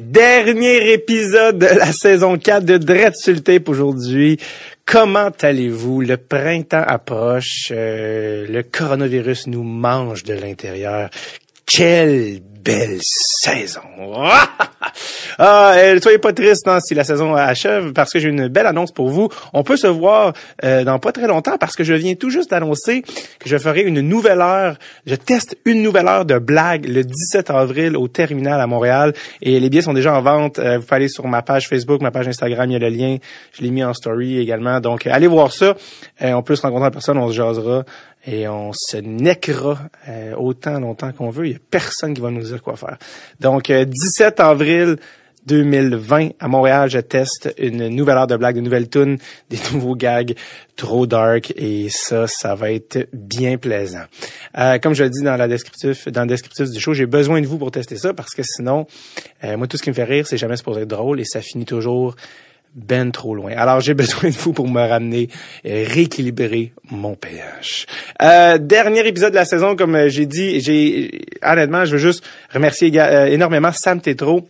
Dernier 0.00 0.92
épisode 0.92 1.58
de 1.58 1.66
la 1.66 1.90
saison 1.90 2.36
4 2.36 2.66
de 2.66 2.76
Dread 2.76 3.14
tape 3.42 3.68
aujourd'hui. 3.70 4.38
Comment 4.84 5.30
allez-vous? 5.40 6.02
Le 6.02 6.18
printemps 6.18 6.84
approche, 6.86 7.68
euh, 7.70 8.46
le 8.46 8.62
coronavirus 8.62 9.46
nous 9.46 9.62
mange 9.62 10.22
de 10.22 10.34
l'intérieur. 10.34 11.08
Quelle 11.66 12.40
belle 12.62 12.98
saison! 13.00 13.80
ah, 15.38 15.72
euh, 15.76 16.00
soyez 16.00 16.18
pas 16.18 16.32
triste 16.32 16.68
hein, 16.68 16.78
si 16.80 16.94
la 16.94 17.02
saison 17.02 17.34
achève 17.34 17.92
parce 17.92 18.12
que 18.12 18.20
j'ai 18.20 18.28
une 18.28 18.46
belle 18.46 18.66
annonce 18.66 18.92
pour 18.92 19.08
vous. 19.08 19.28
On 19.52 19.64
peut 19.64 19.76
se 19.76 19.88
voir 19.88 20.32
euh, 20.64 20.84
dans 20.84 21.00
pas 21.00 21.10
très 21.10 21.26
longtemps 21.26 21.58
parce 21.58 21.74
que 21.74 21.82
je 21.82 21.92
viens 21.92 22.14
tout 22.14 22.30
juste 22.30 22.50
d'annoncer 22.50 23.02
que 23.02 23.48
je 23.48 23.58
ferai 23.58 23.82
une 23.82 24.00
nouvelle 24.00 24.40
heure. 24.40 24.76
Je 25.06 25.16
teste 25.16 25.56
une 25.64 25.82
nouvelle 25.82 26.06
heure 26.06 26.24
de 26.24 26.38
blague 26.38 26.86
le 26.86 27.02
17 27.02 27.50
avril 27.50 27.96
au 27.96 28.06
Terminal 28.06 28.60
à 28.60 28.66
Montréal 28.68 29.12
et 29.42 29.58
les 29.58 29.68
billets 29.68 29.82
sont 29.82 29.92
déjà 29.92 30.16
en 30.16 30.22
vente. 30.22 30.60
Euh, 30.60 30.78
vous 30.78 30.84
pouvez 30.84 30.96
aller 30.96 31.08
sur 31.08 31.26
ma 31.26 31.42
page 31.42 31.68
Facebook, 31.68 32.00
ma 32.00 32.12
page 32.12 32.28
Instagram, 32.28 32.70
il 32.70 32.74
y 32.74 32.76
a 32.76 32.78
le 32.78 32.88
lien. 32.88 33.16
Je 33.52 33.62
l'ai 33.62 33.70
mis 33.70 33.82
en 33.82 33.92
story 33.92 34.38
également. 34.38 34.80
Donc 34.80 35.06
allez 35.06 35.26
voir 35.26 35.52
ça. 35.52 35.74
on 36.20 36.42
peut 36.42 36.54
se 36.54 36.62
rencontrer 36.62 36.86
en 36.86 36.92
personne, 36.92 37.18
on 37.18 37.28
se 37.28 37.34
jasera 37.34 37.84
et 38.26 38.48
on 38.48 38.72
se 38.74 38.96
neckera 38.96 39.78
autant 40.36 40.80
longtemps 40.80 41.12
qu'on 41.12 41.30
veut. 41.30 41.46
Il 41.46 41.52
y 41.52 41.56
a 41.56 41.58
personne 41.70 42.14
qui 42.14 42.20
va 42.20 42.30
nous 42.30 42.42
dire 42.42 42.62
quoi 42.62 42.76
faire. 42.76 42.98
Donc 43.40 43.70
17 43.70 44.40
avril 44.40 44.96
2020 45.46 46.30
à 46.40 46.48
Montréal, 46.48 46.90
je 46.90 46.98
teste 46.98 47.54
une 47.56 47.88
nouvelle 47.88 48.18
heure 48.18 48.26
de 48.26 48.36
blague, 48.36 48.56
de 48.56 48.60
nouvelles 48.60 48.88
tunes, 48.88 49.18
des 49.50 49.58
nouveaux 49.72 49.94
gags 49.94 50.34
trop 50.74 51.06
dark 51.06 51.52
et 51.56 51.88
ça, 51.88 52.26
ça 52.26 52.54
va 52.54 52.72
être 52.72 53.08
bien 53.12 53.56
plaisant. 53.56 54.04
Euh, 54.58 54.78
comme 54.78 54.94
je 54.94 55.04
le 55.04 55.10
dis 55.10 55.22
dans 55.22 55.36
la 55.36 55.48
descriptif, 55.48 56.08
dans 56.08 56.22
le 56.22 56.28
descriptif 56.28 56.68
du 56.68 56.80
show, 56.80 56.92
j'ai 56.92 57.06
besoin 57.06 57.40
de 57.40 57.46
vous 57.46 57.58
pour 57.58 57.70
tester 57.70 57.96
ça 57.96 58.12
parce 58.12 58.34
que 58.34 58.42
sinon, 58.42 58.86
euh, 59.44 59.56
moi 59.56 59.68
tout 59.68 59.76
ce 59.76 59.82
qui 59.82 59.90
me 59.90 59.94
fait 59.94 60.04
rire, 60.04 60.26
c'est 60.26 60.36
jamais 60.36 60.56
supposé 60.56 60.82
être 60.82 60.88
drôle 60.88 61.20
et 61.20 61.24
ça 61.24 61.40
finit 61.40 61.64
toujours 61.64 62.16
ben 62.74 63.10
trop 63.10 63.34
loin. 63.34 63.52
Alors 63.56 63.80
j'ai 63.80 63.94
besoin 64.02 64.30
de 64.30 64.34
vous 64.34 64.52
pour 64.52 64.68
me 64.68 64.80
ramener, 64.80 65.28
et 65.64 65.84
rééquilibrer 65.84 66.72
mon 66.90 67.14
pH. 67.14 67.86
Euh, 68.22 68.58
dernier 68.58 69.06
épisode 69.06 69.30
de 69.30 69.36
la 69.36 69.44
saison, 69.44 69.76
comme 69.76 70.08
j'ai 70.08 70.26
dit, 70.26 70.60
j'ai 70.60 71.22
honnêtement, 71.42 71.84
je 71.84 71.92
veux 71.92 71.98
juste 71.98 72.24
remercier 72.52 72.92
énormément 73.32 73.72
Sam 73.72 74.00
Tetro 74.00 74.48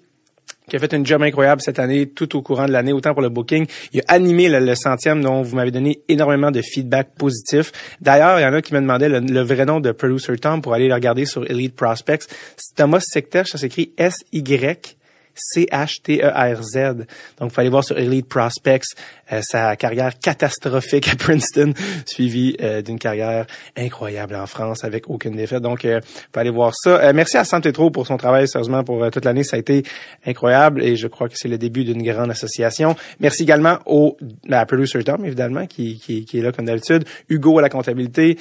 qui 0.69 0.77
a 0.77 0.79
fait 0.79 0.93
une 0.93 1.07
job 1.07 1.23
incroyable 1.23 1.61
cette 1.61 1.79
année, 1.79 2.07
tout 2.07 2.37
au 2.37 2.43
courant 2.43 2.67
de 2.67 2.73
l'année, 2.73 2.93
autant 2.93 3.13
pour 3.13 3.23
le 3.23 3.29
booking. 3.29 3.67
Il 3.93 4.01
a 4.01 4.05
animé 4.09 4.49
le, 4.49 4.75
centième 4.75 5.23
dont 5.23 5.43
vous 5.43 5.57
m'avez 5.57 5.71
donné 5.71 6.01
énormément 6.09 6.51
de 6.51 6.61
feedback 6.61 7.11
positif. 7.17 7.73
D'ailleurs, 8.01 8.41
il 8.41 8.43
y 8.43 8.47
en 8.47 8.53
a 8.53 8.63
qui 8.63 8.75
me 8.75 8.81
demandaient 8.81 9.09
le, 9.09 9.43
vrai 9.43 9.65
nom 9.65 9.81
de 9.81 9.93
Producer 9.93 10.37
Tom 10.39 10.63
pour 10.63 10.75
aller 10.75 10.89
le 10.89 10.95
regarder 10.95 11.25
sur 11.25 11.49
Elite 11.49 11.77
Prospects. 11.77 12.27
Thomas 12.75 13.01
Secter, 13.01 13.45
ça 13.45 13.59
s'écrit 13.59 13.93
S-Y 13.97 14.97
C-H-T-E-R-Z. 15.37 17.07
Donc, 17.39 17.51
il 17.51 17.55
fallait 17.55 17.69
voir 17.69 17.85
sur 17.85 17.99
Elite 17.99 18.29
Prospects 18.29 18.85
euh, 19.33 19.41
sa 19.43 19.77
carrière 19.77 20.19
catastrophique 20.19 21.09
à 21.09 21.17
Princeton, 21.17 21.73
suivie 22.07 22.57
euh, 22.61 22.83
d'une 22.83 22.99
carrière 22.99 23.47
incroyable 23.77 24.35
en 24.35 24.47
France 24.47 24.85
avec 24.85 25.09
aucune 25.09 25.37
défaite. 25.37 25.63
Donc, 25.63 25.85
euh, 25.85 26.01
faut 26.33 26.41
aller 26.41 26.51
voir 26.51 26.73
ça. 26.75 26.91
Euh, 26.97 27.13
merci 27.15 27.37
à 27.37 27.45
Santetro 27.45 27.91
pour 27.91 28.07
son 28.07 28.17
travail, 28.17 28.49
sérieusement, 28.49 28.85
pour 28.85 29.11
toute 29.11 29.25
l'année. 29.25 29.45
Ça 29.45 29.57
a 29.57 29.59
été 29.59 29.83
incroyable 30.27 30.83
et 30.83 30.97
je 30.97 31.07
crois 31.07 31.29
que 31.29 31.37
c'est 31.37 31.49
le 31.49 31.59
début 31.59 31.85
d'une 31.85 32.03
grande 32.03 32.31
association. 32.31 32.97
Merci 33.21 33.43
également 33.43 33.79
au 33.87 34.17
à 34.51 34.65
Producer 34.67 35.03
Tom, 35.05 35.25
évidemment, 35.25 35.67
qui, 35.67 35.99
qui, 35.99 36.25
qui 36.25 36.39
est 36.39 36.43
là 36.43 36.53
comme 36.53 36.67
d'habitude. 36.67 37.05
Hugo 37.29 37.59
à 37.59 37.63
la 37.63 37.69
comptabilité. 37.69 38.39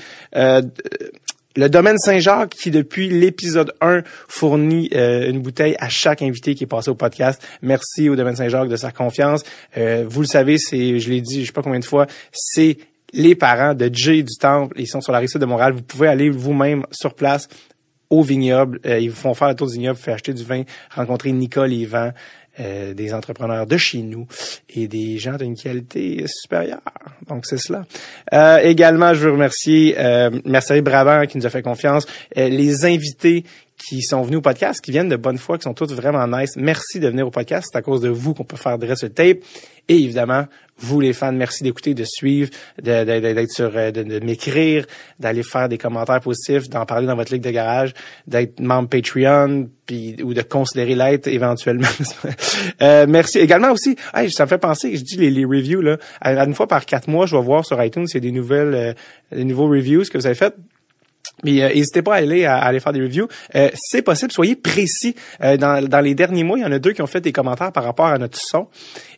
Le 1.58 1.70
domaine 1.70 1.98
Saint-Jacques 1.98 2.50
qui, 2.50 2.70
depuis 2.70 3.08
l'épisode 3.08 3.72
1, 3.80 4.02
fournit 4.28 4.90
euh, 4.94 5.30
une 5.30 5.40
bouteille 5.40 5.78
à 5.80 5.88
chaque 5.88 6.22
invité 6.22 6.54
qui 6.54 6.66
est 6.66 6.68
passé 6.68 6.90
au 6.90 6.96
podcast. 6.96 7.42
Merci 7.62 8.10
au 8.10 8.18
domaine 8.18 8.36
Saint-Jacques 8.36 8.68
de 8.68 8.76
sa 8.76 8.92
confiance. 8.92 9.44
Euh, 9.78 10.04
vous 10.06 10.20
le 10.20 10.28
savez, 10.28 10.58
c'est, 10.58 11.00
je 11.00 11.10
l'ai 11.10 11.22
dit, 11.22 11.42
je 11.42 11.48
sais 11.48 11.54
pas 11.54 11.62
combien 11.62 11.80
de 11.80 11.86
fois, 11.86 12.08
c'est 12.34 12.78
les 13.14 13.36
parents 13.36 13.74
de 13.74 13.90
Jay 13.94 14.22
du 14.24 14.36
Temple. 14.38 14.76
Ils 14.78 14.88
sont 14.88 15.00
sur 15.00 15.14
la 15.14 15.20
rive 15.20 15.34
de 15.34 15.46
Montréal. 15.46 15.72
Vous 15.72 15.82
pouvez 15.82 16.10
aller 16.10 16.30
vous-même 16.30 16.86
sur 16.92 17.14
place 17.14 17.48
au 18.10 18.22
vignoble. 18.22 18.82
Euh, 18.86 19.00
ils 19.00 19.10
vous 19.10 19.16
font 19.16 19.34
faire 19.34 19.48
le 19.48 19.56
tour 19.56 19.68
du 19.68 19.76
vignoble, 19.76 19.98
vous 20.04 20.12
acheter 20.12 20.34
du 20.34 20.44
vin, 20.44 20.64
rencontrer 20.94 21.32
Nicole 21.32 21.72
et 21.72 21.78
Yvan. 21.78 22.12
Euh, 22.62 22.94
des 22.94 23.14
entrepreneurs 23.14 23.68
de 23.68 23.76
chez 23.76 23.98
nous 23.98 24.28
et 24.70 24.88
des 24.88 25.18
gens 25.18 25.36
d'une 25.36 25.58
qualité 25.58 26.24
supérieure. 26.26 26.80
Donc, 27.28 27.46
c'est 27.46 27.58
cela. 27.58 27.86
Euh, 28.32 28.60
également, 28.60 29.14
je 29.14 29.26
veux 29.26 29.32
remercier 29.34 29.96
euh, 30.00 30.30
Brabant 30.82 31.26
qui 31.26 31.38
nous 31.38 31.46
a 31.46 31.50
fait 31.50 31.62
confiance, 31.62 32.08
euh, 32.38 32.48
les 32.48 32.86
invités 32.86 33.44
qui 33.78 34.02
sont 34.02 34.22
venus 34.22 34.38
au 34.38 34.42
podcast, 34.42 34.84
qui 34.84 34.92
viennent 34.92 35.10
de 35.10 35.16
bonne 35.16 35.38
foi, 35.38 35.58
qui 35.58 35.64
sont 35.64 35.74
tous 35.74 35.94
vraiment 35.94 36.26
nice. 36.28 36.56
Merci 36.56 37.00
de 37.00 37.08
venir 37.08 37.28
au 37.28 37.32
podcast. 37.32 37.70
C'est 37.72 37.78
à 37.78 37.82
cause 37.82 38.02
de 38.02 38.10
vous 38.10 38.34
qu'on 38.34 38.44
peut 38.44 38.58
faire 38.58 38.78
dresse 38.78 39.04
le 39.04 39.10
tape. 39.10 39.40
Et 39.88 39.98
évidemment, 39.98 40.46
vous 40.78 41.00
les 41.00 41.14
fans, 41.14 41.32
merci 41.32 41.64
d'écouter, 41.64 41.94
de 41.94 42.04
suivre, 42.04 42.50
d'être 42.82 43.52
sur, 43.52 43.72
euh, 43.76 43.92
de, 43.92 44.20
m'écrire, 44.26 44.88
d'aller 45.20 45.44
faire 45.44 45.70
des 45.70 45.78
commentaires 45.78 46.22
positifs, 46.22 46.70
d'en 46.70 46.86
parler 46.86 47.06
dans 47.06 47.16
votre 47.16 47.32
ligue 47.32 47.44
de 47.44 47.52
garage, 47.52 47.94
d'être 48.26 48.60
membre 48.60 48.90
Patreon, 48.90 49.70
puis 49.86 50.16
ou 50.24 50.34
de 50.34 50.42
considérer 50.42 50.96
l'être 50.96 51.28
éventuellement. 51.28 51.88
euh, 52.82 53.06
merci 53.08 53.38
également 53.38 53.72
aussi. 53.72 53.96
Hey, 54.14 54.32
ça 54.32 54.46
me 54.46 54.50
fait 54.50 54.58
penser, 54.58 54.96
je 54.96 55.04
dis 55.04 55.18
les, 55.18 55.46
reviews 55.46 55.82
là, 55.82 55.98
une 56.24 56.56
fois 56.56 56.68
par 56.68 56.86
quatre 56.86 57.08
mois, 57.08 57.28
je 57.28 57.36
vais 57.36 57.44
voir 57.44 57.64
sur 57.64 57.82
iTunes 57.84 58.08
s'il 58.08 58.24
y 58.24 58.28
a 58.28 58.32
des 58.32 58.36
nouvelles, 58.36 58.74
euh, 58.74 58.94
des 59.32 59.46
nouveaux 59.46 59.68
reviews 59.68 60.04
que 60.12 60.18
vous 60.18 60.26
avez 60.26 60.36
fait 60.36 60.56
mais 61.46 61.62
euh, 61.62 61.70
n'hésitez 61.70 62.02
pas 62.02 62.16
à 62.16 62.18
aller 62.18 62.46
à, 62.46 62.58
aller 62.58 62.80
faire 62.80 62.92
des 62.92 63.02
reviews. 63.02 63.28
Euh, 63.56 63.70
c'est 63.76 64.02
possible, 64.02 64.32
soyez 64.32 64.56
précis. 64.56 65.16
Euh, 65.42 65.58
dans, 65.58 65.88
dans 65.88 66.02
les 66.02 66.16
derniers 66.16 66.44
mois, 66.44 66.58
il 66.58 66.64
y 66.64 66.66
en 66.66 66.72
a 66.72 66.80
deux 66.80 66.92
qui 66.92 67.02
ont 67.02 67.08
fait 67.08 67.22
des 67.22 67.32
commentaires 67.32 67.72
par 67.72 67.84
rapport 67.84 68.08
à 68.08 68.18
notre 68.18 68.40
son. 68.40 68.68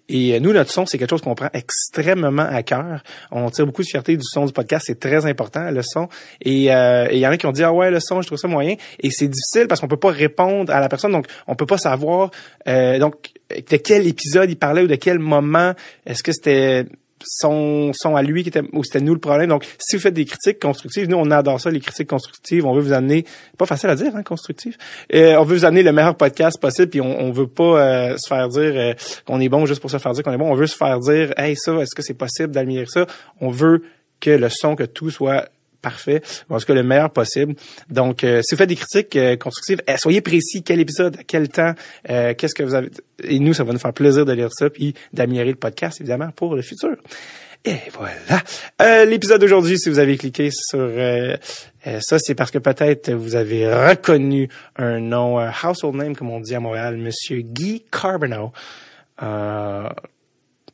Et 0.10 0.40
nous, 0.40 0.54
notre 0.54 0.72
son, 0.72 0.86
c'est 0.86 0.98
quelque 0.98 1.10
chose 1.10 1.22
qu'on 1.22 1.36
prend 1.36 1.50
extrêmement 1.54 2.48
à 2.50 2.64
cœur. 2.64 3.04
On 3.32 3.50
tire 3.50 3.66
beaucoup 3.66 3.82
de 3.82 3.88
fierté 3.88 4.16
du 4.16 4.24
son 4.24 4.46
du 4.46 4.54
podcast. 4.54 4.86
C'est 4.88 5.00
très 5.00 5.26
important, 5.26 5.70
le 5.72 5.82
son. 5.82 6.08
Et 6.42 6.66
il 6.66 7.18
y 7.18 7.28
en 7.28 7.32
a 7.32 7.38
qui 7.38 7.46
ont 7.46 7.52
dit, 7.52 7.64
ah 7.64 7.74
ouais, 7.74 7.92
le 7.92 8.00
son, 8.00 8.22
je 8.22 8.28
trouve 8.28 8.38
ça 8.38 8.48
moyen. 8.48 8.76
Et 9.02 9.10
c'est 9.12 9.28
difficile 9.28 9.68
parce 9.68 9.82
qu'on 9.82 9.90
peut 9.90 9.98
pas 9.98 10.12
répondre 10.12 10.74
à 10.74 10.80
la 10.80 10.88
personne. 10.88 11.12
Donc, 11.12 11.28
on 11.46 11.56
peut 11.56 11.66
pas 11.66 11.78
savoir 11.78 12.32
donc 12.66 13.16
de 13.50 13.78
quel 13.78 14.08
épisode 14.08 14.50
il 14.50 14.56
parlait 14.56 14.84
ou 14.84 14.88
de 14.88 14.96
quel 14.96 15.20
moment. 15.20 15.74
Est-ce 16.06 16.24
que 16.24 16.32
c'était 16.32 16.86
sont, 17.26 17.92
à 18.16 18.22
lui 18.22 18.44
qui 18.44 18.50
était 18.50 18.64
ou 18.74 18.84
c'était 18.84 19.04
nous 19.04 19.14
le 19.14 19.20
problème. 19.20 19.50
Donc, 19.50 19.66
si 19.80 19.96
vous 19.96 20.02
faites 20.02 20.14
des 20.14 20.26
critiques 20.26 20.60
constructives, 20.60 21.10
nous 21.10 21.18
on 21.18 21.30
adore 21.32 21.60
ça, 21.60 21.70
les 21.70 21.80
critiques 21.80 22.10
constructives. 22.10 22.66
On 22.66 22.74
veut 22.74 22.82
vous 22.82 22.94
amener, 22.94 23.26
pas 23.58 23.66
facile 23.66 23.90
à 23.90 23.96
dire, 23.96 24.16
hein, 24.16 24.24
constructif. 24.24 24.78
Euh, 25.14 25.36
on 25.38 25.44
veut 25.44 25.56
vous 25.56 25.66
amener 25.66 25.84
le 25.84 25.92
meilleur 25.92 26.16
podcast 26.16 26.60
possible, 26.60 26.90
puis 26.90 27.02
on, 27.02 27.20
on 27.20 27.32
veut 27.32 27.48
pas 27.48 27.64
euh, 27.64 28.18
se 28.18 28.28
faire 28.28 28.48
dire 28.50 28.72
euh, 28.76 28.94
qu'on 29.26 29.40
est 29.40 29.50
bon 29.50 29.66
juste 29.66 29.82
pour 29.82 29.92
se 29.92 29.98
faire 29.98 30.14
dire 30.14 30.24
qu'on 30.24 30.34
est 30.34 30.38
bon. 30.38 30.52
On 30.52 30.56
veut 30.56 30.68
se 30.68 30.78
faire 30.78 31.00
dire, 31.00 31.34
hey 31.38 31.56
ça, 31.56 31.74
est-ce 31.76 31.96
que 31.96 32.02
c'est 32.02 32.14
possible 32.14 32.54
d'améliorer 32.54 32.88
ça? 32.88 33.06
On 33.42 33.50
veut 33.50 33.84
que 34.20 34.32
le 34.32 34.50
son, 34.50 34.76
que 34.76 34.84
tout 34.84 35.10
soit 35.10 35.48
parfait, 35.82 36.22
en 36.50 36.60
tout 36.60 36.66
cas 36.66 36.74
le 36.74 36.84
meilleur 36.84 37.12
possible. 37.12 37.56
Donc, 37.90 38.24
euh, 38.24 38.42
si 38.42 38.56
vous 38.56 38.60
faites 38.60 38.70
des 38.70 38.76
critiques 38.76 39.16
euh, 39.16 39.36
constructives, 39.38 39.82
eh, 39.88 39.98
soyez 39.98 40.22
précis, 40.22 40.64
quel 40.64 40.80
épisode, 40.80 41.18
à 41.18 41.24
quel 41.24 41.50
temps, 41.50 41.74
euh, 42.10 42.34
qu'est-ce 42.34 42.56
que 42.56 42.64
vous 42.64 42.74
avez... 42.74 42.90
Et 43.24 43.40
nous, 43.40 43.54
ça 43.54 43.64
va 43.64 43.74
nous 43.74 43.80
faire 43.80 43.94
plaisir 43.94 44.26
de 44.26 44.34
lire 44.34 44.50
ça, 44.52 44.70
puis 44.70 44.94
d'améliorer 45.14 45.52
le 45.52 45.56
podcast, 45.56 46.00
évidemment, 46.02 46.32
pour 46.32 46.56
le 46.56 46.62
futur. 46.62 46.96
Et 47.66 47.78
voilà. 47.94 49.06
L'épisode 49.06 49.42
d'aujourd'hui, 49.42 49.80
si 49.80 49.90
vous 49.90 50.00
avez 50.00 50.16
cliqué 50.18 50.52
sur 50.52 50.90
ça, 52.00 52.20
c'est 52.20 52.36
parce 52.36 52.52
que 52.52 52.60
peut-être 52.60 53.12
vous 53.12 53.36
avez 53.36 53.68
reconnu 53.68 54.48
un 54.78 55.00
nom, 55.00 55.40
household 55.40 55.96
name, 55.96 56.16
comme 56.16 56.30
on 56.30 56.40
dit 56.40 56.56
à 56.56 56.60
Montréal, 56.60 56.96
Monsieur 56.96 57.42
Guy 57.42 57.84
Carbonneau. 57.92 58.54
un 59.20 59.90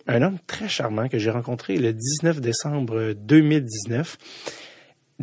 homme 0.08 0.38
très 0.46 0.68
charmant 0.68 1.08
que 1.08 1.18
j'ai 1.18 1.31
rencontré 1.31 1.78
le 1.78 1.94
19 1.94 2.42
décembre 2.42 3.13
2019 3.13 4.18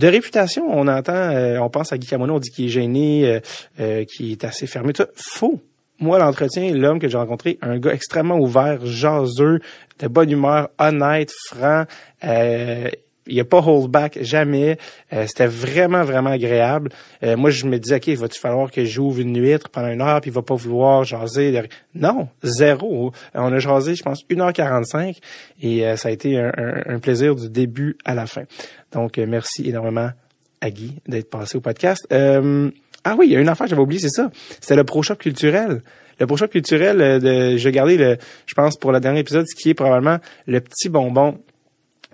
de 0.01 0.07
réputation, 0.09 0.65
on 0.67 0.89
entend, 0.89 1.13
euh, 1.13 1.59
on 1.59 1.69
pense 1.69 1.93
à 1.93 1.99
Guy 1.99 2.07
Camono, 2.07 2.37
on 2.37 2.39
dit 2.39 2.51
qu'il 2.51 2.67
est 2.67 2.71
gêné, 2.71 3.27
euh, 3.27 3.41
euh, 3.81 4.05
qu'il 4.07 4.33
est 4.33 4.45
assez 4.45 4.67
fermé. 4.67 4.95
Tout 4.95 5.03
ça, 5.03 5.09
faux. 5.15 5.61
Moi, 5.99 6.19
l'entretien, 6.19 6.73
l'homme 6.73 6.99
que 6.99 7.09
j'ai 7.09 7.19
rencontré, 7.19 7.59
un 7.61 7.79
gars 7.79 7.93
extrêmement 7.93 8.39
ouvert, 8.39 8.79
jaseux, 8.87 9.61
de 9.99 10.09
bonne 10.09 10.31
humeur, 10.31 10.71
honnête, 10.79 11.31
franc. 11.49 11.85
il 12.23 13.35
n'y 13.35 13.41
a 13.41 13.45
pas 13.45 13.59
hold 13.59 13.91
back, 13.91 14.19
jamais. 14.23 14.79
C'était 15.27 15.47
vraiment, 15.47 16.03
vraiment 16.05 16.31
agréable. 16.31 16.89
moi, 17.37 17.51
je 17.51 17.67
me 17.67 17.79
disais, 17.79 17.97
OK, 17.97 18.09
va-tu 18.17 18.41
falloir 18.41 18.71
que 18.71 18.83
j'ouvre 18.87 19.21
une 19.21 19.39
huître 19.39 19.69
pendant 19.69 19.89
une 19.89 20.01
heure, 20.01 20.23
puis 20.23 20.31
il 20.31 20.35
va 20.35 20.41
pas 20.41 20.55
vouloir 20.55 21.05
jaser. 21.05 21.69
Non, 21.95 22.29
zéro. 22.43 23.13
On 23.35 23.53
a 23.53 23.59
jasé, 23.59 23.95
je 23.95 24.03
pense, 24.03 24.25
1h45, 24.31 25.19
et 25.61 25.97
ça 25.97 26.09
a 26.09 26.13
été 26.13 26.39
un, 26.39 26.51
un 26.87 26.99
plaisir 26.99 27.35
du 27.37 27.51
début 27.51 27.99
à 28.07 28.15
la 28.15 28.25
fin. 28.25 28.45
Donc, 28.93 29.19
euh, 29.19 29.27
merci 29.27 29.69
énormément 29.69 30.11
à 30.61 30.71
Guy 30.71 30.97
d'être 31.07 31.31
passé 31.31 31.57
au 31.57 31.61
podcast. 31.61 32.07
Euh, 32.13 32.71
ah 33.05 33.15
oui, 33.19 33.27
il 33.29 33.33
y 33.33 33.37
a 33.37 33.41
une 33.41 33.49
affaire, 33.49 33.67
j'avais 33.67 33.81
oublié, 33.81 34.01
c'est 34.01 34.09
ça. 34.09 34.31
C'était 34.61 34.77
le 34.77 34.85
Pro 34.85 35.03
Shop 35.03 35.17
culturel. 35.17 35.83
Le 36.19 36.27
Pro 36.27 36.37
Shop 36.37 36.49
culturel, 36.49 37.01
euh, 37.01 37.19
de, 37.19 37.57
j'ai 37.57 37.73
gardé 37.73 37.97
le, 37.97 38.19
je 38.47 38.55
pense, 38.55 38.77
pour 38.77 38.93
le 38.93 39.01
dernier 39.01 39.21
épisode, 39.21 39.47
ce 39.49 39.55
qui 39.55 39.71
est 39.71 39.75
probablement 39.75 40.19
le 40.47 40.61
petit 40.61 40.89
bonbon 40.89 41.39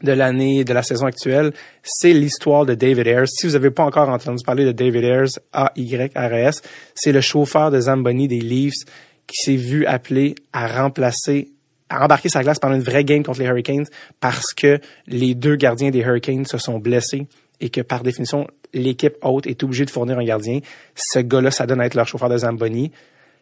de 0.02 0.12
l'année, 0.12 0.62
de 0.62 0.72
la 0.72 0.82
saison 0.82 1.06
actuelle, 1.06 1.52
c'est 1.82 2.12
l'histoire 2.12 2.66
de 2.66 2.74
David 2.74 3.06
Ayers. 3.06 3.26
Si 3.26 3.46
vous 3.46 3.54
n'avez 3.54 3.70
pas 3.70 3.84
encore 3.84 4.08
entendu 4.10 4.44
parler 4.44 4.64
de 4.64 4.72
David 4.72 5.04
Ayers, 5.04 5.40
A-Y-R-S, 5.52 6.62
c'est 6.94 7.12
le 7.12 7.20
chauffeur 7.22 7.70
de 7.70 7.80
Zamboni 7.80 8.28
des 8.28 8.40
Leafs 8.40 8.84
qui 9.26 9.36
s'est 9.42 9.56
vu 9.56 9.86
appelé 9.86 10.34
à 10.52 10.68
remplacer 10.68 11.48
à 11.88 12.04
embarquer 12.04 12.28
sa 12.28 12.42
glace 12.42 12.58
pendant 12.58 12.74
une 12.74 12.82
vraie 12.82 13.04
game 13.04 13.22
contre 13.22 13.40
les 13.40 13.46
Hurricanes 13.46 13.86
parce 14.20 14.52
que 14.54 14.80
les 15.06 15.34
deux 15.34 15.56
gardiens 15.56 15.90
des 15.90 16.00
Hurricanes 16.00 16.44
se 16.44 16.58
sont 16.58 16.78
blessés 16.78 17.26
et 17.60 17.70
que 17.70 17.80
par 17.80 18.02
définition, 18.02 18.46
l'équipe 18.74 19.16
haute 19.22 19.46
est 19.46 19.62
obligée 19.62 19.84
de 19.84 19.90
fournir 19.90 20.18
un 20.18 20.24
gardien. 20.24 20.60
Ce 20.94 21.18
gars-là, 21.18 21.50
ça 21.50 21.66
donne 21.66 21.80
à 21.80 21.86
être 21.86 21.94
leur 21.94 22.06
chauffeur 22.06 22.28
de 22.28 22.38
Zamboni. 22.38 22.92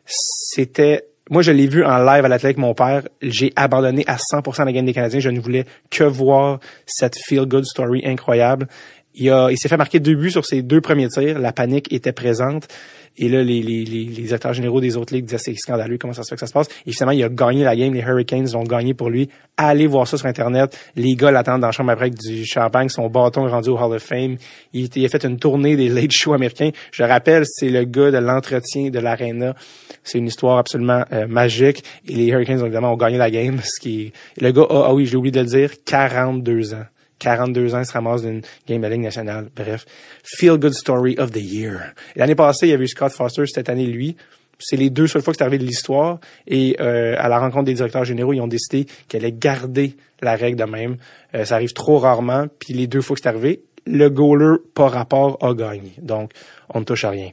C'était 0.06 1.06
moi, 1.30 1.40
je 1.40 1.52
l'ai 1.52 1.66
vu 1.66 1.82
en 1.82 1.96
live 1.98 2.22
à 2.26 2.28
l'athlète 2.28 2.44
avec 2.44 2.58
mon 2.58 2.74
père. 2.74 3.02
J'ai 3.22 3.50
abandonné 3.56 4.04
à 4.06 4.16
100% 4.16 4.66
la 4.66 4.72
game 4.72 4.84
des 4.84 4.92
Canadiens. 4.92 5.20
Je 5.20 5.30
ne 5.30 5.40
voulais 5.40 5.64
que 5.88 6.04
voir 6.04 6.60
cette 6.84 7.16
feel-good 7.16 7.64
story 7.64 8.02
incroyable. 8.04 8.68
Il, 9.14 9.30
a, 9.30 9.50
il 9.50 9.58
s'est 9.58 9.68
fait 9.68 9.76
marquer 9.76 10.00
deux 10.00 10.14
buts 10.14 10.30
sur 10.30 10.44
ses 10.44 10.62
deux 10.62 10.80
premiers 10.80 11.08
tirs. 11.08 11.38
La 11.38 11.52
panique 11.52 11.92
était 11.92 12.12
présente. 12.12 12.68
Et 13.16 13.28
là, 13.28 13.44
les, 13.44 13.62
les, 13.62 13.84
les, 13.84 14.04
les 14.06 14.32
acteurs 14.32 14.52
généraux 14.54 14.80
des 14.80 14.96
autres 14.96 15.14
ligues 15.14 15.24
disaient 15.24 15.38
c'est 15.38 15.54
scandaleux, 15.54 15.98
comment 15.98 16.12
ça 16.12 16.24
se 16.24 16.30
fait 16.30 16.34
que 16.34 16.40
ça 16.40 16.48
se 16.48 16.52
passe? 16.52 16.66
Et 16.84 16.92
finalement, 16.92 17.12
il 17.12 17.22
a 17.22 17.28
gagné 17.28 17.62
la 17.62 17.76
game, 17.76 17.94
les 17.94 18.00
Hurricanes 18.00 18.50
l'ont 18.52 18.64
gagné 18.64 18.92
pour 18.92 19.08
lui. 19.08 19.28
Allez 19.56 19.86
voir 19.86 20.08
ça 20.08 20.16
sur 20.16 20.26
Internet. 20.26 20.76
Les 20.96 21.14
gars 21.14 21.30
l'attendent 21.30 21.60
dans 21.60 21.68
la 21.68 21.72
chambre 21.72 21.92
après 21.92 22.06
avec 22.06 22.18
du 22.18 22.44
champagne, 22.44 22.88
son 22.88 23.08
bâton 23.08 23.46
est 23.46 23.50
rendu 23.50 23.68
au 23.68 23.78
Hall 23.78 23.94
of 23.94 24.02
Fame. 24.02 24.36
Il, 24.72 24.88
a 25.04 25.08
fait 25.08 25.24
une 25.24 25.38
tournée 25.38 25.76
des 25.76 25.88
late 25.88 26.10
shows 26.10 26.32
américains. 26.32 26.70
Je 26.90 27.04
rappelle, 27.04 27.44
c'est 27.46 27.68
le 27.68 27.84
gars 27.84 28.10
de 28.10 28.18
l'entretien 28.18 28.90
de 28.90 28.98
l'arena. 28.98 29.54
C'est 30.02 30.18
une 30.18 30.26
histoire 30.26 30.58
absolument 30.58 31.04
euh, 31.12 31.28
magique. 31.28 31.84
Et 32.08 32.14
les 32.14 32.26
Hurricanes, 32.26 32.60
évidemment, 32.60 32.92
ont 32.92 32.96
gagné 32.96 33.16
la 33.16 33.30
game. 33.30 33.60
Ce 33.62 33.80
qui 33.80 34.12
Le 34.40 34.50
gars 34.50 34.66
a, 34.68 34.86
ah 34.86 34.94
oui, 34.94 35.06
j'ai 35.06 35.16
oublié 35.16 35.30
de 35.30 35.40
le 35.40 35.46
dire, 35.46 35.70
42 35.84 36.74
ans. 36.74 36.84
42 37.18 37.74
ans, 37.74 37.80
il 37.80 37.86
se 37.86 37.92
ramasse 37.92 38.22
d'une 38.22 38.42
game 38.66 38.82
de 38.82 38.86
la 38.88 38.96
nationale. 38.96 39.48
Bref, 39.54 39.86
feel 40.22 40.58
good 40.58 40.74
story 40.74 41.16
of 41.18 41.30
the 41.30 41.42
year. 41.42 41.94
L'année 42.16 42.34
passée, 42.34 42.66
il 42.66 42.70
y 42.70 42.72
avait 42.72 42.84
eu 42.84 42.88
Scott 42.88 43.12
Foster, 43.12 43.46
cette 43.46 43.68
année, 43.68 43.86
lui. 43.86 44.16
C'est 44.58 44.76
les 44.76 44.90
deux 44.90 45.06
seules 45.06 45.22
fois 45.22 45.32
que 45.32 45.38
c'est 45.38 45.44
arrivé 45.44 45.58
de 45.58 45.64
l'histoire. 45.64 46.18
Et 46.46 46.76
euh, 46.80 47.16
à 47.18 47.28
la 47.28 47.38
rencontre 47.38 47.64
des 47.64 47.74
directeurs 47.74 48.04
généraux, 48.04 48.32
ils 48.32 48.40
ont 48.40 48.46
décidé 48.46 48.86
qu'elle 49.08 49.24
allait 49.24 49.32
garder 49.32 49.96
la 50.22 50.36
règle 50.36 50.58
de 50.58 50.64
même. 50.64 50.96
Euh, 51.34 51.44
ça 51.44 51.56
arrive 51.56 51.72
trop 51.72 51.98
rarement. 51.98 52.46
Puis 52.58 52.72
les 52.74 52.86
deux 52.86 53.00
fois 53.00 53.16
que 53.16 53.22
c'est 53.22 53.28
arrivé, 53.28 53.62
le 53.86 54.08
goaler 54.08 54.56
par 54.74 54.92
rapport 54.92 55.38
a 55.42 55.54
gagné. 55.54 55.92
Donc, 56.00 56.30
on 56.72 56.80
ne 56.80 56.84
touche 56.84 57.04
à 57.04 57.10
rien. 57.10 57.30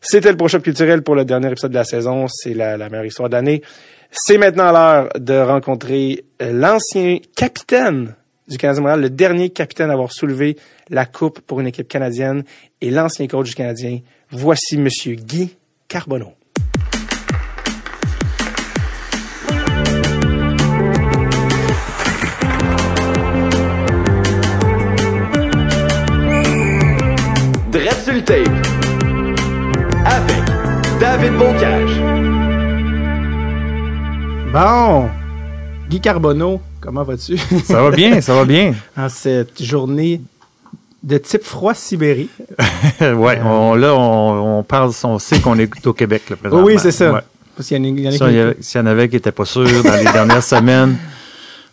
C'était 0.00 0.30
le 0.30 0.36
prochain 0.36 0.60
culturel 0.60 1.02
pour 1.02 1.14
le 1.14 1.24
dernier 1.24 1.50
épisode 1.50 1.70
de 1.70 1.76
la 1.76 1.84
saison. 1.84 2.26
C'est 2.28 2.54
la, 2.54 2.76
la 2.76 2.88
meilleure 2.88 3.06
histoire 3.06 3.28
d'année. 3.28 3.62
C'est 4.10 4.38
maintenant 4.38 4.72
l'heure 4.72 5.08
de 5.18 5.34
rencontrer 5.34 6.24
l'ancien 6.40 7.18
capitaine 7.34 8.14
du 8.48 8.58
Canadien 8.58 8.82
Montréal, 8.82 9.00
le 9.00 9.10
dernier 9.10 9.50
capitaine 9.50 9.90
à 9.90 9.94
avoir 9.94 10.12
soulevé 10.12 10.56
la 10.88 11.04
coupe 11.04 11.40
pour 11.40 11.60
une 11.60 11.66
équipe 11.66 11.88
canadienne 11.88 12.44
et 12.80 12.90
l'ancien 12.90 13.26
coach 13.26 13.48
du 13.48 13.54
Canadien. 13.54 14.00
Voici 14.30 14.78
Monsieur 14.78 15.14
Guy 15.14 15.56
Carbonneau. 15.88 16.32
Dread 27.70 27.94
sur 28.04 28.14
le 28.14 28.24
tape. 28.24 28.66
Avec 30.04 30.44
David 31.00 31.32
Bocage. 31.32 32.16
Bon, 34.52 35.10
Guy 35.90 36.00
Carbonneau, 36.00 36.60
comment 36.86 37.02
vas-tu? 37.02 37.36
Ça 37.64 37.82
va 37.82 37.90
bien, 37.90 38.20
ça 38.20 38.34
va 38.34 38.44
bien. 38.44 38.74
en 38.96 39.08
cette 39.08 39.62
journée 39.62 40.20
de 41.02 41.18
type 41.18 41.44
froid 41.44 41.74
Sibérie. 41.74 42.30
ouais, 43.00 43.38
on, 43.44 43.74
là, 43.74 43.94
on, 43.94 44.58
on 44.58 44.62
parle, 44.62 44.90
on 45.04 45.18
sait 45.18 45.40
qu'on 45.40 45.58
est 45.58 45.86
au 45.86 45.92
Québec, 45.92 46.22
là, 46.30 46.36
présentement. 46.36 46.64
oui, 46.66 46.76
c'est 46.78 46.90
ça. 46.92 47.12
Ouais. 47.12 47.20
Parce 47.56 47.68
qu'il 47.68 47.76
y 47.76 47.80
en 47.80 47.84
a, 47.84 47.88
il 47.88 48.00
y 48.00 48.06
en 48.06 48.10
a 48.10 48.12
Si 48.12 48.18
qui- 48.18 48.24
on 48.24 48.28
y 48.30 48.40
a- 48.40 48.54
S'il 48.60 48.80
y 48.80 48.82
en 48.82 48.86
avait 48.86 49.08
qui 49.08 49.14
n'étaient 49.16 49.32
pas 49.32 49.44
sûrs 49.44 49.82
dans 49.82 49.96
les 49.96 50.04
dernières 50.12 50.42
semaines, 50.42 50.96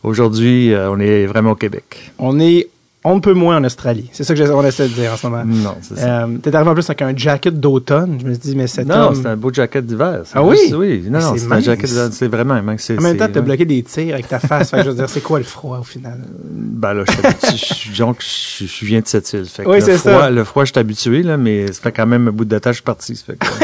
aujourd'hui, 0.03 0.73
euh, 0.73 0.91
on 0.91 0.99
est 0.99 1.25
vraiment 1.25 1.51
au 1.51 1.55
Québec. 1.55 2.11
on 2.19 2.39
est 2.39 2.67
on 3.05 3.15
ne 3.15 3.19
peut 3.19 3.33
moins 3.33 3.57
en 3.57 3.63
Australie. 3.63 4.09
C'est 4.13 4.23
ça 4.23 4.33
que 4.33 4.37
j'essa- 4.39 4.55
on 4.55 4.63
essaie 4.65 4.87
de 4.87 4.93
dire 4.93 5.11
en 5.13 5.17
ce 5.17 5.27
moment. 5.27 5.43
Non, 5.45 5.75
c'est 5.81 5.97
ça. 5.99 6.23
Euh, 6.23 6.37
T'es 6.41 6.55
arrivé 6.55 6.69
en 6.69 6.73
plus 6.73 6.85
avec 6.89 7.01
un 7.01 7.15
jacket 7.15 7.59
d'automne. 7.59 8.17
Je 8.21 8.25
me 8.25 8.33
suis 8.33 8.41
dit, 8.41 8.55
mais 8.55 8.67
cet 8.67 8.87
non, 8.87 8.95
homme... 9.09 9.15
c'est 9.15 9.27
un 9.27 9.35
beau 9.35 9.51
jacket 9.51 9.85
d'hiver. 9.85 10.21
Ah 10.33 10.43
oui? 10.43 10.57
juste- 10.61 10.73
Oui, 10.75 11.03
non, 11.09 11.35
c'est 11.37 11.51
un 11.51 11.59
jacket 11.59 11.89
d'hiver. 11.89 12.07
C'est 12.11 12.27
vraiment, 12.27 12.61
c'est, 12.77 12.97
En 12.97 13.01
même 13.01 13.17
temps, 13.17 13.27
t'as 13.31 13.41
bloqué 13.41 13.65
des 13.65 13.83
tirs 13.83 14.13
avec 14.13 14.27
ta 14.27 14.39
face. 14.39 14.69
fait 14.71 14.77
que 14.77 14.83
je 14.83 14.89
veux 14.89 14.95
dire, 14.95 15.09
c'est 15.09 15.21
quoi 15.21 15.39
le 15.39 15.45
froid 15.45 15.79
au 15.79 15.83
final? 15.83 16.19
Ben 16.43 16.93
là, 16.93 17.03
je 17.05 18.65
je 18.65 18.85
viens 18.85 18.99
de 19.01 19.07
cette 19.07 19.31
île. 19.33 19.45
Fait 19.45 19.63
que 19.63 19.69
Oui, 19.69 19.79
le 19.79 19.81
c'est 19.85 19.97
froid, 19.97 20.21
ça. 20.21 20.29
Le 20.29 20.43
froid, 20.43 20.63
je 20.65 20.71
suis 20.71 20.79
habitué, 20.79 21.23
là, 21.23 21.37
mais 21.37 21.67
ça 21.71 21.81
fait 21.81 21.91
quand 21.91 22.05
même 22.07 22.27
un 22.27 22.31
bout 22.31 22.45
de 22.45 22.57
temps 22.59 22.69
je 22.71 22.75
suis 22.75 22.83
parti. 22.83 23.15
Fait 23.15 23.35
que, 23.37 23.45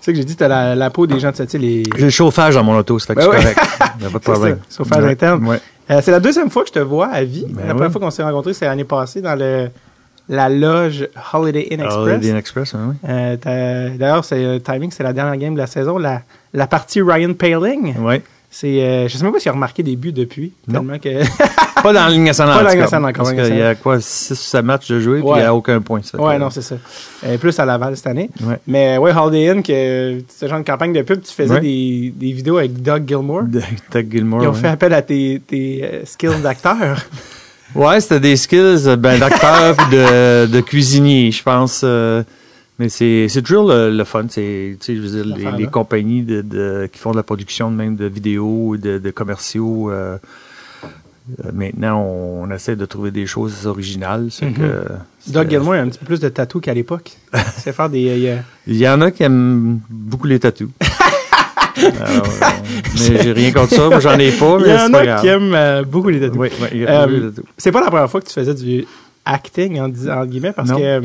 C'est 0.00 0.10
ça 0.10 0.12
que 0.12 0.14
j'ai 0.14 0.24
dit, 0.24 0.36
t'as 0.36 0.48
la, 0.48 0.74
la 0.74 0.90
peau 0.90 1.06
des 1.06 1.18
gens 1.18 1.30
de 1.30 1.36
cette 1.36 1.54
île. 1.54 1.64
et- 1.64 1.82
j'ai 1.96 2.04
le 2.04 2.10
chauffage 2.10 2.54
dans 2.54 2.64
mon 2.64 2.76
auto, 2.76 2.98
ça 2.98 3.06
fait 3.08 3.14
que 3.14 3.20
Ben 3.20 3.32
je 3.32 3.38
suis 3.38 3.46
ouais. 3.48 3.54
correct. 3.54 3.70
Il 3.98 4.00
n'y 4.02 4.06
a 4.06 4.10
pas 4.10 4.18
de 4.18 4.24
problème. 4.32 4.58
chauffage 4.76 5.04
interne. 5.04 5.46
Ouais. 5.46 5.60
Euh, 5.90 6.00
c'est 6.02 6.10
la 6.10 6.20
deuxième 6.20 6.50
fois 6.50 6.62
que 6.62 6.68
je 6.68 6.72
te 6.74 6.78
vois 6.78 7.08
à 7.08 7.24
vie. 7.24 7.46
Ben 7.48 7.62
la 7.66 7.74
première 7.74 7.88
oui. 7.88 7.92
fois 7.92 8.00
qu'on 8.00 8.10
s'est 8.10 8.22
rencontrés, 8.22 8.54
c'est 8.54 8.64
l'année 8.66 8.84
passée 8.84 9.20
dans 9.20 9.34
le 9.38 9.68
la 10.28 10.48
loge 10.48 11.06
Holiday 11.34 11.68
Inn 11.70 11.80
Express. 11.80 11.96
Holiday 12.14 12.30
Inn 12.30 12.36
Express, 12.36 12.72
oui, 12.74 12.80
oui. 13.04 13.10
Euh, 13.10 13.90
D'ailleurs, 13.98 14.24
c'est 14.24 14.42
euh, 14.42 14.58
timing, 14.58 14.90
c'est 14.90 15.02
la 15.02 15.12
dernière 15.12 15.36
game 15.36 15.52
de 15.52 15.58
la 15.58 15.66
saison. 15.66 15.98
La, 15.98 16.22
la 16.54 16.66
partie 16.66 17.02
Ryan 17.02 17.34
Paling, 17.34 17.94
Ouais. 17.98 18.22
C'est, 18.56 18.82
euh, 18.84 19.08
je 19.08 19.16
sais 19.16 19.24
même 19.24 19.32
pas 19.32 19.40
s'il 19.40 19.48
a 19.48 19.52
remarqué 19.52 19.82
des 19.82 19.96
buts 19.96 20.12
depuis. 20.12 20.52
Tellement 20.70 20.96
que 21.00 21.08
Pas 21.82 21.92
dans 21.92 22.04
la 22.04 22.08
ligne 22.08 22.22
nationale. 22.22 22.54
Pas 22.54 22.62
dans 22.62 22.68
la 22.68 22.74
Ligue 22.74 22.82
nationale 22.82 23.10
encore, 23.10 23.24
Parce 23.24 23.36
Ligue 23.36 23.46
qu'il 23.46 23.56
y 23.58 23.62
a 23.62 23.74
quoi, 23.74 24.00
6 24.00 24.32
ou 24.32 24.36
7 24.36 24.64
matchs 24.64 24.88
de 24.88 25.00
jouer, 25.00 25.18
puis 25.20 25.28
il 25.28 25.34
n'y 25.38 25.42
a 25.42 25.52
aucun 25.52 25.80
point. 25.80 26.00
ça 26.02 26.20
Ouais, 26.20 26.38
non, 26.38 26.50
c'est 26.50 26.62
ça. 26.62 26.76
Euh, 27.26 27.36
plus 27.36 27.58
à 27.58 27.64
Laval 27.64 27.96
cette 27.96 28.06
année. 28.06 28.30
Ouais. 28.44 28.58
Mais 28.68 28.96
ouais, 28.96 29.12
Holiday 29.12 29.48
Inn, 29.50 29.62
que 29.64 30.20
ce 30.28 30.46
genre 30.46 30.60
de 30.60 30.64
campagne 30.64 30.92
de 30.92 31.02
pub, 31.02 31.20
tu 31.22 31.32
faisais 31.34 31.54
Ouais. 31.54 31.60
des, 31.60 32.12
des 32.14 32.32
vidéos 32.32 32.58
avec 32.58 32.80
Doug 32.80 33.02
Gilmore. 33.08 33.42
Doug 33.92 34.06
Gilmore. 34.08 34.42
Ils 34.44 34.46
ont 34.48 34.52
ouais. 34.52 34.58
fait 34.60 34.68
appel 34.68 34.92
à 34.94 35.02
tes, 35.02 35.42
tes 35.46 35.80
euh, 35.82 36.02
skills 36.04 36.40
d'acteur. 36.42 36.98
Ouais, 37.74 38.00
c'était 38.00 38.20
des 38.20 38.36
skills 38.36 38.86
euh, 38.86 38.94
ben, 38.94 39.18
d'acteur 39.18 39.74
puis 39.76 39.96
de, 39.96 40.46
de 40.46 40.60
cuisinier, 40.60 41.32
je 41.32 41.42
pense. 41.42 41.80
euh, 41.82 42.22
mais 42.78 42.88
c'est 42.88 43.28
c'est 43.28 43.42
toujours 43.42 43.68
le, 43.68 43.90
le 43.96 44.04
fun. 44.04 44.24
C'est, 44.28 44.76
tu 44.80 44.86
sais, 44.86 44.96
je 44.96 45.00
veux 45.00 45.22
dire, 45.22 45.36
les, 45.36 45.56
les 45.58 45.64
là. 45.64 45.70
compagnies 45.70 46.22
de, 46.22 46.42
de, 46.42 46.88
qui 46.92 46.98
font 46.98 47.12
de 47.12 47.16
la 47.16 47.22
production 47.22 47.70
de 47.70 47.76
même 47.76 47.96
de 47.96 48.06
vidéos, 48.06 48.76
de, 48.76 48.98
de 48.98 49.10
commerciaux. 49.10 49.90
euh, 49.90 50.18
euh, 51.42 51.50
maintenant, 51.54 52.02
on, 52.02 52.42
on 52.44 52.50
essaie 52.50 52.76
de 52.76 52.84
trouver 52.84 53.10
des 53.10 53.24
choses 53.26 53.66
originales. 53.66 54.28
Mhm. 54.42 54.52
que, 54.54 54.82
Doug 55.28 55.48
Gilmore 55.48 55.74
a 55.74 55.78
un 55.78 55.88
petit 55.88 55.98
peu 55.98 56.04
plus 56.06 56.20
de 56.20 56.28
tatou 56.28 56.60
qu'à 56.60 56.74
l'époque. 56.74 57.12
C'est 57.56 57.72
faire 57.72 57.88
des. 57.88 58.26
euh, 58.28 58.36
il 58.66 58.76
y 58.76 58.86
en 58.88 59.00
a 59.00 59.10
qui 59.10 59.22
aiment 59.22 59.80
beaucoup 59.88 60.26
les 60.26 60.38
tatous. 60.38 60.68
Alors, 61.76 62.24
euh, 62.26 62.46
mais 62.94 63.22
j'ai 63.22 63.32
rien 63.32 63.52
contre 63.52 63.74
ça. 63.74 63.88
Moi, 63.88 63.98
j'en 64.00 64.16
ai 64.18 64.30
pas, 64.30 64.58
Il 64.60 64.66
y 64.68 64.72
en 64.72 64.94
a 64.94 65.04
grave. 65.04 65.20
qui 65.22 65.26
aiment 65.28 65.54
euh, 65.54 65.82
beaucoup 65.82 66.08
les 66.10 66.20
tatous. 66.20 66.36
Oui, 66.38 66.48
oui, 66.60 66.84
Euh, 66.86 67.30
tatous. 67.30 67.44
C'est 67.58 67.72
pas 67.72 67.80
la 67.80 67.88
première 67.88 68.08
fois 68.10 68.20
que 68.20 68.26
tu 68.26 68.32
faisais 68.32 68.54
du 68.54 68.84
acting, 69.24 69.80
en, 69.80 69.90
en 70.10 70.26
guillemets, 70.26 70.52
parce 70.52 70.70
Non. 70.70 70.78
que 70.78 71.00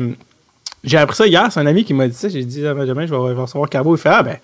j'ai 0.84 0.98
appris 0.98 1.16
ça 1.16 1.26
hier. 1.26 1.46
C'est 1.50 1.60
un 1.60 1.66
ami 1.66 1.84
qui 1.84 1.94
m'a 1.94 2.08
dit 2.08 2.14
ça. 2.16 2.28
J'ai 2.28 2.44
dit, 2.44 2.66
ah, 2.66 2.74
ben, 2.74 2.86
demain, 2.86 3.06
je 3.06 3.10
vais, 3.10 3.16
recevoir 3.16 3.68
Cabo. 3.68 3.94
Il 3.96 3.98
fait, 3.98 4.08
ah, 4.08 4.22
ben, 4.22 4.36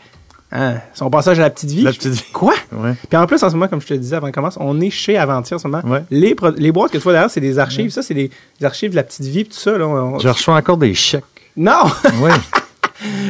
hein, 0.52 0.74
son 0.94 1.10
passage 1.10 1.38
à 1.38 1.42
la 1.42 1.50
petite 1.50 1.70
vie. 1.70 1.82
La 1.82 1.92
petite 1.92 2.12
vie. 2.12 2.24
Quoi? 2.32 2.54
Ouais. 2.72 2.94
Puis 3.08 3.16
en 3.18 3.26
plus, 3.26 3.42
en 3.42 3.48
ce 3.50 3.54
moment, 3.54 3.68
comme 3.68 3.80
je 3.80 3.86
te 3.86 3.94
disais 3.94 4.16
avant 4.16 4.26
qu'on 4.28 4.32
commence, 4.32 4.56
on 4.60 4.80
est 4.80 4.90
chez 4.90 5.16
Aventure 5.16 5.56
en 5.56 5.58
ce 5.58 5.68
moment. 5.68 5.82
Ouais. 5.88 6.02
Les, 6.10 6.36
les 6.56 6.72
boîtes 6.72 6.92
que 6.92 6.98
tu 6.98 7.02
vois 7.04 7.12
derrière, 7.12 7.30
c'est 7.30 7.40
des 7.40 7.58
archives. 7.58 7.90
Ça, 7.90 8.02
c'est 8.02 8.14
des, 8.14 8.30
archives 8.62 8.90
de 8.90 8.96
la 8.96 9.02
petite 9.02 9.26
vie, 9.26 9.44
tout 9.44 9.52
ça. 9.56 9.76
Là, 9.76 9.86
on- 9.86 10.18
Je 10.18 10.28
reçois 10.28 10.54
encore 10.56 10.76
des 10.76 10.94
chèques. 10.94 11.24
Non! 11.56 11.84
Oui. 12.22 12.30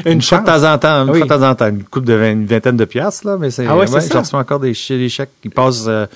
Une 0.04 0.12
Une 0.12 0.22
fois 0.22 0.38
de 0.38 0.46
temps 0.46 0.62
en 0.72 0.78
temps, 0.78 1.02
une 1.06 1.10
Oui. 1.10 1.18
fois 1.18 1.26
de 1.26 1.42
temps 1.42 1.48
en 1.50 1.54
temps, 1.56 1.66
une 1.68 1.82
coupe 1.82 2.04
de 2.04 2.14
vingt- 2.14 2.30
une 2.32 2.46
vingtaine 2.46 2.76
de 2.76 2.84
piastres, 2.84 3.26
là, 3.26 3.36
mais 3.36 3.50
c'est, 3.50 3.66
Ah 3.66 3.76
ouais, 3.76 3.88
c'est 3.88 4.00
ça. 4.00 4.08
je 4.14 4.18
reçois 4.18 4.38
encore 4.38 4.60
des, 4.60 4.74
ch- 4.74 4.96
des 4.96 5.08
chèques 5.08 5.30
qui 5.42 5.48
passent, 5.48 5.86
euh, 5.88 6.06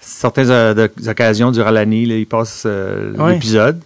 certaines 0.00 0.50
euh, 0.50 0.74
de- 0.74 0.90
occasions 1.08 1.52
durant 1.52 1.70
l'année, 1.70 2.00
ils 2.02 2.26
passent 2.26 2.64
euh, 2.66 3.14
Ouais. 3.16 3.34
l'épisode. 3.34 3.80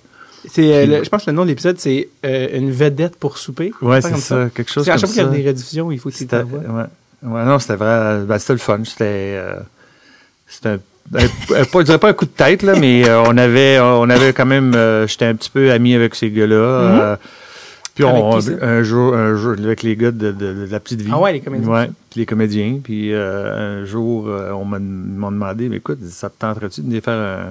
C'est, 0.49 0.75
euh, 0.75 1.05
je 1.05 1.09
pense 1.09 1.25
que 1.25 1.31
le 1.31 1.37
nom 1.37 1.43
de 1.45 1.49
l'épisode, 1.49 1.79
c'est 1.79 2.09
euh, 2.25 2.49
Une 2.59 2.71
vedette 2.73 3.17
pour 3.17 3.39
souper. 3.39 3.73
Ouais, 3.81 4.01
c'est 4.01 4.11
comme 4.11 4.21
ça, 4.21 4.49
quelque 4.55 4.71
chose 4.71 4.85
Parce 4.87 5.01
qu'à 5.01 5.07
comme 5.07 5.15
chaque 5.15 5.25
fois 5.25 5.25
ça. 5.25 5.29
qu'il 5.31 5.39
y 5.39 5.41
a 5.41 5.43
des 5.45 5.49
rediffusions, 5.51 5.93
il 5.93 5.99
faut 6.01 6.11
que 6.11 6.15
tu 6.17 6.27
t'envoies. 6.27 6.59
ouais. 6.61 7.31
ouais, 7.31 7.45
non, 7.45 7.59
c'était 7.59 7.77
vrai, 7.77 8.21
ben, 8.27 8.39
c'était 8.39 8.53
le 8.55 8.59
fun, 8.59 8.81
c'était, 8.85 9.05
euh, 9.37 9.55
c'était 10.49 10.69
un, 10.71 10.79
un- 11.15 11.65
pas, 11.65 11.81
je 11.81 11.85
dirais 11.85 11.99
pas 11.99 12.09
un 12.09 12.13
coup 12.13 12.25
de 12.25 12.31
tête, 12.31 12.63
là, 12.63 12.75
mais 12.79 13.09
euh, 13.09 13.23
on 13.23 13.37
avait, 13.39 13.79
on 13.81 14.09
avait 14.11 14.33
quand 14.33 14.47
même, 14.47 14.73
j'étais 15.07 15.27
un 15.27 15.35
petit 15.35 15.51
peu 15.51 15.71
ami 15.71 15.95
avec 15.95 16.15
ces 16.17 16.31
gars-là, 16.31 16.55
euh, 16.57 17.17
puis 17.95 18.05
on, 18.05 18.41
ça? 18.41 18.51
un 18.63 18.83
jour, 18.83 19.15
un 19.15 19.37
jour, 19.37 19.53
avec 19.53 19.83
les 19.85 19.95
gars 19.97 20.11
de, 20.11 20.33
de- 20.33 20.67
de 20.67 20.69
la 20.71 20.81
petite 20.81 21.03
vie. 21.03 21.11
Ah 21.13 21.21
ouais, 21.21 21.33
les 21.35 21.41
comédiens, 21.41 21.69
Ouais, 21.69 21.87
ça. 21.87 21.93
puis 22.11 22.21
les 22.21 22.27
comédiens. 22.27 22.79
Puis 22.83 23.13
euh, 23.13 23.83
un 23.83 23.85
jour, 23.85 24.25
on 24.27 24.65
m'a 24.65 24.79
demandé, 24.79 25.69
mais 25.69 25.77
écoute, 25.77 25.99
ça 26.09 26.31
te 26.31 26.35
tenterait-tu 26.39 26.81
de 26.81 26.87
venir 26.87 27.03
faire 27.03 27.15
un, 27.19 27.45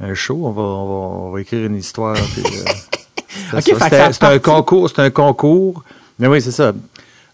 un 0.00 0.14
show? 0.14 0.40
On 0.44 0.50
va, 0.50 0.62
on 0.62 0.86
va, 0.86 1.16
on 1.26 1.30
va 1.32 1.40
écrire 1.40 1.64
une 1.66 1.76
histoire. 1.76 2.14
puis, 2.14 2.42
euh, 2.44 3.60
c'était 3.60 4.24
un 4.26 4.38
concours, 4.38 4.88
c'était 4.88 5.02
un 5.02 5.10
concours. 5.10 5.82
Mais 6.18 6.26
oui, 6.26 6.40
c'est 6.40 6.50
ça. 6.52 6.72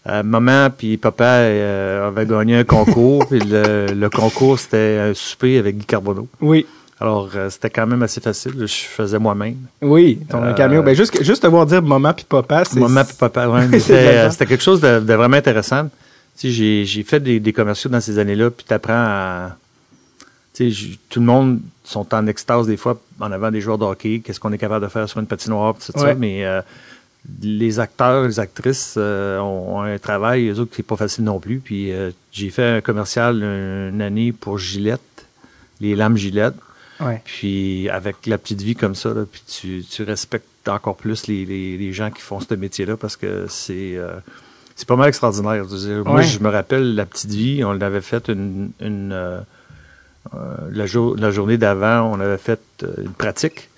Euh, 0.07 0.21
maman 0.21 0.69
puis 0.69 0.97
papa 0.97 1.23
euh, 1.25 2.07
avaient 2.09 2.27
gagné 2.27 2.57
un 2.57 2.63
concours, 2.63 3.25
puis 3.27 3.39
le, 3.39 3.87
le 3.93 4.09
concours, 4.09 4.59
c'était 4.59 4.99
un 5.01 5.13
souper 5.15 5.57
avec 5.57 5.77
Guy 5.77 5.85
Carbonneau. 5.85 6.27
Oui. 6.41 6.67
Alors, 6.99 7.29
euh, 7.35 7.49
c'était 7.49 7.71
quand 7.71 7.87
même 7.87 8.03
assez 8.03 8.21
facile. 8.21 8.53
Je 8.57 8.65
faisais 8.67 9.19
moi-même. 9.19 9.57
Oui, 9.81 10.19
ton 10.29 10.43
Euh, 10.43 10.53
caméo. 10.53 10.81
Ben, 10.83 10.95
juste, 10.95 11.21
juste 11.23 11.41
te 11.41 11.47
voir 11.47 11.65
dire 11.65 11.81
maman 11.81 12.13
puis 12.13 12.23
papa, 12.27 12.63
c'est. 12.65 12.79
Maman 12.79 13.03
puis 13.03 13.15
papa, 13.19 13.49
C'est 13.79 14.15
la 14.15 14.31
c'était 14.31 14.45
quelque 14.45 14.63
chose 14.63 14.79
de, 14.79 14.99
de 14.99 15.13
vraiment 15.13 15.37
intéressant. 15.37 15.85
Tu 16.37 16.47
sais, 16.47 16.49
j'ai, 16.51 16.85
j'ai 16.85 17.03
fait 17.03 17.19
des, 17.19 17.39
des 17.39 17.51
commerciaux 17.53 17.89
dans 17.89 17.99
ces 18.01 18.19
années-là, 18.19 18.49
puis 18.51 18.65
t'apprends 18.65 18.93
à... 18.93 19.57
Tout 21.09 21.19
le 21.19 21.25
monde 21.25 21.59
sont 21.83 22.13
en 22.13 22.27
extase 22.27 22.65
des 22.67 22.77
fois 22.77 22.99
en 23.19 23.31
avant 23.31 23.51
des 23.51 23.61
joueurs 23.61 23.77
de 23.77 23.83
hockey, 23.85 24.21
qu'est-ce 24.23 24.39
qu'on 24.39 24.53
est 24.53 24.57
capable 24.57 24.85
de 24.85 24.89
faire 24.89 25.07
sur 25.09 25.19
une 25.19 25.27
patinoire, 25.27 25.75
tout 25.75 25.91
Ouais. 25.99 26.07
ça, 26.07 26.13
mais 26.15 26.45
euh, 26.45 26.61
les 27.41 27.79
acteurs, 27.79 28.25
les 28.27 28.39
actrices 28.39 28.95
euh, 28.97 29.39
ont, 29.39 29.77
ont 29.77 29.81
un 29.81 29.97
travail, 29.97 30.47
eux 30.49 30.59
autres, 30.59 30.73
qui 30.73 30.81
est 30.81 30.83
pas 30.83 30.95
facile 30.95 31.23
non 31.25 31.39
plus. 31.39 31.59
Puis 31.59 31.91
euh, 31.91 32.11
j'ai 32.31 32.49
fait 32.49 32.63
un 32.77 32.81
commercial 32.81 33.41
une 33.43 34.01
année 34.01 34.31
pour 34.31 34.57
Gillette, 34.57 35.25
les 35.81 35.95
lames 35.95 36.15
Gillette. 36.17 36.55
Ouais. 37.01 37.21
Puis 37.25 37.89
avec 37.89 38.25
la 38.25 38.37
petite 38.37 38.61
vie 38.61 38.75
comme 38.75 38.95
ça, 38.95 39.09
là, 39.13 39.25
puis 39.29 39.41
tu, 39.47 39.83
tu 39.83 40.03
respectes 40.03 40.69
encore 40.69 40.95
plus 40.95 41.27
les, 41.27 41.45
les, 41.45 41.77
les 41.77 41.91
gens 41.93 42.09
qui 42.11 42.21
font 42.21 42.39
ce 42.39 42.53
métier-là 42.53 42.95
parce 42.95 43.17
que 43.17 43.45
c'est 43.49 43.99
c'est 44.77 44.87
pas 44.87 44.95
mal 44.95 45.09
extraordinaire. 45.09 45.63
Moi, 46.05 46.21
je 46.21 46.39
me 46.39 46.49
rappelle 46.49 46.95
la 46.95 47.05
petite 47.05 47.31
vie, 47.31 47.63
on 47.65 47.79
avait 47.81 48.01
fait 48.01 48.29
une, 48.29 48.71
une 48.79 49.13
la, 50.71 50.85
jour- 50.85 51.15
la 51.17 51.31
journée 51.31 51.57
d'avant, 51.57 52.11
on 52.11 52.19
avait 52.19 52.37
fait 52.37 52.59
euh, 52.83 52.87
une 53.03 53.11
pratique. 53.11 53.69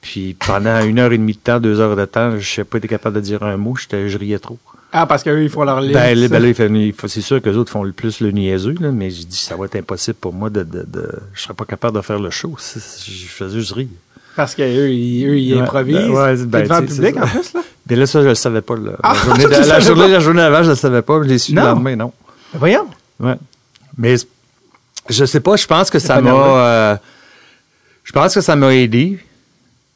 Puis 0.00 0.34
pendant 0.46 0.80
une 0.82 0.98
heure 0.98 1.12
et 1.12 1.18
demie 1.18 1.34
de 1.34 1.38
temps, 1.38 1.60
deux 1.60 1.78
heures 1.80 1.94
de 1.96 2.04
temps, 2.06 2.38
je 2.38 2.60
n'ai 2.60 2.64
pas 2.64 2.78
été 2.78 2.88
capable 2.88 3.16
de 3.16 3.20
dire 3.20 3.42
un 3.42 3.56
mot, 3.58 3.74
je 3.76 4.16
riais 4.18 4.38
trop. 4.38 4.58
Ah, 4.92 5.06
parce 5.06 5.22
qu'eux, 5.22 5.42
ils 5.42 5.50
font 5.50 5.62
leur 5.62 5.80
ligne. 5.80 5.92
Ben, 5.92 6.28
ben 6.28 6.42
là, 6.42 6.92
c'est 7.06 7.20
sûr 7.20 7.40
que 7.40 7.48
les 7.50 7.56
autres 7.56 7.70
font 7.70 7.84
le 7.84 7.92
plus 7.92 8.20
le 8.20 8.30
niaiseux, 8.32 8.74
là, 8.80 8.90
mais 8.90 9.10
j'ai 9.10 9.24
dit 9.24 9.36
ça 9.36 9.54
va 9.56 9.66
être 9.66 9.76
impossible 9.76 10.16
pour 10.20 10.32
moi 10.32 10.50
de, 10.50 10.62
de, 10.64 10.84
de 10.88 11.08
je 11.34 11.42
serais 11.42 11.54
pas 11.54 11.64
capable 11.64 11.96
de 11.96 12.02
faire 12.02 12.18
le 12.18 12.30
show. 12.30 12.56
Je 12.58 12.80
faisais 13.28 13.58
juste 13.58 13.72
rire. 13.72 13.86
Parce 14.34 14.54
qu'eux, 14.54 14.90
ils, 14.90 15.26
eux, 15.26 15.38
ils 15.38 15.54
Ouais, 15.54 15.60
improvisent. 15.60 15.96
ben, 15.96 16.10
ouais, 16.10 16.36
ben, 16.46 16.62
devant 16.62 16.80
le 16.80 16.86
public, 16.86 17.16
en 17.18 17.26
plus, 17.26 17.52
là. 17.54 17.60
Mais 17.88 17.96
là, 17.96 18.06
ça, 18.06 18.22
je 18.22 18.28
le 18.28 18.34
savais 18.34 18.62
pas. 18.62 18.76
Là. 18.76 18.92
Ah, 19.02 19.12
la, 19.12 19.24
journée, 19.24 19.44
de- 19.64 19.68
la, 19.68 19.80
journée, 19.80 20.08
la 20.08 20.20
journée 20.20 20.42
avant, 20.42 20.62
je 20.62 20.70
le 20.70 20.76
savais 20.76 21.02
pas. 21.02 21.22
Je 21.22 21.28
l'ai 21.28 21.38
su 21.38 21.52
Non. 21.54 21.62
le 21.62 21.68
lendemain, 21.68 21.96
non. 21.96 22.12
Ben, 22.52 22.58
Voyons. 22.58 22.86
Ouais. 23.20 23.34
Mais 23.98 24.16
je 25.10 25.24
sais 25.24 25.40
pas, 25.40 25.56
je 25.56 25.66
pense 25.66 25.90
que 25.90 25.98
ça 25.98 26.20
m'a. 26.20 26.30
euh, 26.32 26.96
je 28.04 28.12
pense 28.12 28.34
que 28.34 28.40
ça 28.40 28.56
m'a 28.56 28.74
aidé. 28.74 29.18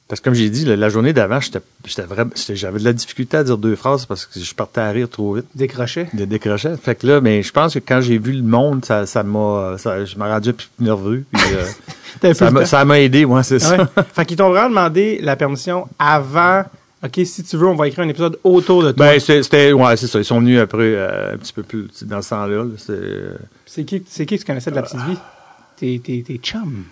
Parce 0.06 0.20
que 0.20 0.24
comme 0.24 0.34
j'ai 0.34 0.50
dit, 0.50 0.66
la, 0.66 0.76
la 0.76 0.90
journée 0.90 1.14
d'avant, 1.14 1.38
J'avais 1.86 2.78
de 2.78 2.84
la 2.84 2.92
difficulté 2.92 3.38
à 3.38 3.44
dire 3.44 3.56
deux 3.56 3.74
phrases 3.74 4.04
parce 4.04 4.26
que 4.26 4.38
je 4.38 4.54
partais 4.54 4.82
à 4.82 4.90
rire 4.90 5.08
trop 5.08 5.34
vite. 5.34 5.46
Décroché. 5.54 6.08
de 6.12 6.26
décrocher. 6.26 6.74
Fait 6.76 6.94
que 6.94 7.06
là, 7.06 7.20
mais 7.22 7.42
je 7.42 7.50
pense 7.50 7.72
que 7.72 7.78
quand 7.78 8.02
j'ai 8.02 8.18
vu 8.18 8.32
le 8.32 8.42
monde, 8.42 8.84
ça, 8.84 9.06
ça 9.06 9.22
m'a, 9.22 9.76
je 9.78 10.18
m'ai 10.18 10.26
rendu 10.26 10.52
plus 10.52 10.68
nerveux. 10.78 11.24
Puis, 11.32 11.42
euh, 12.22 12.34
ça 12.64 12.84
m'a, 12.84 13.00
aidé, 13.00 13.24
moi, 13.24 13.42
c'est 13.42 13.58
ça. 13.58 13.88
Fait 14.14 14.26
qu'ils 14.26 14.36
t'ont 14.36 14.50
vraiment 14.50 14.68
demandé 14.68 15.20
la 15.22 15.36
permission 15.36 15.88
avant. 15.98 16.64
OK, 17.04 17.20
si 17.26 17.42
tu 17.42 17.56
veux, 17.58 17.66
on 17.66 17.74
va 17.74 17.86
écrire 17.86 18.04
un 18.04 18.08
épisode 18.08 18.38
autour 18.42 18.82
de 18.82 18.92
toi. 18.92 19.06
Ben, 19.12 19.20
c'était, 19.20 19.72
ouais, 19.72 19.96
c'est 19.98 20.06
ça. 20.06 20.18
Ils 20.18 20.24
sont 20.24 20.40
venus 20.40 20.58
après, 20.58 20.78
euh, 20.94 21.34
un 21.34 21.36
petit 21.36 21.52
peu 21.52 21.62
plus, 21.62 21.86
dans 22.04 22.22
ce 22.22 22.30
temps-là. 22.30 22.64
c'est, 22.78 22.92
euh, 22.92 23.34
c'est 23.66 23.84
qui, 23.84 24.02
c'est 24.08 24.24
qui 24.24 24.36
que 24.36 24.40
tu 24.40 24.46
connaissais 24.46 24.70
de 24.70 24.76
la 24.76 24.82
petite 24.82 25.00
vie? 25.00 25.18
Tes, 25.76 25.98
tes, 25.98 26.22
tes 26.22 26.38
chums. 26.38 26.84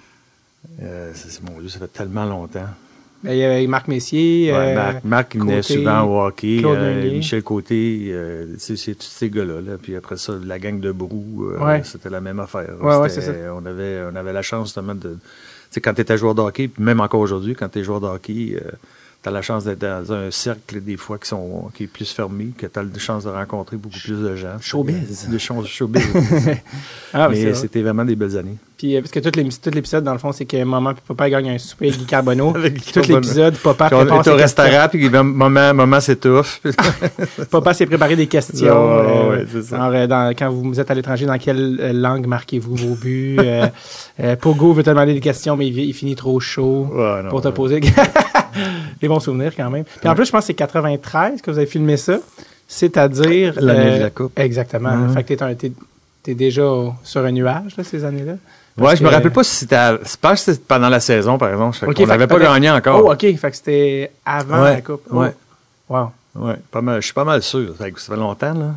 euh, 0.83 1.13
c'est, 1.15 1.43
mon 1.43 1.59
Dieu, 1.61 1.71
ça 1.71 1.79
fait 1.79 1.93
tellement 1.93 2.27
longtemps. 2.27 2.67
Ben, 3.25 3.33
il 3.33 3.39
y 3.39 3.45
avait 3.45 3.67
Marc 3.67 3.89
Messier. 3.89 4.53
Ouais, 4.53 4.75
Marc, 4.75 5.05
Marc, 5.05 5.35
il 5.35 5.41
venait 5.41 5.63
souvent 5.63 6.03
au 6.03 6.27
hockey. 6.27 6.59
Claude 6.59 6.77
euh. 6.77 7.11
Michel 7.11 7.43
Côté, 7.43 8.15
c'est, 8.59 8.75
tous 8.95 9.07
ces 9.07 9.31
gars-là. 9.31 9.63
Là. 9.63 9.79
Puis 9.81 9.97
après 9.97 10.19
ça, 10.19 10.35
la 10.45 10.59
gang 10.59 10.79
de 10.79 10.93
Brou, 10.93 11.53
Ouais. 11.59 11.83
c'était 11.85 12.11
la 12.11 12.21
même 12.21 12.41
affaire. 12.41 12.75
Ouais, 12.83 13.09
ça. 13.09 13.33
On 13.55 13.65
avait, 13.65 14.03
on 14.13 14.17
avait 14.17 14.33
la 14.35 14.43
chance 14.43 14.67
justement 14.67 14.95
de... 14.95 15.13
Tu 15.13 15.19
sais, 15.77 15.81
quand 15.81 15.95
tu 15.95 16.03
étais 16.03 16.19
joueur 16.19 16.35
de 16.35 16.43
hockey, 16.43 16.69
puis 16.69 16.83
même 16.85 17.01
encore 17.01 17.21
aujourd'hui, 17.21 17.55
quand 17.55 17.71
tu 17.71 17.79
es 17.79 17.85
joueur 17.85 18.01
de 18.03 18.07
hockey, 18.07 18.61
tu 19.23 19.29
as 19.29 19.33
la 19.33 19.43
chance 19.43 19.65
d'être 19.65 19.79
dans 19.79 20.13
un 20.13 20.31
cercle 20.33 20.81
des 20.83 20.97
fois 20.97 21.17
qui, 21.19 21.29
sont, 21.29 21.71
qui 21.75 21.85
est 21.85 21.87
plus 21.87 22.11
fermé, 22.13 22.49
que 22.59 22.67
tu 22.67 22.79
as 22.79 22.83
la 22.83 22.99
chance 22.99 23.23
de 23.25 23.31
rencontrer 23.31 23.77
beaucoup 23.77 23.99
plus 23.99 24.21
de 24.21 24.35
gens. 24.37 24.57
Showbiz. 24.61 25.29
Des 25.31 25.39
choses 25.39 25.67
showbiz. 25.69 26.03
Ah, 27.15 27.29
Mais 27.31 27.43
vrai. 27.43 27.55
c'était 27.55 27.83
vraiment 27.83 28.05
des 28.05 28.17
belles 28.17 28.37
années. 28.39 28.57
Puis, 28.79 28.97
euh, 28.97 29.01
parce 29.01 29.13
que 29.13 29.21
tout 29.21 29.71
l'épisode, 29.71 30.03
dans 30.03 30.13
le 30.15 30.19
fond, 30.19 30.33
c'est 30.33 30.47
que 30.47 30.65
maman 30.65 30.91
et 30.93 30.95
papa 31.07 31.29
gagnent 31.31 31.51
un 31.51 31.59
souper 31.59 31.89
avec 31.89 32.01
Guy 32.01 32.07
Carbonneau. 32.07 32.53
Tout 32.93 33.01
l'épisode, 33.09 33.55
papa 33.59 33.89
Puis 33.89 33.97
prépare 33.97 34.21
était 34.21 34.31
au 34.31 34.35
restaurant, 34.37 34.87
puis 34.91 35.09
maman, 35.09 35.73
maman 35.75 36.01
s'étouffe. 36.01 36.61
Papa 37.51 37.75
s'est 37.75 37.87
préparé 37.87 38.17
des 38.17 38.27
questions. 38.27 38.67
Ouais, 38.67 39.07
euh, 39.07 39.31
ouais, 39.31 39.47
c'est 39.53 39.63
ça. 39.63 39.89
euh, 39.89 40.07
dans- 40.09 40.33
quand 40.37 40.51
vous 40.51 40.81
êtes 40.81 40.91
à 40.91 40.95
l'étranger, 40.95 41.27
dans 41.27 41.39
quelle 41.39 42.01
langue 42.01 42.27
marquez-vous 42.27 42.75
vos 42.75 42.95
buts? 42.97 43.37
euh, 43.39 44.37
Pogo 44.41 44.73
veut 44.73 44.83
te 44.83 44.91
demander 44.91 45.15
des 45.15 45.21
questions, 45.21 45.57
mais 45.57 45.69
il, 45.69 45.79
il 45.79 45.93
finit 45.93 46.17
trop 46.17 46.41
chaud 46.41 46.89
non, 46.93 47.29
pour 47.29 47.41
te 47.43 47.49
ouais. 47.49 47.55
poser. 47.55 47.81
des 49.01 49.09
bons 49.09 49.21
souvenirs 49.21 49.53
quand 49.57 49.71
même. 49.71 49.85
Puis 49.85 50.09
en 50.09 50.15
plus, 50.15 50.27
je 50.27 50.31
pense 50.33 50.41
que 50.43 50.47
c'est 50.49 50.55
93 50.55 51.43
que 51.43 51.51
vous 51.51 51.59
avez 51.59 51.67
filmé 51.67 51.97
ça. 51.97 52.19
C'est-à-dire... 52.69 53.55
euh, 53.59 53.61
L'année 53.61 53.99
de 53.99 54.03
la 54.05 54.11
Coupe. 54.11 54.39
Exactement. 54.39 54.93
Mhm. 54.97 55.13
Fait 55.15 55.25
que 55.25 55.35
t'es, 56.23 56.35
déjà 56.35 56.63
sur 57.03 57.25
un 57.25 57.33
nuage, 57.33 57.77
là, 57.77 57.85
ces 57.85 58.05
années-là. 58.05 58.35
Ouais, 58.79 58.97
je 58.97 59.05
me 59.05 59.11
rappelle 59.11 59.31
pas 59.33 59.45
si 59.45 59.55
c'était, 59.55 59.77
à- 59.77 59.99
je 60.03 60.17
pense 60.19 60.45
que 60.45 60.53
c'était 60.53 60.65
pendant 60.67 60.89
la 60.89 61.01
saison, 61.01 61.37
par 61.37 61.51
exemple. 61.51 61.77
Fait 61.77 61.87
Ok, 61.87 61.95
qu'on 61.97 62.03
fait 62.05 62.07
n'avait 62.09 62.27
pas 62.27 62.39
gagné 62.39 62.71
encore. 62.71 63.03
Oh, 63.05 63.13
OK. 63.13 63.21
Fait 63.37 63.51
que 63.51 63.57
c'était 63.57 64.11
avant 64.25 64.63
Ouais, 64.63 64.75
la 64.77 64.81
Coupe. 64.81 65.03
Oh. 65.11 65.17
ouais. 65.19 65.33
Wow. 65.91 66.11
Ouais, 66.37 66.55
pas 66.71 66.81
mal. 66.81 67.01
Je 67.03 67.07
suis 67.07 67.13
pas 67.15 67.25
mal 67.25 67.43
sûr. 67.43 67.75
Ça 67.79 67.85
fait 67.85 68.17
longtemps, 68.17 68.55
là. 68.55 68.71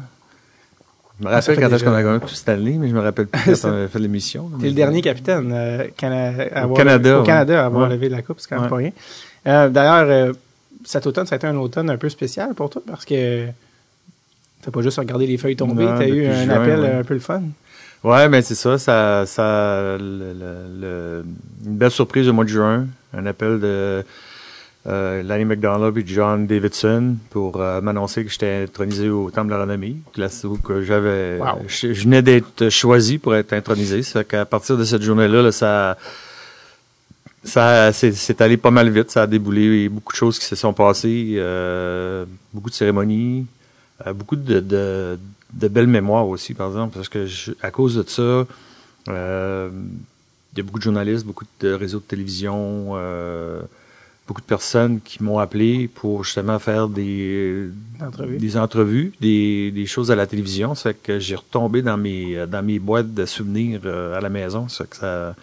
Je 1.18 1.26
me 1.26 1.32
Ah, 1.32 1.36
rappelle 1.36 1.58
quand 1.58 1.72
est-ce 1.74 1.84
qu'on 1.86 1.94
a 1.94 2.04
gagné 2.04 2.20
année, 2.48 2.78
mais 2.78 2.90
je 2.90 2.94
me 2.94 3.00
rappelle 3.00 3.28
plus 3.28 3.62
quand 3.62 3.70
on 3.70 3.74
avait 3.74 3.88
fait 3.88 4.00
l'émission. 4.00 4.52
T'es 4.60 4.68
le 4.68 4.74
dernier 4.74 5.02
capitaine 5.02 5.50
euh, 5.54 5.88
Cana- 5.96 6.34
avoir- 6.54 6.78
Canada, 6.78 7.22
au. 7.22 7.24
Canada 7.24 7.64
à 7.64 7.66
avoir 7.68 7.88
Ouais. 7.88 7.96
levé 7.96 8.10
la 8.10 8.22
coupe, 8.22 8.42
c'est 8.42 8.50
quand 8.50 8.56
même 8.56 8.64
Ouais. 8.66 8.70
pas 8.70 8.76
rien. 8.76 8.92
Euh, 9.48 9.70
D'ailleurs, 9.70 10.08
euh, 10.10 10.34
cet 10.84 11.08
automne, 11.08 11.26
ça 11.26 11.36
a 11.36 11.38
été 11.38 11.48
un 11.48 11.56
automne 11.58 11.90
un 11.90 11.98
peu 11.98 12.10
spécial 12.10 12.54
pour 12.54 12.70
toi 12.70 12.82
parce 12.86 13.06
que 13.06 13.46
t'as 14.62 14.72
pas 14.72 14.82
juste 14.82 14.98
regardé 14.98 15.28
les 15.28 15.38
feuilles 15.38 15.56
tomber, 15.56 15.86
t'as 15.86 16.08
eu 16.08 16.26
un 16.28 16.44
juin, 16.46 16.50
appel 16.54 16.80
ouais. 16.80 16.92
un 16.96 17.04
peu 17.04 17.14
le 17.14 17.20
fun. 17.20 17.42
Ouais, 18.04 18.30
mais 18.30 18.42
c'est 18.44 18.56
ça, 18.56 18.78
ça, 18.78 19.24
ça, 19.26 19.98
le- 20.00 20.34
le- 20.34 20.80
le- 20.82 21.26
une 21.66 21.76
belle 21.78 21.90
surprise 21.92 22.28
au 22.28 22.34
mois 22.34 22.44
de 22.44 22.50
juin, 22.50 22.86
un 23.14 23.26
appel 23.26 23.60
de 23.60 24.04
euh, 24.88 25.24
Lanny 25.24 25.46
McDonald 25.46 25.98
et 25.98 26.04
John 26.06 26.46
Davidson 26.46 27.16
pour 27.32 27.60
euh, 27.60 27.82
m'annoncer 27.82 28.24
que 28.24 28.30
j'étais 28.30 28.64
intronisé 28.66 29.10
au 29.10 29.32
Temple 29.32 29.48
de 29.48 29.54
la 29.54 29.62
Renommée, 29.62 29.96
que 30.64 30.84
j'avais, 30.84 31.40
Wow. 31.40 31.64
je, 31.68 31.94
je 31.94 32.04
venais 32.04 32.22
d'être 32.22 32.70
choisi 32.70 33.18
pour 33.18 33.36
être 33.36 33.54
intronisé, 33.54 34.04
ça 34.04 34.20
fait 34.20 34.26
qu'à 34.28 34.46
partir 34.46 34.78
de 34.78 34.84
cette 34.84 35.02
journée-là, 35.02 35.42
là, 35.42 35.52
ça, 35.52 35.98
ça, 37.46 37.92
c'est, 37.94 38.42
allé 38.42 38.58
pas 38.58 38.72
mal 38.72 38.90
vite, 38.90 39.12
ça 39.12 39.24
a 39.24 39.28
déboulé 39.28 39.90
beaucoup 39.90 40.14
de 40.14 40.18
choses 40.18 40.40
qui 40.40 40.46
se 40.46 40.56
sont 40.56 40.74
passées, 40.74 41.36
euh, 41.38 42.26
beaucoup 42.54 42.70
de 42.70 42.76
cérémonies, 42.76 43.46
euh, 44.06 44.14
beaucoup 44.14 44.36
de, 44.36 44.60
de, 44.60 45.18
de 45.54 45.68
belles 45.68 45.88
mémoires 45.88 46.28
aussi, 46.28 46.54
par 46.54 46.68
exemple, 46.68 46.96
parce 46.96 47.10
que 47.10 47.26
je- 47.26 47.52
à 47.62 47.72
cause 47.72 47.96
de 47.96 48.04
ça, 48.10 48.46
euh, 49.10 49.70
il 50.54 50.58
y 50.58 50.62
a 50.62 50.64
beaucoup 50.64 50.80
de 50.80 50.84
journalistes, 50.84 51.26
beaucoup 51.26 51.46
de 51.60 51.72
réseaux 51.74 52.00
de 52.00 52.04
télévision, 52.04 52.92
euh, 52.96 53.62
beaucoup 54.28 54.42
de 54.42 54.46
personnes 54.48 55.00
qui 55.02 55.22
m'ont 55.24 55.38
appelé 55.40 55.88
pour 55.88 56.24
justement 56.24 56.58
faire 56.60 56.88
des, 56.90 57.68
Entrevue. 58.02 58.38
des 58.38 58.58
entrevues, 58.58 59.14
des, 59.22 59.72
des 59.72 59.86
choses 59.86 60.12
à 60.12 60.16
la 60.16 60.26
télévision. 60.28 60.74
Ça 60.76 60.92
fait 60.92 60.98
que 61.02 61.20
j'ai 61.20 61.36
retombé 61.36 61.82
dans 61.82 61.98
mes, 61.98 62.46
dans 62.48 62.64
mes 62.64 62.80
boîtes 62.80 63.14
de 63.14 63.26
souvenirs 63.26 63.82
euh, 63.86 64.18
à 64.18 64.22
la 64.22 64.30
maison. 64.30 64.68
Ça 64.68 64.86
fait 64.86 64.90
que 64.92 64.96
ça, 64.98 65.36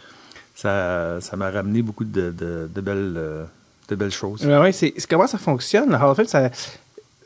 ça, 0.62 1.18
ça 1.20 1.36
m'a 1.36 1.50
ramené 1.50 1.82
beaucoup 1.82 2.04
de, 2.04 2.30
de, 2.30 2.68
de 2.72 2.80
belles, 2.80 3.14
euh, 3.16 3.44
de 3.88 3.94
belles 3.94 4.12
choses. 4.12 4.46
C'est 4.72 4.94
comment 5.08 5.26
ça 5.26 5.38
fonctionne. 5.38 5.90
Le 5.90 5.96
Hall 5.96 6.04
of 6.10 6.16
Fame, 6.16 6.26
ça, 6.26 6.50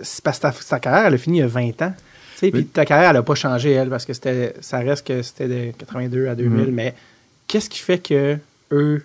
c'est 0.01 0.23
parce 0.25 0.39
que 0.39 0.43
ta, 0.43 0.53
ta 0.53 0.81
carrière, 0.81 1.07
elle 1.07 1.15
a 1.15 1.19
fini 1.19 1.39
il 1.39 1.41
y 1.41 1.45
a 1.45 1.47
20 1.47 1.83
ans. 1.83 1.95
Tu 2.35 2.39
sais, 2.41 2.51
Puis 2.51 2.61
Oui. 2.63 2.67
ta 2.67 2.85
carrière, 2.85 3.11
elle 3.11 3.17
a 3.17 3.23
pas 3.23 3.35
changé, 3.35 3.73
elle, 3.73 3.89
parce 3.89 4.05
que 4.05 4.13
c'était, 4.13 4.55
ça 4.61 4.79
reste 4.79 5.07
que 5.07 5.23
c'était 5.23 5.49
de 5.49 5.71
82 5.79 6.29
à 6.29 6.35
2000. 6.35 6.67
Mhm. 6.67 6.75
Mais 6.75 6.95
qu'est-ce 7.47 7.69
qui 7.71 7.79
fait 7.81 7.99
que 7.99 8.37
eux. 8.73 9.05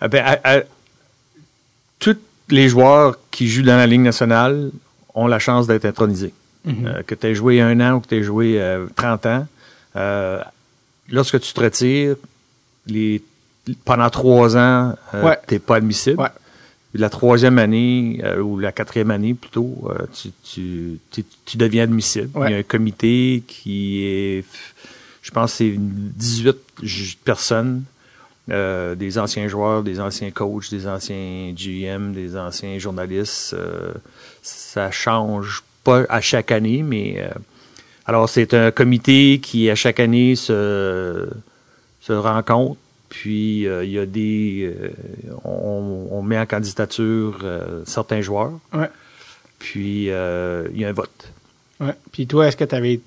Ah 0.00 0.08
ben, 0.08 0.22
à- 0.24 0.56
à- 0.58 0.62
tous 1.98 2.16
les 2.50 2.68
joueurs 2.68 3.18
qui 3.30 3.48
jouent 3.48 3.62
dans 3.62 3.76
la 3.76 3.86
Ligue 3.86 4.00
nationale 4.02 4.70
ont 5.14 5.26
la 5.26 5.38
chance 5.38 5.66
d'être 5.66 5.84
intronisés. 5.86 6.32
Mhm. 6.64 6.86
Euh, 6.86 7.02
que 7.02 7.14
tu 7.14 7.26
aies 7.26 7.34
joué 7.34 7.60
un 7.60 7.80
an 7.80 7.94
ou 7.94 8.00
que 8.00 8.08
tu 8.08 8.16
aies 8.16 8.22
joué 8.22 8.60
euh, 8.60 8.86
30 8.96 9.26
ans, 9.26 9.46
euh, 9.96 10.40
lorsque 11.10 11.40
tu 11.40 11.52
te 11.52 11.60
retires, 11.60 12.16
les, 12.86 13.22
pendant 13.84 14.10
trois 14.10 14.56
ans, 14.56 14.94
euh, 15.14 15.22
Ouais. 15.24 15.38
tu 15.48 15.54
n'es 15.54 15.58
pas 15.60 15.76
admissible. 15.76 16.20
Ouais. 16.20 16.28
Puis 16.92 17.00
La 17.00 17.10
troisième 17.10 17.58
année, 17.58 18.20
euh, 18.24 18.40
ou 18.40 18.58
la 18.58 18.72
quatrième 18.72 19.10
année 19.10 19.34
plutôt, 19.34 19.90
euh, 19.90 20.06
tu, 20.14 20.30
tu, 20.42 20.98
tu, 21.10 21.24
tu 21.44 21.56
deviens 21.56 21.82
admissible. 21.84 22.30
Ouais. 22.38 22.48
Il 22.48 22.52
y 22.52 22.54
a 22.54 22.58
un 22.58 22.62
comité 22.62 23.42
qui 23.46 24.04
est, 24.04 24.44
je 25.22 25.30
pense, 25.30 25.54
c'est 25.54 25.68
une 25.68 25.90
18 26.14 26.56
ju- 26.82 27.16
personnes, 27.24 27.82
euh, 28.50 28.94
des 28.94 29.18
anciens 29.18 29.48
joueurs, 29.48 29.82
des 29.82 29.98
anciens 30.00 30.30
coachs, 30.30 30.70
des 30.70 30.86
anciens 30.86 31.52
GM, 31.54 32.12
des 32.12 32.36
anciens 32.36 32.78
journalistes. 32.78 33.54
ça 34.42 34.90
change 34.92 35.64
pas 35.82 36.04
à 36.08 36.20
chaque 36.20 36.52
année, 36.52 36.82
mais 36.82 37.28
alors 38.06 38.28
c'est 38.28 38.54
un 38.54 38.70
comité 38.70 39.40
qui 39.42 39.68
à 39.68 39.74
chaque 39.74 39.98
année 40.00 40.36
se, 40.36 41.28
se 42.00 42.12
rencontre. 42.12 42.78
Puis 43.08 43.66
euh, 43.66 43.84
il 43.84 43.90
y 43.92 43.98
a 43.98 44.06
des, 44.06 44.74
euh, 44.74 44.88
on, 45.44 46.08
on 46.10 46.22
met 46.22 46.38
en 46.38 46.46
candidature 46.46 47.38
euh, 47.44 47.82
certains 47.84 48.20
joueurs. 48.20 48.52
Ouais. 48.72 48.88
Puis 49.58 50.04
il 50.06 50.80
y 50.80 50.84
a 50.84 50.88
un 50.88 50.92
vote. 50.92 51.32
Ouais. 51.78 51.94
Puis 52.10 52.26
toi, 52.26 52.48
est-ce 52.48 52.56
que 52.56 52.64
tu 52.64 52.74
avais 52.74 53.00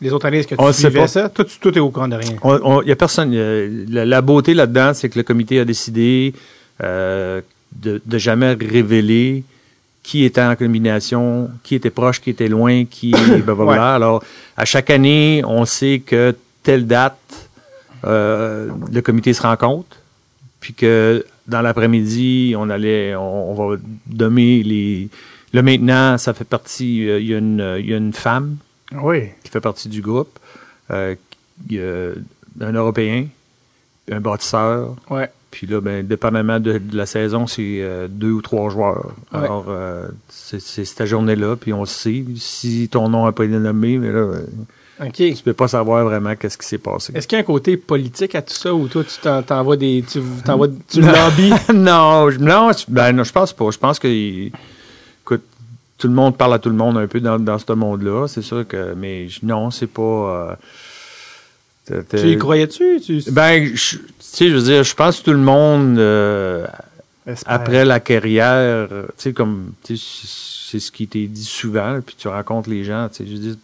les 0.00 0.12
autres 0.12 0.26
années, 0.26 0.38
est-ce 0.38 0.48
que 0.48 0.54
tu 0.54 0.60
On 0.60 0.72
suivais 0.72 1.00
pas. 1.00 1.08
ça? 1.08 1.28
Toi, 1.28 1.44
tout 1.60 1.76
est 1.76 1.80
au 1.80 1.90
courant 1.90 2.08
de 2.08 2.16
rien. 2.16 2.36
Il 2.84 2.88
y 2.88 2.92
a 2.92 2.96
personne. 2.96 3.34
la, 3.34 4.04
la 4.04 4.20
beauté 4.22 4.54
là-dedans, 4.54 4.94
c'est 4.94 5.08
que 5.08 5.18
le 5.18 5.24
comité 5.24 5.58
a 5.60 5.64
décidé 5.64 6.32
de, 6.80 7.42
de 7.82 8.18
jamais 8.18 8.52
révéler 8.54 9.44
qui 10.04 10.24
était 10.24 10.42
en 10.42 10.54
combination, 10.54 11.50
qui 11.64 11.74
était 11.74 11.90
proche, 11.90 12.20
qui 12.20 12.30
était 12.30 12.48
loin, 12.48 12.84
qui. 12.84 13.12
Ouais. 13.48 13.78
Alors, 13.78 14.22
à 14.56 14.64
chaque 14.64 14.90
année, 14.90 15.42
on 15.46 15.64
sait 15.64 16.02
que 16.04 16.34
telle 16.62 16.86
date, 16.86 17.18
euh, 18.06 18.68
le 18.92 19.00
comité 19.02 19.32
se 19.32 19.42
rencontre, 19.42 19.96
puis 20.60 20.74
que 20.74 21.24
dans 21.46 21.60
l'après-midi, 21.60 22.54
on 22.56 22.70
allait, 22.70 23.14
on, 23.16 23.50
on 23.52 23.54
va 23.68 23.76
nommer 24.12 24.62
les. 24.62 25.08
Là 25.52 25.62
maintenant, 25.62 26.18
ça 26.18 26.34
fait 26.34 26.44
partie. 26.44 27.08
euh, 27.08 27.20
Il 27.20 27.26
y 27.26 27.34
a 27.34 27.38
une, 27.38 27.76
il 27.78 27.86
y 27.88 27.94
a 27.94 27.96
une 27.96 28.12
femme 28.12 28.56
Oui. 28.92 29.28
qui 29.44 29.50
fait 29.50 29.60
partie 29.60 29.88
du 29.88 30.00
groupe. 30.00 30.38
Euh, 30.90 31.14
il 31.70 31.76
y 31.76 31.80
a 31.80 32.12
un 32.60 32.72
Européen, 32.72 33.26
un 34.10 34.20
bâtisseur. 34.20 34.96
Ouais. 35.10 35.30
Puis 35.50 35.68
là, 35.68 35.80
ben, 35.80 36.04
dépendamment 36.04 36.58
de, 36.58 36.78
de 36.78 36.96
la 36.96 37.06
saison, 37.06 37.46
c'est 37.46 37.78
euh, 37.80 38.08
deux 38.10 38.32
ou 38.32 38.42
trois 38.42 38.68
joueurs. 38.70 39.14
Ouais. 39.32 39.38
Alors, 39.38 39.66
euh, 39.68 40.08
c'est 40.28 40.60
c'est 40.60 40.84
cette 40.84 41.06
journée-là, 41.06 41.54
puis 41.54 41.72
on 41.72 41.80
le 41.80 41.86
sait. 41.86 42.24
Si 42.36 42.88
ton 42.90 43.08
nom 43.08 43.24
n'a 43.24 43.30
pas 43.32 43.44
été 43.44 43.56
nommé, 43.56 43.98
mais 43.98 44.10
là, 44.10 44.32
euh, 45.00 45.06
OK. 45.06 45.14
tu 45.14 45.42
peux 45.44 45.52
pas 45.52 45.68
savoir 45.68 46.04
vraiment 46.04 46.34
qu'est-ce 46.36 46.56
qui 46.58 46.66
s'est 46.66 46.78
passé. 46.78 47.12
Est-ce 47.16 47.26
qu'il 47.26 47.36
y 47.36 47.40
a 47.40 47.42
un 47.42 47.46
côté 47.46 47.76
politique 47.76 48.34
à 48.34 48.42
tout 48.42 48.54
ça 48.54 48.72
ou 48.72 48.86
toi, 48.88 49.02
tu 49.04 49.18
t'en- 49.20 49.42
t'envoies 49.42 49.76
des. 49.76 50.04
Tu 50.08 50.20
t'envoies. 50.44 50.68
Tu 50.88 51.00
lobbies? 51.00 51.52
non, 51.74 52.30
je, 52.30 52.38
non, 52.38 52.70
ben, 52.88 53.12
non, 53.12 53.24
je 53.24 53.32
pense 53.32 53.52
pas. 53.52 53.70
Je 53.70 53.78
pense 53.78 53.98
que, 53.98 54.06
écoute, 54.08 55.42
tout 55.98 56.08
le 56.08 56.14
monde 56.14 56.36
parle 56.36 56.54
à 56.54 56.58
tout 56.58 56.68
le 56.70 56.76
monde 56.76 56.96
un 56.98 57.06
peu 57.06 57.20
dans, 57.20 57.38
dans 57.38 57.58
ce 57.58 57.72
monde-là. 57.72 58.26
C'est 58.28 58.42
sûr 58.42 58.66
que, 58.66 58.94
mais 58.94 59.26
non, 59.42 59.70
c'est 59.70 59.86
pas. 59.88 60.56
euh, 61.90 62.02
Tu 62.10 62.30
y 62.32 62.38
croyais-tu? 62.38 63.00
Tu... 63.00 63.22
Ben, 63.30 63.64
je- 63.74 63.96
tu 63.98 64.02
sais, 64.20 64.48
je 64.48 64.54
veux 64.54 64.62
dire, 64.62 64.82
je 64.84 64.94
pense 64.94 65.18
que 65.20 65.24
tout 65.24 65.32
le 65.32 65.38
monde, 65.38 65.98
euh, 65.98 66.66
après 67.46 67.84
la 67.84 68.00
carrière, 68.00 68.88
tu 68.88 68.96
sais, 69.16 69.32
comme, 69.32 69.72
tu 69.82 69.96
sais, 69.96 70.26
c'est 70.70 70.80
ce 70.80 70.90
qui 70.90 71.06
t'est 71.06 71.26
dit 71.26 71.44
souvent, 71.44 72.00
puis 72.04 72.16
tu 72.18 72.26
rencontres 72.28 72.68
les 72.70 72.84
gens, 72.84 73.08
tu 73.08 73.16
sais, 73.18 73.26
je 73.26 73.32
veux 73.34 73.38
dire, 73.38 73.56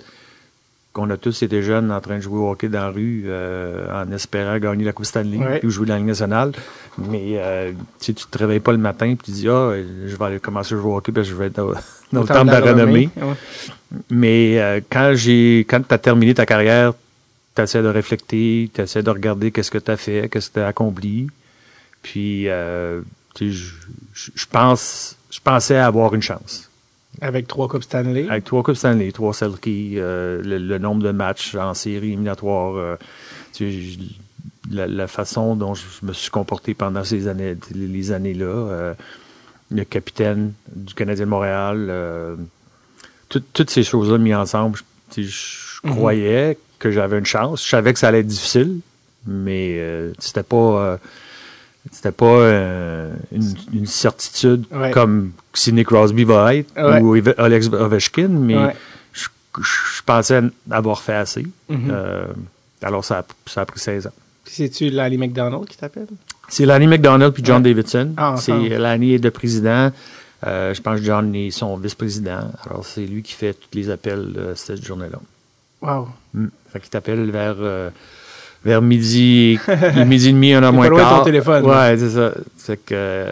qu'on 0.93 1.09
a 1.11 1.17
tous 1.17 1.43
été 1.45 1.63
jeunes 1.63 1.93
en 1.93 2.01
train 2.01 2.17
de 2.17 2.21
jouer 2.21 2.39
au 2.41 2.51
hockey 2.51 2.69
dans 2.69 2.81
la 2.81 2.89
rue, 2.91 3.25
euh, 3.27 3.87
en 4.05 4.11
espérant 4.11 4.59
gagner 4.59 4.85
la 4.85 4.93
Coupe 4.93 5.07
Stanley, 5.07 5.39
Ouais. 5.39 5.61
ou 5.65 5.71
jouer 5.71 5.87
dans 5.87 5.93
la 5.95 5.99
Ligue 5.99 6.09
nationale, 6.09 6.51
mais, 6.99 7.35
euh, 7.37 7.73
tu 8.01 8.13
tu 8.13 8.27
te 8.27 8.39
réveilles 8.39 8.59
pas 8.61 8.73
le 8.73 8.79
matin, 8.79 9.15
puis 9.15 9.27
tu 9.27 9.31
dis, 9.31 9.49
ah, 9.49 9.73
je 10.07 10.17
vais 10.17 10.25
aller 10.25 10.41
commencer 10.41 10.75
à 10.75 10.79
jouer 10.79 10.91
au 10.91 10.97
hockey, 10.97 11.13
parce 11.13 11.29
que 11.29 11.33
je 11.35 11.39
vais 11.39 11.47
être 11.47 11.57
dans, 11.57 11.73
dans 12.13 12.21
le 12.23 12.27
temple 12.27 12.47
de 12.47 12.51
la 12.51 12.61
renommée. 12.61 13.09
Mais 14.11 14.59
euh, 14.61 14.81
quand 14.91 15.13
j'ai 15.15 15.61
quand 15.69 15.81
tu 15.87 15.95
as 15.95 15.99
terminé 15.99 16.35
ta 16.35 16.47
carrière, 16.47 16.93
tu 17.55 17.63
essaies 17.63 17.83
de 17.83 17.89
réfléchir, 17.89 18.69
tu 18.73 18.81
essaies 18.81 19.03
de 19.03 19.11
regarder 19.11 19.51
qu'est-ce 19.51 19.71
que 19.71 19.79
tu 19.79 19.91
as 19.91 19.97
fait, 19.97 20.29
qu'est-ce 20.29 20.49
que 20.51 20.55
tu 20.55 20.61
as 20.61 20.69
accompli. 20.69 21.29
Puis 22.03 22.49
euh, 22.49 23.01
je 23.41 24.47
pense 24.51 25.17
je 25.31 25.39
pensais 25.43 25.77
avoir 25.77 26.15
une 26.15 26.23
chance. 26.23 26.70
Avec 27.21 27.47
trois 27.47 27.69
Coupes 27.69 27.83
Stanley. 27.83 28.27
Avec 28.29 28.45
trois 28.45 28.63
Coupes 28.63 28.77
Stanley, 28.77 29.13
trois 29.13 29.35
Selkie, 29.35 29.95
euh, 29.99 30.43
le, 30.43 30.59
le 30.59 30.79
nombre 30.79 31.03
de 31.03 31.11
matchs 31.11 31.55
en 31.55 31.75
série 31.75 32.09
éliminatoire, 32.09 32.75
euh, 32.77 32.97
tu 33.53 33.71
sais, 33.71 33.73
je- 33.81 33.99
la, 34.75 34.87
la 34.87 35.07
façon 35.09 35.57
dont 35.57 35.75
je 35.75 35.83
me 36.03 36.13
suis 36.13 36.31
comporté 36.31 36.75
pendant 36.75 37.03
ces 37.05 37.27
années, 37.29 37.57
les 37.75 38.13
années-là, 38.13 38.45
euh, 38.45 38.95
le 39.71 39.85
capitaine 39.85 40.53
du 40.75 40.95
Canadien 40.95 41.25
de 41.25 41.31
Montréal, 41.31 42.37
tout- 43.29 43.43
toutes 43.53 43.71
ces 43.71 43.83
choses-là 43.83 44.19
mises 44.19 44.35
ensemble, 44.35 44.79
je, 45.17 45.81
Mhm. 45.85 45.91
croyais 45.91 46.59
que 46.79 46.91
j'avais 46.91 47.19
une 47.19 47.27
chance. 47.27 47.65
Je 47.65 47.69
savais 47.71 47.93
que 47.93 47.99
ça 47.99 48.09
allait 48.09 48.21
être 48.21 48.27
difficile, 48.27 48.79
mais 49.27 49.81
c'était 50.19 50.43
pas 50.43 50.99
c'était 51.91 52.13
pas 52.13 52.27
euh, 52.27 53.13
une, 53.33 53.55
une 53.73 53.87
certitude 53.87 54.65
Ouais. 54.71 54.91
comme 54.91 55.33
Sidney 55.55 55.85
Crosby 55.85 56.25
va 56.25 56.55
être 56.55 56.71
Ouais. 56.77 57.01
ou 57.01 57.17
Alex 57.39 57.69
Ovechkin, 57.69 58.29
mais 58.29 58.57
Ouais. 58.57 58.77
je, 59.13 59.27
je 59.61 60.03
pensais 60.05 60.41
avoir 60.71 61.01
fait 61.01 61.15
assez. 61.15 61.47
Mhm. 61.69 61.89
Euh, 61.91 62.27
alors 62.83 63.05
ça 63.05 63.19
a, 63.21 63.25
ça 63.47 63.63
a 63.63 63.67
pris 63.67 63.81
16 63.81 64.07
ans. 64.07 64.13
Puis 64.45 64.55
c'est-tu 64.57 64.91
Lanny 64.91 65.17
McDonald 65.19 65.67
qui 65.69 65.77
t'appelle? 65.77 66.07
C'est 66.49 66.67
Lanny 66.67 66.87
McDonald 66.87 67.33
puis 67.33 67.45
John. 67.45 67.63
Davidson. 67.63 68.15
Ah, 68.17 68.35
c'est. 68.37 68.53
Lanny 68.71 69.15
est 69.15 69.23
le 69.25 69.31
président. 69.31 69.93
Euh, 70.47 70.73
je 70.75 70.81
pense 70.81 70.99
que 70.99 71.05
John 71.05 71.35
est 71.35 71.51
son 71.51 71.77
vice-président. 71.77 72.51
Alors 72.67 72.85
c'est 72.85 73.05
lui 73.07 73.23
qui 73.23 73.35
fait 73.35 73.53
tous 73.55 73.69
les 73.77 73.91
appels 73.91 74.53
cette 74.57 74.85
journée-là. 74.85 75.19
Wow. 75.83 76.09
Mm. 76.35 76.47
Fait 76.73 76.81
qu'il 76.81 76.91
t'appelle 76.91 77.31
vers 77.31 77.57
vers 78.65 78.83
midi, 78.83 79.59
midi 80.07 80.29
et 80.29 80.33
demi, 80.33 80.53
un 80.53 80.63
heure 80.63 80.73
moins 80.73 80.87
de 80.87 80.91
ton 80.91 80.97
quart. 80.97 81.25
téléphone. 81.25 81.65
Ouais, 81.65 81.97
c'est 81.97 82.11
ça. 82.11 82.33
C'est 82.57 82.85
que 82.85 83.27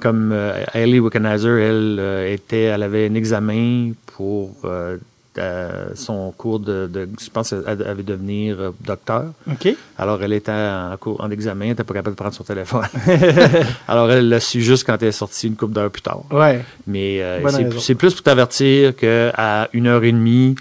comme 0.00 0.32
euh, 0.32 0.64
Hailey 0.74 0.98
Wickenheiser, 1.00 1.48
elle 1.48 1.96
euh, 1.98 2.32
était, 2.32 2.62
elle 2.62 2.82
avait 2.82 3.06
un 3.08 3.14
examen 3.14 3.92
pour 4.16 4.54
euh, 4.64 4.96
euh, 5.38 5.90
son 5.94 6.32
cours 6.36 6.58
de, 6.58 6.88
de- 6.92 7.08
je 7.22 7.30
pense 7.30 7.50
qu'elle 7.50 7.82
avait 7.86 8.02
devenir 8.02 8.56
euh, 8.60 8.70
docteur. 8.84 9.26
OK. 9.50 9.74
Alors 9.96 10.20
elle 10.22 10.32
était 10.32 10.50
en 10.50 10.96
cours 10.98 11.20
en 11.22 11.30
examen, 11.30 11.66
elle 11.66 11.70
n'était 11.70 11.84
pas 11.84 11.94
capable 11.94 12.16
de 12.16 12.20
prendre 12.20 12.34
son 12.34 12.42
téléphone. 12.42 12.82
Alors 13.88 14.10
elle 14.10 14.28
l'a 14.28 14.40
su 14.40 14.60
juste 14.60 14.84
quand 14.84 14.96
elle 15.00 15.08
est 15.08 15.12
sortie 15.12 15.46
une 15.46 15.54
couple 15.56 15.74
d'heures 15.74 15.90
plus 15.90 16.02
tard. 16.02 16.22
Ouais. 16.32 16.64
Mais 16.86 17.22
euh, 17.22 17.46
c'est 17.78 17.94
plus 17.94 18.12
pour 18.14 18.22
t'avertir 18.24 18.96
qu'à 18.96 19.68
une 19.72 19.86
heure 19.86 20.02
et 20.04 20.12
demie, 20.12 20.56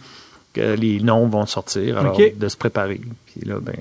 que 0.60 0.76
les 0.76 1.00
noms 1.00 1.28
vont 1.28 1.46
sortir, 1.46 1.98
alors 1.98 2.18
de 2.18 2.48
se 2.50 2.58
préparer. 2.58 3.02
Puis 3.28 3.48
là, 3.48 3.56
ben, 3.62 3.76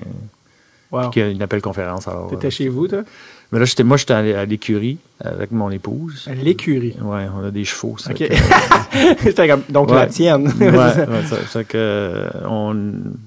Wow. 0.91 1.11
qu'il 1.11 1.21
y 1.21 1.25
a 1.25 1.29
une 1.29 1.41
appel 1.43 1.61
conférence. 1.61 2.07
Alors, 2.07 2.31
T'étais 2.31 2.47
euh, 2.47 2.49
chez 2.49 2.67
vous, 2.67 2.87
toi? 2.87 3.03
mais 3.51 3.59
là, 3.59 3.65
j'étais, 3.65 3.83
moi, 3.83 3.95
j'étais 3.95 4.13
à 4.15 4.43
l'écurie 4.45 4.97
avec 5.23 5.51
mon 5.51 5.69
épouse. 5.69 6.27
À 6.27 6.33
l'écurie? 6.33 6.95
Ouais, 6.99 7.27
on 7.39 7.45
a 7.45 7.51
des 7.51 7.63
chevaux. 7.63 7.95
ça 7.99 8.09
OK. 8.09 8.17
fait 8.17 8.29
que- 8.29 8.35
C'était 9.23 9.47
comme, 9.47 9.61
donc 9.69 9.89
Ouais. 9.89 9.97
la 9.97 10.07
tienne. 10.07 10.47
ouais, 10.59 10.67
ouais, 10.71 11.45
ça 11.47 11.63
que 11.63 11.77
euh, 11.77 12.27
on, 12.49 12.75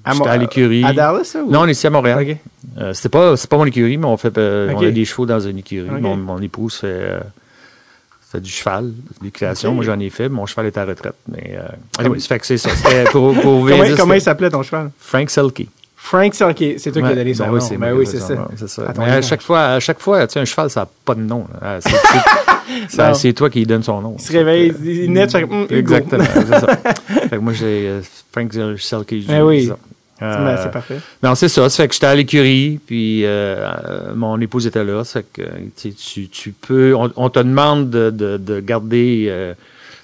À 0.03 0.11
j'étais 0.11 0.27
à 0.27 0.35
l'écurie. 0.35 0.83
À 0.83 0.91
Dallas, 0.91 1.23
ça? 1.23 1.41
ou- 1.41 1.49
Non, 1.49 1.61
on 1.61 1.67
est 1.67 1.71
ici 1.71 1.87
à 1.87 1.89
Montréal. 1.89 2.19
OK. 2.29 2.37
Euh, 2.81 2.91
c'était 2.93 3.07
pas, 3.07 3.37
c'est 3.37 3.49
pas 3.49 3.55
mon 3.57 3.65
écurie, 3.65 3.95
mais 3.97 4.07
on 4.07 4.17
fait, 4.17 4.37
euh, 4.37 4.73
on 4.75 4.83
a 4.85 4.91
des 4.91 5.05
chevaux 5.05 5.25
dans 5.25 5.39
une 5.39 5.59
écurie. 5.59 5.87
Mon 6.01 6.41
épouse 6.41 6.75
fait, 6.75 7.19
fait 8.33 8.41
du 8.41 8.49
cheval, 8.49 8.85
de 8.85 9.25
l'équitation. 9.25 9.69
Ok. 9.69 9.75
Moi, 9.75 9.85
j'en 9.85 9.99
ai 9.99 10.09
fait. 10.09 10.27
Mon 10.27 10.45
cheval 10.45 10.65
est 10.65 10.77
à 10.77 10.85
la 10.85 10.91
retraite. 10.91 11.15
Mais, 11.31 11.55
euh, 11.55 11.67
anyway, 11.99 12.19
ça 12.19 12.27
fait 12.27 12.39
que 12.39 12.45
c'est 12.45 12.57
ça. 12.57 12.69
C'était 12.75 13.03
pour, 13.05 13.33
pour 13.35 13.67
Comment, 13.69 13.85
c'était 13.85 14.17
il 14.17 14.21
s'appelait 14.21 14.49
ton 14.49 14.63
cheval? 14.63 14.91
Frank 14.97 15.29
Selke. 15.29 15.67
Frank 15.95 16.33
Selke. 16.33 16.75
C'est 16.77 16.91
toi 16.91 17.01
qui 17.01 17.07
as 17.07 17.15
donné 17.15 17.33
son 17.33 17.43
ben 17.43 17.49
nom. 17.49 17.55
oui, 17.55 17.61
c'est 17.61 17.77
ben 17.77 17.93
oui, 17.93 18.07
c'est 18.07 18.67
ça. 18.67 18.83
À 18.89 18.93
Mais 18.97 19.21
chaque 19.21 19.41
fois, 19.41 19.65
à 19.65 19.79
chaque 19.79 19.99
fois, 19.99 20.27
tu 20.27 20.33
sais, 20.33 20.39
un 20.39 20.45
cheval, 20.45 20.69
ça 20.69 20.81
n'a 20.81 20.89
pas 21.05 21.15
de 21.15 21.21
nom. 21.21 21.45
Ah, 21.61 21.79
c'est, 23.13 23.33
toi 23.33 23.49
qui 23.49 23.59
lui 23.59 23.65
donne 23.65 23.83
son 23.83 24.01
nom. 24.01 24.15
Il 24.17 24.23
se 24.23 24.31
réveille, 24.33 24.73
il 24.83 25.11
naît, 25.11 25.27
comme, 25.27 25.43
hum, 25.43 25.63
Hugo. 25.69 25.75
Exactement, 25.75 26.25
c'est 26.33 26.47
ça. 26.47 26.67
Fait 27.29 27.37
que 27.37 27.37
moi, 27.37 27.53
j'ai 27.53 27.87
euh, 27.87 28.01
Frank 28.31 28.51
Selke. 28.77 29.13
Eh 29.29 29.41
oui. 29.41 29.71
Ça. 30.19 30.37
Ben, 30.37 30.47
Euh, 30.47 30.57
c'est 30.61 30.71
parfait. 30.71 30.99
non, 31.21 31.35
c'est 31.35 31.49
ça. 31.49 31.67
Ça 31.69 31.83
fait 31.83 31.87
que 31.87 31.93
j'étais 31.93 32.05
à 32.07 32.15
l'écurie, 32.15 32.79
puis 32.85 33.25
euh, 33.25 33.67
euh, 33.89 34.13
mon 34.15 34.39
épouse 34.39 34.67
était 34.67 34.83
là. 34.83 35.03
Ça 35.03 35.21
fait 35.21 35.25
que 35.33 35.41
tu, 35.75 35.93
tu, 35.93 36.27
tu 36.29 36.51
peux. 36.51 36.95
On, 36.95 37.11
on 37.15 37.29
te 37.29 37.39
demande 37.39 37.89
de, 37.89 38.09
de, 38.09 38.37
de 38.37 38.59
garder 38.59 39.27
euh, 39.29 39.53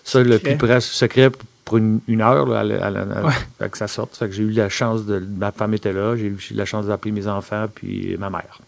ça 0.03 0.21
le 0.21 0.39
plus 0.39 0.55
près 0.57 0.81
secret 0.81 1.29
pour 1.65 1.77
une, 1.77 1.99
une 2.07 2.21
heure 2.21 2.47
là, 2.47 2.59
à 2.61 2.63
la- 2.63 2.85
à 2.85 3.27
à- 3.27 3.31
fait 3.59 3.69
que 3.69 3.77
ça 3.77 3.87
sorte. 3.87 4.15
Ça 4.15 4.25
fait 4.25 4.29
que 4.31 4.35
j'ai 4.35 4.43
eu 4.43 4.51
la 4.51 4.69
chance 4.69 5.05
de. 5.05 5.23
Ma 5.37 5.51
femme 5.51 5.73
était 5.75 5.93
là. 5.93 6.15
J'ai 6.15 6.25
eu 6.27 6.37
la 6.55 6.65
chance 6.65 6.87
d'appeler 6.87 7.11
mes 7.11 7.27
enfants 7.27 7.65
puis 7.73 8.15
ma 8.19 8.29
mère. 8.29 8.59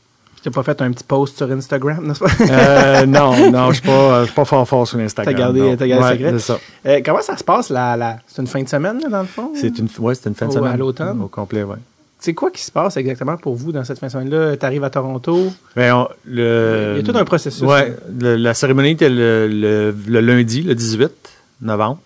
Tu 0.43 0.49
t'as 0.49 0.51
pas 0.55 0.63
fait 0.63 0.81
un 0.81 0.91
petit 0.91 1.03
post 1.03 1.37
sur 1.37 1.51
Instagram, 1.51 2.07
n'est-ce 2.07 2.19
pas? 2.19 2.31
Euh, 2.49 3.05
non, 3.05 3.51
non, 3.51 3.67
je 3.71 3.75
suis 3.79 3.87
pas, 3.87 4.25
pas 4.25 4.43
fort 4.45 4.67
fort 4.67 4.87
sur 4.87 4.97
Instagram. 4.99 5.35
T'as 5.35 5.39
gardé- 5.39 5.77
t'as 5.77 5.85
gardé 5.87 6.03
Ouais, 6.23 6.29
secret? 6.31 6.39
Ça. 6.39 6.59
Euh, 6.87 7.01
comment 7.05 7.21
ça 7.21 7.37
se 7.37 7.43
passe, 7.43 7.69
la, 7.69 7.95
la... 7.95 8.17
c'est 8.27 8.41
une 8.41 8.47
fin 8.47 8.63
de 8.63 8.67
semaine, 8.69 8.99
là, 9.03 9.09
dans 9.09 9.21
le 9.21 9.27
fond? 9.27 9.51
C'est 9.55 9.77
une, 9.77 9.87
ouais, 9.99 10.15
c'est 10.15 10.27
une 10.29 10.35
fin 10.35 10.47
de 10.47 10.51
Au- 10.51 10.55
semaine. 10.55 10.71
à 10.71 10.77
l'automne? 10.77 11.21
Au 11.21 11.27
complet, 11.27 11.61
ouais. 11.63 11.75
C'est 12.19 12.33
quoi 12.33 12.49
qui 12.51 12.63
se 12.63 12.71
passe 12.71 12.97
exactement 12.97 13.35
pour 13.37 13.55
vous 13.55 13.71
dans 13.71 13.83
cette 13.83 13.99
fin 13.99 14.07
de 14.07 14.11
semaine-là? 14.11 14.55
T'arrives 14.57 14.83
à 14.83 14.89
Toronto? 14.89 15.51
Ben, 15.75 15.93
on- 15.95 16.07
le, 16.25 16.95
Il 16.99 17.05
y 17.05 17.09
a 17.09 17.11
tout 17.13 17.17
un 17.17 17.25
processus. 17.25 17.61
Le- 18.19 18.35
la 18.35 18.53
cérémonie 18.55 18.91
était 18.91 19.09
le, 19.09 19.47
le, 19.47 19.95
le 20.07 20.19
lundi, 20.21 20.61
le 20.63 20.73
18 20.75 21.11
novembre. 21.61 21.99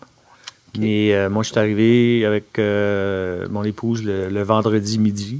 Et 0.81 1.15
euh, 1.15 1.29
moi, 1.29 1.43
je 1.43 1.49
suis 1.51 1.59
arrivé 1.59 2.25
avec 2.25 2.57
mon 3.49 3.63
épouse 3.63 4.03
le, 4.03 4.41
vendredi 4.43 4.99
midi 4.99 5.39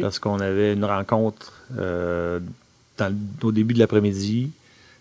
parce 0.00 0.18
qu'on 0.18 0.40
avait 0.40 0.72
une 0.72 0.84
rencontre 0.86 1.52
dans 1.70 3.08
le- 3.08 3.46
au 3.46 3.52
début 3.52 3.74
de 3.74 3.78
l'après-midi. 3.78 4.50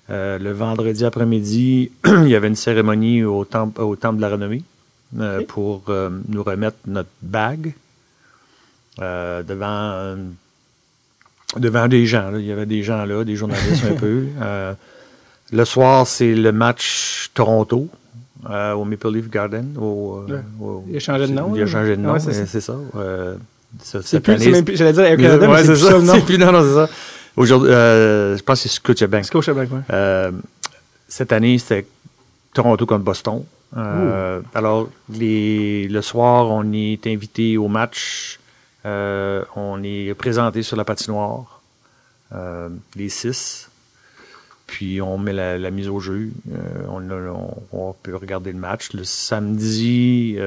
Euh, 0.09 0.37
le 0.37 0.51
vendredi 0.51 1.05
après-midi, 1.05 1.91
il 2.05 2.27
y 2.27 2.35
avait 2.35 2.49
une 2.49 2.55
cérémonie 2.55 3.23
au 3.23 3.45
temple, 3.45 3.81
au 3.81 3.95
temple 3.95 4.17
de 4.17 4.21
la 4.21 4.29
renommée 4.29 4.61
euh, 5.19 5.41
pour 5.47 5.83
euh, 5.89 6.09
nous 6.27 6.43
remettre 6.43 6.77
notre 6.87 7.09
bague 7.21 7.73
euh, 8.99 9.43
devant 9.43 9.65
euh, 9.69 10.15
devant 11.57 11.87
des 11.87 12.05
gens. 12.05 12.31
là. 12.31 12.39
Il 12.39 12.45
y 12.45 12.51
avait 12.51 12.65
des 12.65 12.83
gens 12.83 13.05
là, 13.05 13.23
des 13.23 13.35
journalistes 13.35 13.85
un 13.89 13.95
peu. 13.99 14.25
Euh, 14.41 14.73
le 15.51 15.65
soir, 15.65 16.05
c'est 16.07 16.33
le 16.35 16.51
match 16.51 17.29
Toronto. 17.33 17.87
euh, 18.49 18.73
au 18.73 18.83
Maple 18.83 19.09
Leaf 19.13 19.29
Garden. 19.29 19.73
Au, 19.79 20.25
euh, 20.27 20.33
Ouais. 20.33 20.41
au- 20.59 20.83
Il 20.89 20.97
a 20.97 20.99
changé 20.99 21.27
de 21.27 21.31
nom, 21.31 21.55
Il 21.55 21.61
a 21.61 21.65
changé 21.67 21.95
de 21.95 22.01
nom, 22.01 22.11
Ouais, 22.13 22.19
c'est 22.19 22.59
ça. 22.59 22.75
C'est 23.81 24.19
plus, 24.19 24.75
j'allais 24.77 24.93
dire 24.93 25.03
Air 25.03 25.17
Canada, 25.17 25.49
ouais, 25.49 25.63
c'est 25.63 25.75
c'est 25.75 25.87
plus 25.93 26.05
ça. 26.05 26.13
C'est 26.15 26.25
plus, 26.25 26.37
non, 26.39 26.51
non, 26.51 26.61
c'est 26.63 26.73
ça. 26.75 26.89
Aujourd'hui, 27.35 27.69
euh, 27.71 28.37
je 28.37 28.43
pense 28.43 28.61
que 28.61 28.69
c'est 28.69 28.75
Scotiabank. 28.75 29.25
Scotiabank, 29.25 29.71
ouais. 29.71 29.79
Euh, 29.91 30.31
cette 31.07 31.31
année, 31.31 31.57
c'était 31.57 31.87
Toronto 32.53 32.85
contre 32.85 33.03
Boston. 33.03 33.43
Euh, 33.75 34.41
alors, 34.53 34.89
les, 35.11 35.87
le 35.87 36.01
soir, 36.03 36.47
on 36.49 36.71
est 36.73 37.07
invité 37.07 37.57
au 37.57 37.67
match. 37.67 38.39
On 38.85 39.81
est 39.83 40.13
présenté 40.13 40.61
sur 40.61 40.77
la 40.77 40.85
patinoire, 40.85 41.61
les 42.95 43.09
six. 43.09 43.69
Puis 44.67 45.01
on 45.01 45.17
met 45.17 45.33
la, 45.33 45.57
la 45.57 45.71
mise 45.71 45.89
au 45.89 45.99
jeu. 45.99 46.29
On, 46.89 47.01
on- 47.11 47.63
on 47.71 47.93
peut 47.93 48.15
regarder 48.15 48.51
le 48.51 48.57
match. 48.59 48.93
Le 48.93 49.03
samedi, 49.03 50.37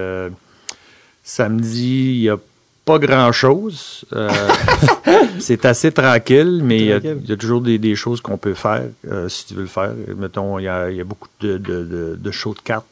samedi, 1.25 2.15
il 2.17 2.21
n'y 2.23 2.29
a 2.29 2.37
pas 2.87 2.99
grand-chose. 2.99 4.05
Euh, 4.14 4.31
c'est 5.40 5.64
assez 5.66 5.90
tranquille, 5.92 6.61
mais 6.64 6.79
il 6.79 6.87
y 6.87 6.92
a, 6.92 6.99
y 6.99 7.37
toujours 7.37 7.61
des, 7.61 7.79
des 7.79 7.96
choses 7.96 8.20
qu'on 8.20 8.38
peut 8.38 8.55
faire 8.55 8.85
euh, 9.11 9.29
si 9.29 9.44
tu 9.46 9.55
veux 9.55 9.62
le 9.62 9.66
faire. 9.66 9.92
Mettons, 10.16 10.59
il 10.59 10.62
y 10.62 10.68
a, 10.68 10.88
il 10.90 10.96
y 10.96 11.01
a 11.01 11.05
beaucoup 11.05 11.29
de, 11.40 11.59
de, 11.59 11.83
de, 11.85 12.18
de 12.18 12.31
shows 12.31 12.55
de 12.55 12.61
cartes. 12.61 12.87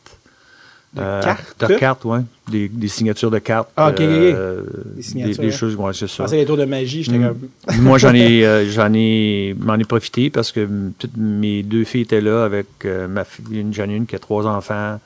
De 0.94 1.00
Euh, 1.00 1.22
cartes? 1.22 1.61
De 1.68 1.74
cartes, 1.76 2.04
oui. 2.04 2.18
Des, 2.50 2.68
des 2.68 2.88
signatures 2.88 3.30
de 3.30 3.38
cartes. 3.38 3.68
Ah, 3.76 3.90
ok, 3.90 4.00
euh, 4.00 4.62
Des 4.96 5.02
signatures, 5.02 5.42
des 5.42 5.50
choses, 5.52 5.74
ouais, 5.76 5.92
c'est 5.94 6.09
ça. 6.09 6.24
pensais 6.24 6.37
les 6.37 6.44
tours 6.46 6.57
de 6.57 6.64
magie, 6.64 7.04
j'étais 7.04 7.18
Mm. 7.18 7.28
comme. 7.28 7.78
Moi, 7.83 7.98
j'en 7.98 8.14
ai, 8.14 8.44
euh, 8.46 8.68
j'en 8.68 8.92
ai, 8.94 9.54
m'en 9.59 9.76
ai 9.76 9.85
profité 9.85 10.28
parce 10.28 10.50
que 10.52 10.68
toutes 10.98 11.16
mes 11.16 11.62
deux 11.62 11.85
filles 11.85 12.02
étaient 12.02 12.20
là 12.20 12.44
avec 12.44 12.66
ma 13.09 13.24
fille, 13.24 13.44
une, 13.61 13.72
j'en 13.72 13.88
ai 13.88 13.94
une 13.94 14.07
qui 14.07 14.16
a 14.16 14.18
trois 14.20 14.44
enfants, 14.46 15.00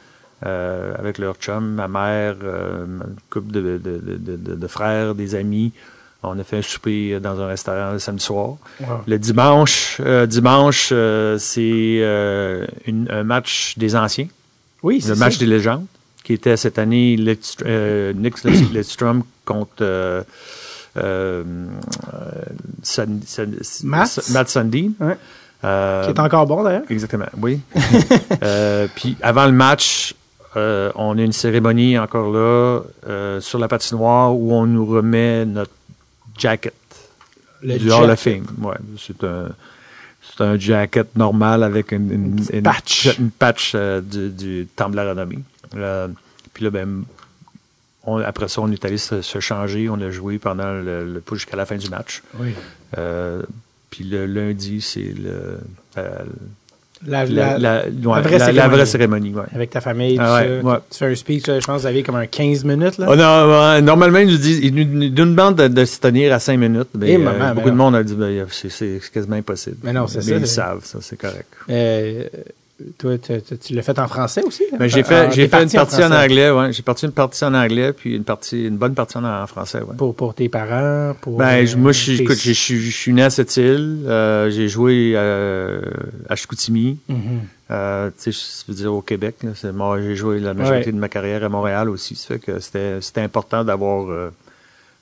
euh, 0.46 0.94
avec 0.98 1.18
leur 1.18 1.34
chum, 1.36 1.74
ma 1.74 1.88
mère, 1.88 2.36
euh, 2.42 2.84
une 2.84 3.16
couple 3.30 3.50
de, 3.50 3.60
de, 3.60 3.78
de, 3.78 4.16
de, 4.16 4.36
de- 4.36 4.54
de 4.54 4.66
frères, 4.66 5.14
des 5.14 5.34
amis. 5.34 5.72
On 6.22 6.38
a 6.38 6.42
fait 6.44 6.58
un 6.58 6.62
souper 6.62 7.20
dans 7.20 7.40
un 7.40 7.46
restaurant 7.46 7.92
le 7.92 7.98
samedi 8.00 8.24
soir. 8.24 8.56
Wow. 8.80 8.86
Le 9.06 9.18
dimanche, 9.18 9.98
euh, 10.04 10.26
dimanche, 10.26 10.88
euh, 10.92 11.38
c'est 11.38 11.98
euh, 12.00 12.66
un 13.08 13.22
match 13.22 13.78
des 13.78 13.94
anciens, 13.94 14.26
Oui, 14.82 15.00
c'est 15.00 15.10
le 15.10 15.14
ça. 15.14 15.24
match 15.24 15.38
des 15.38 15.46
légendes, 15.46 15.86
qui 16.24 16.32
était 16.32 16.56
cette 16.56 16.78
année 16.80 17.16
euh, 17.64 18.12
Nick 18.14 18.42
Lidstrom 18.44 19.22
contre 19.44 19.70
euh, 19.82 20.22
euh, 20.96 21.44
Sun- 22.82 23.20
Sun- 23.24 23.56
Matt? 23.84 24.20
Matt 24.30 24.48
Sundin. 24.48 24.90
Ouais. 25.00 25.16
Euh, 25.64 26.04
Qui 26.04 26.10
est 26.10 26.20
encore 26.20 26.46
bon, 26.46 26.62
d'ailleurs. 26.62 26.82
Exactement, 26.90 27.26
oui. 27.40 27.60
Euh, 28.44 28.86
puis 28.94 29.16
avant 29.22 29.46
le 29.46 29.52
match, 29.52 30.14
euh, 30.56 30.90
on 30.94 31.18
a 31.18 31.22
une 31.22 31.32
cérémonie 31.32 31.98
encore 31.98 32.30
là 32.32 32.80
euh, 33.06 33.40
sur 33.40 33.58
la 33.58 33.68
patinoire 33.68 34.34
où 34.34 34.52
on 34.54 34.66
nous 34.66 34.86
remet 34.86 35.44
notre 35.44 35.72
jacket 36.38 36.74
Le 37.62 37.78
du 37.78 37.88
jacket. 37.88 38.04
Hall 38.04 38.10
of 38.10 38.20
Fame. 38.20 38.46
Ouais, 38.62 38.76
c'est 38.98 39.22
un 39.24 39.48
c'est 40.22 40.44
un 40.44 40.58
jacket 40.58 41.16
normal 41.16 41.62
avec 41.62 41.92
une, 41.92 42.10
une, 42.12 42.36
petite 42.36 42.54
une 42.54 42.62
patch. 42.62 43.18
une 43.18 43.30
patch, 43.30 43.72
euh, 43.74 44.00
du, 44.00 44.28
du 44.30 44.68
Temple 44.76 44.92
de 44.92 44.96
la 44.96 45.10
Renommée. 45.10 45.38
Puis 46.54 46.64
là, 46.64 46.70
ben, 46.70 47.04
on- 48.04 48.18
après 48.18 48.48
ça, 48.48 48.60
on 48.60 48.70
est 48.70 48.84
allé 48.84 48.98
se, 48.98 49.22
se 49.22 49.40
changer. 49.40 49.88
On 49.88 50.00
a 50.00 50.10
joué 50.10 50.38
pendant 50.38 50.72
le, 50.72 51.04
le 51.04 51.22
jusqu'à 51.32 51.56
la 51.56 51.66
fin 51.66 51.76
du 51.76 51.88
match. 51.88 52.22
Oui. 52.38 52.52
Puis 53.90 54.04
le 54.04 54.26
lundi, 54.26 54.80
c'est 54.82 55.00
le, 55.18 55.58
La, 57.06 57.24
la, 57.26 57.58
la- 57.58 57.58
la- 57.58 57.84
ouais, 57.86 58.20
vraie 58.22 58.38
la- 58.38 58.46
cérémonie. 58.46 58.74
vraie 58.74 58.86
cérémonie. 58.86 59.32
Ouais. 59.34 59.42
Avec 59.54 59.70
ta 59.70 59.80
famille, 59.80 60.16
tout 60.16 60.22
Ah 60.24 60.34
ouais, 60.42 60.60
ça. 60.62 60.66
ouais. 60.68 60.76
Tu 60.90 60.98
fais 60.98 61.06
un 61.06 61.14
speech, 61.14 61.46
là, 61.46 61.60
je 61.60 61.64
pense 61.66 61.76
que 61.76 61.80
vous 61.82 61.86
avez 61.86 62.02
comme 62.02 62.16
un 62.16 62.26
15 62.26 62.64
minutes, 62.64 62.98
là. 62.98 63.06
Oh 63.08 63.14
non, 63.14 63.82
normalement, 63.82 64.18
ils 64.18 64.28
nous 64.28 64.36
disent, 64.36 64.72
nous 64.72 65.10
demandent 65.26 65.54
de, 65.56 65.68
de 65.68 65.84
se 65.84 66.00
tenir 66.00 66.32
à 66.34 66.40
5 66.40 66.56
minutes. 66.58 66.88
Mais, 66.98 67.12
Eh, 67.12 67.14
euh, 67.14 67.18
maman, 67.18 67.54
beaucoup 67.54 67.66
mais 67.66 67.72
de 67.72 67.76
monde 67.76 67.94
a 67.96 68.02
dit, 68.02 68.14
ben, 68.14 68.46
c'est, 68.50 69.00
quasiment 69.12 69.36
impossible. 69.36 69.76
Mais 69.84 69.92
non, 69.92 70.06
c'est 70.08 70.22
ça, 70.22 70.34
Ils 70.34 70.40
le 70.40 70.46
savent, 70.46 70.84
ça, 70.84 70.98
c'est 71.00 71.16
correct. 71.16 71.46
Euh, 71.70 72.24
toi, 72.96 73.16
tu, 73.18 73.74
l'as 73.74 73.82
fait 73.82 73.98
en 73.98 74.06
français 74.06 74.42
aussi? 74.44 74.62
Ben, 74.78 74.86
j'ai 74.88 75.00
Ah, 75.00 75.04
fait, 75.04 75.30
j'ai 75.32 75.48
fait 75.48 75.62
une 75.64 75.70
partie 75.70 76.02
en, 76.04 76.12
anglais, 76.12 76.50
ouais. 76.50 76.72
J'ai 76.72 76.82
parti 76.82 77.06
une 77.06 77.12
partie 77.12 77.44
en 77.44 77.52
anglais, 77.54 77.92
puis 77.92 78.14
une 78.14 78.24
partie, 78.24 78.66
une 78.66 78.76
bonne 78.76 78.94
partie 78.94 79.18
en, 79.18 79.24
en 79.24 79.46
français, 79.48 79.78
ouais. 79.80 79.96
Pour, 79.96 80.14
pour 80.14 80.34
tes 80.34 80.48
parents, 80.48 81.14
pour... 81.20 81.38
Ben, 81.38 81.66
je- 81.66 81.74
euh, 81.74 81.78
moi, 81.80 81.90
je 81.92 82.12
écoute, 82.12 82.36
je 82.38 82.52
suis, 82.52 83.12
né 83.12 83.22
à 83.24 83.30
cette 83.30 83.56
île, 83.56 84.04
euh, 84.06 84.48
j'ai 84.50 84.68
joué 84.68 85.12
euh, 85.16 85.80
à 86.28 86.36
Chicoutimi, 86.36 86.98
Mhm. 87.08 87.16
euh, 87.72 88.10
tu 88.22 88.32
sais, 88.32 88.62
je 88.66 88.72
veux 88.72 88.76
dire 88.76 88.94
au 88.94 89.02
Québec. 89.02 89.36
j'ai 89.42 90.14
joué 90.16 90.38
la 90.38 90.54
majorité 90.54 90.86
Ouais. 90.86 90.92
de 90.92 90.98
ma 90.98 91.08
carrière 91.08 91.42
à 91.44 91.48
Montréal 91.48 91.88
aussi. 91.90 92.14
Ça 92.14 92.28
fait 92.34 92.38
que 92.38 92.60
c'était, 92.60 93.00
c'était 93.00 93.20
important 93.22 93.64
d'avoir 93.64 94.08
euh, 94.08 94.30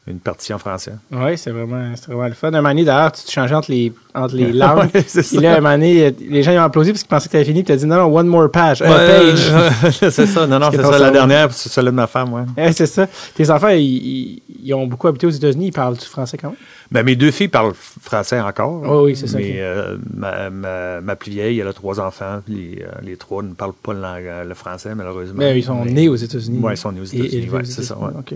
une 0.08 0.20
partie 0.20 0.52
en 0.54 0.58
français. 0.58 0.92
Oui, 1.10 1.36
c'est 1.36 1.50
vraiment, 1.50 1.92
vraiment 2.06 2.28
le 2.28 2.34
fun. 2.34 2.48
Un 2.48 2.52
moment 2.52 2.68
donné, 2.68 2.84
d'ailleurs, 2.84 3.10
tu 3.12 3.24
te 3.24 3.30
changeais 3.30 3.54
entre 3.56 3.70
les, 3.72 3.92
entre 4.14 4.36
les 4.36 4.52
langues. 4.52 4.88
Ouais, 4.94 5.04
c'est 5.08 5.32
Et 5.34 5.40
là, 5.40 5.54
un 5.54 5.60
moment 5.60 5.72
donné, 5.72 6.14
les 6.28 6.42
gens 6.44 6.52
ils 6.52 6.58
ont 6.58 6.62
applaudi 6.62 6.90
parce 6.92 7.02
qu'ils 7.02 7.08
pensaient 7.08 7.26
que 7.26 7.32
tu 7.32 7.36
avais 7.38 7.44
fini. 7.44 7.64
Tu 7.64 7.72
as 7.72 7.76
dit 7.76 7.86
non, 7.86 7.96
non, 7.96 8.16
one 8.16 8.26
more 8.28 8.50
page. 8.50 8.82
euh, 8.82 8.86
page. 8.86 9.52
Ouais, 10.02 10.10
c'est 10.10 10.26
ça. 10.26 10.46
Non, 10.46 10.58
non, 10.60 10.70
c'est 10.70 10.80
ça. 10.82 10.98
La 10.98 11.10
dernière, 11.10 11.52
c'est 11.52 11.68
celle 11.68 11.86
de 11.86 11.90
ma 11.90 12.06
femme, 12.06 12.32
ouais. 12.32 12.42
Ouais, 12.56 12.72
c'est 12.72 12.86
ça. 12.86 13.06
Tes 13.34 13.50
enfants, 13.50 13.68
ils, 13.70 14.40
ils- 14.62 14.74
ont 14.74 14.86
beaucoup 14.86 15.08
habité 15.08 15.26
aux 15.26 15.30
États-Unis. 15.30 15.66
Ils 15.68 15.72
parlent 15.72 15.96
du 15.96 16.04
français 16.04 16.36
quand 16.38 16.48
même? 16.48 16.56
Ben, 16.92 17.02
mes 17.02 17.16
deux 17.16 17.32
filles 17.32 17.48
parlent 17.48 17.72
français 17.74 18.38
encore. 18.40 18.82
Oh 18.88 19.04
oui, 19.06 19.16
c'est 19.16 19.26
ça, 19.26 19.38
Mais 19.38 19.54
euh, 19.56 19.96
ma, 20.14 20.50
ma, 20.50 21.00
ma 21.00 21.16
plus 21.16 21.32
vieille, 21.32 21.58
elle 21.58 21.66
a 21.66 21.72
trois 21.72 21.98
enfants. 21.98 22.40
puis 22.46 22.54
Les, 22.76 22.82
euh, 22.82 22.86
les 23.02 23.16
trois 23.16 23.42
ne 23.42 23.54
parlent 23.54 23.72
pas 23.72 23.92
le, 23.92 24.54
français, 24.54 24.94
malheureusement. 24.94 25.34
Mais 25.38 25.50
Ben, 25.50 25.56
ils 25.58 25.64
sont 25.64 25.84
Mais- 25.84 25.90
nés 25.90 26.08
aux 26.08 26.14
États-Unis. 26.14 26.60
Ouais, 26.60 26.74
ils 26.74 26.76
sont 26.76 26.92
nés 26.92 27.00
aux 27.00 27.04
États-Unis, 27.04 27.48
ouais, 27.50 27.64
c'est 27.64 27.82
ça. 27.82 27.96
OK. 27.98 28.34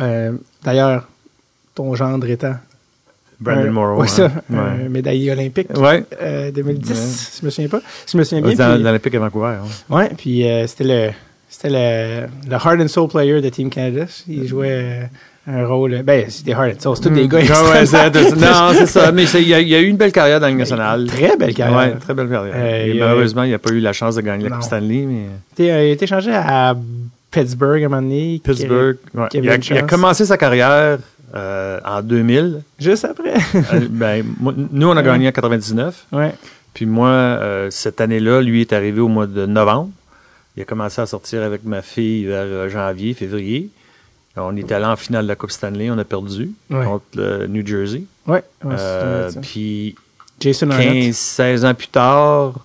Euh, 0.00 0.32
D'ailleurs, 0.64 1.08
ton 1.74 1.94
gendre 1.94 2.28
étant... 2.28 2.54
Brandon 3.40 3.70
Morrow. 3.70 4.00
Ouais, 4.00 4.08
ça. 4.08 4.24
hein. 4.26 4.32
Un 4.52 4.78
Ouais. 4.82 4.88
médaillé 4.88 5.30
olympique. 5.30 5.68
Ouais. 5.78 6.04
euh, 6.20 6.50
2010, 6.50 6.90
Ouais. 6.90 6.96
si 6.96 7.40
je 7.40 7.46
me 7.46 7.50
souviens 7.50 7.68
pas. 7.68 7.80
Si 8.04 8.12
je 8.14 8.18
me 8.18 8.24
souviens 8.24 8.42
bien. 8.44 8.54
Dans, 8.56 8.82
l'Olympique 8.82 9.14
à 9.14 9.18
Vancouver. 9.20 9.56
hein. 9.62 9.94
Ouais, 9.94 10.10
puis 10.16 10.44
euh, 10.48 10.66
c'était 10.66 10.84
le 10.84 11.10
c'était 11.48 11.70
le, 11.70 12.26
le 12.46 12.52
heart 12.52 12.80
and 12.80 12.88
soul 12.88 13.08
player 13.08 13.40
de 13.40 13.48
Team 13.48 13.70
Canada. 13.70 14.06
Il 14.26 14.44
jouait 14.48 14.68
euh, 14.72 15.04
un 15.46 15.64
rôle. 15.66 16.02
Ben, 16.02 16.24
c'était 16.28 16.50
heart 16.50 16.78
and 16.78 16.80
soul, 16.80 16.96
c'est 16.96 17.02
tous 17.08 17.10
des 17.14 17.28
gars. 17.28 17.38
Ah 17.54 17.62
ouais, 17.70 17.84
non, 18.36 18.70
c'est 18.72 18.86
ça. 18.86 19.12
Mais 19.12 19.22
il 19.24 19.48
y, 19.48 19.54
a- 19.54 19.60
il 19.60 19.68
y 19.68 19.74
a 19.76 19.80
eu 19.80 19.86
une 19.86 19.96
belle 19.96 20.10
carrière 20.12 20.40
dans 20.40 20.46
la 20.46 20.50
Ligue 20.50 20.58
nationale. 20.58 21.06
Très 21.06 21.36
belle 21.36 21.54
carrière. 21.54 21.78
Ouais, 21.78 21.94
très 22.00 22.14
belle 22.14 22.28
carrière. 22.28 22.54
Euh, 22.56 22.86
Et 22.86 22.90
il 22.90 22.98
malheureusement, 22.98 23.44
il 23.44 23.52
n'a 23.52 23.58
pas 23.60 23.70
eu 23.70 23.78
la 23.78 23.92
chance 23.92 24.16
de 24.16 24.20
gagner 24.22 24.48
la. 24.48 24.56
Coupe 24.56 24.64
Stanley, 24.64 25.04
mais 25.06 25.26
T'es, 25.54 25.70
euh, 25.70 25.84
il 25.86 25.90
a 25.90 25.92
été 25.92 26.06
échangé 26.06 26.32
à 26.34 26.74
Pittsburgh 27.30 27.82
à 27.82 27.86
un 27.86 27.88
moment 27.88 28.02
donné. 28.02 28.40
Pittsburgh. 28.42 28.96
ouais. 29.14 29.28
Il, 29.34 29.48
a, 29.50 29.56
il 29.56 29.86
commencé 29.86 30.24
sa 30.24 30.36
carrière 30.38 30.98
euh, 31.34 31.80
en 31.84 32.00
2000. 32.02 32.62
Juste 32.78 33.04
après. 33.04 33.34
Euh, 33.54 33.86
ben, 33.90 34.24
moi- 34.40 34.54
nous, 34.56 34.88
on 34.88 34.96
a 34.96 35.02
gagné 35.02 35.28
en 35.28 35.32
99. 35.32 36.06
ouais. 36.12 36.32
Puis 36.74 36.86
moi, 36.86 37.08
euh, 37.08 37.70
cette 37.70 38.00
année-là, 38.00 38.40
lui 38.40 38.60
est 38.60 38.72
arrivé 38.72 39.00
au 39.00 39.08
mois 39.08 39.26
de 39.26 39.46
novembre. 39.46 39.90
Il 40.56 40.62
a 40.62 40.64
commencé 40.64 41.00
à 41.00 41.06
sortir 41.06 41.42
avec 41.42 41.64
ma 41.64 41.82
fille 41.82 42.24
vers 42.26 42.68
janvier, 42.68 43.14
février. 43.14 43.70
On 44.36 44.54
est 44.56 44.70
allé 44.70 44.84
en 44.84 44.94
finale 44.96 45.24
de 45.24 45.28
la 45.28 45.34
Coupe 45.34 45.50
Stanley, 45.50 45.90
on 45.90 45.98
a 45.98 46.04
perdu 46.04 46.52
Ouais. 46.70 46.84
contre 46.84 47.04
le 47.16 47.46
New 47.48 47.66
Jersey. 47.66 48.04
Ça. 48.26 49.28
puis 49.42 49.96
Jason 50.38 50.70
Arnott. 50.70 50.86
15, 50.86 51.16
16 51.16 51.64
ans 51.64 51.74
plus 51.74 51.88
tard, 51.88 52.64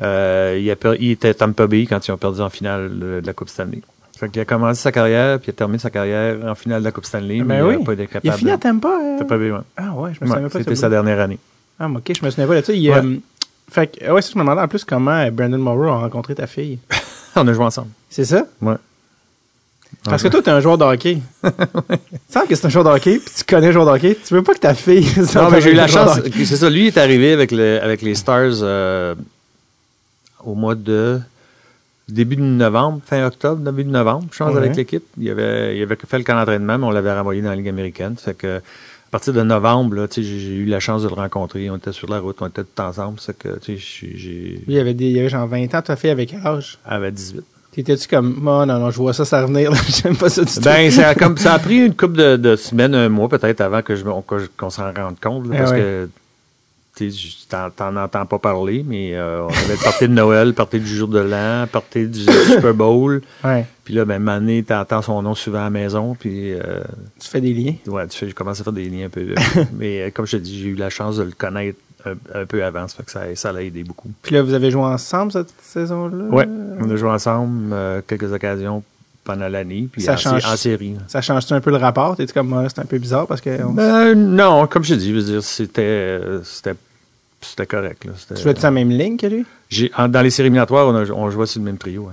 euh, 0.00 0.56
il, 0.60 0.70
a 0.70 0.76
per- 0.76 0.96
il 1.00 1.10
était 1.10 1.30
à 1.30 1.34
Tampa 1.34 1.66
Bay 1.66 1.86
quand 1.86 2.06
ils 2.06 2.12
ont 2.12 2.16
perdu 2.18 2.40
en 2.40 2.50
finale 2.50 2.96
de 2.98 3.22
la 3.24 3.32
Coupe 3.32 3.48
Stanley. 3.48 3.80
Fait 4.18 4.28
qu'il 4.28 4.40
a 4.42 4.44
commencé 4.44 4.80
sa 4.82 4.90
carrière, 4.90 5.38
puis 5.38 5.46
il 5.48 5.50
a 5.50 5.52
terminé 5.54 5.78
sa 5.78 5.90
carrière 5.90 6.36
en 6.44 6.54
finale 6.56 6.80
de 6.80 6.84
la 6.86 6.90
Coupe 6.92 7.04
Stanley, 7.04 7.38
mais 7.38 7.44
Ben 7.44 7.58
il 7.58 7.62
oui. 7.68 7.78
n'a 7.78 7.84
pas 7.84 7.92
été 7.92 8.06
capable. 8.06 8.26
Il 8.26 8.30
a 8.30 8.32
fini 8.36 8.50
à 8.50 8.58
Tampa. 8.58 8.88
euh? 8.88 9.18
Tampa 9.20 9.38
Bay, 9.38 9.50
ouais. 9.52 9.58
Ah 9.76 9.92
ouais, 9.94 10.10
je 10.12 10.24
me 10.24 10.28
Ouais, 10.28 10.34
souviens 10.34 10.48
pas 10.48 10.58
de 10.58 10.64
C'était 10.64 10.74
sa 10.76 10.88
dernière 10.88 11.20
année. 11.20 11.38
Ah, 11.78 11.86
ok, 11.88 12.12
je 12.18 12.24
me 12.24 12.30
souviens 12.30 12.46
pas 12.48 12.60
de 12.60 12.64
ça. 12.66 12.72
Il, 12.72 12.90
Ouais. 12.90 12.96
euh, 12.98 13.16
fait 13.70 13.86
que, 13.98 14.10
ouais, 14.10 14.20
ça, 14.22 14.30
je 14.32 14.38
me 14.38 14.42
demandais 14.42 14.60
en 14.62 14.66
plus 14.66 14.84
comment 14.84 15.12
euh, 15.12 15.30
Brandon 15.30 15.58
Morrow 15.58 15.84
a 15.88 15.98
rencontré 16.00 16.34
ta 16.34 16.48
fille. 16.48 16.78
on 17.36 17.46
a 17.46 17.52
joué 17.52 17.64
ensemble. 17.64 17.90
C'est 18.10 18.24
ça? 18.24 18.44
Ouais. 18.60 18.74
Parce 20.04 20.22
que 20.22 20.28
toi, 20.28 20.42
t'es 20.42 20.50
un 20.50 20.60
joueur 20.60 20.76
de 20.78 20.84
hockey. 20.84 21.18
Il 21.44 21.50
semble 22.28 22.46
que 22.48 22.54
c'est 22.56 22.66
un 22.66 22.70
joueur 22.70 22.84
de 22.84 22.90
hockey, 22.90 23.18
puis 23.24 23.32
tu 23.36 23.44
connais 23.44 23.68
un 23.68 23.72
joueur 23.72 23.86
de 23.86 23.90
hockey. 23.92 24.18
Tu 24.26 24.34
veux 24.34 24.42
pas 24.42 24.54
que 24.54 24.58
ta 24.58 24.74
fille. 24.74 25.08
Non, 25.36 25.48
mais 25.50 25.60
j'ai 25.60 25.70
eu 25.70 25.74
la 25.74 25.86
chance. 25.86 26.20
C'est 26.34 26.56
ça, 26.56 26.68
lui 26.68 26.88
est 26.88 26.98
arrivé 26.98 27.32
avec, 27.32 27.52
le, 27.52 27.78
avec 27.82 28.02
les 28.02 28.14
Stars 28.16 28.62
euh, 28.62 29.14
au 30.44 30.54
mois 30.54 30.74
de 30.74 31.20
début 32.08 32.36
de 32.36 32.42
novembre, 32.42 33.00
fin 33.04 33.26
octobre, 33.26 33.60
début 33.62 33.84
de 33.84 33.90
novembre, 33.90 34.26
je 34.32 34.38
pense, 34.38 34.52
Ouais. 34.52 34.58
avec 34.58 34.76
l'équipe. 34.76 35.04
Il 35.18 35.30
avait, 35.30 35.76
il 35.76 35.82
avait 35.82 35.96
fait 35.96 36.18
le 36.18 36.24
camp 36.24 36.36
d'entraînement, 36.36 36.78
mais 36.78 36.84
on 36.86 36.90
l'avait 36.90 37.12
renvoyé 37.12 37.42
dans 37.42 37.50
la 37.50 37.56
Ligue 37.56 37.68
américaine. 37.68 38.14
Fait 38.16 38.34
que, 38.34 38.58
à 38.58 39.10
partir 39.10 39.32
de 39.32 39.42
novembre, 39.42 39.94
là, 39.96 40.08
tu 40.08 40.22
sais, 40.22 40.22
j'ai 40.22 40.54
eu 40.56 40.64
la 40.66 40.80
chance 40.80 41.02
de 41.02 41.08
le 41.08 41.14
rencontrer. 41.14 41.70
On 41.70 41.76
était 41.76 41.92
sur 41.92 42.10
la 42.10 42.20
route, 42.20 42.36
on 42.40 42.46
était 42.48 42.62
tout 42.64 42.82
ensemble. 42.82 43.18
C'est 43.20 43.36
que, 43.38 43.58
tu 43.58 43.78
sais, 43.78 44.06
j'ai- 44.14 44.60
il 44.66 44.78
avait, 44.78 44.94
des, 44.94 45.06
il 45.06 45.18
avait 45.18 45.28
genre 45.28 45.46
20 45.46 45.74
ans, 45.74 45.82
ta 45.82 45.96
fille 45.96 46.10
avec 46.10 46.30
quel 46.30 46.46
âge? 46.46 46.78
avait 46.84 47.10
18. 47.12 47.42
T'étais-tu 47.72 48.08
comme, 48.08 48.34
oh, 48.40 48.64
non, 48.66 48.78
non, 48.80 48.90
je 48.90 48.96
vois 48.96 49.12
ça, 49.12 49.24
ça 49.24 49.42
revenir, 49.42 49.70
là. 49.70 49.76
J'aime 50.02 50.16
pas 50.16 50.28
ça 50.28 50.42
du 50.42 50.52
tout. 50.52 50.60
Ben, 50.60 50.90
ça 50.90 51.08
a, 51.08 51.14
comme, 51.14 51.36
ça 51.36 51.52
a 51.54 51.58
pris 51.58 51.84
une 51.86 51.94
couple 51.94 52.16
de, 52.16 52.36
de 52.36 52.56
semaines, 52.56 52.94
un 52.94 53.08
mois 53.08 53.28
peut-être 53.28 53.60
avant 53.60 53.82
que 53.82 53.94
je, 53.94 54.02
qu'on 54.56 54.70
s'en 54.70 54.92
rende 54.92 55.20
compte. 55.22 55.46
là, 55.46 55.52
Ah 55.54 55.58
parce 55.58 55.70
ouais. 55.72 55.78
que, 55.78 56.04
tu 56.06 56.10
tu 56.12 56.17
t'en, 57.48 57.70
t'en 57.70 57.96
entends 57.96 58.26
pas 58.26 58.38
parler, 58.38 58.84
mais 58.86 59.14
euh, 59.14 59.42
on 59.44 59.48
avait 59.48 59.74
le 59.76 59.82
party 59.84 60.08
de 60.08 60.12
Noël, 60.14 60.48
le 60.48 60.54
party 60.54 60.80
du 60.80 60.86
jour 60.96 61.08
de 61.08 61.18
l'an, 61.20 61.62
le 61.62 61.66
party 61.66 62.06
du 62.06 62.20
Super 62.24 62.74
Bowl. 62.74 63.22
Ouais. 63.44 63.66
Puis 63.84 63.94
là, 63.94 64.04
ben, 64.04 64.18
Mané, 64.18 64.62
t'entends 64.62 65.02
son 65.02 65.22
nom 65.22 65.34
souvent 65.34 65.60
à 65.60 65.64
la 65.64 65.70
maison, 65.70 66.14
puis 66.18 66.52
euh, 66.52 66.82
Tu 67.20 67.28
fais 67.28 67.40
des 67.40 67.54
liens? 67.54 67.74
ouais, 67.86 68.06
tu 68.08 68.18
fais, 68.18 68.28
je 68.28 68.34
commence 68.34 68.60
à 68.60 68.64
faire 68.64 68.72
des 68.72 68.88
liens 68.88 69.06
un 69.06 69.08
peu. 69.10 69.26
mais 69.78 70.02
euh, 70.02 70.10
comme 70.12 70.26
je 70.26 70.32
te 70.36 70.42
dis, 70.42 70.58
j'ai 70.60 70.68
eu 70.68 70.74
la 70.74 70.90
chance 70.90 71.16
de 71.16 71.22
le 71.24 71.32
connaître 71.32 71.78
un, 72.04 72.12
un 72.40 72.46
peu 72.46 72.62
avant, 72.64 72.86
ça 72.86 72.96
fait 72.98 73.02
que 73.04 73.10
ça, 73.10 73.22
ça 73.34 73.52
l'a 73.52 73.62
aidé 73.62 73.82
beaucoup. 73.84 74.10
Puis 74.22 74.34
là, 74.34 74.42
vous 74.42 74.54
avez 74.54 74.70
joué 74.70 74.82
ensemble 74.82 75.32
cette 75.32 75.52
saison-là? 75.62 76.24
Ouais, 76.26 76.46
on 76.80 76.88
a 76.90 76.96
joué 76.96 77.08
ensemble 77.10 77.70
euh, 77.72 78.00
quelques 78.06 78.32
occasions 78.32 78.82
pendant 79.24 79.48
l'année, 79.48 79.88
puis 79.92 80.00
Ça 80.00 80.14
en, 80.14 80.16
change. 80.16 80.44
en 80.46 80.56
série. 80.56 80.94
Ça 81.06 81.20
change-tu 81.20 81.52
un 81.52 81.60
peu 81.60 81.70
le 81.70 81.76
rapport? 81.76 82.16
T'es 82.16 82.26
comme, 82.28 82.50
ouais, 82.54 82.66
c'est 82.68 82.80
un 82.80 82.84
peu 82.86 82.96
bizarre 82.98 83.26
parce 83.26 83.40
que 83.42 83.62
on- 83.62 83.72
Ben, 83.72 84.14
non, 84.14 84.66
comme 84.68 84.84
je 84.84 84.94
te 84.94 84.98
dis, 84.98 85.10
je 85.10 85.14
veux 85.16 85.22
dire, 85.22 85.42
c'était, 85.42 85.82
euh, 85.82 86.40
c'était, 86.44 86.74
c'était 87.40 87.66
correct. 87.66 88.04
Là. 88.04 88.12
Tu 88.36 88.42
jouais-tu 88.42 88.62
la 88.62 88.70
même 88.70 88.90
ligne 88.90 89.16
que 89.16 89.26
lui? 89.26 89.44
En- 89.96 90.08
dans 90.08 90.22
les 90.22 90.30
séries 90.30 90.46
éliminatoires, 90.46 90.88
on, 90.88 90.94
a, 90.96 91.04
on 91.10 91.30
jouait 91.30 91.46
sur 91.46 91.60
le 91.60 91.64
même 91.66 91.78
trio. 91.78 92.10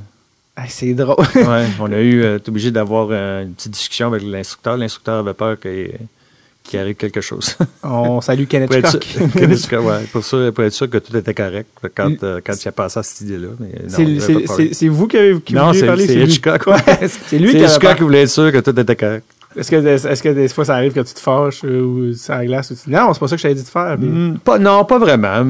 Ah, 0.56 0.64
c'est 0.70 0.94
drôle. 0.94 1.18
Ouais, 1.36 1.66
on 1.80 1.92
a 1.92 2.00
eu, 2.00 2.22
euh, 2.24 2.40
obligé 2.48 2.72
d'avoir 2.72 3.08
euh, 3.12 3.44
une 3.44 3.54
petite 3.54 3.72
discussion 3.74 4.08
avec 4.08 4.24
l'instructeur. 4.24 4.78
L'instructeur 4.78 5.16
avait 5.20 5.34
peur 5.34 5.58
qu'il, 5.60 6.80
arrive 6.80 6.96
quelque 6.96 7.22
chose. 7.22 7.58
on 7.84 8.22
salue 8.22 8.46
Kenneth 8.46 8.70
pour, 8.70 8.78
être 8.78 8.92
Cock. 8.94 9.04
sûr, 9.04 9.22
Kenneth 9.34 9.58
Scott, 9.58 9.84
ouais, 9.84 10.04
pour, 10.12 10.24
sûr- 10.24 10.54
pour 10.54 10.64
être 10.64 10.74
sûr 10.74 10.90
que 10.90 10.98
tout 11.00 11.16
était 11.18 11.34
correct 11.34 11.68
quand, 11.96 12.24
euh, 12.24 12.40
quand 12.46 12.54
il 12.64 12.68
a 12.68 12.72
passé 12.72 13.00
à 13.00 13.04
cette 13.04 13.22
idée-là. 13.22 13.48
Non, 13.60 13.68
C'est- 13.90 14.20
C'est 14.20 14.48
c'est- 14.48 14.74
c'est 14.74 14.88
vous 14.88 15.08
qui 15.08 15.18
avez 15.18 15.40
qui 15.42 15.54
Non, 15.54 15.74
c'est, 15.74 15.86
parler? 15.86 16.08
c'est 16.08 16.16
lui. 16.16 16.24
Hitchcock. 16.26 16.68
Ouais, 16.68 16.78
c'est 17.08 17.38
lui 17.38 17.52
C'est 17.52 17.58
qui 17.60 17.64
Hitchcock 17.66 17.96
qui 17.98 18.04
voulait 18.04 18.22
être 18.24 18.30
sûr 18.30 18.52
que 18.52 18.60
tout 18.60 18.80
était 18.80 18.96
correct. 18.96 19.26
Est-ce 19.58 19.72
que, 19.72 19.76
est-ce 19.76 20.22
que 20.24 20.30
des 20.30 20.48
fois 20.50 20.66
ça 20.66 20.76
arrive 20.76 20.94
que 20.94 21.00
tu 21.00 21.14
te 21.14 21.20
fâches 21.20 21.64
euh, 21.64 21.82
ou 21.82 22.12
la 22.30 22.46
glace 22.46 22.72
ou 22.72 22.76
tu 22.76 22.90
non, 22.90 23.14
c'est 23.14 23.20
pas 23.20 23.28
ça 23.28 23.36
que 23.36 23.38
je 23.40 23.44
t'avais 23.44 23.56
dit 23.56 23.64
de 23.64 23.68
faire. 23.68 23.98
Hmm, 23.98 24.38
pas, 24.44 24.60
non, 24.60 24.84
pas 24.86 25.00
vraiment. 25.00 25.46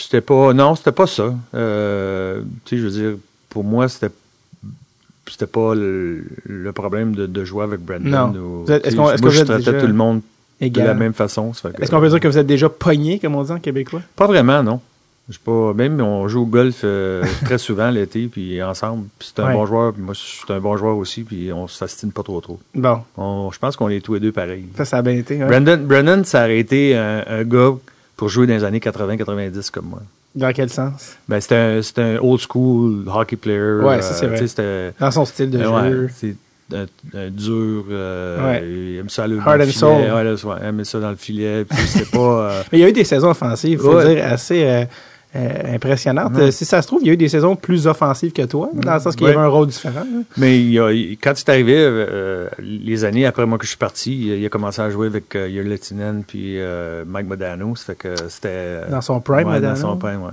C'était 0.00 0.20
pas, 0.20 0.52
non, 0.52 0.74
c'était 0.74 0.92
pas 0.92 1.06
ça. 1.06 1.34
Euh, 1.54 2.42
tu 2.64 2.76
sais, 2.76 2.80
je 2.82 2.86
veux 2.86 2.90
dire, 2.92 3.14
pour 3.48 3.64
moi, 3.64 3.88
c'était, 3.88 4.12
c'était 5.28 5.46
pas 5.46 5.74
le, 5.74 6.24
le 6.44 6.72
problème 6.72 7.14
de, 7.14 7.26
de 7.26 7.44
jouer 7.44 7.64
avec 7.64 7.80
Brandon. 7.80 8.08
Non. 8.32 8.38
ou- 8.38 8.70
est-ce 8.70 8.94
qu'on- 8.96 9.10
est-ce 9.10 9.16
que 9.22 9.26
moi, 9.26 9.30
je 9.34 9.42
traitais 9.42 9.56
déjà 9.58 9.72
tout 9.80 9.86
le 9.86 9.92
monde 9.94 10.20
de 10.60 10.80
la 10.80 10.94
même 10.94 11.12
façon. 11.12 11.52
ça 11.54 11.70
Est-ce 11.80 11.90
qu'on 11.90 12.00
peut 12.00 12.08
dire 12.08 12.20
que 12.20 12.28
vous 12.28 12.38
êtes 12.38 12.46
déjà 12.46 12.68
pogné, 12.68 13.18
comme 13.18 13.34
on 13.34 13.42
dit 13.42 13.50
en 13.52 13.58
québécois? 13.58 14.00
Pas 14.16 14.26
vraiment, 14.26 14.62
non. 14.62 14.80
Je 15.28 15.34
suis 15.34 15.42
pas, 15.42 15.72
même 15.72 16.00
on 16.00 16.26
joue 16.28 16.42
au 16.42 16.46
golf 16.46 16.80
euh, 16.84 17.22
très 17.44 17.56
souvent 17.58 17.90
l'été, 17.90 18.26
puis 18.26 18.60
ensemble. 18.62 19.04
Puis 19.18 19.32
c'est 19.34 19.42
un 19.42 19.46
Ouais. 19.48 19.52
bon 19.54 19.66
joueur, 19.66 19.92
puis 19.92 20.02
moi 20.02 20.14
je 20.14 20.20
suis 20.20 20.42
un 20.52 20.58
bon 20.60 20.76
joueur 20.76 20.96
aussi, 20.96 21.22
puis 21.22 21.52
on 21.52 21.68
s'astine 21.68 22.10
pas 22.12 22.22
trop 22.22 22.40
trop. 22.40 22.58
Bon, 22.74 22.98
On- 23.16 23.50
je 23.52 23.58
pense 23.58 23.76
qu'on 23.76 23.88
est 23.88 24.00
tous 24.04 24.14
les 24.14 24.20
deux 24.20 24.32
pareils. 24.32 24.64
ça, 24.76 24.84
ça 24.84 24.96
a 24.98 25.02
bien 25.02 25.14
été. 25.14 25.40
hein? 25.40 25.46
Brandon, 25.48 25.78
Brandon, 25.80 26.22
ça 26.24 26.40
aurait 26.44 26.58
été 26.58 26.96
un, 26.96 27.22
un 27.28 27.44
gars 27.44 27.72
pour 28.16 28.28
jouer 28.28 28.46
dans 28.46 28.54
les 28.54 28.64
années 28.64 28.80
80-90 28.80 29.70
comme 29.70 29.86
moi. 29.86 30.02
Dans 30.34 30.52
quel 30.52 30.70
sens? 30.70 31.16
Ben, 31.28 31.40
c'était 31.40 31.54
un, 31.56 31.82
c'était 31.82 32.02
un 32.02 32.16
old 32.18 32.40
school 32.40 33.04
hockey 33.06 33.36
player. 33.36 33.80
Ouais, 33.82 34.00
ça, 34.02 34.14
c'est 34.14 34.24
euh, 34.26 34.28
vrai. 34.28 34.46
sais, 34.46 34.94
Dans 34.98 35.10
son 35.10 35.24
style 35.24 35.50
de 35.50 35.58
euh, 35.58 35.90
jeu. 35.90 36.02
ouais, 36.04 36.10
c'est 36.16 36.36
un, 36.74 36.86
un 37.18 37.28
dur. 37.30 37.84
Euh, 37.90 38.50
Ouais. 38.50 38.66
Il 38.66 38.96
aime 38.98 39.08
ça 39.10 39.26
le 39.28 39.36
le 39.36 39.40
and 39.42 39.52
filet. 39.60 39.72
soul. 39.72 39.88
Ouais, 39.90 40.24
là, 40.24 40.32
ouais, 40.34 40.56
il 40.62 40.66
aimait 40.66 40.84
ça 40.84 40.98
dans 41.00 41.10
le 41.10 41.16
filet. 41.16 41.64
Puis 41.64 41.78
pas. 42.12 42.62
Mais 42.72 42.78
il 42.78 42.80
y 42.80 42.84
a 42.84 42.88
eu 42.88 42.92
des 42.92 43.04
saisons 43.04 43.30
offensives, 43.30 43.78
faut 43.80 43.94
Ouais. 43.96 44.14
dire, 44.14 44.24
assez 44.26 44.86
euh, 45.34 45.74
impressionnantes. 45.74 46.34
Ouais. 46.34 46.42
Euh, 46.42 46.50
Si 46.50 46.64
ça 46.64 46.82
se 46.82 46.86
trouve, 46.86 47.00
il 47.02 47.06
y 47.06 47.10
a 47.10 47.14
eu 47.14 47.16
des 47.16 47.28
saisons 47.28 47.56
plus 47.56 47.86
offensives 47.86 48.32
que 48.32 48.42
toi, 48.42 48.68
dans 48.74 48.94
le 48.94 49.00
sens 49.00 49.16
qu'il 49.16 49.26
y 49.26 49.30
avait 49.30 49.38
un 49.38 49.46
rôle 49.48 49.66
différent. 49.68 50.04
Mais 50.36 50.60
il 50.60 50.78
a- 50.78 50.92
il- 50.92 51.16
quand 51.16 51.32
c'est 51.34 51.48
arrivé, 51.48 51.74
euh, 51.76 52.48
les 52.58 53.04
années 53.04 53.24
après 53.26 53.46
moi 53.46 53.56
que 53.58 53.64
je 53.64 53.70
suis 53.70 53.78
parti, 53.78 54.26
il, 54.38 54.44
a- 54.44 54.48
commencé 54.48 54.80
à 54.82 54.90
jouer 54.90 55.06
avec 55.06 55.34
euh, 55.34 55.48
Yuri 55.48 55.78
puis 56.26 56.58
euh, 56.60 57.04
Mike 57.06 57.26
Modano. 57.28 57.74
Ça 57.76 57.84
fait 57.86 57.94
que 57.94 58.14
c'était. 58.28 58.80
Dans 58.90 59.00
son 59.00 59.20
prime, 59.20 59.48
ouais, 59.48 59.54
Modano. 59.54 59.74
Dans 59.74 59.80
son 59.92 59.96
prime, 59.96 60.22
ouais. 60.22 60.32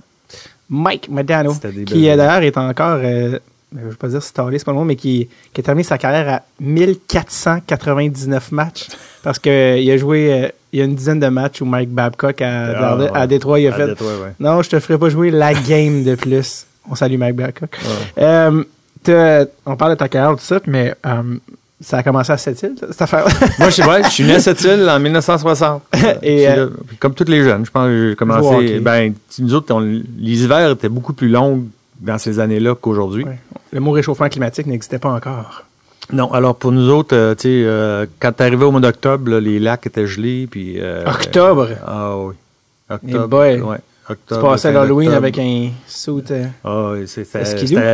Mike 0.69 1.09
Modano, 1.09 1.53
qui 1.85 2.03
d'ailleurs 2.05 2.43
est 2.43 2.57
encore, 2.57 2.99
je 2.99 3.39
ne 3.73 3.81
veux 3.89 3.95
pas 3.95 4.07
dire 4.09 4.21
stallé, 4.21 4.59
c'est 4.59 4.65
pas 4.65 4.71
le 4.71 4.77
mot, 4.77 4.83
mais 4.83 4.95
qui, 4.95 5.27
qui 5.53 5.61
a 5.61 5.63
terminé 5.63 5.83
sa 5.83 5.97
carrière 5.97 6.27
à 6.29 6.41
1499 6.59 8.51
matchs. 8.51 8.87
Parce 9.23 9.39
qu'il 9.39 9.51
a 9.91 9.97
joué, 9.97 10.51
il 10.71 10.79
y 10.79 10.81
a 10.81 10.85
une 10.85 10.95
dizaine 10.95 11.19
de 11.19 11.27
matchs 11.27 11.61
où 11.61 11.65
Mike 11.65 11.89
Babcock 11.89 12.41
à, 12.41 12.65
Ah, 12.93 12.95
dans- 12.95 13.13
à. 13.13 13.27
Détroit, 13.27 13.59
il 13.59 13.67
a 13.67 13.73
À 13.73 13.77
fait 13.77 13.87
Détroit, 13.87 14.11
ouais. 14.23 14.33
Non, 14.39 14.61
je 14.61 14.69
te 14.69 14.79
ferai 14.79 14.97
pas 14.97 15.09
jouer 15.09 15.31
la 15.31 15.53
game 15.53 16.03
de 16.03 16.15
plus. 16.15 16.65
On 16.89 16.95
salue 16.95 17.17
Mike 17.17 17.35
Babcock. 17.35 17.77
Ouais. 18.17 18.23
Euh, 18.23 19.45
on 19.65 19.75
parle 19.75 19.91
de 19.91 19.97
ta 19.97 20.07
carrière, 20.09 20.35
tout 20.35 20.43
ça, 20.43 20.59
mais 20.67 20.93
euh, 21.05 21.21
ça 21.81 21.99
a 21.99 22.03
commencé 22.03 22.31
à 22.31 22.37
Sept-Îles, 22.37 22.75
cette 22.79 23.01
affaire 23.01 23.25
Moi, 23.57 23.69
je 23.69 23.73
suis 23.75 23.83
ouais, 23.83 24.03
je 24.03 24.09
suis 24.09 24.23
né 24.25 24.35
à 24.35 24.39
Sept-Îles 24.39 24.87
en 24.89 24.99
1960. 24.99 25.81
Et, 26.21 26.47
euh, 26.47 26.67
comme 26.99 27.13
tous 27.13 27.23
les 27.25 27.43
jeunes, 27.43 27.65
je 27.65 27.71
pense 27.71 27.85
que 27.87 28.09
j'ai 28.09 28.15
commencé. 28.15 28.47
hockey. 28.55 28.79
Ben, 28.79 29.13
nous 29.39 29.53
autres, 29.53 29.73
on- 29.73 29.79
les 29.79 30.43
hivers 30.43 30.71
étaient 30.71 30.89
beaucoup 30.89 31.13
plus 31.13 31.29
longs 31.29 31.63
dans 32.01 32.17
ces 32.17 32.39
années-là 32.39 32.75
qu'aujourd'hui. 32.75 33.25
Le 33.71 33.79
mot 33.79 33.91
réchauffement 33.91 34.29
climatique 34.29 34.65
n'existait 34.67 34.99
pas 34.99 35.09
encore. 35.11 35.63
Non, 36.11 36.31
alors 36.33 36.55
pour 36.55 36.71
nous 36.71 36.89
autres, 36.89 37.15
euh, 37.15 37.35
tu 37.35 37.43
sais, 37.43 37.63
euh, 37.65 38.05
quand 38.19 38.31
t'arrivais 38.31 38.65
au 38.65 38.71
mois 38.71 38.81
d'octobre, 38.81 39.29
là, 39.31 39.39
les 39.39 39.59
lacs 39.59 39.85
étaient 39.87 40.07
gelés, 40.07 40.47
puis. 40.49 40.75
euh, 40.79 41.03
Octobre? 41.05 41.67
Ah 41.85 42.15
oui. 42.17 42.33
Eh 42.89 42.93
Octobre. 42.93 43.37
ouais. 43.37 43.77
Tu 44.07 44.13
Octobre. 44.13 44.49
passais 44.49 44.69
fin 44.69 44.71
l'Halloween 44.73 45.11
avec 45.11 45.37
un 45.37 45.69
suit. 45.87 46.23
euh, 46.31 46.45
Ah 46.63 46.91
oui, 46.93 47.07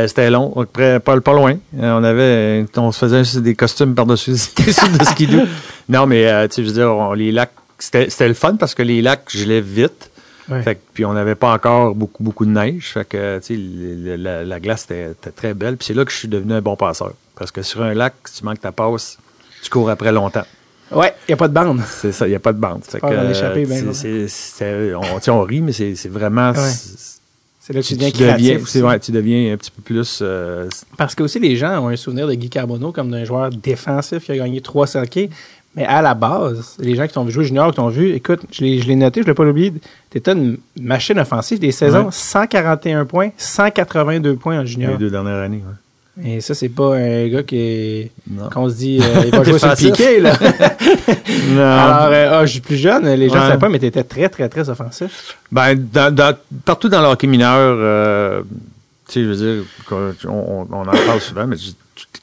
c'était 0.08 0.30
long. 0.30 0.54
Près- 0.72 0.98
pas, 0.98 1.20
pas 1.20 1.32
loin. 1.34 1.56
Euh, 1.78 1.98
on 2.00 2.02
avait, 2.04 2.64
on 2.78 2.90
se 2.90 3.06
faisait 3.06 3.40
des 3.42 3.54
costumes 3.54 3.94
par-dessus 3.94 4.30
des 4.30 4.72
suits 4.72 4.88
de 4.98 5.04
skidoo. 5.04 5.42
Non, 5.90 6.06
mais 6.06 6.26
euh, 6.26 6.48
tu 6.48 6.54
sais, 6.54 6.62
je 6.62 6.68
veux 6.68 6.72
dire, 6.74 6.88
on- 6.88 7.12
les 7.12 7.32
lacs, 7.32 7.52
c'était 7.78 8.08
c'était 8.08 8.28
le 8.28 8.34
fun 8.34 8.56
parce 8.56 8.74
que 8.74 8.82
les 8.82 9.02
lacs 9.02 9.24
gelaient 9.28 9.60
vite. 9.60 10.10
Ouais. 10.48 10.62
Fait 10.62 10.76
que- 10.76 10.80
puis 10.94 11.04
on 11.04 11.12
n'avait 11.12 11.34
pas 11.34 11.52
encore 11.52 11.94
beaucoup 11.94 12.22
beaucoup 12.22 12.44
de 12.46 12.50
neige. 12.50 12.92
Fait 12.92 13.04
que 13.04 13.40
le- 13.50 14.16
la, 14.16 14.44
la 14.44 14.60
glace 14.60 14.84
était, 14.84 15.10
était 15.10 15.30
très 15.30 15.54
belle. 15.54 15.76
Puis 15.76 15.86
c'est 15.88 15.94
là 15.94 16.04
que 16.04 16.12
je 16.12 16.16
suis 16.16 16.28
devenu 16.28 16.52
un 16.54 16.60
bon 16.62 16.76
passeur. 16.76 17.12
Parce 17.36 17.50
que 17.50 17.62
sur 17.62 17.82
un 17.82 17.94
lac, 17.94 18.14
si 18.26 18.38
tu 18.40 18.44
manques 18.44 18.60
ta 18.60 18.72
passe, 18.72 19.18
tu 19.62 19.70
cours 19.70 19.90
après 19.90 20.12
longtemps. 20.12 20.46
Ouais, 20.92 21.12
il 21.26 21.30
n'y 21.30 21.34
a 21.34 21.36
pas 21.36 21.48
de 21.48 21.52
bande. 21.54 21.80
C'est 21.88 22.12
ça, 22.12 22.26
il 22.26 22.30
n'y 22.30 22.36
a 22.36 22.40
pas 22.40 22.52
de 22.52 22.60
bande. 22.60 22.84
Fait 22.84 23.00
que, 23.00 23.30
échapper, 23.30 23.66
ben, 23.66 23.92
c'est- 23.92 24.28
c'est- 24.28 24.94
on, 25.30 25.42
rit, 25.42 25.60
mais 25.60 25.72
c'est 25.72 25.96
c'est 25.96 26.08
vraiment. 26.08 26.50
Ouais. 26.52 26.70
c'est- 26.70 27.72
là 27.72 27.80
que 27.82 27.86
tu 27.86 27.94
deviens 27.94 28.10
tu 28.12 28.22
deviens, 28.22 28.58
aussi. 28.60 28.80
ouais, 28.82 29.00
tu 29.00 29.10
deviens 29.10 29.52
un 29.52 29.56
petit 29.56 29.72
peu 29.72 29.82
plus. 29.82 30.20
euh, 30.22 30.68
Parce 30.96 31.16
que 31.16 31.24
aussi, 31.24 31.40
les 31.40 31.56
gens 31.56 31.80
ont 31.84 31.88
un 31.88 31.96
souvenir 31.96 32.28
de 32.28 32.34
Guy 32.34 32.48
Carbonneau 32.48 32.92
comme 32.92 33.10
d'un 33.10 33.24
joueur 33.24 33.50
défensif 33.50 34.24
qui 34.24 34.30
a 34.30 34.36
gagné 34.36 34.60
trois 34.60 34.96
hockey. 34.96 35.28
Mais 35.76 35.84
à 35.84 36.00
la 36.00 36.14
base, 36.14 36.76
les 36.80 36.94
gens 36.96 37.06
qui 37.06 37.12
t'ont 37.12 37.24
vu 37.24 37.32
jouer 37.32 37.44
junior, 37.44 37.70
qui 37.70 37.76
t'ont 37.76 37.88
vu, 37.88 38.12
écoute, 38.14 38.40
je 38.50 38.62
l'ai 38.64 38.80
je 38.80 38.86
l'ai 38.88 38.96
noté, 38.96 39.20
je 39.22 39.26
l'ai 39.26 39.34
pas 39.34 39.44
oublié, 39.44 39.74
t'étais 40.10 40.32
une 40.32 40.56
machine 40.80 41.18
offensive 41.18 41.58
des 41.58 41.70
saisons, 41.72 42.06
Ouais. 42.06 42.10
141 42.12 43.04
points, 43.04 43.28
182 43.36 44.36
points 44.36 44.60
en 44.60 44.64
junior. 44.64 44.92
les 44.92 44.98
deux 44.98 45.10
dernières 45.10 45.36
années. 45.36 45.62
ouais. 45.66 45.74
Et 46.24 46.40
ça, 46.40 46.54
c'est 46.54 46.70
pas 46.70 46.96
un 46.96 47.28
gars 47.28 47.42
qui 47.42 48.10
qu'on 48.50 48.70
se 48.70 48.74
dit, 48.76 49.00
euh, 49.02 49.24
il 49.26 49.30
va 49.32 49.44
jouer 49.44 49.58
sur 49.58 49.68
le 49.68 49.76
piqué, 49.76 50.18
là. 50.20 50.32
Non. 51.50 51.60
Alors, 51.62 52.08
euh, 52.10 52.38
ah, 52.40 52.46
je 52.46 52.52
suis 52.52 52.60
plus 52.62 52.76
jeune, 52.78 53.06
les 53.06 53.28
gens 53.28 53.34
ne 53.34 53.40
Ouais. 53.40 53.46
savaient 53.48 53.58
pas, 53.58 53.68
mais 53.68 53.78
t'étais 53.78 54.02
très, 54.02 54.30
très, 54.30 54.48
très 54.48 54.68
offensif. 54.70 55.36
Ben, 55.52 55.74
dans, 55.74 56.14
dans- 56.14 56.34
partout 56.64 56.88
dans 56.88 57.02
le 57.02 57.08
hockey 57.08 57.26
mineur, 57.26 57.76
euh, 57.78 58.40
tu 59.08 59.12
sais, 59.12 59.22
je 59.22 59.28
veux 59.28 59.36
dire, 59.36 59.64
on, 60.26 60.66
on 60.70 60.80
en 60.80 60.84
parle 60.86 61.20
souvent, 61.20 61.46
mais 61.46 61.56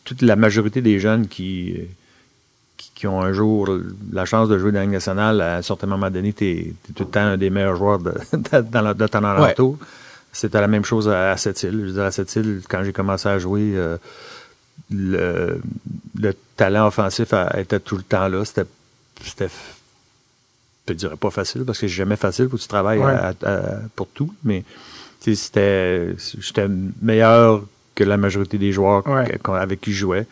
toute, 0.04 0.22
la 0.24 0.36
majorité 0.36 0.82
des 0.82 1.00
jeunes 1.00 1.28
qui, 1.28 1.76
qui 3.04 3.08
ont 3.08 3.22
un 3.22 3.34
jour 3.34 3.68
la 4.14 4.24
chance 4.24 4.48
de 4.48 4.58
jouer 4.58 4.72
dans 4.72 4.80
la 4.80 4.86
Ligue 4.86 4.94
nationale, 4.94 5.42
à 5.42 5.58
un 5.58 5.62
certain 5.62 5.88
moment 5.88 6.10
donné, 6.10 6.32
tu 6.32 6.46
es, 6.48 6.74
tout 6.96 7.04
le 7.04 7.10
temps 7.10 7.20
un 7.20 7.36
des 7.36 7.50
meilleurs 7.50 7.76
joueurs 7.76 8.00
de, 8.00 8.12
de, 8.32 8.62
dans 8.62 8.80
la- 8.82 8.94
de 8.94 9.08
ton 9.08 9.26
alentour. 9.26 9.78
C'était 10.32 10.62
la 10.62 10.70
même 10.70 10.86
chose 10.86 11.10
à, 11.10 11.32
à 11.32 11.36
Sept-Îles. 11.38 11.80
Je 11.82 11.86
veux 11.88 11.92
dire, 11.92 12.04
à 12.04 12.12
Sept-Îles, 12.12 12.62
quand 12.70 12.82
j'ai 12.86 12.94
commencé 12.94 13.28
à 13.28 13.38
jouer, 13.40 13.74
euh, 13.76 13.98
le, 14.90 15.60
le 16.18 16.34
talent 16.56 16.88
offensif 16.88 17.34
a- 17.34 17.60
était 17.60 17.82
tout 17.82 17.98
le 17.98 18.04
temps 18.04 18.30
là. 18.30 18.46
C'était, 18.46 18.64
c'était 19.22 19.50
je 20.88 20.94
te 20.94 20.98
dirais 20.98 21.18
pas 21.18 21.30
facile 21.30 21.66
parce 21.66 21.78
que 21.80 21.88
c'est 21.88 21.94
jamais 21.94 22.16
facile 22.16 22.48
que 22.48 22.56
tu 22.56 22.68
travailles 22.70 23.00
Ouais. 23.00 23.12
à- 23.12 23.34
à- 23.44 23.80
pour 23.98 24.08
tout, 24.08 24.34
mais 24.46 24.64
c'était 25.20 26.16
j'étais 26.40 26.70
meilleur 27.02 27.64
que 27.96 28.06
la 28.06 28.16
majorité 28.16 28.58
des 28.58 28.72
joueurs 28.72 29.06
Ouais. 29.08 29.38
avec 29.60 29.82
qui 29.82 29.92
je 29.92 30.00
jouais. 30.00 30.26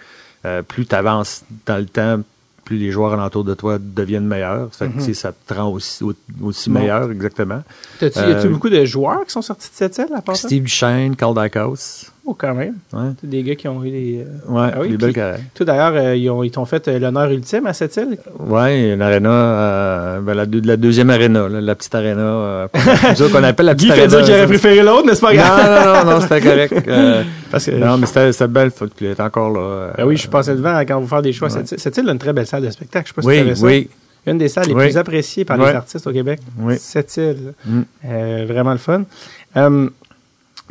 Euh, 0.45 0.61
plus 0.61 0.85
tu 0.85 0.95
avances 0.95 1.43
dans 1.65 1.77
le 1.77 1.85
temps, 1.85 2.21
plus 2.63 2.77
les 2.77 2.91
joueurs 2.91 3.13
alentour 3.13 3.43
de 3.43 3.53
toi 3.53 3.77
deviennent 3.79 4.27
meilleurs. 4.27 4.69
Ça, 4.73 4.85
fait 4.87 4.91
que, 4.93 5.01
sais, 5.01 5.13
ça 5.13 5.31
te 5.33 5.53
rend 5.53 5.69
aussi, 5.71 6.03
au- 6.03 6.13
aussi 6.43 6.69
Bon. 6.69 6.79
meilleur, 6.79 7.11
exactement. 7.11 7.63
Euh, 8.03 8.09
y 8.15 8.19
a-tu 8.31 8.49
beaucoup 8.49 8.69
de 8.69 8.85
joueurs 8.85 9.25
qui 9.25 9.31
sont 9.31 9.41
sortis 9.41 9.69
de 9.69 9.75
cette 9.75 9.97
île 9.97 10.13
à 10.15 10.21
part? 10.21 10.35
Steve 10.35 10.63
Duchesne, 10.63 11.15
Carl 11.15 11.33
Dykhouse. 11.35 12.10
Oh, 12.23 12.35
quand 12.37 12.53
même. 12.53 12.75
Ouais, 12.93 13.09
des 13.23 13.41
gars 13.41 13.55
qui 13.55 13.67
ont 13.67 13.83
eu 13.83 13.89
des. 13.89 14.25
euh, 14.27 14.51
ouais 14.53 14.69
Ah 14.73 14.77
oui, 14.81 14.89
des 14.89 14.97
belles 14.97 15.11
carrières. 15.11 15.39
Toi, 15.55 15.65
d'ailleurs, 15.65 15.93
euh, 15.95 16.15
ils, 16.15 16.29
ont, 16.29 16.43
ils 16.43 16.51
t'ont 16.51 16.65
fait 16.65 16.87
euh, 16.87 16.99
l'honneur 16.99 17.31
ultime 17.31 17.65
à 17.65 17.73
cette 17.73 17.95
île? 17.97 18.17
Ouais, 18.39 18.93
une 18.93 19.01
arena, 19.01 19.29
euh, 19.31 20.19
ben, 20.21 20.35
la, 20.35 20.45
deux- 20.45 20.61
la 20.63 20.77
deuxième 20.77 21.09
arena, 21.09 21.49
là, 21.49 21.59
la 21.59 21.75
petite 21.75 21.95
euh, 21.95 22.65
autres, 22.65 23.31
qu'on 23.31 23.43
appelle 23.43 23.65
la 23.65 23.73
Guy 23.75 23.87
petite 23.87 23.95
fait 23.95 24.01
arena. 24.03 24.17
dire 24.17 24.25
qu'il 24.25 24.33
aurait 24.35 24.47
préféré 24.47 24.83
l'autre, 24.83 25.09
c'est 25.15 25.19
pas 25.21 25.33
Non, 25.33 25.41
non, 25.41 26.05
non, 26.05 26.11
non, 26.11 26.21
c'était 26.21 26.41
correct. 26.41 26.73
Parce 27.51 27.65
que, 27.65 27.71
non, 27.71 27.97
mais 27.97 28.05
c'était 28.05 28.47
belle, 28.47 28.69
faut 28.69 28.85
qu'il 28.87 29.07
est 29.07 29.19
encore 29.19 29.49
là. 29.49 29.91
Ben 29.97 30.05
oui, 30.05 30.15
je 30.15 30.27
passais 30.27 30.53
devant 30.55 30.79
quand 30.81 30.99
vous 31.01 31.07
faire 31.07 31.23
des 31.23 31.33
choix. 31.33 31.49
Île- 31.49 31.65
cette 31.79 31.97
île 31.97 32.07
a 32.07 32.11
une 32.11 32.19
très 32.19 32.33
belle 32.33 32.45
salle 32.47 32.61
de 32.63 32.69
spectacle. 32.69 33.07
Je 33.07 33.21
sais 33.21 33.27
pas 33.27 33.33
si 33.33 33.41
tu 33.43 33.49
Oui, 33.49 33.55
ça. 33.57 33.65
oui. 33.65 33.89
une 34.27 34.37
des 34.37 34.47
salles 34.47 34.67
les 34.67 34.73
Oui. 34.75 34.83
plus 34.85 34.97
appréciées 34.97 35.43
par 35.43 35.57
les 35.57 35.63
Ouais. 35.63 35.73
artistes 35.73 36.05
au 36.05 36.11
Québec. 36.11 36.39
Oui. 36.59 36.75
Cette 36.79 37.17
île. 37.17 37.53
Mm. 37.65 37.81
Euh, 38.05 38.45
vraiment 38.47 38.73
le 38.73 38.77
fun. 38.77 39.03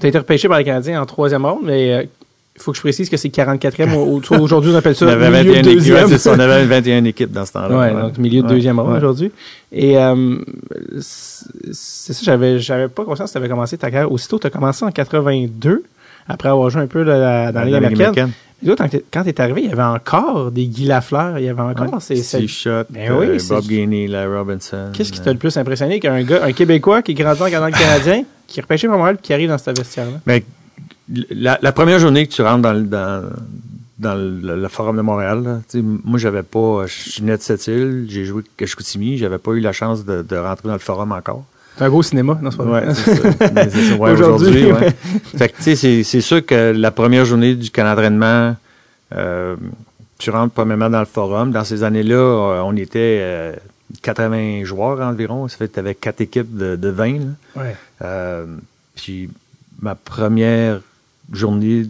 Tu 0.00 0.06
as 0.06 0.08
été 0.08 0.18
repêché 0.18 0.48
par 0.48 0.58
les 0.58 0.64
Canadiens 0.64 1.00
en 1.02 1.06
troisième 1.06 1.44
ronde, 1.46 1.60
mais 1.64 1.92
euh, 1.94 2.02
il 2.56 2.60
faut 2.62 2.72
que 2.72 2.76
je 2.76 2.82
précise 2.82 3.08
que 3.08 3.16
c'est 3.16 3.28
44e. 3.28 3.94
au- 3.94 4.20
au- 4.20 4.38
Aujourd'hui, 4.40 4.70
on 4.72 4.76
appelle 4.76 4.94
ça 4.96 5.06
On 5.06 5.08
avait 5.08 5.30
milieu 5.30 5.52
21 5.52 5.52
de 5.52 5.58
équipes, 5.68 5.74
deuxième. 5.78 6.08
ouais, 6.10 6.18
ça, 6.18 6.32
on 6.34 6.38
avait 6.38 6.64
21 6.66 7.04
équipes 7.04 7.32
dans 7.32 7.46
ce 7.46 7.52
temps-là. 7.52 7.78
Ouais, 7.78 8.02
donc 8.02 8.18
milieu 8.18 8.42
de 8.42 8.48
Ouais. 8.48 8.54
deuxième 8.54 8.78
ronde 8.80 8.90
Ouais. 8.92 8.96
aujourd'hui. 8.98 9.30
Et 9.72 9.96
euh, 9.96 10.36
c'est 11.00 12.12
ça, 12.12 12.20
j'avais 12.22 12.58
j'avais 12.58 12.88
pas 12.88 13.04
conscience 13.04 13.30
que 13.30 13.32
tu 13.32 13.38
avais 13.38 13.48
commencé 13.48 13.78
ta 13.78 13.90
carrière 13.90 14.10
aussitôt. 14.10 14.38
Tu 14.38 14.46
as 14.46 14.50
commencé 14.50 14.84
en 14.84 14.90
82, 14.90 15.84
après 16.28 16.48
avoir 16.48 16.70
joué 16.70 16.82
un 16.82 16.86
peu 16.86 17.04
dans 17.04 17.12
la 17.54 17.64
Ligue 17.64 17.74
américaine. 17.74 18.30
Et 18.62 18.66
toi, 18.66 18.76
quand 19.12 19.22
tu 19.22 19.28
es 19.30 19.40
arrivé, 19.40 19.62
il 19.62 19.68
y 19.70 19.72
avait 19.72 19.82
encore 19.82 20.50
des 20.50 20.66
Guy 20.66 20.84
Lafleur, 20.84 21.38
il 21.38 21.44
y 21.44 21.48
avait 21.48 21.60
encore 21.62 22.02
ces... 22.02 22.16
ces- 22.16 22.46
Steve 22.46 22.48
Shot, 22.48 22.84
Ben 22.90 23.12
oui, 23.18 23.26
euh, 23.26 23.38
c'est- 23.38 23.54
Bob 23.54 23.64
Gainey, 23.66 24.06
Larry 24.06 24.36
Robinson. 24.36 24.90
Qu'est-ce 24.92 25.12
qui 25.12 25.20
euh, 25.20 25.24
t'a 25.24 25.32
le 25.32 25.38
plus 25.38 25.56
impressionné? 25.56 25.98
Qu'un 26.00 26.22
gars, 26.22 26.44
un 26.44 26.52
Québécois 26.52 27.02
qui 27.02 27.14
grandit 27.14 27.42
en 27.42 27.50
Canada 27.50 27.76
canadien, 27.78 28.24
qui 28.46 28.58
est 28.60 28.62
repêché 28.62 28.86
par 28.88 28.96
Montréal, 28.98 29.18
qui 29.22 29.32
arrive 29.32 29.48
dans 29.48 29.58
ce 29.58 29.70
vestiaire-là? 29.70 30.18
Ben, 30.26 30.42
la, 31.30 31.58
la 31.62 31.72
première 31.72 31.98
journée 31.98 32.26
que 32.26 32.32
tu 32.32 32.42
rentres 32.42 32.62
dans 32.62 32.72
le, 32.72 32.82
dans, 32.82 33.30
dans 33.98 34.14
le, 34.14 34.56
le 34.60 34.68
forum 34.68 34.96
de 34.96 35.02
Montréal, 35.02 35.42
là, 35.42 35.80
moi, 36.04 36.18
j'avais 36.18 36.42
pas, 36.42 36.84
je 36.86 37.20
venais 37.20 37.36
de 37.36 37.42
cette 37.42 37.66
île, 37.66 38.06
j'ai 38.08 38.24
joué 38.24 38.42
à 38.60 38.66
Chicoutimi, 38.66 39.16
j'avais 39.18 39.38
pas 39.38 39.52
eu 39.52 39.60
la 39.60 39.72
chance 39.72 40.04
de, 40.04 40.22
de 40.22 40.36
rentrer 40.36 40.68
dans 40.68 40.74
le 40.74 40.80
forum 40.80 41.12
encore. 41.12 41.44
C'est 41.76 41.84
un 41.84 41.90
beau 41.90 42.02
cinéma, 42.02 42.38
non, 42.42 42.50
c'est 42.50 42.56
pas 42.56 42.64
vrai? 42.64 42.86
Ouais, 42.88 42.94
c'est 42.94 43.94
ouais, 43.98 44.10
Aujourd'hui, 44.10 44.72
ouais. 44.72 44.90
Fait 45.36 45.48
que, 45.48 45.56
tu 45.62 45.76
sais, 45.76 46.02
c'est, 46.02 46.20
sûr 46.20 46.44
que 46.44 46.72
la 46.76 46.90
première 46.90 47.24
journée 47.24 47.54
du 47.54 47.70
camp 47.70 47.84
d'entraînement, 47.84 48.56
euh, 49.14 49.56
tu 50.18 50.30
rentres 50.30 50.52
premièrement 50.52 50.90
dans 50.90 51.00
le 51.00 51.06
forum. 51.06 51.50
Dans 51.50 51.64
ces 51.64 51.82
années-là, 51.82 52.14
euh, 52.16 52.62
on 52.64 52.76
était 52.76 53.18
euh, 53.20 53.52
80 54.02 54.64
joueurs 54.64 55.00
environ. 55.00 55.48
Ça 55.48 55.56
fait 55.56 55.68
que 55.68 55.74
tu 55.74 55.80
avais 55.80 55.94
quatre 55.94 56.20
équipes 56.20 56.56
de, 56.56 56.76
de 56.76 56.88
20. 56.88 57.12
là. 57.12 57.24
Ouais. 57.56 57.76
Euh, 58.02 58.46
puis 58.94 59.30
ma 59.80 59.94
première 59.94 60.80
journée 61.32 61.86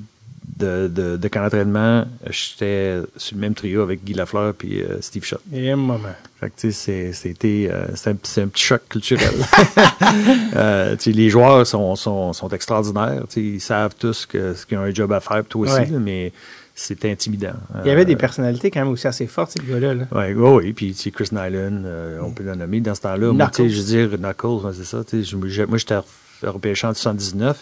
de, 0.57 0.89
de, 0.89 1.17
de 1.17 1.29
camp 1.29 1.43
d'entraînement, 1.43 2.05
j'étais 2.29 3.01
sur 3.17 3.37
le 3.37 3.41
même 3.41 3.55
trio 3.55 3.83
avec 3.83 4.05
Guy 4.05 4.15
Lafleur 4.15 4.55
puis 4.55 4.81
euh, 4.81 5.01
Steve 5.01 5.25
Schott. 5.25 5.41
Et 5.53 5.71
un 5.71 5.77
moment. 5.77 5.99
Fait 6.41 6.49
que, 6.49 6.55
tu 6.59 6.73
sais, 6.73 6.73
c'est- 6.73 7.13
c'était, 7.13 7.69
euh, 7.71 7.85
c'est 7.95 8.11
un, 8.11 8.15
petit 8.49 8.63
choc 8.65 8.81
culturel. 8.89 9.29
euh, 10.57 10.97
les 11.07 11.29
joueurs 11.29 11.67
sont, 11.67 11.95
sont, 11.97 12.33
sont 12.33 12.49
extraordinaires. 12.49 13.23
Ils 13.37 13.61
savent 13.61 13.95
tous 13.99 14.27
qu'ils 14.27 14.79
ont 14.79 14.83
un 14.83 14.95
job 14.95 15.13
à 15.13 15.21
faire, 15.21 15.45
toi 15.45 15.63
aussi, 15.63 15.75
Ouais. 15.75 15.87
là, 15.87 15.99
mais 15.99 16.33
c'est 16.75 17.05
intimidant. 17.05 17.53
Il 17.85 17.89
y 17.89 17.91
avait 17.91 18.07
des 18.07 18.15
Euh, 18.15 18.19
personnalités 18.19 18.71
quand 18.71 18.81
même 18.81 18.89
aussi 18.89 19.07
assez 19.07 19.27
fortes, 19.27 19.53
ces 19.59 19.71
gars-là. 19.71 19.93
Là. 19.95 20.05
Ouais, 20.13 20.33
ouais, 20.33 20.51
oui, 20.51 20.73
puis 20.73 20.95
Chris 21.15 21.29
Nyland, 21.33 21.83
euh, 21.85 22.19
on 22.23 22.31
peut 22.31 22.43
le 22.45 22.55
nommer 22.55 22.81
dans 22.81 22.95
ce 22.95 23.03
temps-là. 23.03 23.33
Moi, 23.33 23.51
je 23.55 23.63
veux 23.63 23.69
dire, 23.69 24.19
Knuckles, 24.19 24.73
c'est 24.75 24.85
ça. 24.85 25.03
moi, 25.37 25.77
j'étais 25.79 25.99
repêché 26.43 26.87
en 26.87 26.95
79. 26.95 27.59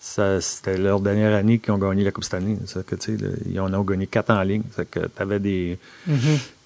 Ça, 0.00 0.40
c'était 0.40 0.76
leur 0.78 1.00
dernière 1.00 1.34
année 1.36 1.58
qu'ils 1.58 1.72
ont 1.72 1.78
gagné 1.78 2.04
la 2.04 2.10
Coupe. 2.12 2.24
Ça, 2.24 2.38
que, 2.86 2.96
sais, 2.98 3.12
là, 3.16 3.28
ils 3.48 3.58
en 3.60 3.72
ont 3.74 3.82
gagné 3.82 4.06
quatre 4.06 4.30
en 4.30 4.42
ligne. 4.42 4.62
Ça 4.76 4.84
que 4.84 5.00
t'avais 5.00 5.40
des, 5.40 5.76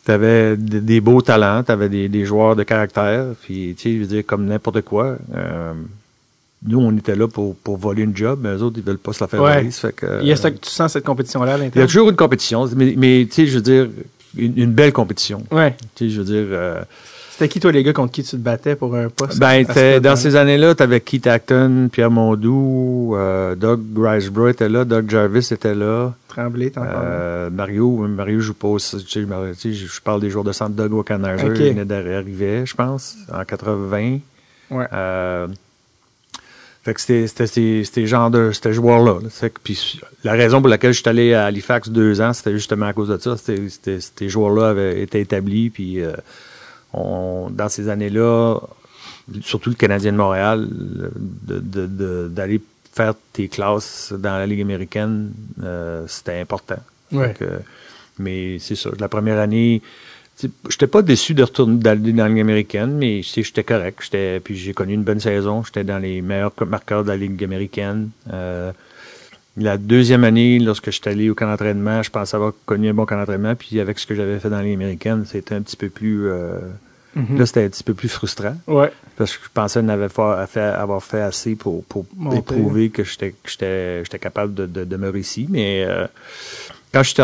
t'avais 0.05 0.57
des, 0.57 0.81
des 0.81 1.01
beaux 1.01 1.23
talents, 1.23 1.63
t'avais 1.63 1.89
des, 1.89 2.09
des 2.09 2.25
joueurs 2.25 2.57
de 2.57 2.63
caractère. 2.63 3.27
Puis, 3.43 3.75
tu 3.77 3.83
sais, 3.83 3.95
je 3.97 4.01
veux 4.01 4.07
dire, 4.07 4.23
comme 4.27 4.47
n'importe 4.47 4.83
quoi. 4.83 5.17
euh, 5.37 5.73
nous, 6.65 6.79
on 6.79 6.97
était 6.97 7.17
là 7.17 7.27
pour, 7.27 7.57
pour 7.57 7.77
voler 7.77 8.03
une 8.05 8.17
job, 8.17 8.39
mais 8.43 8.51
eux 8.51 8.63
autres, 8.63 8.77
ils 8.79 8.85
veulent 8.85 8.97
pas 8.99 9.13
se 9.13 9.23
la 9.25 9.27
faire 9.27 9.43
Ouais. 9.43 9.57
voler. 9.59 9.71
Fait 9.73 9.93
que, 9.93 10.21
Il 10.23 10.29
y 10.29 10.33
a 10.33 10.37
ça 10.37 10.51
que 10.51 10.59
tu 10.59 10.71
sens 10.71 10.93
cette 10.93 11.05
compétition-là 11.05 11.55
à 11.55 11.57
il 11.57 11.59
y 11.59 11.63
a 11.63 11.65
l'intérieur? 11.65 11.89
toujours 11.89 12.09
une 12.11 12.15
compétition, 12.17 12.69
mais, 12.77 12.95
mais 12.97 13.27
tu 13.29 13.35
sais, 13.35 13.47
je 13.49 13.57
veux 13.57 13.63
dire, 13.63 13.89
une, 14.37 14.57
une 14.57 14.71
belle 14.73 14.93
compétition. 14.93 15.43
Ouais. 15.51 15.75
Tu 15.97 16.05
sais, 16.05 16.11
je 16.15 16.21
veux 16.21 16.25
dire, 16.25 16.47
euh, 16.57 16.83
C'était 17.43 17.53
qui, 17.55 17.59
toi, 17.61 17.73
les 17.73 17.83
gars 17.83 17.93
contre 17.93 18.13
qui 18.13 18.23
tu 18.23 18.31
te 18.31 18.37
battais 18.37 18.77
pour 18.77 18.95
un 18.95 19.09
poste? 19.09 19.41
ben, 19.41 19.65
à 19.69 19.99
dans 19.99 20.15
ces 20.15 20.37
années-là, 20.37 20.77
tu 20.77 20.83
avais 20.85 21.01
Keith 21.01 21.27
Acton, 21.27 21.89
Pierre 21.91 22.11
Mondou, 22.11 23.15
euh, 23.17 23.57
Doug 23.57 23.81
Riseborough 23.97 24.51
était 24.51 24.69
là, 24.69 24.85
Doug 24.85 25.11
Jarvis 25.11 25.49
était 25.51 25.75
là, 25.75 26.15
Tremblay, 26.29 26.71
là. 26.77 26.83
euh, 26.83 27.51
Mario, 27.51 28.07
Mario 28.07 28.39
joue 28.39 28.55
pas, 28.55 28.69
aussi, 28.69 28.97
tu 29.05 29.27
sais, 29.57 29.73
je 29.73 30.01
parle 30.01 30.21
des 30.21 30.31
jours 30.31 30.45
de 30.45 30.53
centre, 30.53 30.71
Doug 30.71 30.93
Wackenheiser, 30.93 31.47
Ok. 31.49 31.57
il 31.59 31.71
venait 31.71 31.85
d'arriver, 31.85 32.65
je 32.65 32.75
pense, 32.77 33.17
en 33.33 33.45
80. 33.45 34.19
Ouais. 34.71 34.87
Euh, 34.93 35.49
fait 36.85 36.95
que 36.95 37.01
c'était 37.01 37.47
ces 37.47 38.07
genres 38.07 38.31
de 38.31 38.53
ces 38.53 38.73
joueurs-là. 38.73 39.19
Puis 39.65 40.01
la 40.25 40.33
raison 40.33 40.61
pour 40.61 40.69
laquelle 40.69 40.93
je 40.93 41.01
suis 41.01 41.09
allé 41.09 41.35
à 41.35 41.47
Halifax 41.47 41.89
deux 41.89 42.21
ans, 42.21 42.33
c'était 42.33 42.53
justement 42.53 42.87
à 42.87 42.93
cause 42.93 43.09
de 43.09 43.19
ça. 43.19 43.37
C'était 43.37 43.69
c'était- 43.69 43.99
ces 44.01 44.29
joueurs-là 44.29 44.71
avaient 44.71 45.01
été 45.01 45.21
établis. 45.21 45.71
Puis 45.71 46.01
euh, 46.03 46.13
on, 46.93 47.49
dans 47.51 47.69
ces 47.69 47.89
années-là, 47.89 48.59
surtout 49.43 49.71
le 49.71 49.77
Canadien 49.77 50.13
de 50.13 50.17
Montréal, 50.17 50.69
d'aller 51.43 52.61
faire 52.93 53.15
tes 53.33 53.49
classes 53.49 54.13
dans 54.17 54.39
la 54.39 54.47
Ligue 54.47 54.61
américaine, 54.61 55.33
euh, 55.63 56.05
c'était 56.07 56.41
important. 56.41 56.79
Ouais. 57.11 57.35
Que, 57.39 57.61
mais 58.19 58.59
c'est 58.59 58.77
ça. 58.77 58.91
La 58.99 59.09
première 59.09 59.39
année, 59.39 59.81
j'étais 60.69 60.87
pas 60.87 61.03
déçu 61.03 61.35
de 61.35 61.43
retourner 61.43 61.79
dans 61.79 61.91
la 61.91 62.29
Ligue 62.29 62.41
américaine, 62.41 62.97
mais 62.97 63.23
j'étais 63.23 63.65
correct. 63.65 64.01
J'étais, 64.03 64.41
puis 64.41 64.57
j'ai 64.57 64.75
connu 64.75 64.95
une 64.95 65.05
bonne 65.05 65.21
saison. 65.21 65.65
J'étais 65.65 65.85
dans 65.85 65.99
les 65.99 66.21
meilleurs 66.21 66.53
marqueurs 66.67 67.05
de 67.05 67.09
la 67.09 67.17
Ligue 67.17 67.43
américaine. 67.43 68.11
Euh, 68.33 68.73
la 69.57 69.77
deuxième 69.77 70.25
année, 70.25 70.59
lorsque 70.59 70.91
j'étais 70.91 71.11
allé 71.11 71.29
au 71.31 71.35
camp 71.35 71.47
d'entraînement, 71.47 72.03
je 72.03 72.11
pensais 72.11 72.37
avoir 72.37 72.53
connu 72.67 72.89
un 72.89 72.95
bon 72.95 73.05
camp 73.07 73.17
d'entraînement. 73.19 73.55
Puis 73.55 73.81
avec 73.81 73.99
ce 73.99 74.07
que 74.07 74.15
j'avais 74.15 74.39
fait 74.39 74.49
dans 74.51 74.57
la 74.59 74.63
Ligue 74.63 74.75
américaine, 74.75 75.25
c'était 75.27 75.55
un 75.55 75.63
petit 75.63 75.77
peu 75.77 75.89
plus. 75.89 76.29
euh, 76.29 76.59
Mhm. 77.15 77.39
Là, 77.39 77.45
c'était 77.45 77.65
un 77.65 77.69
petit 77.69 77.85
peu 77.85 77.93
plus 77.93 78.09
frustrant 78.09 78.57
Ouais. 78.67 78.91
parce 79.19 79.37
que 79.37 79.45
je 79.45 79.51
pensais 79.53 79.83
n'avais 79.83 80.09
fa- 80.09 80.47
fait- 80.47 80.61
avoir 80.61 81.03
fait 81.05 81.21
assez 81.21 81.55
pour, 81.57 81.85
pour 81.85 82.07
Monter. 82.17 82.41
prouver 82.41 82.89
que 82.89 83.05
j'étais 83.05 83.33
que 83.33 83.51
j'étais 83.51 84.03
j'étais 84.03 84.19
capable 84.19 84.55
de, 84.55 84.65
de 84.65 84.85
demeurer 84.85 85.19
ici. 85.21 85.47
Mais 85.51 85.85
euh, 85.87 86.07
quand, 86.91 87.03
je 87.03 87.09
suis 87.11 87.17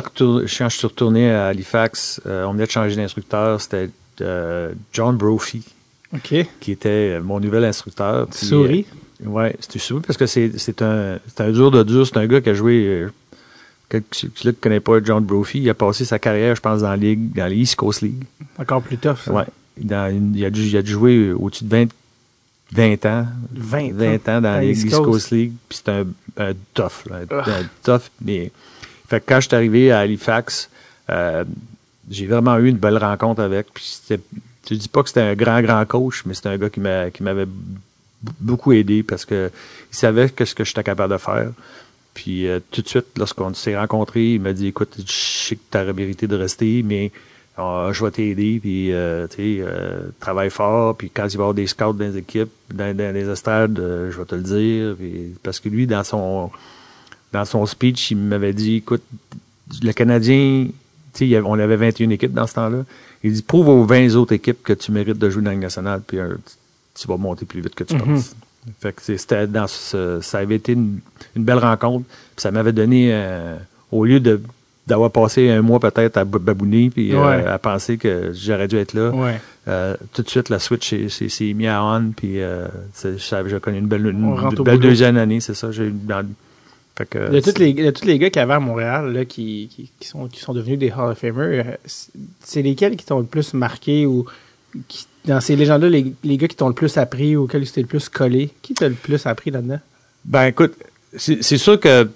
quand 0.58 0.68
je 0.68 0.76
suis 0.76 0.86
retourné 0.86 1.30
à 1.30 1.46
Halifax, 1.46 2.20
euh, 2.26 2.44
on 2.44 2.52
venait 2.52 2.66
de 2.66 2.70
changer 2.70 2.96
d'instructeur. 2.96 3.62
C'était 3.62 3.88
John 4.92 5.16
Brophy 5.16 5.64
qui 6.60 6.72
était 6.72 7.18
mon 7.20 7.40
nouvel 7.40 7.64
instructeur. 7.64 8.26
Puis, 8.26 8.44
souris. 8.46 8.86
Ouais, 9.24 9.56
c'était 9.60 9.78
souris 9.78 10.02
parce 10.06 10.16
que 10.16 10.26
c'est 10.26 10.58
c'est 10.58 10.82
un, 10.82 11.18
un 11.38 11.50
dur 11.50 11.70
de 11.70 11.82
dur. 11.82 12.06
C'est 12.06 12.16
un 12.16 12.26
gars 12.26 12.40
qui 12.40 12.50
a 12.50 12.54
joué. 12.54 12.84
Euh, 12.86 13.10
celui 14.12 14.32
qui 14.32 14.46
ne 14.46 14.52
connaît 14.52 14.80
pas 14.80 15.02
John 15.02 15.24
Brophy, 15.24 15.60
il 15.60 15.70
a 15.70 15.74
passé 15.74 16.04
sa 16.04 16.18
carrière, 16.18 16.54
je 16.54 16.60
pense, 16.60 16.82
dans 16.82 16.90
la 16.90 16.96
Ligue, 16.96 17.32
dans 17.34 17.44
la 17.46 17.54
East 17.54 17.76
Coast 17.76 18.02
League. 18.02 18.22
Encore 18.58 18.82
plus 18.82 18.98
tough, 18.98 19.16
ça. 19.24 19.32
Ouais. 19.32 19.44
Dans 19.78 20.10
une- 20.14 20.34
il, 20.36 20.44
a 20.44 20.50
dû, 20.50 20.62
il 20.62 20.76
a 20.76 20.82
dû 20.82 20.90
jouer 20.92 21.32
au-dessus 21.32 21.64
de 21.64 21.70
20, 21.70 21.88
20 22.72 23.06
ans. 23.06 23.26
20 23.54 23.86
ans. 23.86 23.90
20 23.94 24.28
ans 24.28 24.40
dans 24.42 24.52
la 24.52 24.60
Ligue 24.60 24.76
East 24.76 24.90
Coast. 24.96 25.30
League. 25.30 25.52
Puis 25.70 25.80
c'est 25.82 25.90
un, 25.90 26.04
un 26.36 26.52
tough. 26.74 27.06
Là, 27.08 27.16
un, 27.30 27.38
Ugh. 27.38 27.48
un 27.48 27.68
tough. 27.82 28.02
Mais, 28.22 28.50
fait 29.08 29.20
que 29.20 29.24
quand 29.26 29.40
je 29.40 29.46
suis 29.48 29.56
arrivé 29.56 29.90
à 29.90 30.00
Halifax, 30.00 30.68
euh, 31.08 31.44
j'ai 32.10 32.26
vraiment 32.26 32.58
eu 32.58 32.68
une 32.68 32.76
belle 32.76 32.98
rencontre 32.98 33.40
avec. 33.40 33.68
Puis 33.72 33.84
c'était, 34.02 34.22
je 34.68 34.74
dis 34.74 34.88
pas 34.88 35.02
que 35.02 35.08
c'était 35.08 35.22
un 35.22 35.34
grand, 35.34 35.62
grand 35.62 35.86
coach, 35.86 36.24
mais 36.26 36.34
c'était 36.34 36.50
un 36.50 36.58
gars 36.58 36.68
qui 36.68 36.80
m'a, 36.80 37.08
qui 37.10 37.22
m'avait 37.22 37.46
beaucoup 38.40 38.72
aidé 38.72 39.02
parce 39.02 39.24
que 39.24 39.50
il 39.92 39.96
savait 39.96 40.28
que 40.28 40.44
ce 40.44 40.54
que 40.54 40.64
j'étais 40.64 40.82
capable 40.82 41.12
de 41.12 41.18
faire. 41.18 41.50
Puis 42.14 42.48
euh, 42.48 42.58
tout 42.70 42.82
de 42.82 42.88
suite, 42.88 43.06
lorsqu'on 43.16 43.54
s'est 43.54 43.78
rencontrés, 43.78 44.34
il 44.34 44.40
m'a 44.40 44.52
dit 44.52 44.68
écoute, 44.68 44.96
je 44.98 45.12
sais 45.12 45.56
que 45.56 45.60
tu 45.70 45.78
as 45.78 45.92
mérité 45.92 46.26
de 46.26 46.36
rester, 46.36 46.82
mais 46.82 47.12
euh, 47.58 47.92
je 47.92 48.04
vais 48.04 48.10
t'aider, 48.10 48.60
puis 48.60 48.92
euh, 48.92 49.26
tu 49.26 49.62
travaille 50.20 50.50
fort, 50.50 50.96
puis 50.96 51.10
quand 51.10 51.26
il 51.26 51.36
va 51.36 51.42
y 51.42 51.44
avoir 51.44 51.54
des 51.54 51.66
scouts 51.66 51.92
dans 51.92 52.04
les 52.04 52.16
équipes, 52.16 52.50
dans, 52.72 52.96
les 52.96 53.28
estrades, 53.28 53.78
euh, 53.80 54.10
je 54.12 54.18
vais 54.18 54.24
te 54.24 54.34
le 54.36 54.42
dire. 54.42 54.96
Parce 55.42 55.58
que 55.58 55.68
lui, 55.68 55.86
dans 55.86 56.04
son 56.04 56.50
dans 57.32 57.44
son 57.44 57.66
speech, 57.66 58.12
il 58.12 58.16
m'avait 58.18 58.52
dit 58.52 58.76
écoute, 58.76 59.02
le 59.82 59.92
Canadien, 59.92 60.68
il 61.20 61.36
avait- 61.36 61.46
on 61.46 61.58
avait 61.58 61.76
21 61.76 62.10
équipes 62.10 62.32
dans 62.32 62.46
ce 62.46 62.54
temps-là. 62.54 62.84
Il 63.24 63.32
dit 63.32 63.42
prouve 63.42 63.68
aux 63.68 63.84
20 63.84 64.14
autres 64.14 64.32
équipes 64.32 64.62
que 64.62 64.72
tu 64.72 64.92
mérites 64.92 65.18
de 65.18 65.28
jouer 65.28 65.42
dans 65.42 65.50
Ligue 65.50 65.60
nationale, 65.60 66.00
puis 66.06 66.18
tu, 67.00 67.08
vas 67.08 67.16
monter 67.16 67.44
plus 67.46 67.60
vite 67.60 67.74
que 67.74 67.84
tu 67.84 67.94
Mhm. 67.94 68.00
penses. 68.02 68.34
Fait 68.80 68.92
que 68.92 69.00
c'était 69.16 69.46
dans 69.46 69.66
ce, 69.66 70.20
ça 70.20 70.38
avait 70.38 70.56
été 70.56 70.72
une, 70.72 70.98
une 71.36 71.44
belle 71.44 71.58
rencontre. 71.58 72.04
Puis 72.06 72.42
ça 72.42 72.50
m'avait 72.50 72.72
donné, 72.72 73.08
euh, 73.12 73.56
au 73.92 74.04
lieu 74.04 74.20
de 74.20 74.40
d'avoir 74.86 75.10
passé 75.10 75.50
un 75.50 75.60
mois 75.60 75.78
peut-être 75.80 76.16
à 76.16 76.24
babouner 76.24 76.88
puis 76.88 77.14
euh, 77.14 77.52
à 77.54 77.58
penser 77.58 77.98
que 77.98 78.32
j'aurais 78.32 78.68
dû 78.68 78.76
être 78.78 78.94
là, 78.94 79.10
Ouais. 79.10 79.38
euh, 79.68 79.94
tout 80.14 80.22
de 80.22 80.30
suite 80.30 80.48
la 80.48 80.58
switch 80.58 80.88
s'est- 80.88 81.10
s'est 81.10 81.28
s'est 81.28 81.52
mis 81.52 81.66
à 81.66 81.84
on 81.84 82.10
puis 82.16 82.38
j'ai 82.94 83.60
connu 83.60 83.78
une 83.78 83.86
belle, 83.86 84.06
une, 84.06 84.34
belle 84.64 84.78
deuxième 84.80 85.18
année, 85.18 85.40
c'est 85.40 85.52
ça. 85.52 85.70
J'ai 85.72 85.88
eu 85.88 85.90
dans- 85.92 86.26
fait 86.96 87.06
que, 87.06 87.30
De 87.30 87.40
tous 87.40 87.58
les, 87.58 87.74
de 87.74 87.90
tous 87.90 88.06
les 88.06 88.18
gars 88.18 88.30
qu'il 88.30 88.40
y 88.40 88.42
avait 88.42 88.54
à 88.54 88.60
Montréal, 88.60 89.12
là, 89.12 89.24
qui, 89.26 89.68
qui, 89.70 89.90
qui 90.00 90.08
sont, 90.08 90.26
qui 90.26 90.40
sont 90.40 90.54
devenus 90.54 90.78
des 90.78 90.90
Hall 90.90 91.12
of 91.12 91.18
Famers, 91.18 91.64
c'est- 91.84 92.10
c'est 92.42 92.62
lesquels 92.62 92.96
qui 92.96 93.04
t'ont 93.04 93.18
le 93.20 93.26
plus 93.26 93.52
marqué 93.54 94.06
ou 94.06 94.24
qui, 94.88 95.06
dans 95.28 95.40
ces 95.40 95.56
légendes-là, 95.56 95.88
les, 95.88 96.12
les 96.24 96.36
gars 96.36 96.48
qui 96.48 96.56
t'ont 96.56 96.68
le 96.68 96.74
plus 96.74 96.96
appris 96.98 97.36
ou 97.36 97.44
auxquels 97.44 97.64
tu 97.64 97.72
t'es 97.72 97.80
le 97.82 97.86
plus 97.86 98.08
collé? 98.08 98.50
Qui 98.62 98.74
t'a 98.74 98.88
le 98.88 98.94
plus 98.94 99.24
appris 99.26 99.50
là-dedans? 99.50 99.80
Ben 100.24 100.46
écoute, 100.46 100.74
c'est 101.16 101.42
sûr 101.58 101.78
que 101.80 102.06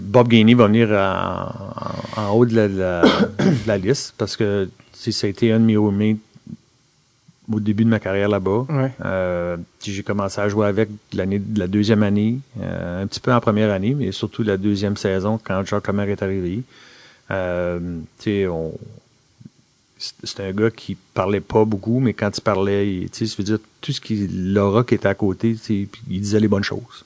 Bob 0.00 0.28
Gainey 0.28 0.54
va 0.54 0.66
venir 0.66 0.90
en, 0.90 2.30
haut 2.32 2.46
de 2.46 2.54
la, 2.56 2.68
de 2.68 2.78
la- 2.78 3.02
de 3.38 3.66
la 3.66 3.78
liste 3.78 4.14
parce 4.16 4.36
que 4.36 4.68
ça 4.94 5.26
a 5.26 5.30
été 5.30 5.52
un 5.52 5.60
de 5.60 5.64
mes 5.64 5.76
roommates 5.76 6.16
au 7.52 7.60
début 7.60 7.84
de 7.84 7.90
ma 7.90 7.98
carrière 8.00 8.28
là-bas. 8.28 8.64
Ouais. 8.70 8.92
Euh, 9.04 9.56
j'ai 9.84 10.02
commencé 10.02 10.40
à 10.40 10.48
jouer 10.48 10.66
avec 10.66 10.88
l'année 11.12 11.38
de 11.40 11.58
la 11.58 11.66
deuxième 11.66 12.02
année, 12.02 12.38
euh, 12.62 13.02
un 13.02 13.06
petit 13.06 13.20
peu 13.20 13.32
en 13.32 13.40
première 13.40 13.70
année, 13.70 13.94
mais 13.98 14.12
surtout 14.12 14.42
la 14.42 14.56
deuxième 14.56 14.96
saison 14.96 15.38
quand 15.42 15.62
Jacques 15.66 15.88
Lemaire 15.88 16.08
est 16.08 16.22
arrivé. 16.22 16.62
Euh, 17.30 17.78
tu 18.18 18.24
sais, 18.24 18.46
on 18.46 18.72
c'est 20.24 20.40
un 20.40 20.52
gars 20.52 20.70
qui 20.70 20.96
parlait 21.14 21.40
pas 21.40 21.64
beaucoup, 21.64 22.00
mais 22.00 22.12
quand 22.12 22.36
il 22.36 22.40
parlait, 22.40 23.06
tu 23.12 23.26
sais, 23.26 23.26
je 23.26 23.36
veux 23.36 23.44
dire, 23.44 23.58
tout 23.80 23.92
ce 23.92 24.00
qui, 24.00 24.26
l'aura 24.28 24.82
qui 24.84 24.94
était 24.94 25.08
à 25.08 25.14
côté, 25.14 25.56
il 25.68 26.20
disait 26.20 26.40
les 26.40 26.48
bonnes 26.48 26.64
choses. 26.64 27.04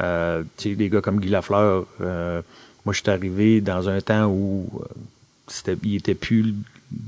Euh, 0.00 0.42
tu 0.56 0.70
sais, 0.70 0.74
des 0.74 0.88
gars 0.88 1.00
comme 1.00 1.20
Guy 1.20 1.28
Lafleur, 1.28 1.84
euh, 2.00 2.40
moi, 2.84 2.92
je 2.94 3.00
suis 3.00 3.10
arrivé 3.10 3.60
dans 3.60 3.88
un 3.88 4.00
temps 4.00 4.26
où 4.28 4.66
euh, 5.68 5.74
il 5.84 5.96
était 5.96 6.14
plus 6.14 6.54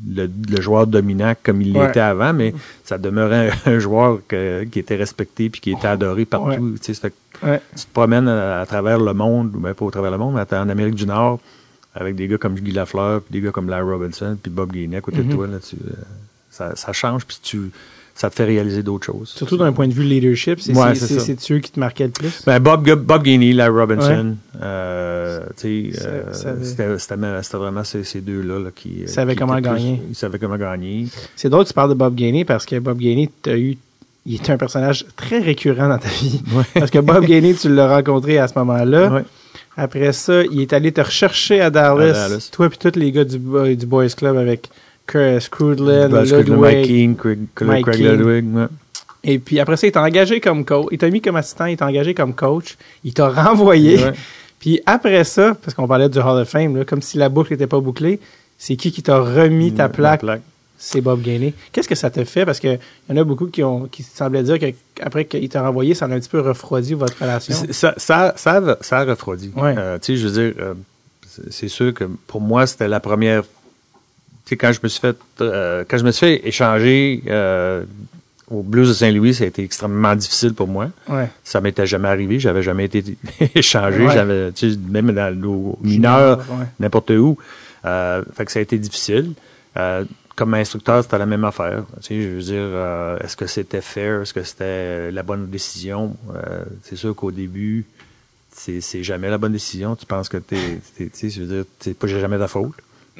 le, 0.08 0.30
le 0.50 0.60
joueur 0.60 0.86
dominant 0.86 1.34
comme 1.42 1.60
il 1.62 1.76
Ouais. 1.76 1.86
l'était 1.86 2.00
avant, 2.00 2.32
mais 2.32 2.54
ça 2.84 2.96
demeurait 2.98 3.50
un, 3.66 3.72
un 3.72 3.78
joueur 3.78 4.20
que- 4.28 4.64
qui 4.64 4.78
était 4.78 4.96
respecté 4.96 5.50
puis 5.50 5.60
qui 5.60 5.70
était 5.72 5.86
adoré 5.88 6.24
partout. 6.24 6.74
Tu 6.82 6.94
sais, 6.94 7.00
fait 7.00 7.14
Ouais. 7.42 7.60
tu 7.76 7.84
te 7.84 7.92
promènes 7.92 8.28
à, 8.28 8.60
à 8.60 8.66
travers 8.66 8.98
le 9.00 9.12
monde, 9.12 9.56
ou 9.56 9.58
bien 9.58 9.74
pas 9.74 9.84
au 9.84 9.90
travers 9.90 10.10
le 10.12 10.18
monde, 10.18 10.34
mais 10.34 10.56
en 10.56 10.68
Amérique 10.68 10.94
du 10.94 11.04
Nord, 11.06 11.40
avec 11.94 12.14
des 12.16 12.26
gars 12.28 12.38
comme 12.38 12.54
Guy 12.54 12.72
Lafleur, 12.72 13.20
puis 13.22 13.40
des 13.40 13.44
gars 13.44 13.52
comme 13.52 13.68
Larry 13.68 13.90
Robinson, 13.90 14.36
puis 14.42 14.50
Bob 14.50 14.72
Gainey 14.72 14.96
à 14.96 15.00
côté 15.00 15.18
Mhm. 15.18 15.28
de 15.28 15.34
toi, 15.34 15.46
là, 15.46 15.58
tu, 15.66 15.76
euh, 15.76 15.92
ça, 16.50 16.74
ça 16.76 16.92
change, 16.92 17.24
puis 17.24 17.38
tu, 17.42 17.70
ça 18.16 18.30
te 18.30 18.34
fait 18.36 18.44
réaliser 18.44 18.82
d'autres 18.84 19.06
choses. 19.06 19.28
Surtout 19.30 19.56
d'un 19.56 19.72
point 19.72 19.88
de 19.88 19.92
vue 19.92 20.04
leadership, 20.04 20.60
c'est 20.60 20.72
Ouais, 20.76 20.94
c'est- 20.94 21.06
c'est 21.06 21.14
c'est 21.20 21.34
ça. 21.34 21.34
c'est 21.38 21.54
eux 21.54 21.58
qui 21.58 21.70
te 21.72 21.80
marquaient 21.80 22.04
le 22.06 22.10
plus? 22.12 22.42
Ben, 22.46 22.60
Bob, 22.60 22.88
Bob 22.88 23.22
Gainey, 23.24 23.52
Larry 23.52 23.76
Robinson, 23.76 24.36
euh, 24.62 25.40
tu 25.56 25.92
euh, 26.04 26.22
avait- 26.44 26.98
c'était 26.98 27.56
vraiment 27.58 27.82
ces, 27.84 28.04
ces 28.04 28.20
deux-là 28.20 28.58
là, 28.60 28.70
qui... 28.74 29.00
Ils 29.02 29.08
savaient 29.08 29.34
comment 29.36 29.54
plus- 29.54 29.62
gagner. 29.62 30.02
Ils 30.08 30.14
savaient 30.14 30.38
comment 30.38 30.56
gagner. 30.56 31.06
C'est 31.36 31.48
drôle 31.48 31.64
que 31.64 31.68
tu 31.68 31.74
parles 31.74 31.90
de 31.90 31.94
Bob 31.94 32.14
Gainey 32.14 32.44
parce 32.44 32.66
que 32.66 32.78
Bob 32.78 32.98
Gainey, 32.98 33.30
t'as 33.42 33.56
eu, 33.56 33.76
il 34.26 34.34
était 34.36 34.52
un 34.52 34.58
personnage 34.58 35.04
très 35.16 35.38
récurrent 35.40 35.88
dans 35.88 35.98
ta 35.98 36.08
vie. 36.08 36.40
Parce 36.74 36.90
que 36.90 36.98
Bob 37.00 37.24
Gainey, 37.24 37.54
tu 37.54 37.68
l'as 37.68 37.88
rencontré 37.96 38.38
à 38.38 38.46
ce 38.48 38.56
moment-là. 38.58 39.22
Après 39.76 40.12
ça, 40.12 40.42
il 40.44 40.60
est 40.60 40.72
allé 40.72 40.92
te 40.92 41.00
rechercher 41.00 41.60
à 41.60 41.70
Dallas, 41.70 42.10
À 42.24 42.28
Dallas. 42.28 42.48
toi 42.52 42.68
puis 42.68 42.78
tous 42.78 42.98
les 42.98 43.10
gars 43.12 43.24
du, 43.24 43.38
du 43.76 43.86
Boys 43.86 44.08
Club 44.16 44.36
avec 44.36 44.68
Chris 45.06 45.46
Crudlin, 45.50 46.08
Parce 46.08 46.30
que 46.30 46.36
Ludwig. 46.36 46.58
Mike 46.58 46.86
King, 46.86 47.16
Craig, 47.16 47.38
Mike 47.62 47.84
Craig 47.86 47.96
King. 47.96 48.06
Ludwig, 48.10 48.54
ouais. 48.54 48.66
Et 49.24 49.38
puis 49.38 49.58
après 49.58 49.76
ça, 49.76 49.86
il 49.86 49.92
t'a 49.92 50.02
engagé 50.02 50.40
comme 50.40 50.64
coach. 50.64 50.86
Il 50.92 50.98
t'a 50.98 51.08
mis 51.10 51.20
comme 51.20 51.36
assistant, 51.36 51.66
il 51.66 51.76
t'a 51.76 51.86
engagé 51.86 52.14
comme 52.14 52.34
coach. 52.34 52.76
Il 53.04 53.14
t'a 53.14 53.28
renvoyé. 53.28 53.96
Ouais. 53.98 54.12
Puis 54.60 54.80
après 54.86 55.24
ça, 55.24 55.54
parce 55.62 55.74
qu'on 55.74 55.86
parlait 55.86 56.08
du 56.08 56.18
Hall 56.18 56.40
of 56.40 56.48
Fame, 56.48 56.76
là, 56.76 56.84
comme 56.86 57.02
si 57.02 57.18
la 57.18 57.28
boucle 57.28 57.52
n'était 57.52 57.66
pas 57.66 57.80
bouclée, 57.80 58.18
c'est 58.56 58.76
qui 58.76 58.92
qui 58.92 59.02
t'a 59.02 59.18
remis 59.18 59.72
ta 59.74 59.84
Ma 59.84 59.88
plaque? 59.90 60.20
plaque. 60.20 60.42
C'est 60.86 61.00
Bob 61.00 61.22
Gainey. 61.22 61.54
Qu'est-ce 61.72 61.88
que 61.88 61.94
ça 61.94 62.10
te 62.10 62.22
fait? 62.24 62.44
Parce 62.44 62.60
qu'il 62.60 62.78
y 63.08 63.12
en 63.12 63.16
a 63.16 63.24
beaucoup 63.24 63.46
qui 63.46 63.62
ont 63.62 63.86
qui 63.86 64.02
semblaient 64.02 64.42
dire 64.42 64.58
qu'après 64.58 65.24
qu'il 65.24 65.48
t'a 65.48 65.62
renvoyé, 65.62 65.94
ça 65.94 66.04
a 66.04 66.08
un 66.08 66.20
petit 66.20 66.28
peu 66.28 66.40
refroidi 66.40 66.92
votre 66.92 67.18
relation. 67.18 67.54
Ça, 67.72 67.94
ça, 67.96 68.34
ça, 68.36 68.56
a- 68.58 68.76
ça 68.82 68.98
a 68.98 69.04
refroidi. 69.04 69.50
Ouais. 69.56 69.74
Euh, 69.78 69.98
tu 69.98 70.12
sais, 70.12 70.16
je 70.18 70.28
veux 70.28 70.32
dire, 70.52 70.54
euh, 70.62 70.74
c'est- 71.50 71.68
sûr 71.68 71.94
que 71.94 72.04
pour 72.26 72.42
moi, 72.42 72.66
c'était 72.66 72.86
la 72.88 73.00
première. 73.00 73.44
Tu 73.44 73.48
sais, 74.50 74.56
quand 74.58 74.72
je 74.72 74.80
me 74.82 74.88
suis 74.88 75.00
fait, 75.00 75.16
euh, 75.40 75.84
quand 75.88 75.96
je 75.96 76.04
me 76.04 76.10
suis 76.10 76.26
fait 76.26 76.46
échanger 76.46 77.22
au 78.50 78.62
Blues 78.62 78.88
de 78.88 78.92
Saint-Louis, 78.92 79.32
ça 79.32 79.44
a 79.44 79.46
été 79.46 79.62
extrêmement 79.64 80.14
difficile 80.14 80.52
pour 80.52 80.68
moi. 80.68 80.90
Ouais. 81.08 81.30
Ça 81.44 81.62
m'était 81.62 81.86
jamais 81.86 82.08
arrivé. 82.08 82.38
J'avais 82.38 82.62
jamais 82.62 82.84
été 82.84 83.02
échangé. 83.54 84.06
Ouais. 84.06 84.12
J'avais, 84.12 84.52
tu 84.52 84.70
sais, 84.72 84.78
même 84.90 85.12
dans 85.12 85.34
nos 85.34 85.78
mineurs, 85.82 86.44
n'importe 86.78 87.10
où. 87.10 87.38
Fait 87.82 88.44
que 88.44 88.52
ça 88.52 88.58
a 88.58 88.62
été 88.62 88.76
difficile. 88.78 89.32
Euh, 89.78 90.04
comme 90.36 90.54
instructeur, 90.54 91.02
c'était 91.02 91.18
la 91.18 91.26
même 91.26 91.44
affaire. 91.44 91.84
Tu 92.00 92.02
sais, 92.02 92.22
je 92.22 92.28
veux 92.30 92.42
dire, 92.42 92.54
euh, 92.60 93.18
est-ce 93.18 93.36
que 93.36 93.46
c'était 93.46 93.80
fair? 93.80 94.22
Est-ce 94.22 94.34
que 94.34 94.42
c'était 94.42 95.10
la 95.10 95.22
bonne 95.22 95.48
décision? 95.48 96.16
Euh, 96.34 96.64
c'est 96.82 96.96
sûr 96.96 97.14
qu'au 97.14 97.30
début, 97.30 97.84
c'est, 98.52 98.80
c'est 98.80 99.02
jamais 99.04 99.30
la 99.30 99.38
bonne 99.38 99.52
décision. 99.52 99.94
Tu 99.96 100.06
penses 100.06 100.28
que 100.28 100.36
t'es, 100.38 100.80
t'es- 100.96 101.08
tu 101.08 101.10
sais, 101.14 101.30
je 101.30 101.42
veux 101.42 101.54
dire, 101.56 101.64
c'est 101.80 101.96
pas 101.96 102.06
jamais 102.08 102.38
ta 102.38 102.48
faute. 102.48 102.72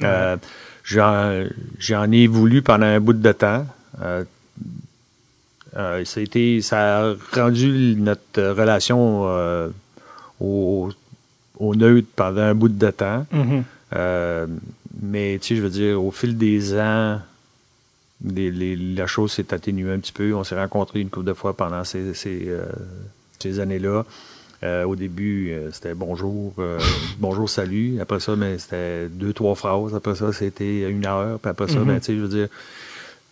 Euh, 0.03 0.35
j'en, 0.83 1.45
j'en 1.79 2.11
ai 2.11 2.27
voulu 2.27 2.61
pendant 2.61 2.85
un 2.85 2.99
bout 2.99 3.13
de 3.13 3.31
temps. 3.31 3.65
Ça 5.73 6.19
a 6.19 6.19
été, 6.21 6.61
ça 6.61 7.01
a 7.09 7.13
rendu 7.33 7.95
notre 7.97 8.41
relation 8.51 9.25
au, 10.39 10.89
au 11.59 11.75
neutre 11.75 12.07
pendant 12.15 12.41
un 12.41 12.53
bout 12.55 12.69
de 12.69 12.91
temps. 12.91 13.25
Mhm. 13.31 13.63
Mais 15.01 15.37
tu 15.41 15.49
sais, 15.49 15.55
je 15.57 15.61
veux 15.61 15.69
dire, 15.69 16.03
au 16.03 16.11
fil 16.11 16.37
des 16.37 16.77
ans, 16.79 17.19
les, 18.23 18.49
les- 18.51 18.75
la 18.75 19.07
chose 19.07 19.31
s'est 19.33 19.53
atténuée 19.53 19.91
un 19.93 19.99
petit 19.99 20.13
peu. 20.13 20.33
On 20.33 20.43
s'est 20.43 20.55
rencontrés 20.59 21.01
une 21.01 21.09
couple 21.09 21.25
de 21.27 21.33
fois 21.33 21.53
pendant 21.55 21.83
ces, 21.83 22.13
ces, 22.13 22.43
euh, 22.47 22.65
ces 23.39 23.59
années-là. 23.59 24.05
Euh, 24.63 24.85
au 24.85 24.95
début, 24.95 25.51
euh, 25.51 25.69
c'était 25.71 25.93
bonjour, 25.93 26.53
bonjour, 27.19 27.49
salut. 27.49 27.99
Après 28.01 28.19
ça, 28.21 28.35
mais 28.35 28.57
c'était 28.57 29.07
deux, 29.09 29.33
trois 29.33 29.53
phrases. 29.55 29.93
Après 29.93 30.15
ça, 30.15 30.31
c'était 30.31 30.89
une 30.89 31.05
heure. 31.05 31.39
Puis 31.39 31.49
après 31.49 31.67
ça, 31.67 31.79
ben, 31.79 31.99
tu 31.99 32.05
sais, 32.05 32.15
je 32.15 32.21
veux 32.21 32.27
dire. 32.29 32.47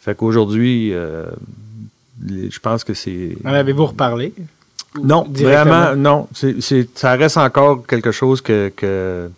Fait 0.02 0.16
qu'aujourd'hui, 0.16 0.92
je 0.92 2.60
pense 2.60 2.84
que 2.84 2.94
c'est. 2.94 3.38
En 3.46 3.54
avez-vous 3.54 3.86
reparlé? 3.88 4.34
Non, 5.02 5.26
vraiment, 5.30 5.96
non. 5.96 6.28
Ça 6.94 7.16
reste 7.16 7.38
encore 7.38 7.88
quelque 7.88 8.12
chose 8.12 8.42
que, 8.42 8.72
que 8.76 9.30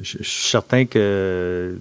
je, 0.00 0.18
je 0.20 0.28
suis 0.28 0.48
certain 0.50 0.84
que 0.86 1.76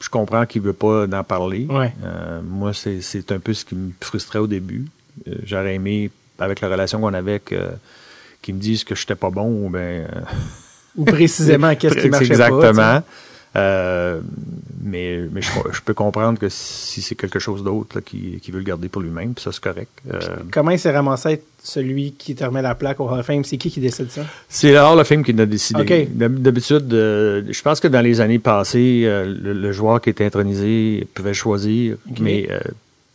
je 0.00 0.08
comprends 0.10 0.44
qu'il 0.46 0.60
veut 0.62 0.72
pas 0.72 1.06
en 1.06 1.24
parler. 1.24 1.66
Ouais. 1.68 1.92
Euh, 2.04 2.40
moi, 2.42 2.72
c'est, 2.74 3.32
un 3.32 3.38
peu 3.38 3.54
ce 3.54 3.64
qui 3.64 3.74
me 3.74 3.92
frustrait 4.00 4.38
au 4.38 4.46
début. 4.46 4.86
Euh, 5.28 5.34
j'aurais 5.44 5.74
aimé, 5.74 6.10
avec 6.38 6.60
la 6.60 6.68
relation 6.68 7.00
qu'on 7.00 7.14
avait, 7.14 7.40
qu'ils 7.40 8.54
me 8.54 8.60
disent 8.60 8.84
que 8.84 8.94
j'étais 8.94 9.14
pas 9.14 9.30
bon 9.30 9.46
ou 9.66 9.70
ben. 9.70 9.78
euh, 9.78 10.06
Ou 10.96 11.04
précisément, 11.04 11.74
qu'est-ce 11.74 11.96
qui 11.98 12.08
marchait 12.10 12.26
Exactement. 12.26 12.72
pas? 12.74 13.02
Euh, 13.56 14.20
mais 14.82 15.20
mais 15.32 15.40
je, 15.40 15.48
je 15.72 15.80
peux 15.80 15.94
comprendre 15.94 16.38
que 16.38 16.48
si 16.48 17.00
c'est 17.02 17.14
quelque 17.14 17.38
chose 17.38 17.62
d'autre 17.62 18.00
qui, 18.00 18.40
qui 18.42 18.50
veut 18.50 18.58
le 18.58 18.64
garder 18.64 18.88
pour 18.88 19.00
lui-même, 19.00 19.34
ça 19.38 19.52
c'est 19.52 19.62
correct. 19.62 19.90
Euh? 20.12 20.18
Comment 20.52 20.72
il 20.72 20.78
s'est 20.78 20.90
ramassé 20.90 21.42
celui 21.62 22.12
qui 22.12 22.34
te 22.34 22.44
remet 22.44 22.62
la 22.62 22.74
plaque 22.74 22.98
au 23.00 23.08
Hall 23.08 23.20
of 23.20 23.26
Fame? 23.26 23.44
C'est 23.44 23.56
qui 23.56 23.70
qui 23.70 23.80
décide 23.80 24.10
ça? 24.10 24.22
C'est 24.48 24.72
le 24.72 24.78
Hall 24.80 24.98
of 24.98 25.06
Fame 25.06 25.22
qui 25.24 25.32
l'a 25.32 25.46
décidé. 25.46 25.80
OK. 25.82 26.08
D'hab- 26.16 26.40
D'habitude, 26.40 26.92
euh, 26.92 27.42
je 27.48 27.62
pense 27.62 27.78
que 27.80 27.86
dans 27.88 28.00
les 28.02 28.20
années 28.20 28.40
passées, 28.40 29.02
euh, 29.04 29.24
le, 29.24 29.52
le 29.52 29.72
joueur 29.72 30.00
qui 30.00 30.10
était 30.10 30.24
intronisé 30.26 31.06
pouvait 31.14 31.32
choisir, 31.34 31.96
OK. 32.10 32.18
mais 32.20 32.48
euh, 32.50 32.58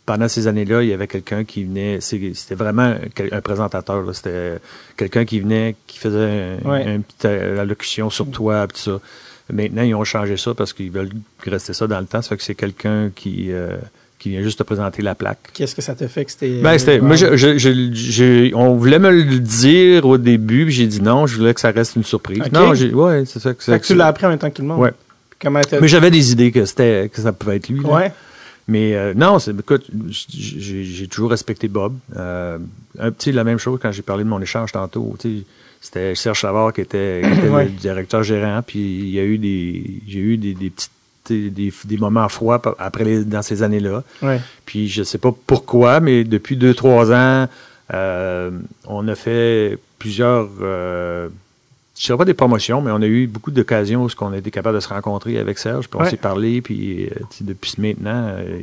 pendant 0.06 0.26
ces 0.26 0.46
années-là, 0.48 0.82
il 0.82 0.88
y 0.88 0.92
avait 0.94 1.06
quelqu'un 1.06 1.44
qui 1.44 1.64
venait, 1.64 1.98
c'est- 2.00 2.32
c'était 2.34 2.54
vraiment 2.56 2.94
un 3.30 3.40
présentateur, 3.42 4.12
c'était 4.14 4.54
quelqu'un 4.96 5.24
qui 5.26 5.38
venait, 5.40 5.76
qui 5.86 5.98
faisait 5.98 6.56
un, 6.64 6.68
Ouais. 6.68 6.94
une 6.94 7.02
petite 7.02 7.26
allocution 7.26 8.08
sur 8.10 8.28
toi, 8.30 8.66
tout 8.66 8.78
ça. 8.78 9.00
Maintenant, 9.52 9.82
ils 9.82 9.94
ont 9.94 10.04
changé 10.04 10.36
ça 10.36 10.54
parce 10.54 10.72
qu'ils 10.72 10.90
veulent 10.90 11.10
rester 11.46 11.72
ça 11.72 11.86
dans 11.86 12.00
le 12.00 12.06
temps. 12.06 12.22
Ça 12.22 12.30
fait 12.30 12.36
que 12.36 12.42
c'est 12.42 12.54
quelqu'un 12.54 13.10
qui, 13.14 13.52
euh, 13.52 13.76
qui 14.18 14.30
vient 14.30 14.42
juste 14.42 14.58
te 14.58 14.62
présenter 14.62 15.02
la 15.02 15.14
plaque. 15.14 15.50
Qu'est-ce 15.54 15.74
que 15.74 15.82
ça 15.82 15.94
te 15.94 16.06
fait 16.06 16.24
que 16.24 16.30
c'était. 16.32 16.60
Ben, 16.62 16.76
c'était, 16.78 16.98
euh, 16.98 17.02
moi, 17.02 17.16
je, 17.16 17.36
je, 17.36 17.58
je- 17.58 17.90
j'ai- 17.92 18.52
on 18.54 18.74
voulait 18.76 18.98
me 18.98 19.10
le 19.10 19.38
dire 19.40 20.04
au 20.06 20.18
début, 20.18 20.64
puis 20.66 20.74
j'ai 20.74 20.86
dit 20.86 21.00
non, 21.02 21.26
je 21.26 21.36
voulais 21.36 21.54
que 21.54 21.60
ça 21.60 21.70
reste 21.70 21.96
une 21.96 22.04
surprise. 22.04 22.42
Non, 22.52 22.74
j'ai, 22.74 22.92
ouais, 22.92 23.24
c'est 23.26 23.40
ça 23.40 23.54
que 23.54 23.62
c'est. 23.62 23.72
Fait 23.72 23.80
que 23.80 23.86
tu 23.86 23.94
l'as 23.94 24.06
appris 24.06 24.26
en 24.26 24.30
même 24.30 24.38
temps 24.38 24.50
que 24.50 24.56
tout 24.56 24.62
le 24.62 24.68
monde. 24.68 24.80
Ouais. 24.80 24.92
Comment 25.40 25.60
Mais 25.80 25.88
j'avais 25.88 26.10
des 26.10 26.32
idées 26.32 26.52
que 26.52 26.64
c'était, 26.66 27.10
que 27.12 27.20
ça 27.20 27.32
pouvait 27.32 27.56
être 27.56 27.68
lui. 27.68 27.80
là. 27.82 27.88
Ouais. 27.88 28.12
Mais 28.68 28.94
euh, 28.94 29.14
non, 29.14 29.38
c'est, 29.38 29.58
écoute, 29.58 29.86
j'ai, 30.28 30.84
j'ai 30.84 31.06
toujours 31.08 31.30
respecté 31.30 31.66
Bob. 31.66 31.94
Euh, 32.16 32.58
un 32.98 33.10
petit, 33.10 33.32
la 33.32 33.42
même 33.42 33.58
chose 33.58 33.78
quand 33.82 33.90
j'ai 33.90 34.02
parlé 34.02 34.22
de 34.22 34.28
mon 34.28 34.40
échange 34.40 34.70
tantôt. 34.72 35.16
Tu 35.18 35.38
sais, 35.38 35.44
c'était 35.80 36.14
Serge 36.14 36.40
Savard 36.40 36.72
qui 36.72 36.82
était, 36.82 37.22
qui 37.24 37.38
était 37.38 37.48
Ouais. 37.54 37.64
le 37.64 37.70
directeur 37.70 38.22
gérant, 38.22 38.60
puis 38.66 38.78
il 38.80 39.10
y 39.10 39.18
a 39.18 39.24
eu 39.24 39.38
des, 39.38 40.02
j'ai 40.06 40.18
eu 40.20 40.36
des, 40.36 40.54
des 40.54 40.70
petites, 40.70 40.90
des, 41.86 41.96
moments 41.96 42.28
froids 42.28 42.60
après 42.78 43.04
les, 43.04 43.24
dans 43.24 43.42
ces 43.42 43.62
années-là. 43.62 44.02
Ouais. 44.22 44.40
Puis 44.66 44.88
je 44.88 45.02
sais 45.02 45.18
pas 45.18 45.32
pourquoi, 45.46 46.00
mais 46.00 46.24
depuis 46.24 46.56
deux, 46.56 46.74
trois 46.74 47.12
ans, 47.12 47.46
euh, 47.94 48.50
on 48.86 49.06
a 49.08 49.14
fait 49.14 49.78
plusieurs, 49.98 50.48
euh, 50.60 51.28
je 51.98 52.06
dirais 52.06 52.18
pas 52.18 52.24
des 52.24 52.34
promotions, 52.34 52.80
mais 52.82 52.90
on 52.90 53.00
a 53.02 53.06
eu 53.06 53.26
beaucoup 53.26 53.50
d'occasions 53.50 54.04
où 54.04 54.08
on 54.20 54.32
a 54.32 54.38
été 54.38 54.50
capable 54.50 54.76
de 54.76 54.80
se 54.80 54.88
rencontrer 54.88 55.38
avec 55.38 55.58
Serge, 55.58 55.88
puis 55.88 55.98
on 56.00 56.02
Ouais. 56.04 56.10
s'est 56.10 56.16
parlé, 56.16 56.60
puis 56.62 57.06
euh, 57.06 57.10
depuis 57.42 57.74
maintenant, 57.78 58.28
euh, 58.38 58.60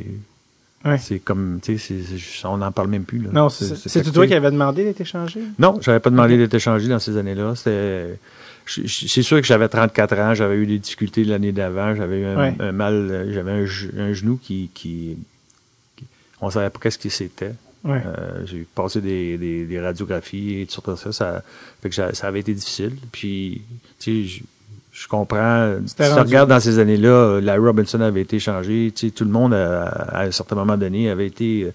Ouais. 0.84 0.96
c'est 0.98 1.18
comme, 1.18 1.58
tu 1.60 1.76
sais, 1.78 1.96
on 2.44 2.58
n'en 2.58 2.70
parle 2.70 2.88
même 2.88 3.04
plus. 3.04 3.18
Là. 3.20 3.30
Non, 3.32 3.48
c'est 3.48 4.12
toi 4.12 4.26
qui 4.26 4.34
avais 4.34 4.50
demandé 4.50 4.84
d'être 4.84 5.00
échangé? 5.00 5.40
Non, 5.58 5.78
j'avais 5.80 6.00
pas 6.00 6.10
demandé 6.10 6.36
d'être 6.38 6.54
échangé 6.54 6.86
dans 6.88 6.98
ces 7.00 7.16
années-là. 7.16 7.54
C'est 7.56 9.22
sûr 9.22 9.40
que 9.40 9.46
j'avais 9.46 9.68
34 9.68 10.18
ans, 10.18 10.34
j'avais 10.34 10.56
eu 10.56 10.66
des 10.66 10.78
difficultés 10.78 11.24
l'année 11.24 11.52
d'avant, 11.52 11.94
j'avais 11.94 12.20
eu 12.20 12.24
un, 12.26 12.36
Ouais. 12.38 12.54
un 12.60 12.72
mal, 12.72 13.28
j'avais 13.32 13.50
un, 13.52 13.64
ge- 13.64 13.90
un 13.98 14.12
genou 14.12 14.38
qui, 14.40 14.70
qui, 14.74 15.16
qui- 15.96 16.04
on 16.40 16.50
savait 16.50 16.70
pas 16.70 16.78
qu'est-ce 16.80 16.98
que 16.98 17.08
c'était. 17.08 17.54
Ouais. 17.84 18.02
Euh, 18.04 18.44
j'ai 18.44 18.66
passé 18.74 19.00
des, 19.00 19.38
des, 19.38 19.64
des 19.64 19.80
radiographies 19.80 20.60
et 20.60 20.66
tout 20.66 20.82
ça, 20.84 20.96
ça, 20.96 21.12
ça 21.12 21.42
fait 21.82 21.88
que 21.88 21.94
ça, 21.94 22.12
ça 22.12 22.26
avait 22.28 22.40
été 22.40 22.52
difficile. 22.52 22.92
Puis, 23.10 23.62
tu 23.98 24.28
sais, 24.28 24.42
je, 25.02 25.08
comprends. 25.08 25.74
Si 25.86 25.94
tu 25.94 26.02
regardes 26.02 26.48
dans 26.48 26.60
ces 26.60 26.78
années-là, 26.78 27.08
euh, 27.08 27.40
Larry 27.40 27.60
Robinson 27.60 28.00
avait 28.00 28.22
été 28.22 28.36
échangé. 28.36 28.92
Tu 28.94 29.08
sais, 29.08 29.12
tout 29.12 29.24
le 29.24 29.30
monde, 29.30 29.52
euh, 29.54 29.84
à 29.86 30.22
un 30.22 30.30
certain 30.30 30.56
moment 30.56 30.76
donné, 30.76 31.10
avait 31.10 31.26
été 31.26 31.64
euh, 31.64 31.72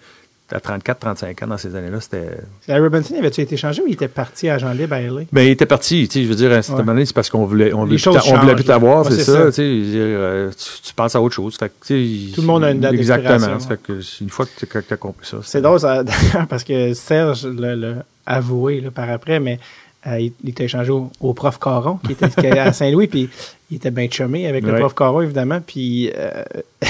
à 0.51 0.59
34, 0.59 0.99
35 0.99 1.43
ans 1.43 1.47
dans 1.47 1.57
ces 1.57 1.75
années-là. 1.75 1.99
C'était. 1.99 2.37
Larry 2.67 2.81
Robinson, 2.81 3.15
avait-tu 3.17 3.41
été 3.41 3.57
changé 3.57 3.81
ou 3.81 3.87
il 3.87 3.93
était 3.93 4.07
parti 4.07 4.49
à 4.49 4.57
Jean 4.57 4.71
libre 4.73 4.93
à 4.93 5.01
LA? 5.01 5.21
Ben, 5.31 5.41
il 5.41 5.49
était 5.51 5.65
parti. 5.65 6.07
Tu 6.07 6.19
sais, 6.19 6.23
je 6.25 6.29
veux 6.29 6.35
dire, 6.35 6.51
à 6.51 6.55
un 6.55 6.61
certain 6.61 6.79
Ouais. 6.79 6.83
moment 6.83 6.93
donné, 6.93 7.05
c'est 7.05 7.15
parce 7.15 7.29
qu'on 7.29 7.45
voulait, 7.45 7.73
on 7.73 7.85
voulait, 7.85 7.95
plus 7.95 8.07
on 8.07 8.37
voulait 8.39 8.55
plus 8.55 8.63
t'avoir, 8.65 9.05
c'est 9.05 9.23
ça. 9.23 9.33
ça. 9.33 9.45
Tu 9.47 9.53
sais, 9.53 9.81
dire, 9.81 10.01
euh, 10.01 10.51
tu, 10.51 10.81
tu 10.81 10.93
penses 10.93 11.15
à 11.15 11.21
autre 11.21 11.33
chose. 11.33 11.55
Fait 11.57 11.69
Tout 11.69 12.41
le 12.41 12.47
monde 12.47 12.63
a 12.63 12.71
une 12.71 12.81
date 12.81 12.93
Exactement. 12.93 13.59
fait 13.59 13.81
que 13.81 13.99
une 14.21 14.29
fois 14.29 14.45
que 14.45 14.65
tu 14.65 14.93
as 14.93 14.97
compris 14.97 15.25
ça. 15.27 15.37
C'est 15.43 15.61
drôle, 15.61 15.79
ça, 15.79 16.03
parce 16.49 16.63
que 16.63 16.93
Serge 16.93 17.47
l'a 17.47 17.75
l'a 17.75 17.93
avoué 18.25 18.79
là, 18.81 18.91
par 18.91 19.09
après, 19.09 19.39
mais 19.39 19.59
euh, 20.07 20.19
il, 20.19 20.33
il 20.43 20.49
était 20.49 20.65
échangé 20.65 20.91
au, 20.91 21.09
au 21.19 21.33
prof 21.33 21.59
Caron, 21.59 21.97
qui 22.05 22.13
était 22.13 22.59
à 22.59 22.73
Saint-Louis, 22.73 23.07
puis 23.07 23.29
il 23.71 23.77
était 23.77 23.91
bien 23.91 24.07
chumé 24.09 24.47
avec 24.47 24.63
le 24.63 24.75
prof 24.75 24.93
Caron, 24.93 25.21
évidemment, 25.21 25.61
puis 25.65 26.11
euh, 26.15 26.43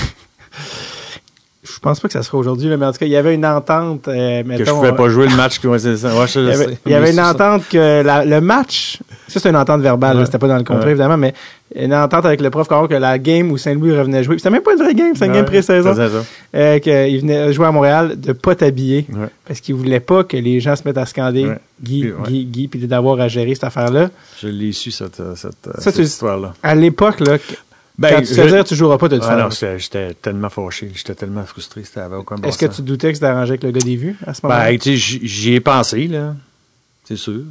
pense 1.84 1.99
pas 1.99 2.07
que 2.07 2.13
ça 2.13 2.23
sera 2.23 2.38
aujourd'hui, 2.38 2.67
mais 2.75 2.86
en 2.86 2.91
tout 2.91 2.97
cas, 2.99 3.05
il 3.05 3.11
y 3.11 3.15
avait 3.15 3.36
une 3.36 3.45
entente, 3.45 4.07
euh, 4.07 4.43
mettons... 4.45 4.63
Que 4.63 4.69
je 4.69 4.73
pouvais 4.73 4.95
pas 4.95 5.09
jouer 5.09 5.27
le 5.27 5.36
match. 5.36 5.59
que- 5.59 5.67
ouais, 5.67 5.79
c'est 5.79 5.97
ça. 5.97 6.15
Ouais, 6.17 6.27
je 6.27 6.39
Il 6.39 6.45
y 6.47 6.51
avait, 6.51 6.77
il 6.86 6.91
y 6.91 6.95
avait 6.95 7.05
Mais 7.07 7.11
une 7.13 7.19
entente 7.19 7.63
que 7.69 8.01
la- 8.01 8.25
le 8.25 8.41
match, 8.41 8.99
ça 9.27 9.39
c'est 9.39 9.49
une 9.49 9.55
entente 9.55 9.81
verbale, 9.81 10.17
Ouais. 10.17 10.25
c'était 10.25 10.38
pas 10.39 10.47
dans 10.47 10.57
le 10.57 10.63
contrat 10.63 10.89
évidemment, 10.89 11.17
mais 11.17 11.34
une 11.75 11.93
entente 11.93 12.25
avec 12.25 12.39
le 12.41 12.49
prof 12.51 12.67
Caron 12.67 12.88
que 12.88 12.93
la 12.93 13.17
game 13.19 13.51
où 13.51 13.57
Saint-Louis 13.57 13.97
revenait 13.97 14.23
jouer, 14.23 14.38
c'était 14.38 14.49
même 14.51 14.61
pas 14.61 14.73
une 14.73 14.79
vraie 14.84 14.93
game, 14.93 15.13
c'était 15.13 15.25
une 15.27 15.34
game 15.34 15.45
pré-saison, 15.45 15.93
euh, 16.55 16.79
qu'il 16.79 17.19
venait 17.21 17.51
jouer 17.51 17.65
à 17.65 17.71
Montréal 17.71 18.13
de 18.19 18.31
pas 18.34 18.55
t'habiller 18.55 19.05
parce 19.47 19.59
qu'il 19.59 19.75
voulait 19.75 19.99
pas 19.99 20.23
que 20.23 20.38
les 20.38 20.59
gens 20.59 20.75
se 20.75 20.84
mettent 20.86 20.97
à 20.97 21.05
scander. 21.05 21.51
Guy, 21.81 22.13
Puis. 22.23 22.31
Guy, 22.31 22.45
Guy, 22.45 22.67
puis 22.69 22.79
d'avoir 22.88 23.19
à 23.19 23.27
gérer 23.27 23.53
cette 23.55 23.65
affaire-là. 23.65 24.09
Je 24.41 24.47
l'ai 24.47 24.71
su, 24.71 24.89
cette, 24.91 25.19
euh, 25.19 25.34
cette, 25.36 25.67
euh, 25.67 25.71
cette 25.79 25.95
tu- 25.95 26.01
histoire-là. 26.03 26.53
À 26.63 26.75
l'époque, 26.75 27.19
là, 27.19 27.38
Ben, 27.97 28.15
quand 28.15 28.21
tu 28.21 28.35
te 28.35 28.47
dire 28.47 28.63
tu 28.63 28.75
joueras 28.75 28.97
pas, 28.97 29.07
t'as 29.07 29.17
dû 29.17 29.25
Ah 29.27 29.35
non, 29.35 29.49
j'étais 29.49 30.13
tellement 30.15 30.49
fâché, 30.49 30.91
j'étais 30.95 31.13
tellement 31.13 31.43
frustré, 31.45 31.83
c'était 31.83 31.99
avait 31.99 32.15
aucun 32.15 32.35
bon 32.35 32.47
Est-ce 32.47 32.57
que 32.57 32.65
tu 32.65 32.81
doutais 32.81 33.09
que 33.09 33.15
c'était 33.15 33.27
arrangé 33.27 33.51
avec 33.51 33.63
le 33.63 33.71
gars 33.71 33.81
des 33.81 33.95
vues 33.95 34.17
à 34.25 34.33
ce 34.33 34.41
moment-là? 34.43 34.71
Ben, 34.71 34.79
tu 34.79 34.97
sais, 34.97 35.19
j'y 35.23 35.53
ai 35.53 35.59
pensé, 35.59 36.07
là. 36.07 36.35
C'est 37.05 37.17
sûr. 37.17 37.41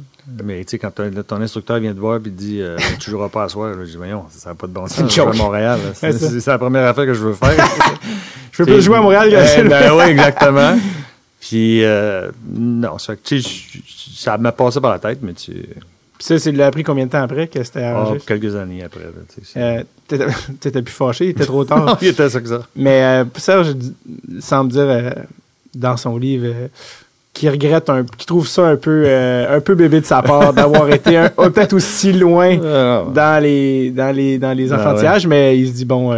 Mais, 0.43 0.63
tu 0.65 0.71
sais, 0.71 0.79
quand 0.79 0.91
ton, 0.91 1.41
instructeur 1.41 1.79
vient 1.79 1.93
te 1.93 1.99
voir 1.99 2.17
et 2.17 2.21
te 2.21 2.29
dit, 2.29 2.59
euh, 2.59 2.75
tu 2.99 3.11
joueras 3.11 3.29
pas 3.29 3.43
à 3.43 3.49
soir, 3.49 3.73
je 3.79 3.85
dis, 3.85 3.97
voyons, 3.97 4.25
ça 4.31 4.49
n'a 4.49 4.55
pas 4.55 4.67
de 4.67 4.71
bon 4.71 4.87
sens. 4.87 5.09
Je 5.09 5.15
joue 5.15 5.29
à. 5.29 5.33
Montréal, 5.33 5.79
C'est 5.93 6.47
la 6.47 6.57
première 6.57 6.87
affaire 6.87 7.05
que 7.05 7.13
je 7.13 7.23
veux 7.23 7.33
faire. 7.33 7.55
je 8.51 8.63
veux 8.63 8.73
plus 8.73 8.81
jouer 8.81 8.97
à 8.97 9.01
Montréal 9.01 9.29
que 9.29 9.59
Eh, 9.59 9.63
ben 9.63 9.93
oui, 9.93 10.05
exactement. 10.05 10.77
Puis, 11.39 11.83
euh, 11.83 12.31
non, 12.49 12.97
ça 12.97 14.37
m'a 14.37 14.51
passé 14.53 14.81
par 14.81 14.91
la 14.91 14.99
tête, 14.99 15.19
mais 15.21 15.33
tu 15.33 15.51
Puis 16.25 16.27
ça, 16.27 16.39
c'est 16.39 16.51
l'a 16.53 16.67
appris 16.67 16.83
combien 16.83 17.05
de 17.05 17.11
temps 17.11 17.21
après 17.21 17.47
que 17.47 17.61
c'était 17.63 17.83
ah, 17.83 17.99
arrangé? 17.99 18.19
quelques 18.25 18.55
années 18.55 18.81
après, 18.83 19.01
Euh, 19.57 19.83
t'étais, 20.59 20.81
plus 20.81 20.93
fâché, 20.93 21.25
il 21.25 21.29
était 21.31 21.45
trop 21.45 21.59
Non, 21.69 21.85
tard. 21.85 21.97
il 22.01 22.07
était 22.07 22.29
ça 22.29 22.39
que 22.39 22.47
ça. 22.47 22.61
Mais 22.77 23.03
euh, 23.03 23.25
Serge 23.35 23.75
semble 24.39 24.71
dire 24.71 24.85
euh, 24.87 25.11
dans 25.75 25.97
son 25.97 26.17
livre 26.17 26.45
euh, 26.47 26.67
qu'il 27.33 27.49
regrette 27.49 27.89
un, 27.89 28.03
qu'il 28.05 28.25
trouve 28.25 28.47
ça 28.47 28.67
un 28.67 28.77
peu, 28.77 29.03
euh, 29.05 29.57
un 29.57 29.59
peu 29.59 29.75
bébé 29.75 29.99
de 29.99 30.05
sa 30.05 30.21
part 30.21 30.53
d'avoir 30.53 30.89
été 30.93 31.27
peut-être 31.35 31.73
aussi 31.73 32.13
loin 32.13 32.57
Ah, 32.63 33.03
dans 33.13 33.43
les 33.43 33.89
dans 33.91 34.15
les 34.15 34.37
dans 34.37 34.53
les 34.53 34.71
Ah, 34.71 34.75
enfantillages, 34.79 35.27
mais 35.27 35.57
il 35.59 35.67
se 35.67 35.73
dit 35.73 35.85
bon, 35.85 36.13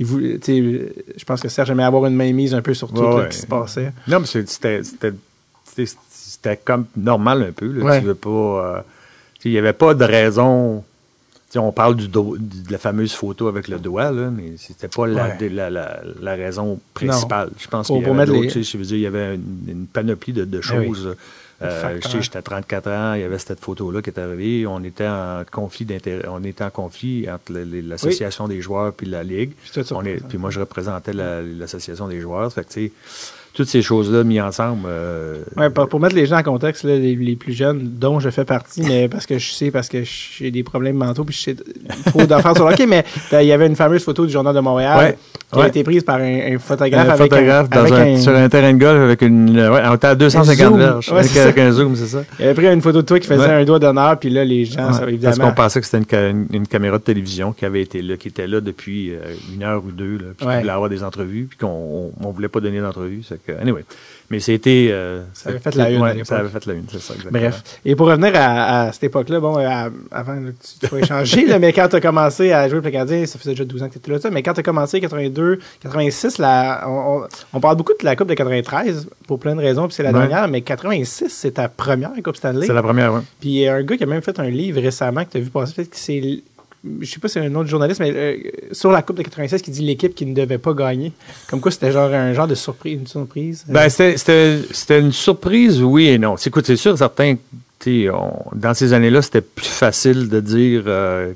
il 0.00 0.06
voulait, 0.06 0.40
je 0.44 1.24
pense 1.24 1.40
que 1.40 1.48
Serge 1.48 1.70
aimait 1.70 1.84
avoir 1.84 2.06
une 2.06 2.14
main 2.16 2.32
mise 2.32 2.52
un 2.54 2.62
peu 2.62 2.74
sur 2.74 2.88
tout 2.92 3.00
Ouais, 3.02 3.08
là, 3.10 3.14
ouais. 3.24 3.28
qui 3.28 3.38
se 3.38 3.46
passait. 3.46 3.92
Non, 4.08 4.18
mais 4.20 4.26
c'était 4.26 4.80
c'était- 4.82 6.56
comme 6.64 6.86
normal 6.96 7.42
un 7.48 7.52
peu. 7.52 7.66
Là. 7.66 8.00
Tu 8.00 8.06
veux 8.06 8.14
pas. 8.16 8.84
Il 9.44 9.52
n'y 9.52 9.58
avait 9.58 9.72
pas 9.72 9.94
de 9.94 10.04
raison. 10.04 10.84
On 11.58 11.72
parle 11.72 11.96
du 11.96 12.08
do- 12.08 12.36
de 12.38 12.70
la 12.70 12.76
fameuse 12.76 13.14
photo 13.14 13.48
avec 13.48 13.68
le 13.68 13.78
doigt, 13.78 14.10
là, 14.10 14.28
mais 14.30 14.52
c'était 14.58 14.88
pas 14.88 15.06
la, 15.06 15.28
Ouais. 15.28 15.48
la, 15.48 15.70
la, 15.70 16.00
la 16.20 16.34
raison 16.34 16.78
principale. 16.92 17.48
Je 17.58 17.66
pense 17.68 17.86
qu'il 17.86 17.96
y 17.96 18.00
les- 18.00 18.98
y 19.00 19.06
avait 19.06 19.36
une, 19.36 19.64
une 19.68 19.86
panoplie 19.86 20.34
de, 20.34 20.44
de 20.44 20.60
Ah 20.68 20.74
oui. 20.78 20.86
choses. 20.88 21.16
Euh, 21.62 21.98
J'étais 22.20 22.36
à 22.36 22.42
34 22.42 22.90
ans, 22.90 23.14
il 23.14 23.22
y 23.22 23.24
avait 23.24 23.38
cette 23.38 23.60
photo-là 23.60 24.02
qui 24.02 24.10
est 24.10 24.18
arrivée. 24.18 24.66
On 24.66 24.84
était 24.84 25.06
en 25.06 25.42
conflit. 25.50 25.86
On 26.28 26.44
était 26.44 26.64
en 26.64 26.68
conflit 26.70 27.26
entre 27.30 27.52
l'association 27.54 28.48
des 28.48 28.60
joueurs 28.60 28.92
puis 28.92 29.06
la 29.06 29.22
ligue. 29.22 29.52
Puis 29.72 29.82
On 29.92 30.04
est, 30.04 30.34
moi, 30.34 30.50
je 30.50 30.60
représentais 30.60 31.14
la- 31.14 31.40
l'association 31.40 32.08
des 32.08 32.20
joueurs. 32.20 32.52
Fait 32.52 32.64
que, 32.66 32.72
tu 32.74 32.86
sais, 32.88 32.92
toutes 33.56 33.68
ces 33.68 33.80
choses-là 33.82 34.22
mises 34.22 34.40
ensemble. 34.42 34.82
euh, 34.86 35.38
Ouais, 35.56 35.70
pour, 35.70 35.88
pour 35.88 35.98
mettre 35.98 36.14
les 36.14 36.26
gens 36.26 36.36
en 36.36 36.42
contexte, 36.42 36.84
là, 36.84 36.94
les, 36.96 37.16
les 37.16 37.36
plus 37.36 37.54
jeunes, 37.54 37.80
dont 37.98 38.20
je 38.20 38.28
fais 38.30 38.44
partie, 38.44 38.82
mais 38.82 39.08
parce 39.10 39.24
que 39.26 39.38
je 39.38 39.50
sais, 39.50 39.70
parce 39.70 39.88
que 39.88 40.02
j'ai 40.04 40.50
des 40.50 40.62
problèmes 40.62 40.96
mentaux, 40.96 41.24
puis 41.24 41.34
je 41.34 41.40
sais 41.42 41.56
trop 42.06 42.24
d'affaires 42.26 42.54
sur 42.54 42.66
le 42.66 42.72
hockey, 42.74 42.86
mais 42.86 43.04
euh, 43.32 43.42
il 43.42 43.48
y 43.48 43.52
avait 43.52 43.66
une 43.66 43.74
fameuse 43.76 44.04
photo 44.04 44.26
du 44.26 44.32
Journal 44.32 44.54
de 44.54 44.60
Montréal 44.60 45.16
Ouais, 45.52 45.58
qui 45.60 45.60
a 45.60 45.68
été 45.68 45.84
prise 45.84 46.02
par 46.02 46.16
un, 46.16 46.54
un 46.54 46.58
photographe 46.58 47.08
un 47.08 47.12
avec 47.12 47.30
photographe 47.32 47.68
un, 47.72 47.84
avec 47.84 48.18
sur 48.18 48.34
un 48.34 48.48
terrain 48.48 48.72
de 48.74 48.78
golf 48.78 49.00
avec 49.00 49.22
une. 49.22 49.56
Ouais, 49.58 49.80
on 49.88 49.94
était 49.94 50.08
à 50.08 50.14
250 50.16 50.56
zoom. 50.70 50.78
verges. 50.78 51.12
Avec, 51.12 51.26
ça. 51.30 51.52
un 51.56 51.70
zoom, 51.70 51.94
c'est 51.96 52.06
ça. 52.06 52.24
Il 52.40 52.44
avait 52.46 52.54
pris 52.54 52.66
une 52.66 52.80
photo 52.82 53.00
de 53.00 53.06
toi 53.06 53.20
qui 53.20 53.28
faisait 53.28 53.44
un 53.52 53.64
doigt 53.64 53.78
d'honneur, 53.78 54.18
puis 54.18 54.28
là, 54.28 54.44
les 54.44 54.64
gens, 54.64 54.92
ça, 54.92 55.04
évidemment. 55.08 55.36
Parce 55.36 55.48
qu'on 55.50 55.54
pensait 55.54 55.80
que 55.80 55.86
c'était 55.86 55.98
une, 55.98 56.04
ca- 56.10 56.28
une- 56.30 56.46
une 56.52 56.66
caméra 56.66 56.98
de 56.98 57.02
télévision 57.04 57.52
qui 57.52 57.64
avait 57.64 57.80
été 57.80 58.02
là, 58.02 58.16
qui 58.16 58.26
était 58.28 58.48
là 58.48 58.60
depuis 58.60 59.12
euh, 59.12 59.18
une 59.54 59.62
heure 59.62 59.82
ou 59.86 59.92
deux, 59.92 60.16
là, 60.18 60.24
puis 60.36 60.46
qui 60.46 60.56
voulait 60.58 60.68
avoir 60.72 60.90
des 60.90 61.04
entrevues, 61.04 61.46
puis 61.48 61.56
qu'on 61.58 61.68
on, 61.68 62.26
on 62.26 62.30
voulait 62.32 62.48
pas 62.48 62.60
donner 62.60 62.80
d'entrevue. 62.80 63.22
Que- 63.46 63.60
Anyway. 63.60 63.84
Mais 64.28 64.40
c'était. 64.40 64.88
euh, 64.90 65.22
Ça 65.34 65.50
avait 65.50 65.60
fait 65.60 65.76
la 65.76 65.88
une 65.88 66.02
Ouais, 66.02 66.24
ça 66.24 66.38
avait 66.38 66.48
fait 66.48 66.66
la 66.66 66.72
une, 66.74 66.82
c'est 66.90 66.98
ça, 67.00 67.14
exactement. 67.14 67.38
Bref. 67.40 67.62
Et 67.84 67.94
pour 67.94 68.08
revenir 68.08 68.32
à, 68.34 68.86
à 68.88 68.92
cette 68.92 69.04
époque-là, 69.04 69.38
bon, 69.38 69.56
euh, 69.56 69.64
à- 69.64 69.88
avant 70.10 70.36
tu 70.80 70.86
sois 70.88 70.98
échangé, 70.98 71.46
là, 71.46 71.60
mais 71.60 71.72
quand 71.72 71.86
tu 71.86 71.94
as 71.94 72.00
commencé 72.00 72.50
à 72.52 72.68
jouer 72.68 72.80
le 72.82 72.90
Canadien, 72.90 73.24
ça 73.24 73.38
faisait 73.38 73.50
déjà 73.52 73.64
12 73.64 73.84
ans 73.84 73.86
que 73.86 73.92
tu 73.92 73.98
étais 73.98 74.10
là, 74.10 74.18
ça, 74.18 74.30
mais 74.30 74.42
quand 74.42 74.52
tu 74.52 74.60
as 74.60 74.62
commencé 74.64 75.00
82, 75.00 75.60
86, 75.80 76.38
là, 76.38 76.88
on, 77.52 77.60
parle 77.60 77.76
beaucoup 77.76 77.92
de 77.92 78.04
la 78.04 78.16
Coupe 78.16 78.26
de 78.28 78.34
93 78.34 79.08
pour 79.28 79.38
plein 79.38 79.54
de 79.54 79.60
raisons, 79.60 79.86
puis 79.86 79.94
c'est 79.94 80.02
la 80.02 80.10
Ouais. 80.10 80.18
dernière, 80.26 80.48
mais 80.48 80.60
86, 80.62 81.28
c'est 81.28 81.52
ta 81.52 81.68
première 81.68 82.10
Coupe 82.24 82.34
Stanley. 82.36 82.66
C'est 82.66 82.72
la 82.74 82.82
première, 82.82 83.14
ouais. 83.14 83.20
Puis 83.40 83.50
il 83.50 83.58
y 83.60 83.68
a 83.68 83.74
un 83.74 83.82
gars 83.84 83.96
qui 83.96 84.02
a 84.02 84.06
même 84.06 84.22
fait 84.22 84.40
un 84.40 84.50
livre 84.50 84.80
récemment 84.80 85.24
que 85.24 85.30
tu 85.30 85.36
as 85.36 85.40
vu 85.40 85.50
passer, 85.50 85.72
peut-être 85.74 85.90
que 85.90 85.96
c'est. 85.96 86.42
Je 87.00 87.10
sais 87.10 87.18
pas 87.20 87.28
si 87.28 87.34
c'est 87.34 87.40
un 87.46 87.54
autre 87.54 87.68
journaliste, 87.68 88.00
mais 88.00 88.12
euh, 88.14 88.36
sur 88.72 88.90
la 88.92 89.02
Coupe 89.02 89.16
de 89.18 89.22
96 89.22 89.62
qui 89.62 89.70
dit 89.70 89.82
l'équipe 89.82 90.14
qui 90.14 90.26
ne 90.26 90.34
devait 90.34 90.58
pas 90.58 90.72
gagner. 90.74 91.12
Comme 91.48 91.60
quoi 91.60 91.70
c'était 91.70 91.92
genre 91.92 92.12
un 92.12 92.32
genre 92.32 92.46
de 92.48 92.54
surprise, 92.54 92.98
une 93.00 93.06
surprise. 93.06 93.64
Euh, 93.68 93.72
Ben, 93.72 93.88
c'était- 93.88 94.98
une 95.00 95.12
surprise, 95.12 95.82
oui 95.82 96.08
et 96.08 96.18
non. 96.18 96.36
C'est- 96.36 96.48
Écoute, 96.48 96.66
c'est 96.66 96.76
sûr, 96.76 96.96
certains, 96.96 97.36
tu 97.80 98.04
sais, 98.04 98.10
on- 98.10 98.44
dans 98.54 98.74
ces 98.74 98.92
années-là, 98.92 99.22
c'était 99.22 99.40
plus 99.40 99.66
facile 99.66 100.28
de 100.28 100.40
dire, 100.40 100.82
euh, 100.86 101.32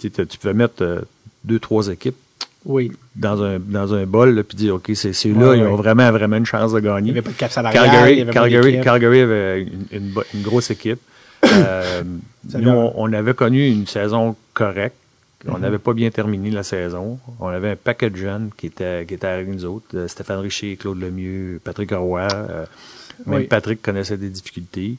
tu 0.00 0.10
pouvais 0.10 0.54
mettre 0.54 0.82
euh, 0.82 1.00
deux, 1.44 1.58
trois 1.58 1.88
équipes 1.88 2.16
oui. 2.64 2.92
dans 3.16 3.42
un, 3.42 3.58
dans 3.58 3.94
un 3.94 4.04
bol, 4.06 4.34
là, 4.34 4.42
puis 4.42 4.56
dire, 4.56 4.74
OK, 4.76 4.90
c'est 4.94 5.12
ceux-là, 5.12 5.50
Ouais, 5.50 5.58
ils 5.58 5.62
ouais. 5.62 5.68
ont 5.68 5.76
vraiment, 5.76 6.10
vraiment 6.10 6.36
une 6.36 6.46
chance 6.46 6.72
de 6.72 6.78
Il 6.78 6.82
n'y 6.82 6.88
gagner. 6.88 7.10
avait 7.10 7.22
pas 7.22 7.30
de 7.30 7.36
cap 7.36 7.50
salarial. 7.52 7.84
il 7.84 7.88
y 7.88 7.90
Calgary, 7.90 8.20
avait 8.22 8.32
Calgary. 8.32 8.80
Calgary 8.80 9.20
avait 9.20 9.62
une, 9.62 9.86
une 9.92 10.08
bo- 10.10 10.22
une 10.34 10.42
grosse 10.42 10.70
équipe. 10.70 11.00
Euh, 11.46 12.02
nous, 12.58 12.70
on 12.70 13.12
avait 13.12 13.34
connu 13.34 13.68
une 13.68 13.86
saison 13.86 14.34
correcte. 14.54 14.96
On 15.46 15.56
Mhm. 15.56 15.60
n'avait 15.60 15.78
pas 15.78 15.92
bien 15.92 16.10
terminé 16.10 16.50
la 16.50 16.62
saison. 16.62 17.18
On 17.38 17.48
avait 17.48 17.72
un 17.72 17.76
paquet 17.76 18.08
de 18.08 18.16
jeunes 18.16 18.50
qui 18.56 18.66
étaient, 18.68 19.04
qui 19.06 19.12
étaient 19.14 19.26
avec 19.26 19.46
nous 19.48 19.66
autres. 19.66 19.86
Euh, 19.94 20.08
Stéphane 20.08 20.38
Richer, 20.38 20.74
Claude 20.76 20.98
Lemieux, 20.98 21.60
Patrick 21.62 21.90
Roy. 21.92 22.26
euh, 22.32 22.64
même 23.26 23.40
Oui. 23.40 23.46
Patrick 23.46 23.82
connaissait 23.82 24.16
des 24.16 24.30
difficultés. 24.30 24.96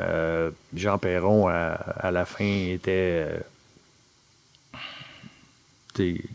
Euh, 0.00 0.50
Jean 0.74 0.98
Perron, 0.98 1.46
à, 1.48 1.52
à 1.74 2.10
la 2.10 2.24
fin, 2.24 2.44
était 2.72 3.28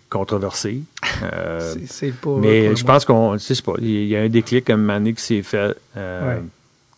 controversé. 0.09 0.81
Euh, 1.21 1.75
C'est- 1.85 2.13
pas. 2.13 2.37
mais 2.37 2.73
je 2.77 2.85
pense 2.85 3.03
qu'on, 3.03 3.33
je 3.33 3.39
sais 3.53 3.61
pas, 3.61 3.73
il 3.81 4.05
y 4.05 4.15
a 4.15 4.21
un 4.21 4.29
déclic 4.29 4.69
à 4.69 4.75
un 4.75 4.77
moment 4.77 4.93
donné 4.99 5.13
qui 5.13 5.21
s'est 5.21 5.43
fait 5.43 5.75
euh, 5.97 6.35
Ouais. 6.37 6.41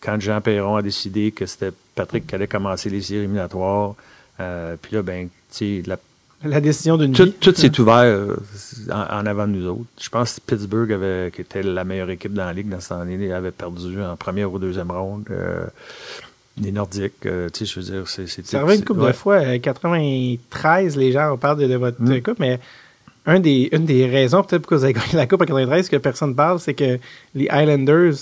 quand 0.00 0.20
Jean 0.20 0.40
Perron 0.40 0.76
a 0.76 0.82
décidé 0.82 1.32
que 1.32 1.44
c'était 1.44 1.72
Patrick 1.96 2.24
qui 2.28 2.34
allait 2.36 2.46
commencer 2.46 2.88
les 2.88 3.02
séries 3.02 3.18
éliminatoires. 3.22 3.96
Euh, 4.42 4.76
puis 4.80 4.94
là, 4.96 5.02
ben, 5.02 5.28
tu 5.50 5.82
sais, 5.82 5.82
la- 5.86 5.98
La 6.44 6.60
décision 6.60 6.96
d'une 6.96 7.12
tout, 7.12 7.24
vie. 7.24 7.32
tout 7.32 7.54
s'est 7.54 7.78
ouvert 7.80 7.98
euh, 8.02 8.36
en, 8.90 9.20
en 9.20 9.26
avant 9.26 9.46
de 9.46 9.52
nous 9.52 9.66
autres. 9.68 9.84
Je 10.00 10.08
pense 10.08 10.34
que 10.34 10.40
Pittsburgh, 10.40 10.92
avait, 10.92 11.30
qui 11.34 11.40
était 11.42 11.62
la 11.62 11.84
meilleure 11.84 12.10
équipe 12.10 12.32
dans 12.34 12.44
la 12.46 12.52
ligue 12.52 12.68
dans 12.68 12.80
cette 12.80 12.92
année, 12.92 13.32
avait 13.32 13.52
perdu 13.52 14.00
en 14.02 14.16
première 14.16 14.52
ou 14.52 14.58
deuxième 14.58 14.90
ronde. 14.90 15.24
Euh, 15.30 15.64
les 16.60 16.72
Nordiques, 16.72 17.24
euh, 17.26 17.48
tu 17.48 17.64
sais, 17.64 17.72
je 17.72 17.80
veux 17.80 17.86
dire, 17.92 18.08
c'est... 18.08 18.26
Ça 18.44 18.60
revient 18.62 18.76
une 18.78 18.84
couple 18.84 19.00
de 19.00 19.04
ouais. 19.06 19.12
fois. 19.14 19.36
euh, 19.36 19.58
93, 19.58 20.96
les 20.96 21.12
gens 21.12 21.36
parlent 21.38 21.58
de, 21.60 21.66
de 21.66 21.76
votre 21.76 22.00
Mm. 22.02 22.20
coupe, 22.22 22.38
mais 22.40 22.58
un 23.24 23.38
des, 23.38 23.68
une 23.72 23.84
des 23.84 24.04
raisons, 24.06 24.42
peut-être 24.42 24.62
pourquoi 24.62 24.78
vous 24.78 24.84
avez 24.84 24.94
gagné 24.94 25.14
la 25.14 25.26
coupe 25.28 25.40
en 25.42 25.44
93, 25.44 25.88
que 25.88 25.96
personne 25.96 26.30
ne 26.30 26.34
parle, 26.34 26.58
c'est 26.58 26.74
que 26.74 26.98
les 27.36 27.48
Highlanders 27.48 28.14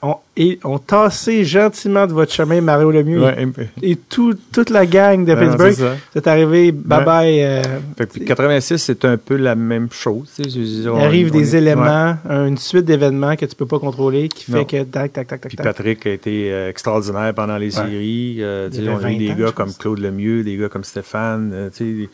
ont, 0.00 0.16
et, 0.38 0.58
ont 0.64 0.78
tassé 0.78 1.44
gentiment 1.44 2.06
de 2.06 2.14
votre 2.14 2.32
chemin 2.32 2.62
Mario 2.62 2.90
Lemieux 2.90 3.22
Ouais, 3.22 3.46
et, 3.82 3.90
et 3.90 3.96
tout, 3.96 4.34
toute 4.50 4.70
la 4.70 4.86
gang 4.86 5.22
de 5.26 5.34
Pittsburgh. 5.34 5.98
c'est 6.14 6.26
arrivé, 6.26 6.72
bye 6.72 6.98
Ouais. 7.00 7.04
bye. 7.04 7.42
euh, 7.44 7.62
Fait 7.98 8.06
que 8.20 8.24
86, 8.24 8.78
c'est 8.78 9.04
un 9.04 9.18
peu 9.18 9.36
la 9.36 9.54
même 9.54 9.88
chose. 9.92 10.30
tu 10.34 10.44
sais, 10.44 10.48
je 10.50 10.58
veux 10.60 10.82
dire, 10.82 10.94
il 10.96 11.04
arrive 11.04 11.30
on 11.34 11.38
des 11.38 11.54
est- 11.54 11.58
éléments, 11.58 12.16
une 12.30 12.56
suite 12.56 12.86
d'événements 12.86 13.36
que 13.36 13.44
tu 13.44 13.54
peux 13.54 13.66
pas 13.66 13.78
contrôler 13.78 14.28
qui 14.30 14.44
fait 14.44 14.52
Non. 14.52 14.64
que 14.64 14.82
tac, 14.84 15.12
tac, 15.12 15.26
tac, 15.26 15.40
tac, 15.42 15.48
Puis 15.48 15.56
tac. 15.58 15.66
Patrick 15.66 16.06
a 16.06 16.10
été 16.10 16.50
euh, 16.50 16.70
extraordinaire 16.70 17.34
pendant 17.34 17.58
les 17.58 17.70
séries. 17.70 18.38
Euh, 18.40 18.70
tu 18.70 18.76
sais, 18.76 18.88
on 18.88 18.96
a 18.96 19.00
eu 19.00 19.02
20 19.02 19.18
des 19.18 19.30
ans, 19.32 19.34
gars 19.46 19.52
comme. 19.52 19.74
Claude 19.78 19.98
Lemieux, 19.98 20.42
des 20.42 20.56
gars 20.56 20.70
comme 20.70 20.84
Stéphane. 20.84 21.50
euh, 21.52 21.68
tu 21.68 22.04
sais, 22.04 22.08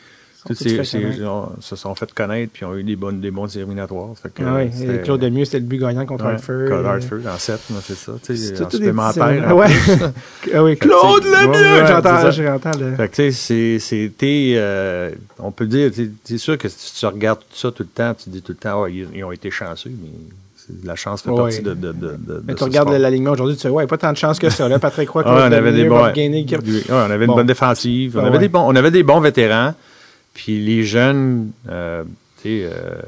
Tous 0.47 0.53
Faut 0.53 0.59
que 0.59 0.63
tu 0.65 0.71
ces, 0.71 0.77
fasses 0.77 0.89
ces 0.91 1.01
connaître. 1.01 1.21
gens 1.23 1.53
se 1.61 1.75
sont 1.75 1.95
fait 1.95 2.13
connaître 2.13 2.53
puis 2.53 2.65
ont 2.67 2.77
eu 2.77 2.83
des 2.83 2.97
bonnes, 2.97 3.19
des 3.21 3.31
bons 3.31 3.47
éliminatoires. 3.57 4.09
Ah 4.45 4.57
oui, 4.57 4.71
et 4.85 4.99
Claude 5.03 5.23
Lemieux, 5.23 5.47
c'était 5.47 5.59
le 5.61 5.65
but 5.65 5.79
gagnant 5.79 6.05
contre 6.05 6.25
Ouais, 6.27 6.33
Hartford. 6.33 6.67
Claude 6.67 6.85
Euh, 6.85 6.89
Hartford 6.89 7.19
en 7.35 7.39
7, 7.39 7.61
c'est 7.83 7.95
ça. 7.97 8.13
C'est 8.23 8.37
sais, 8.37 8.55
tout 8.55 8.71
supplémentaire. 8.71 9.57
Ouais. 9.57 9.67
Ah 10.55 10.63
oui, 10.63 10.77
Claude 10.77 11.23
sais, 11.23 11.47
Lemieux! 11.47 11.87
J'entends, 11.87 12.17
c'est 12.17 12.23
ça. 12.23 12.31
j'entends 12.31 12.79
le... 12.79 12.95
Fait 12.95 13.09
que, 13.09 13.15
tu 13.17 13.23
sais, 13.23 13.31
c'est- 13.33 13.79
c'était, 13.79 14.53
euh, 14.57 15.11
on 15.39 15.51
peut 15.51 15.67
dire, 15.67 15.91
sais, 15.95 16.11
c'est 16.25 16.37
sûr 16.39 16.59
que 16.59 16.69
si 16.69 16.95
tu 16.95 17.07
regardes 17.07 17.39
tout 17.41 17.57
ça 17.57 17.71
tout 17.73 17.83
le 17.83 17.89
temps, 17.89 18.13
tu 18.15 18.29
dis 18.29 18.43
tout 18.43 18.53
le 18.53 18.59
temps, 18.59 18.85
Ah, 18.85 18.91
ils, 18.91 19.07
ils 19.15 19.25
ont 19.25 19.33
été 19.33 19.51
chanceux, 19.51 19.91
mais 19.91 20.11
c'est- 20.57 20.85
la 20.87 20.95
chance 20.95 21.23
fait 21.23 21.31
Ouais. 21.31 21.37
partie 21.39 21.63
de, 21.63 21.73
de, 21.73 21.93
de, 21.93 22.17
de- 22.19 22.43
Mais 22.47 22.55
tu 22.55 22.65
regardes 22.65 22.91
l'alignement 22.93 23.31
aujourd'hui, 23.31 23.57
tu 23.57 23.63
fais, 23.63 23.69
ouais, 23.71 23.87
pas 23.87 23.97
tant 23.97 24.13
de 24.13 24.19
chance 24.19 24.39
que 24.39 24.51
ça, 24.51 24.69
là. 24.69 24.79
Patrick 24.79 25.09
Roy, 25.09 25.23
Claude 25.25 25.35
on 25.39 25.53
avait 25.53 25.73
des 25.73 25.85
bons, 25.89 26.05
ouais. 26.05 26.13
Ouais, 26.13 26.85
on 26.91 26.93
avait 26.93 27.25
une 27.25 27.27
Bon. 27.29 27.37
bonne 27.37 27.47
défensive, 27.47 28.17
on, 28.19 28.21
Ouais, 28.21 28.29
avait 28.29 28.39
des 28.39 28.49
bons, 28.49 28.61
on 28.67 28.77
avait 28.77 28.91
des 28.91 29.03
bons 29.03 29.21
vétérans, 29.21 29.73
puis 30.35 30.63
les 30.65 30.85
jeunes, 30.85 31.53
euh, 31.69 32.05
tu 32.43 32.49
sais, 32.61 32.69
euh, 32.71 33.01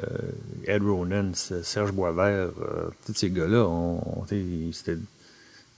Ed 0.66 0.83
Ronan, 0.83 1.33
Serge 1.35 1.93
Boisvert, 1.93 2.24
euh, 2.61 2.89
tous 3.05 3.14
ces 3.14 3.31
gars-là, 3.31 3.64
on, 3.66 4.01
on- 4.20 4.24
tu 4.29 4.37
sais, 4.37 4.79
c'était- 4.79 5.01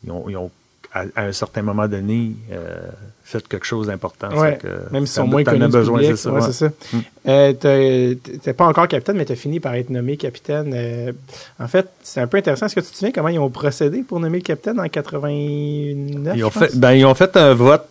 ils 0.04 0.10
ont, 0.12 0.28
ils 0.28 0.36
ont, 0.36 0.50
à, 0.92 1.04
à 1.16 1.24
un 1.24 1.32
certain 1.32 1.60
moment 1.60 1.86
donné, 1.86 2.32
euh, 2.50 2.78
fait 3.22 3.46
quelque 3.46 3.66
chose 3.66 3.88
d'important. 3.88 4.30
Ouais, 4.38 4.58
Même 4.90 5.04
t'en- 5.04 5.06
sont 5.06 5.26
moins 5.26 5.44
connus 5.44 5.68
besoin, 5.68 6.00
c'est 6.02 6.16
ça. 6.16 6.30
Ouais, 6.32 6.40
ouais. 6.40 6.46
c'est 6.46 6.52
ça. 6.52 6.68
Mm. 6.94 6.98
Euh, 7.28 8.14
T'es 8.42 8.52
pas 8.54 8.64
encore 8.66 8.88
capitaine, 8.88 9.16
mais 9.18 9.26
tu 9.26 9.32
as 9.32 9.36
fini 9.36 9.60
par 9.60 9.74
être 9.74 9.90
nommé 9.90 10.16
capitaine. 10.16 10.72
Euh, 10.74 11.12
en 11.60 11.68
fait, 11.68 11.88
c'est 12.02 12.20
un 12.22 12.26
peu 12.26 12.38
intéressant. 12.38 12.66
Est-ce 12.66 12.74
que 12.74 12.80
tu 12.80 12.90
te 12.90 12.96
souviens 12.96 13.12
comment 13.12 13.28
ils 13.28 13.38
ont 13.38 13.50
procédé 13.50 14.02
pour 14.02 14.18
nommer 14.18 14.38
le 14.38 14.44
capitaine 14.44 14.80
en 14.80 14.88
89? 14.88 16.36
Ils 16.36 16.44
ont, 16.44 16.50
fait, 16.50 16.74
ben, 16.76 16.92
ils 16.92 17.04
ont 17.04 17.14
fait 17.14 17.36
un 17.36 17.52
vote 17.52 17.86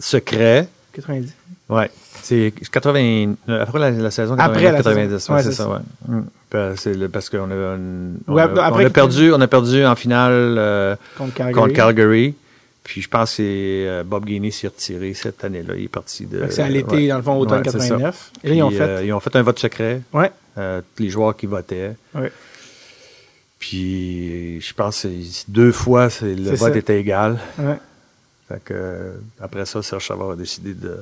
secret. 0.00 0.66
90. 0.94 1.32
Ouais. 1.68 1.90
C'est 2.22 2.52
80, 2.72 3.34
euh, 3.48 3.62
après 3.62 3.78
la, 3.78 3.90
la 3.90 4.10
saison 4.10 4.34
Après 4.38 4.62
89, 4.62 4.72
la 4.72 4.82
90. 4.82 5.10
saison. 5.18 5.34
ouais, 5.34 5.42
c'est 5.42 5.50
c'est 5.50 5.56
ça, 5.56 5.68
ouais. 5.68 5.78
Mm. 6.08 7.00
Le- 7.00 7.06
parce 7.08 7.28
qu'on 7.30 7.50
a, 7.50 7.76
on, 8.26 8.32
Ouais, 8.34 8.42
a, 8.42 8.64
après 8.66 8.84
on 8.84 8.86
a 8.86 8.90
perdu, 8.90 9.32
on 9.32 9.40
a 9.40 9.46
perdu 9.46 9.84
en 9.84 9.94
finale 9.94 10.32
euh, 10.58 10.96
Contre 11.16 11.34
Calgary. 11.34 11.54
contre 11.54 11.74
Calgary. 11.74 12.34
Puis 12.84 13.02
je 13.02 13.08
pense 13.08 13.36
que 13.36 13.42
euh, 13.42 14.02
Bob 14.02 14.24
Gainey 14.24 14.50
s'est 14.50 14.68
retiré 14.68 15.12
cette 15.12 15.44
année-là. 15.44 15.74
Il 15.76 15.84
est 15.84 15.88
parti 15.88 16.24
de. 16.24 16.42
C'est 16.48 16.62
à 16.62 16.68
l'été, 16.70 16.96
ouais. 16.96 17.08
dans 17.08 17.18
le 17.18 17.22
fond, 17.22 17.36
automne 17.38 17.58
Ouais, 17.58 17.64
c'est 17.70 17.78
ça. 17.80 17.88
89. 17.96 18.30
Et 18.44 18.48
là, 18.48 18.54
ils 18.54 18.62
ont 18.62 18.70
fait. 18.70 18.80
euh, 18.80 19.04
ils 19.04 19.12
ont 19.12 19.20
fait 19.20 19.36
un 19.36 19.42
vote 19.42 19.58
secret. 19.58 20.00
Ouais. 20.14 20.32
Euh, 20.56 20.80
tous 20.96 21.02
les 21.02 21.10
joueurs 21.10 21.36
qui 21.36 21.44
votaient. 21.46 21.92
Ouais. 22.14 22.32
Puis 23.58 24.60
je 24.60 24.72
pense 24.74 25.02
que 25.02 25.08
deux 25.48 25.72
fois, 25.72 26.10
c'est- 26.10 26.34
le 26.34 26.50
vote 26.54 26.72
ça. 26.72 26.78
était 26.78 26.98
égal. 27.00 27.38
ouais. 27.58 27.76
Fait 28.48 28.62
que, 28.64 28.72
euh, 28.74 29.12
après 29.40 29.66
ça, 29.66 29.82
Serge 29.82 30.06
Savard 30.06 30.30
a 30.30 30.36
décidé 30.36 30.72
de, 30.72 30.96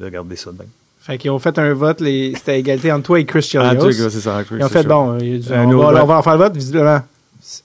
de 0.00 0.08
garder 0.08 0.36
ça 0.36 0.50
de 0.52 0.58
même. 0.58 0.68
Fait 1.02 1.16
qu'ils 1.18 1.30
ont 1.30 1.38
fait 1.38 1.58
un 1.58 1.72
vote. 1.74 2.00
les- 2.00 2.34
C'était 2.36 2.58
égalité 2.58 2.92
entre 2.92 3.04
toi 3.04 3.20
et 3.20 3.24
Chris 3.24 3.48
Ah, 3.58 3.72
sais, 3.80 3.92
c'est 4.10 4.20
ça. 4.20 4.42
Ils 4.50 4.64
ont 4.64 4.68
fait, 4.68 4.82
bon, 4.86 5.18
il 5.18 5.28
y 5.28 5.34
a 5.36 5.38
du- 5.38 5.52
Un 5.52 5.64
on, 5.66 5.78
va, 5.78 5.92
vote. 5.92 6.00
on 6.02 6.06
va 6.06 6.18
en 6.18 6.22
faire 6.22 6.32
le 6.34 6.38
vote, 6.44 6.54
visiblement. 6.56 7.00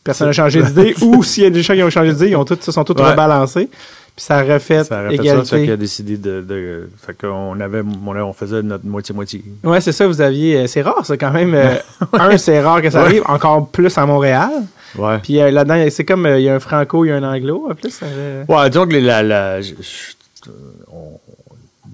Personne 0.04 0.28
n'a 0.28 0.34
changé 0.34 0.64
d'idée, 0.64 0.96
ou 1.02 1.22
s'il 1.24 1.44
y 1.44 1.46
a 1.48 1.50
des 1.50 1.62
gens 1.62 1.74
qui 1.74 1.84
ont 1.84 1.90
changé 1.90 2.14
d'idée, 2.14 2.30
ils 2.30 2.36
ont 2.36 2.46
tous, 2.46 2.60
se 2.62 2.72
sont 2.72 2.84
tous 2.84 2.94
Ouais. 2.94 3.10
rebalancés. 3.12 3.70
Puis 4.16 4.24
ça 4.24 4.38
a 4.38 4.44
refait 4.44 4.86
Ça 4.86 5.00
a 5.02 5.10
fait 5.10 5.18
ça, 5.18 5.24
égalité. 5.24 5.46
ça 5.46 5.60
qui 5.60 5.72
a 5.72 5.76
décidé 5.76 6.16
de, 6.18 6.40
de 6.42 6.90
fait 7.06 7.14
qu'on 7.20 7.60
avait, 7.60 7.82
on, 7.82 8.10
on 8.16 8.32
faisait 8.34 8.64
notre 8.64 8.86
moitié-moitié. 8.86 9.44
Ouais, 9.66 9.82
c'est 9.82 9.92
ça, 9.92 10.08
vous 10.08 10.22
aviez. 10.22 10.60
euh, 10.60 10.68
C'est 10.68 10.82
rare, 10.82 11.06
ça, 11.06 11.18
quand 11.18 11.32
même. 11.32 11.54
euh, 11.54 11.76
un, 12.14 12.38
c'est 12.38 12.62
rare 12.62 12.82
que 12.82 12.90
ça 12.90 13.00
Ouais. 13.02 13.06
arrive, 13.08 13.24
encore 13.28 13.68
plus 13.68 13.98
à 13.98 14.06
Montréal. 14.06 14.50
Ouais. 14.98 15.18
Puis 15.22 15.42
euh, 15.42 15.52
là-dedans, 15.52 15.86
c'est 15.90 16.06
comme 16.06 16.26
euh, 16.26 16.40
il 16.40 16.46
y 16.46 16.50
a 16.50 16.56
un 16.56 16.60
franco, 16.62 17.04
il 17.04 17.10
y 17.10 17.12
a 17.12 17.18
un 17.18 17.24
anglo, 17.24 17.68
en 17.70 17.76
plus. 17.76 17.90
ça, 17.90 18.06
euh, 18.06 18.46
Ouais, 18.48 18.70
disons 18.70 18.88
que 18.88 18.94
les- 18.94 19.02
la, 19.02 19.22
la, 19.22 19.60
je- 19.62 19.74
je- 19.82 20.50
on- 20.90 21.20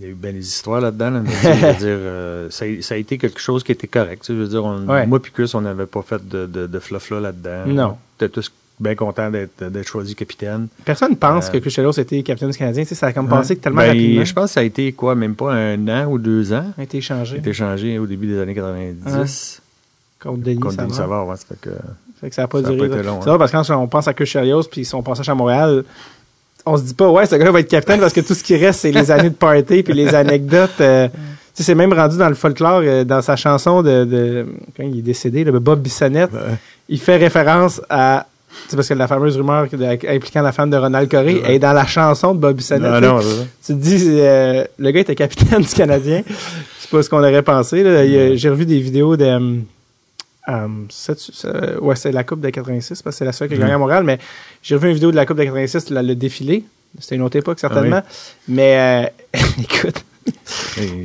il 0.01 0.05
y 0.05 0.07
a 0.07 0.11
eu 0.11 0.15
bien 0.15 0.31
des 0.33 0.45
histoires 0.47 0.81
là-dedans, 0.81 1.11
là, 1.11 1.19
mais 1.19 1.29
tu 1.29 1.35
sais, 1.37 1.53
je 1.55 1.65
veux 1.67 1.73
dire, 1.77 1.87
euh, 1.87 2.47
ça, 2.49 2.65
a- 2.65 2.81
ça 2.81 2.95
a 2.95 2.97
été 2.97 3.17
quelque 3.19 3.39
chose 3.39 3.63
qui 3.63 3.71
était 3.71 3.87
correct. 3.87 4.25
Je 4.27 4.33
veux 4.33 4.47
dire, 4.47 4.65
on- 4.65 4.87
Ouais. 4.87 5.05
moi 5.05 5.21
puis 5.21 5.31
Chris, 5.31 5.51
on 5.53 5.61
n'avait 5.61 5.85
pas 5.85 6.01
fait 6.01 6.27
de, 6.27 6.47
de, 6.47 6.65
de 6.67 6.79
fluff-là 6.79 7.19
là-dedans. 7.19 7.63
Non. 7.67 7.85
On 8.19 8.25
était 8.25 8.29
tous 8.33 8.51
bien 8.79 8.95
contents 8.95 9.29
d'être 9.29 9.87
choisi 9.87 10.15
capitaine. 10.15 10.67
Personne 10.83 11.11
ne 11.11 11.15
pense 11.15 11.49
Euh, 11.49 11.51
que 11.51 11.57
Chris 11.59 11.75
était 12.01 12.23
capitaine 12.23 12.49
du 12.49 12.57
Canadien. 12.57 12.81
Tu 12.83 12.89
sais, 12.89 12.95
ça 12.95 13.07
a 13.07 13.13
comme 13.13 13.29
passé 13.29 13.55
tellement 13.55 13.81
Ben, 13.81 13.89
rapidement. 13.89 14.25
Je 14.25 14.33
pense 14.33 14.45
que 14.45 14.53
ça 14.53 14.59
a 14.61 14.63
été 14.63 14.91
quoi, 14.93 15.13
même 15.13 15.35
pas 15.35 15.53
un 15.53 15.87
an 15.87 16.07
ou 16.09 16.17
deux 16.17 16.51
ans? 16.51 16.65
a 16.77 16.81
été 16.83 16.97
Il 16.97 16.99
échangé 16.99 17.35
a 17.35 17.39
été 17.39 17.53
changé 17.53 17.99
au 17.99 18.07
début 18.07 18.25
des 18.27 18.39
années 18.39 18.55
90 18.55 19.61
contre 20.19 20.37
Denis 20.43 20.59
contre 20.59 20.77
Denis 20.77 20.93
Savard. 20.95 21.27
Ouais, 21.27 21.35
ça 21.35 21.45
fait 21.47 21.61
que- 21.61 21.69
Fait 22.19 22.29
que 22.29 22.35
ça 22.35 22.43
n'a 22.43 22.47
pas 22.47 22.61
Ça 22.61 22.67
a 22.69 22.71
duré. 22.71 22.89
pas 22.89 22.95
été 22.97 23.03
long, 23.05 23.19
C'est 23.23 23.29
hein. 23.29 23.37
parce 23.39 23.51
que 23.51 23.57
quand 23.57 23.77
on 23.81 23.87
pense 23.87 24.07
à 24.07 24.13
Chris 24.13 24.25
Chelios 24.27 24.63
puis 24.63 24.85
son 24.85 25.01
passage 25.01 25.27
à 25.29 25.33
Montréal, 25.35 25.83
on 26.65 26.77
se 26.77 26.83
dit 26.83 26.93
pas, 26.93 27.09
ouais, 27.09 27.25
ce 27.25 27.35
gars-là 27.35 27.51
va 27.51 27.59
être 27.59 27.67
capitaine 27.69 27.99
parce 27.99 28.13
que 28.13 28.21
tout 28.21 28.33
ce 28.33 28.43
qui 28.43 28.55
reste, 28.55 28.81
c'est 28.81 28.91
les 28.91 29.09
années 29.11 29.29
de 29.29 29.35
party 29.35 29.83
puis 29.83 29.93
les 29.93 30.13
anecdotes. 30.13 30.79
euh, 30.81 31.07
tu 31.07 31.13
sais, 31.55 31.63
c'est 31.63 31.75
même 31.75 31.91
rendu 31.93 32.17
dans 32.17 32.29
le 32.29 32.35
folklore, 32.35 32.81
euh, 32.83 33.03
dans 33.03 33.21
sa 33.21 33.35
chanson 33.35 33.81
de, 33.81 34.05
de 34.05 34.45
quand 34.77 34.83
il 34.83 34.99
est 34.99 35.01
décédé, 35.01 35.43
là, 35.43 35.51
Bob 35.59 35.81
Bissonnette, 35.81 36.31
Ouais. 36.31 36.39
il 36.89 36.99
fait 36.99 37.17
référence 37.17 37.81
à 37.89 38.25
c'est 38.67 38.75
parce 38.75 38.89
que 38.89 38.93
la 38.93 39.07
fameuse 39.07 39.37
rumeur 39.37 39.65
impliquant 40.09 40.41
la 40.41 40.51
femme 40.51 40.69
de 40.69 40.75
Ronald 40.77 41.09
Coré 41.09 41.41
Ouais. 41.41 41.55
est 41.55 41.59
dans 41.59 41.71
la 41.73 41.85
chanson 41.85 42.33
de 42.35 42.39
Bob 42.39 42.55
Bissonnette. 42.57 42.91
Non, 42.91 42.99
tu 42.99 43.03
sais. 43.03 43.09
non, 43.11 43.21
c'est 43.21 43.27
ça. 43.37 43.43
Tu 43.65 43.73
te 43.73 43.77
dis, 43.83 44.05
euh, 44.19 44.63
le 44.77 44.91
gars 44.91 44.99
était 44.99 45.15
capitaine 45.15 45.61
du 45.61 45.67
Canadien. 45.73 46.21
C'est 46.79 46.89
pas 46.89 47.01
ce 47.01 47.09
qu'on 47.09 47.19
aurait 47.19 47.41
pensé. 47.43 47.81
J'ai 48.37 48.49
revu 48.49 48.65
des 48.65 48.79
vidéos 48.79 49.15
de. 49.17 49.59
Euh, 50.49 50.67
euh, 50.67 50.67
c'est- 50.89 51.77
ouais, 51.79 51.95
c'est 51.95 52.11
la 52.11 52.23
Coupe 52.23 52.41
de 52.41 52.49
86, 52.49 53.01
parce 53.01 53.15
que 53.15 53.19
c'est 53.19 53.25
la 53.25 53.31
seule 53.31 53.47
qui 53.47 53.53
a 53.55 53.57
gagné 53.57 53.73
à 53.73 53.77
Montréal, 53.77 54.03
mais 54.03 54.17
j'ai 54.63 54.75
revu 54.75 54.87
une 54.89 54.93
vidéo 54.95 55.11
de 55.11 55.15
la 55.15 55.25
Coupe 55.25 55.37
de 55.37 55.43
86, 55.43 55.89
la- 55.89 56.01
le 56.03 56.15
défilé. 56.15 56.63
C'était 56.99 57.15
une 57.15 57.21
autre 57.21 57.37
époque, 57.37 57.59
certainement. 57.59 58.01
Mais, 58.47 59.09
euh, 59.33 59.37
écoute, 59.63 60.03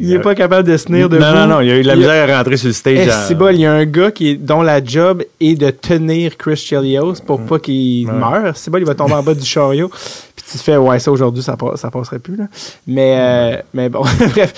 il 0.01 0.13
est 0.13 0.19
pas 0.19 0.35
capable 0.35 0.69
de 0.69 0.77
se 0.77 0.87
tenir 0.87 1.09
debout. 1.09 1.23
Non, 1.23 1.35
non, 1.35 1.47
non, 1.47 1.61
il 1.61 1.71
a 1.71 1.77
eu 1.77 1.83
de 1.83 1.87
la 1.87 1.97
misère 1.97 2.31
à 2.31 2.39
rentrer 2.39 2.57
sur 2.57 2.69
le 2.69 2.73
stage. 2.73 3.09
C'est 3.29 3.35
bol, 3.35 3.55
il 3.55 3.61
y 3.61 3.67
a 3.67 3.73
un 3.73 3.85
gars 3.85 4.11
qui 4.11 4.31
est, 4.31 4.35
dont 4.35 4.63
la 4.63 4.85
job 4.85 5.23
est 5.41 5.55
de 5.55 5.71
tenir 5.71 6.37
Chris 6.37 6.57
Chelios 6.57 7.15
pour 7.27 7.41
pas 7.41 7.59
qu'il 7.59 8.07
meure. 8.07 8.57
C'est 8.57 8.71
bol, 8.71 8.81
il 8.81 8.87
va 8.87 8.95
tomber 8.95 9.15
en 9.15 9.23
bas 9.23 9.35
du 9.35 9.45
chariot. 9.45 9.89
Puis 9.89 10.45
tu 10.53 10.59
te 10.59 10.63
fais, 10.63 10.77
ouais, 10.77 10.99
ça 10.99 11.11
aujourd'hui, 11.11 11.43
ça, 11.43 11.57
ça 11.77 11.91
passerait 11.91 12.19
plus, 12.19 12.37
là. 12.37 12.45
Mais, 12.87 13.15
euh, 13.17 13.63
mais 13.73 13.89
bon, 13.89 14.03
bref. 14.31 14.55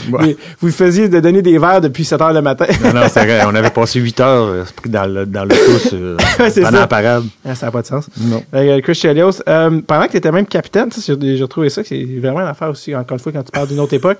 Vous 0.61 0.71
faisiez 0.71 1.09
de 1.09 1.21
donner 1.21 1.41
des 1.41 1.57
verres 1.59 1.81
depuis 1.81 2.05
7 2.05 2.21
heures 2.21 2.33
le 2.33 2.43
matin. 2.43 2.67
Non, 2.83 2.93
non, 2.93 3.07
c'est 3.09 3.25
vrai. 3.25 3.43
On 3.47 3.55
avait 3.55 3.71
passé 3.79 4.01
8 4.01 4.21
heures 4.21 4.47
euh, 4.49 4.65
pris 4.77 4.91
dans 4.91 5.07
le, 5.07 5.25
dans 5.25 5.47
c'est 6.51 6.63
pendant 6.63 6.71
ça. 6.71 6.81
la 6.81 6.87
parade. 6.87 7.25
Ah, 7.45 7.55
ça 7.55 7.67
n'a 7.67 7.73
pas 7.73 7.83
de 7.83 7.87
sens. 7.87 8.09
Non. 8.21 8.43
Euh, 8.55 8.81
Chris 8.81 8.95
Chelios, 8.95 9.43
euh, 9.49 9.81
pendant 9.87 10.07
que 10.07 10.13
tu 10.13 10.17
étais 10.17 10.33
même 10.33 10.47
capitaine, 10.47 10.91
j'ai 11.07 11.43
retrouvé 11.43 11.71
ça, 11.71 11.83
c'est 11.85 12.05
vraiment 12.21 12.41
une 12.41 12.49
affaire 12.49 12.71
aussi, 12.71 12.95
encore 12.95 13.15
une 13.15 13.21
fois, 13.21 13.33
quand 13.33 13.43
tu 13.43 13.53
parles 13.53 13.69
d'une 13.69 13.81
autre 13.81 13.95
époque. 13.95 14.19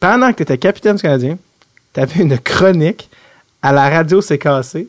Pendant 0.00 0.30
que 0.32 0.38
tu 0.38 0.42
étais 0.44 0.58
capitaine 0.58 0.96
du 0.96 1.02
Canadien, 1.02 1.36
tu 1.94 2.00
avais 2.00 2.22
une 2.22 2.38
chronique 2.38 3.08
à 3.62 3.72
la 3.72 3.90
radio 3.90 4.20
CKC, 4.22 4.88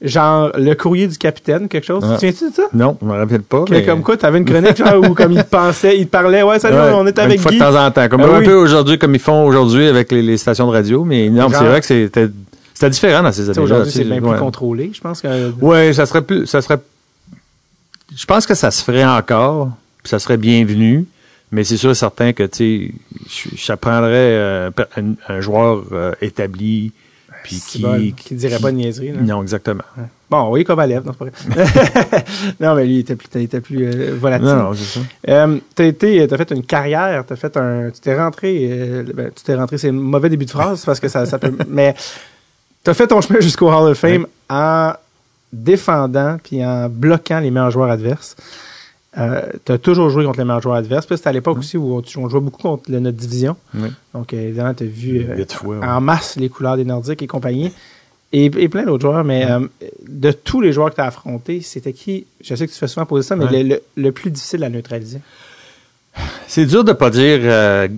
genre 0.00 0.50
le 0.56 0.74
courrier 0.74 1.06
du 1.06 1.18
capitaine, 1.18 1.68
quelque 1.68 1.84
chose. 1.84 2.02
Tu 2.02 2.08
te 2.08 2.14
souviens-tu 2.14 2.50
de 2.50 2.54
ça? 2.54 2.62
Non, 2.72 2.96
je 3.00 3.06
me 3.06 3.12
rappelle 3.12 3.42
pas. 3.42 3.64
Que 3.64 3.70
mais- 3.72 3.84
Comme 3.84 4.02
quoi, 4.02 4.16
tu 4.16 4.24
avais 4.24 4.38
une 4.38 4.44
chronique 4.46 4.76
genre, 4.76 5.02
où 5.10 5.14
comme 5.14 5.32
il 5.32 5.42
te 5.44 5.48
pensait, 5.50 5.98
il 5.98 6.08
parlait, 6.08 6.42
ouais, 6.42 6.58
salut, 6.58 6.76
Ouais, 6.76 6.92
on 6.94 7.06
est 7.06 7.18
une 7.18 7.24
avec 7.24 7.40
fois 7.40 7.50
Guy. 7.50 7.58
de 7.58 7.62
temps 7.64 7.76
en 7.86 7.90
temps. 7.90 8.08
Comme 8.08 8.22
Ah 8.22 8.36
un 8.36 8.38
oui. 8.38 8.44
peu 8.46 8.54
aujourd'hui, 8.54 8.98
comme 8.98 9.14
ils 9.14 9.20
font 9.20 9.44
aujourd'hui 9.46 9.86
avec 9.86 10.10
les, 10.12 10.22
les 10.22 10.38
stations 10.38 10.66
de 10.66 10.72
radio. 10.72 11.04
Mais 11.04 11.28
non, 11.28 11.48
c'est 11.50 11.64
vrai 11.64 11.80
que 11.80 11.86
c'était 11.86 12.28
c'était 12.72 12.90
différent 12.90 13.24
dans 13.24 13.32
ces 13.32 13.42
années-là. 13.50 13.62
Aujourd'hui, 13.62 13.90
c'est 13.92 14.04
bien 14.04 14.22
ouais. 14.22 14.30
plus 14.30 14.38
contrôlé, 14.38 14.92
je 14.94 15.00
pense 15.00 15.20
que. 15.20 15.50
Ouais, 15.60 15.92
ça 15.92 16.06
serait 16.06 16.22
plus, 16.22 16.46
ça 16.46 16.62
serait, 16.62 16.78
je 18.16 18.24
pense 18.24 18.46
que 18.46 18.54
ça 18.54 18.70
se 18.70 18.82
ferait 18.84 19.04
encore, 19.04 19.70
puis 20.02 20.08
ça 20.10 20.20
serait 20.20 20.36
bienvenu, 20.36 21.04
mais 21.50 21.64
c'est 21.64 21.76
sûr 21.76 21.90
et 21.90 21.94
certain 21.94 22.32
que, 22.32 22.44
tu 22.44 22.94
sais, 23.28 23.76
prendrait 23.76 24.10
euh, 24.12 24.70
un, 24.96 25.14
un 25.28 25.40
joueur 25.40 25.84
euh, 25.92 26.12
établi, 26.20 26.92
puis 27.42 27.62
qui, 27.66 27.82
bon, 27.82 28.12
qui 28.16 28.34
dirait 28.34 28.58
pas 28.58 28.70
de 28.70 28.76
niaiserie. 28.76 29.12
là. 29.12 29.20
non, 29.20 29.42
exactement. 29.42 29.84
Bon, 30.30 30.50
oui, 30.50 30.64
Kovalev, 30.64 31.06
non, 31.06 31.12
c'est 31.18 31.30
pas 31.30 31.54
vrai. 31.56 32.24
non, 32.60 32.74
mais 32.74 32.84
lui, 32.84 32.96
il 32.96 32.98
était 32.98 33.16
plus, 33.16 33.28
il 33.34 33.42
était 33.42 33.60
plus 33.60 33.86
euh, 33.86 34.14
volatile. 34.14 34.48
Non, 34.48 34.56
non, 34.56 34.74
c'est 34.74 34.98
ça. 34.98 35.00
Euh, 35.28 35.58
t'as 35.74 35.84
été, 35.84 36.26
t'as 36.28 36.36
fait 36.36 36.50
une 36.50 36.64
carrière, 36.64 37.24
t'as 37.26 37.36
fait 37.36 37.56
un, 37.56 37.90
tu 37.90 38.00
t'es 38.00 38.18
rentré, 38.18 38.68
euh, 38.70 39.04
ben, 39.14 39.30
tu 39.34 39.42
t'es 39.42 39.54
rentré, 39.54 39.78
c'est 39.78 39.88
un 39.88 39.92
mauvais 39.92 40.28
début 40.28 40.44
de 40.44 40.50
phrase 40.50 40.84
parce 40.84 41.00
que 41.00 41.08
ça, 41.08 41.24
ça 41.24 41.38
peut, 41.38 41.52
mais 41.68 41.94
t'as 42.84 42.92
fait 42.92 43.06
ton 43.06 43.22
chemin 43.22 43.40
jusqu'au 43.40 43.68
Hall 43.68 43.90
of 43.90 43.98
Fame 43.98 44.26
en 44.50 44.92
défendant 45.50 46.36
puis 46.42 46.64
en 46.64 46.90
bloquant 46.90 47.40
les 47.40 47.50
meilleurs 47.50 47.70
joueurs 47.70 47.90
adverses. 47.90 48.36
Euh, 49.18 49.42
t'as 49.64 49.78
toujours 49.78 50.10
joué 50.10 50.24
contre 50.24 50.38
les 50.38 50.44
meilleurs 50.44 50.62
joueurs 50.62 50.76
adverses. 50.76 51.06
C'était 51.08 51.28
à 51.28 51.32
l'époque 51.32 51.58
aussi 51.58 51.76
où 51.76 51.96
on, 51.96 52.02
on 52.22 52.28
jouait 52.28 52.40
beaucoup 52.40 52.62
contre 52.62 52.90
le- 52.90 53.00
notre 53.00 53.16
division. 53.16 53.56
Donc 54.14 54.32
évidemment, 54.32 54.74
t'as 54.74 54.84
vu 54.84 55.26
euh, 55.28 55.36
Huit 55.36 55.52
fois, 55.52 55.78
ouais. 55.78 55.86
en 55.86 56.00
masse 56.00 56.36
les 56.36 56.48
couleurs 56.48 56.76
des 56.76 56.84
Nordiques 56.84 57.22
et 57.22 57.26
compagnie. 57.26 57.72
Et, 58.32 58.44
et 58.44 58.68
plein 58.68 58.84
d'autres 58.84 59.00
joueurs, 59.02 59.24
mais 59.24 59.50
euh, 59.50 59.66
de 60.06 60.30
tous 60.32 60.60
les 60.60 60.72
joueurs 60.72 60.90
que 60.90 60.96
tu 60.96 61.00
as 61.00 61.06
affrontés, 61.06 61.62
c'était 61.62 61.94
qui? 61.94 62.26
Je 62.42 62.54
sais 62.54 62.66
que 62.66 62.72
tu 62.72 62.78
fais 62.78 62.86
souvent 62.86 63.06
poser 63.06 63.26
ça, 63.26 63.36
mais 63.36 63.46
le, 63.62 63.68
le- 63.68 63.82
le 63.96 64.12
plus 64.12 64.30
difficile 64.30 64.62
à 64.64 64.68
neutraliser. 64.68 65.20
C'est 66.46 66.66
dur 66.66 66.84
de 66.84 66.92
pas 66.92 67.10
dire 67.10 67.88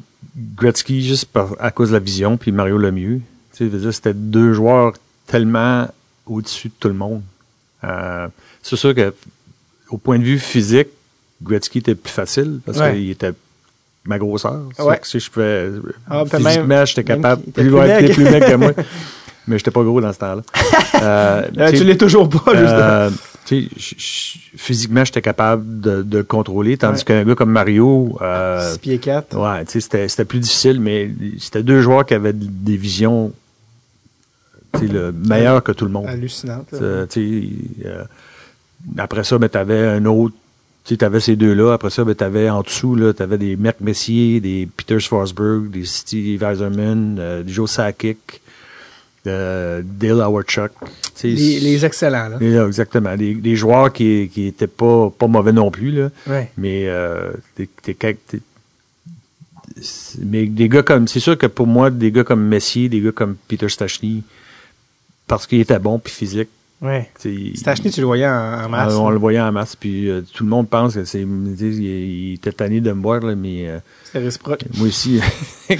Gretzky 0.56 1.02
juste 1.02 1.26
par- 1.26 1.56
à 1.58 1.70
cause 1.70 1.88
de 1.88 1.94
la 1.94 1.98
vision, 2.00 2.36
puis 2.36 2.52
Mario 2.52 2.78
Lemieux. 2.78 3.20
Tu 3.54 3.70
c'était 3.92 4.14
deux 4.14 4.52
joueurs 4.52 4.92
tellement 5.26 5.88
au-dessus 6.26 6.68
de 6.68 6.74
tout 6.78 6.88
le 6.88 6.94
monde. 6.94 7.22
C'est 8.62 8.76
sûr 8.76 8.94
que 8.94 9.12
au 9.90 9.96
point 9.98 10.18
de 10.18 10.24
vue 10.24 10.38
physique, 10.38 10.88
Gretzky 11.42 11.78
était 11.78 11.94
plus 11.94 12.12
facile 12.12 12.60
parce 12.64 12.78
Ouais. 12.78 12.94
qu'il 12.94 13.10
était 13.10 13.32
ma 14.04 14.18
grosseur. 14.18 14.60
Ouais. 14.78 14.98
que, 14.98 15.04
tu 15.04 15.10
sais, 15.10 15.20
je 15.20 15.30
pouvais, 15.30 15.68
Ah, 16.08 16.24
puis 16.30 16.42
physiquement, 16.42 16.84
j'étais 16.84 17.04
capable, 17.04 17.42
plus, 17.42 17.52
plus 17.52 17.72
ouais, 17.74 18.08
plus 18.12 18.24
mec 18.24 18.44
que 18.46 18.54
moi. 18.54 18.72
Mais 19.46 19.58
j'étais 19.58 19.70
pas 19.70 19.82
gros 19.82 20.00
dans 20.00 20.12
ce 20.12 20.18
temps-là. 20.18 20.42
Euh, 21.02 21.42
Euh, 21.58 21.70
tu 21.70 21.78
tu 21.78 21.84
l'es 21.84 21.96
toujours 21.96 22.28
pas, 22.28 22.50
justement. 22.54 22.66
euh, 22.78 23.10
tu 23.46 23.62
sais, 23.62 23.68
j- 23.74 23.96
j- 23.98 24.40
physiquement, 24.56 25.02
j'étais 25.02 25.22
capable 25.22 25.80
de, 25.80 26.02
de 26.02 26.18
le 26.18 26.24
contrôler, 26.24 26.76
tandis 26.76 26.98
Ouais. 27.00 27.04
qu'un 27.04 27.24
gars 27.24 27.34
comme 27.34 27.50
Mario, 27.52 28.18
euh, 28.20 28.72
6 28.74 28.78
pieds 28.80 28.98
4. 28.98 29.34
ouais, 29.38 29.64
tu 29.64 29.80
c'était, 29.80 30.24
plus 30.26 30.40
difficile, 30.40 30.78
mais 30.78 31.10
c'était 31.38 31.62
deux 31.62 31.80
joueurs 31.80 32.04
qui 32.04 32.12
avaient 32.12 32.34
des 32.34 32.76
visions, 32.76 33.32
tu 34.78 34.86
le 34.88 35.10
meilleures 35.12 35.62
que 35.62 35.72
tout 35.72 35.86
le 35.86 35.90
monde. 35.90 36.06
Hallucinante. 36.06 36.68
Euh, 36.74 37.06
tu 37.06 37.48
euh, 37.86 38.04
après 38.98 39.24
ça, 39.24 39.38
ben, 39.38 39.48
t'avais 39.48 39.86
un 39.86 40.04
autre. 40.04 40.34
Tu 40.84 40.94
sais, 40.94 40.96
t'avais 40.98 41.20
ces 41.20 41.36
deux-là. 41.36 41.72
Après 41.74 41.90
ça, 41.90 42.04
ben, 42.04 42.14
t'avais 42.14 42.48
en 42.48 42.62
dessous, 42.62 42.94
là, 42.94 43.12
t'avais 43.12 43.38
des 43.38 43.56
Merck 43.56 43.80
Messier, 43.80 44.40
des 44.40 44.68
Peter 44.76 44.98
Forsberg, 44.98 45.70
des 45.70 45.84
Steve 45.84 46.42
Eiserman, 46.42 47.16
euh, 47.18 47.42
des 47.42 47.52
Joe 47.52 47.70
Sakic, 47.70 48.40
euh, 49.26 49.82
Dale 49.84 50.22
Howard-Chuck. 50.22 50.72
Tu 51.14 51.28
Les, 51.28 51.60
les 51.60 51.84
excellents, 51.84 52.28
là. 52.28 52.66
exactement. 52.66 53.14
Des, 53.16 53.34
des 53.34 53.56
joueurs 53.56 53.92
qui, 53.92 54.30
qui 54.32 54.46
étaient 54.46 54.66
pas, 54.66 55.10
pas 55.10 55.26
mauvais 55.26 55.52
non 55.52 55.70
plus, 55.70 55.90
là. 55.90 56.10
Ouais. 56.26 56.50
Mais, 56.56 56.84
euh, 56.88 57.30
mais 60.24 60.46
des 60.46 60.68
gars 60.68 60.82
comme, 60.82 61.08
c'est 61.08 61.20
sûr 61.20 61.36
que 61.38 61.46
pour 61.46 61.66
moi, 61.66 61.90
des 61.90 62.10
gars 62.10 62.24
comme 62.24 62.42
Messier, 62.42 62.88
des 62.88 63.00
gars 63.00 63.12
comme 63.12 63.36
Peter 63.48 63.68
Stachny, 63.68 64.22
parce 65.26 65.46
qu'il 65.46 65.60
était 65.60 65.78
bon 65.78 65.98
puis 65.98 66.12
physique, 66.12 66.48
Ouais. 66.82 67.10
Stachny, 67.56 67.90
tu 67.90 68.00
le 68.00 68.06
voyais 68.06 68.26
en, 68.26 68.64
en 68.64 68.68
masse. 68.70 68.94
ah, 68.96 69.00
on 69.00 69.10
le 69.10 69.18
voyait 69.18 69.40
en 69.40 69.52
masse, 69.52 69.76
puis 69.76 70.08
euh, 70.08 70.22
tout 70.32 70.44
le 70.44 70.50
monde 70.50 70.68
pense 70.68 70.94
que 70.94 71.04
c'est. 71.04 71.20
Il, 71.22 72.34
était 72.34 72.52
tanné 72.52 72.80
de 72.80 72.90
me 72.92 73.02
voir, 73.02 73.20
là, 73.20 73.34
mais 73.34 73.68
euh, 73.68 73.78
C'est 74.04 74.18
réciproque. 74.18 74.64
moi 74.78 74.88
aussi, 74.88 75.20
que 75.68 75.76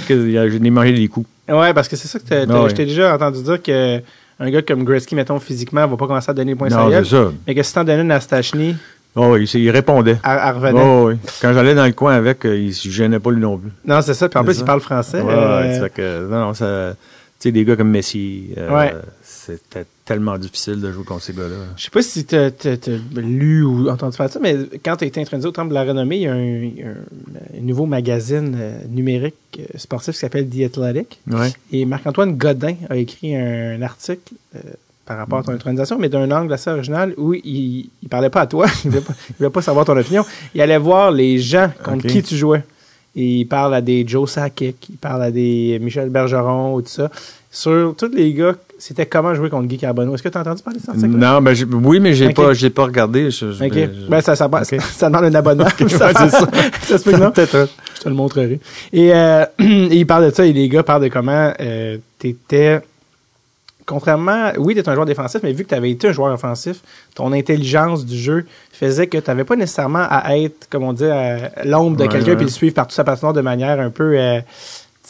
je 0.49 0.57
n'ai 0.57 0.69
mangé 0.69 0.93
des 0.93 1.07
coups. 1.07 1.27
Ouais, 1.49 1.73
parce 1.73 1.87
que 1.87 1.95
c'est 1.95 2.07
ça 2.07 2.19
que 2.19 2.25
t'as- 2.25 2.45
Ah 2.47 2.63
ouais. 2.63 2.69
je 2.69 2.75
t'ai 2.75 2.85
déjà 2.85 3.15
entendu 3.15 3.41
dire 3.41 3.61
que 3.61 3.99
un 4.39 4.49
gars 4.51 4.61
comme 4.61 4.83
Gretzky, 4.83 5.15
mettons, 5.15 5.39
physiquement, 5.39 5.87
va 5.87 5.97
pas 5.97 6.07
commencer 6.07 6.29
à 6.29 6.33
donner 6.33 6.51
les 6.51 6.55
points 6.55 6.69
Non, 6.69 6.89
c'est 6.91 7.03
ça. 7.05 7.31
mais 7.47 7.55
que 7.55 7.63
si 7.63 7.73
t'en 7.73 7.83
donnais 7.83 8.01
une 8.03 8.11
à 8.11 8.19
Stachny, 8.19 8.75
Oh, 9.15 9.35
c'est- 9.45 9.59
il 9.59 9.69
répondait. 9.71 10.17
elle 10.23 10.53
revenait. 10.55 10.81
Oh, 10.81 11.07
oui. 11.09 11.15
Quand 11.41 11.51
j'allais 11.51 11.75
dans 11.75 11.85
le 11.85 11.91
coin 11.91 12.13
avec, 12.13 12.45
euh, 12.45 12.55
il 12.57 12.73
se 12.73 12.87
gênait 12.89 13.19
pas 13.19 13.31
lui 13.31 13.41
non 13.41 13.57
plus. 13.57 13.71
Non, 13.85 14.01
c'est 14.01 14.13
ça. 14.13 14.29
Puis 14.29 14.37
en 14.39 14.43
C'est 14.43 14.45
plus, 14.45 14.53
ça. 14.53 14.61
il 14.61 14.65
parle 14.65 14.79
français. 14.81 15.19
Ouais, 15.21 15.33
euh, 15.33 15.81
fait 15.81 15.93
que, 15.93 16.27
non, 16.29 16.39
non, 16.39 16.53
ça. 16.53 16.93
Tu 17.39 17.49
sais, 17.49 17.51
des 17.51 17.65
gars 17.65 17.75
comme 17.75 17.89
Messi, 17.89 18.51
euh, 18.57 18.69
Ouais. 18.73 18.93
C'était 19.45 19.85
tellement 20.05 20.37
difficile 20.37 20.81
de 20.81 20.91
jouer 20.91 21.03
contre 21.03 21.23
ces 21.23 21.33
gars-là. 21.33 21.55
Je 21.75 21.83
sais 21.83 21.89
pas 21.89 22.01
si 22.01 22.25
tu 22.25 22.35
as, 22.35 22.51
lu 23.15 23.63
ou 23.63 23.89
entendu 23.89 24.15
parler 24.15 24.29
de 24.29 24.33
ça, 24.33 24.39
mais 24.39 24.55
quand 24.83 24.97
tu 24.97 25.05
as 25.05 25.07
été 25.07 25.19
introduit 25.19 25.47
au 25.47 25.51
Temple 25.51 25.69
de 25.69 25.73
la 25.73 25.83
Renommée, 25.83 26.17
il 26.17 26.21
y 26.21 26.27
a 26.27 26.33
un, 26.33 27.61
nouveau 27.61 27.85
magazine 27.85 28.55
euh, 28.59 28.79
numérique 28.87 29.35
euh, 29.59 29.63
sportif 29.77 30.13
qui 30.13 30.19
s'appelle 30.19 30.47
The 30.47 30.63
Athletic. 30.65 31.19
Ouais. 31.27 31.51
Et 31.71 31.85
Marc-Antoine 31.85 32.35
Godin 32.35 32.75
a 32.89 32.97
écrit 32.97 33.35
un 33.35 33.81
article 33.81 34.33
euh, 34.55 34.59
par 35.05 35.17
rapport 35.17 35.39
à 35.39 35.43
ton 35.43 35.53
intronisation, 35.53 35.97
mais 35.97 36.09
d'un 36.09 36.29
angle 36.29 36.53
assez 36.53 36.69
original 36.69 37.13
où 37.17 37.33
il, 37.33 37.89
il 38.01 38.09
parlait 38.09 38.29
pas 38.29 38.41
à 38.41 38.47
toi, 38.47 38.67
il 38.83 38.91
voulait 38.91 39.01
pas, 39.01 39.13
il 39.29 39.35
voulait 39.37 39.49
pas 39.49 39.61
savoir 39.63 39.85
ton 39.85 39.97
opinion. 39.97 40.23
Il 40.53 40.61
allait 40.61 40.77
voir 40.77 41.11
les 41.11 41.39
gens 41.39 41.71
contre 41.83 42.05
qui 42.05 42.21
tu 42.21 42.35
jouais. 42.35 42.63
Et 43.15 43.39
il 43.39 43.45
parle 43.45 43.73
à 43.73 43.81
des 43.81 44.07
Joe 44.07 44.29
Sakic, 44.29 44.87
il 44.89 44.97
parle 44.97 45.23
à 45.23 45.31
des 45.31 45.79
Michel 45.81 46.09
Bergeron 46.09 46.75
ou 46.75 46.81
tout 46.81 46.89
ça. 46.89 47.11
Sur 47.49 47.93
tous 47.97 48.11
les 48.13 48.33
gars, 48.33 48.55
c'était 48.83 49.05
comment 49.05 49.33
jouer 49.35 49.49
contre 49.51 49.67
Guy 49.67 49.77
Carbonneau? 49.77 50.15
Est-ce 50.15 50.23
que 50.23 50.29
tu 50.29 50.37
as 50.37 50.41
entendu 50.41 50.63
parler 50.63 50.79
de 50.79 50.89
article? 50.89 51.07
Non, 51.09 51.41
ben, 51.41 51.53
j'ai- 51.53 51.65
oui, 51.65 51.99
mais 51.99 52.13
j'ai 52.15 52.27
Ok. 52.29 52.35
pas, 52.35 52.53
j'ai 52.53 52.69
pas 52.71 52.83
regardé. 52.85 53.29
Je, 53.29 53.51
je- 53.51 53.63
OK. 53.63 53.73
je- 53.73 54.09
Ben, 54.09 54.21
ça, 54.21 54.35
ça, 54.35 54.47
Ok. 54.47 54.75
ça 54.81 55.07
demande 55.09 55.25
un 55.25 55.35
abonnement. 55.35 55.65
Ouais, 55.79 55.87
c'est 55.87 55.97
ça. 55.97 56.29
ça 56.81 56.97
se 56.97 57.03
peut 57.03 57.15
non? 57.15 57.31
Je 57.35 58.01
te 58.01 58.09
le 58.09 58.15
montrerai. 58.15 58.59
Et, 58.91 59.13
euh, 59.13 59.45
et 59.59 59.63
il 59.97 60.05
parle 60.07 60.25
de 60.29 60.35
ça 60.35 60.45
et 60.45 60.51
les 60.53 60.67
gars 60.67 60.81
parlent 60.83 61.03
de 61.03 61.09
comment 61.09 61.53
euh, 61.59 61.97
t'étais... 62.17 62.81
Contrairement... 63.85 64.51
Oui, 64.57 64.73
t'es 64.75 64.87
un 64.87 64.93
joueur 64.93 65.05
défensif, 65.05 65.41
mais 65.43 65.51
vu 65.53 65.63
que 65.63 65.69
tu 65.69 65.75
avais 65.75 65.91
été 65.91 66.07
un 66.09 66.11
joueur 66.11 66.33
offensif, 66.33 66.77
ton 67.15 67.33
intelligence 67.33 68.05
du 68.05 68.17
jeu 68.17 68.45
faisait 68.71 69.07
que 69.07 69.17
tu 69.17 69.29
n'avais 69.29 69.43
pas 69.43 69.55
nécessairement 69.55 70.05
à 70.09 70.37
être, 70.37 70.67
comme 70.69 70.83
on 70.83 70.93
dit, 70.93 71.03
l'ombre 71.65 71.97
de 71.97 72.03
Ouais, 72.03 72.09
quelqu'un 72.09 72.31
ouais. 72.31 72.35
puis 72.37 72.45
le 72.45 72.51
suivre 72.51 72.73
partout 72.75 72.93
sa 72.95 73.03
patinoire 73.03 73.33
de 73.33 73.41
manière 73.41 73.79
un 73.79 73.89
peu... 73.89 74.17
euh, 74.17 74.39
tu 74.39 74.45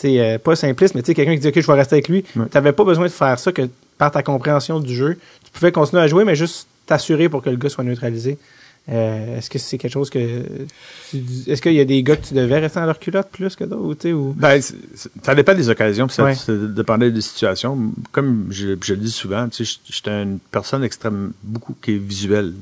euh, 0.06 0.38
pas 0.38 0.56
simpliste, 0.56 0.96
mais 0.96 1.02
tu 1.02 1.08
sais, 1.08 1.14
quelqu'un 1.14 1.34
qui 1.36 1.40
dit, 1.42 1.48
OK, 1.48 1.60
je 1.60 1.68
vais 1.68 1.74
rester 1.74 1.96
avec 1.96 2.08
lui. 2.10 2.24
Ouais. 2.36 2.46
Tu 2.50 2.56
n'avais 2.58 2.72
pas 2.74 2.84
besoin 2.84 3.06
de 3.06 3.12
faire 3.12 3.38
ça 3.40 3.52
que 3.52 3.64
par 3.98 4.12
ta 4.12 4.24
compréhension 4.24 4.80
du 4.80 4.96
jeu. 4.96 5.18
Tu 5.44 5.52
pouvais 5.52 5.72
continuer 5.72 6.02
à 6.02 6.08
jouer, 6.08 6.26
mais 6.26 6.36
juste 6.36 6.68
t'assurer 6.88 7.30
pour 7.30 7.42
que 7.44 7.50
le 7.50 7.56
gars 7.58 7.70
soit 7.70 7.84
neutralisé. 7.84 8.38
Euh, 8.90 9.38
est-ce 9.38 9.48
que 9.50 9.60
c'est 9.60 9.78
quelque 9.78 9.92
chose 9.92 10.10
que 10.10 10.18
est-ce 11.48 11.62
qu'il 11.62 11.74
y 11.74 11.80
a 11.80 11.86
des 11.86 12.02
gars 12.02 12.16
que 12.16 12.26
tu 12.26 12.34
devais 12.34 12.58
rester 12.58 12.80
dans 12.80 12.88
leur 12.88 12.98
culotte 12.98 13.30
plus 13.32 13.56
que 13.56 13.64
d'autres 13.64 14.10
ou? 14.10 14.34
Ben, 14.36 14.60
ça 15.22 15.36
dépend 15.36 15.54
des 15.54 15.70
occasions, 15.70 16.08
puis 16.08 16.16
ça, 16.16 16.24
Ouais. 16.24 16.34
ça 16.34 16.52
dépendait 16.56 17.12
des 17.12 17.22
situations. 17.22 17.78
Comme 18.12 18.48
je, 18.50 18.76
je 18.82 18.94
le 18.96 19.00
dis 19.00 19.12
souvent, 19.12 19.48
tu 19.50 19.64
sais, 19.66 19.80
j'étais 19.88 20.24
une 20.24 20.40
personne 20.52 20.84
extrêmement 20.84 21.30
beaucoup 21.44 21.76
qui 21.80 21.92
est 21.94 21.98
visuelle. 21.98 22.54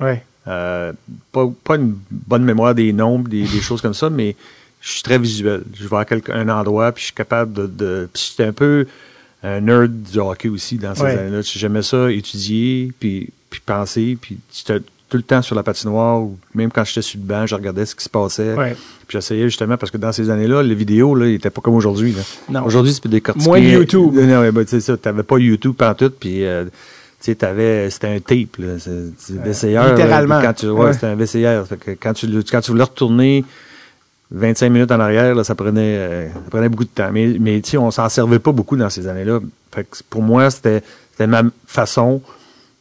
ouais 0.00 0.24
Euh, 0.48 0.92
pas, 1.32 1.46
pas 1.62 1.76
une 1.76 1.94
bonne 2.10 2.44
mémoire 2.44 2.74
des 2.74 2.92
nombres, 2.94 3.28
des, 3.28 3.42
des 3.42 3.60
choses 3.60 3.82
comme 3.82 3.94
ça, 3.94 4.08
mais 4.08 4.34
je 4.86 4.92
suis 4.92 5.02
très 5.02 5.18
visuel. 5.18 5.62
Je 5.74 5.88
vais 5.88 5.96
à 5.96 6.04
quelque, 6.04 6.30
un 6.30 6.48
endroit, 6.48 6.92
puis 6.92 7.00
je 7.02 7.06
suis 7.06 7.14
capable 7.14 7.52
de... 7.52 7.66
de 7.66 8.08
puis 8.12 8.30
j'étais 8.30 8.48
un 8.48 8.52
peu 8.52 8.86
un 9.42 9.60
nerd 9.60 9.90
du 10.02 10.18
hockey 10.18 10.48
aussi 10.48 10.76
dans 10.76 10.94
ces 10.94 11.02
Ouais. 11.02 11.18
années-là. 11.18 11.40
J'aimais 11.42 11.82
ça, 11.82 12.10
étudier, 12.10 12.92
puis, 12.98 13.30
puis 13.50 13.60
penser, 13.64 14.16
puis 14.20 14.38
j'étais 14.52 14.80
tout 15.08 15.16
le 15.16 15.22
temps 15.22 15.42
sur 15.42 15.54
la 15.54 15.62
patinoire, 15.62 16.20
ou 16.20 16.36
même 16.54 16.70
quand 16.72 16.84
j'étais 16.84 17.02
sur 17.02 17.18
le 17.20 17.26
banc, 17.26 17.46
je 17.46 17.54
regardais 17.54 17.86
ce 17.86 17.94
qui 17.94 18.02
se 18.02 18.08
passait. 18.08 18.54
ouais 18.54 18.74
Puis 19.06 19.16
j'essayais 19.18 19.44
justement, 19.44 19.76
parce 19.76 19.92
que 19.92 19.98
dans 19.98 20.10
ces 20.12 20.30
années-là, 20.30 20.62
les 20.62 20.74
vidéos, 20.74 21.14
là, 21.14 21.26
ils 21.28 21.34
étaient 21.34 21.50
pas 21.50 21.60
comme 21.60 21.74
aujourd'hui. 21.74 22.14
Aujourd'hui, 22.64 22.92
c'est 22.92 23.06
des 23.08 23.20
cortiqués. 23.20 23.46
Moins 23.48 23.58
YouTube. 23.58 24.14
Non, 24.14 24.40
ouais, 24.40 24.50
ben, 24.52 24.64
tu 24.64 24.70
sais 24.70 24.80
ça, 24.80 24.96
t'avais 24.96 25.22
pas 25.22 25.38
YouTube 25.38 25.74
tout, 25.98 26.10
puis 26.10 26.44
euh, 26.44 26.64
tu 26.64 26.70
sais, 27.20 27.34
t'avais, 27.36 27.88
c'était 27.90 28.08
un 28.08 28.18
tape, 28.20 28.56
là, 28.58 28.74
c'est, 28.78 29.72
là, 29.72 29.90
littéralement. 29.90 30.40
quand 30.42 30.52
tu, 30.54 30.66
ouais, 30.68 30.86
Ouais. 30.86 30.92
c'était 30.92 31.06
un 31.06 31.14
VCR. 31.14 31.66
Fait 31.68 31.76
que 31.76 31.90
quand 31.92 32.12
tu, 32.14 32.26
quand 32.50 32.60
tu 32.60 32.70
voulais 32.72 32.82
retourner 32.84 33.44
25 34.30 34.70
minutes 34.70 34.90
en 34.92 34.98
arrière, 35.00 35.34
là, 35.34 35.44
ça 35.44 35.54
prenait, 35.54 35.96
euh, 35.98 36.28
ça 36.32 36.40
prenait 36.50 36.68
beaucoup 36.68 36.84
de 36.84 36.90
temps. 36.90 37.10
Mais, 37.12 37.36
mais 37.38 37.60
tu 37.60 37.70
sais, 37.72 37.76
on 37.78 37.90
s'en 37.90 38.08
servait 38.08 38.38
pas 38.40 38.52
beaucoup 38.52 38.76
dans 38.76 38.90
ces 38.90 39.06
années-là. 39.06 39.40
Fait 39.72 39.84
que 39.84 39.96
pour 40.10 40.22
moi, 40.22 40.50
c'était, 40.50 40.82
c'était 41.12 41.26
ma 41.28 41.42
façon 41.66 42.20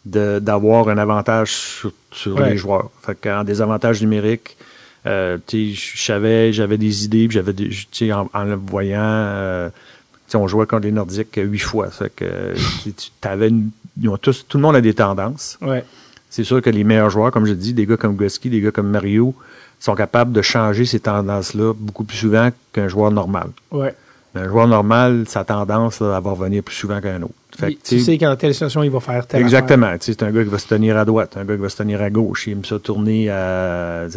de, 0.06 0.40
d'avoir 0.40 0.90
un 0.90 0.98
avantage 0.98 1.52
sur, 1.52 1.92
sur 2.12 2.36
Ouais. 2.36 2.52
les 2.52 2.58
joueurs. 2.58 2.90
Fait 3.04 3.16
qu'en 3.20 3.44
désavantage 3.44 4.02
numérique, 4.02 4.58
euh, 5.06 5.38
tu 5.46 5.76
sais, 5.76 5.80
je 5.96 6.04
savais, 6.04 6.52
j'avais 6.52 6.78
des 6.80 7.06
idées, 7.06 7.28
puis 7.28 7.36
j'avais 7.36 7.54
des, 7.54 7.70
tu 7.70 7.88
sais, 7.92 8.12
en, 8.12 8.28
en 8.34 8.44
le 8.44 8.56
voyant, 8.56 9.00
euh, 9.02 9.70
tu 9.70 10.32
sais, 10.32 10.38
on 10.38 10.48
jouait 10.48 10.66
contre 10.66 10.84
les 10.86 10.92
Nordiques 10.92 11.36
huit 11.38 11.60
fois. 11.60 11.90
Fait 11.92 12.12
que 12.16 12.54
tu 12.84 13.12
une- 13.48 13.70
ils 14.02 14.10
ont 14.10 14.18
tous, 14.18 14.46
tout 14.48 14.58
le 14.58 14.64
monde 14.64 14.76
a 14.76 14.82
des 14.82 14.94
tendances. 14.96 15.58
ouais 15.62 15.86
C'est 16.32 16.44
sûr 16.44 16.62
que 16.62 16.70
les 16.72 16.84
meilleurs 16.84 17.12
joueurs, 17.12 17.32
comme 17.32 17.46
je 17.46 17.54
dis, 17.54 17.74
des 17.74 17.86
gars 17.86 17.98
comme 17.98 18.16
Gretzky, 18.16 18.50
des 18.50 18.62
gars 18.62 18.72
comme 18.72 18.90
Mario, 18.90 19.36
sont 19.80 19.96
capables 19.96 20.32
de 20.32 20.42
changer 20.42 20.86
ces 20.86 21.00
tendances-là 21.00 21.74
beaucoup 21.78 22.04
plus 22.04 22.18
souvent 22.18 22.50
qu'un 22.74 22.88
joueur 22.88 23.12
normal. 23.12 23.50
ouais 23.72 23.94
Un 24.36 24.48
joueur 24.50 24.68
normal, 24.68 25.26
sa 25.28 25.44
tendance, 25.46 26.00
là, 26.02 26.16
elle 26.18 26.24
va 26.24 26.32
revenir 26.32 26.62
plus 26.64 26.76
souvent 26.76 27.00
qu'un 27.02 27.22
autre. 27.22 27.34
Fait 27.58 27.68
que, 27.68 27.72
Il- 27.72 27.78
tu 27.78 28.00
sais, 28.02 28.18
qu'en 28.18 28.36
telle 28.36 28.52
situation 28.54 28.84
il 28.84 28.92
va 28.92 29.00
faire 29.00 29.26
telle 29.26 29.40
Exactement. 29.42 29.94
Tu 29.94 30.08
sais, 30.08 30.16
C'est 30.20 30.24
un 30.26 30.32
gars 30.32 30.44
qui 30.44 30.50
va 30.50 30.58
se 30.60 30.68
tenir 30.68 30.98
à 30.98 31.06
droite, 31.06 31.38
un 31.38 31.46
gars 31.46 31.56
qui 31.56 31.62
va 31.62 31.70
se 31.70 31.78
tenir 31.78 32.02
à 32.02 32.10
gauche. 32.10 32.48
Il 32.48 32.52
aime 32.52 32.66
ça 32.66 32.80
tourner 32.80 33.30
à 33.30 34.08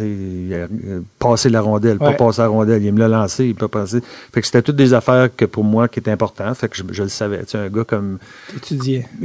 passer 1.19 1.49
la 1.49 1.61
rondelle, 1.61 1.97
Ouais. 1.99 2.07
pas 2.11 2.13
passer 2.13 2.41
la 2.41 2.47
rondelle. 2.49 2.81
Il 2.83 2.87
aime 2.87 2.97
le 2.97 3.07
lancer, 3.07 3.45
il 3.45 3.55
peut 3.55 3.67
passer. 3.69 4.01
Fait 4.33 4.41
que 4.41 4.45
c'était 4.47 4.61
toutes 4.61 4.75
des 4.75 4.93
affaires 4.93 5.29
que 5.35 5.45
pour 5.45 5.63
moi 5.63 5.87
qui 5.87 5.99
étaient 5.99 6.11
importantes. 6.11 6.55
Fait 6.57 6.67
que 6.67 6.75
je, 6.75 6.83
je 6.91 7.03
le 7.03 7.09
savais. 7.09 7.39
Tu 7.45 7.51
sais, 7.51 7.57
un 7.57 7.69
gars 7.69 7.83
comme 7.85 8.17
que 8.49 8.57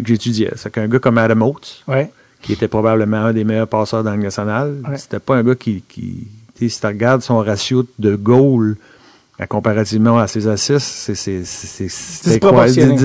j'étudiais. 0.04 0.52
C'est 0.56 0.70
qu'un 0.70 0.86
gars 0.88 0.98
comme 0.98 1.18
Adam 1.18 1.40
Oates, 1.48 1.82
ouais 1.88 2.10
qui 2.44 2.52
était 2.52 2.68
probablement 2.68 3.24
un 3.26 3.32
des 3.32 3.44
meilleurs 3.44 3.68
passeurs 3.68 4.04
dans 4.04 4.16
nationale, 4.16 4.76
Ouais. 4.88 4.96
c'était 4.98 5.18
pas 5.18 5.36
un 5.36 5.42
gars 5.42 5.54
qui, 5.54 5.82
si 6.56 6.80
tu 6.80 6.86
regardes 6.86 7.22
son 7.22 7.38
ratio 7.38 7.84
de 7.98 8.14
goal 8.16 8.76
à 9.38 9.46
comparativement 9.46 10.18
à 10.18 10.26
ses 10.28 10.46
assists, 10.46 11.12
c'est 11.14 11.42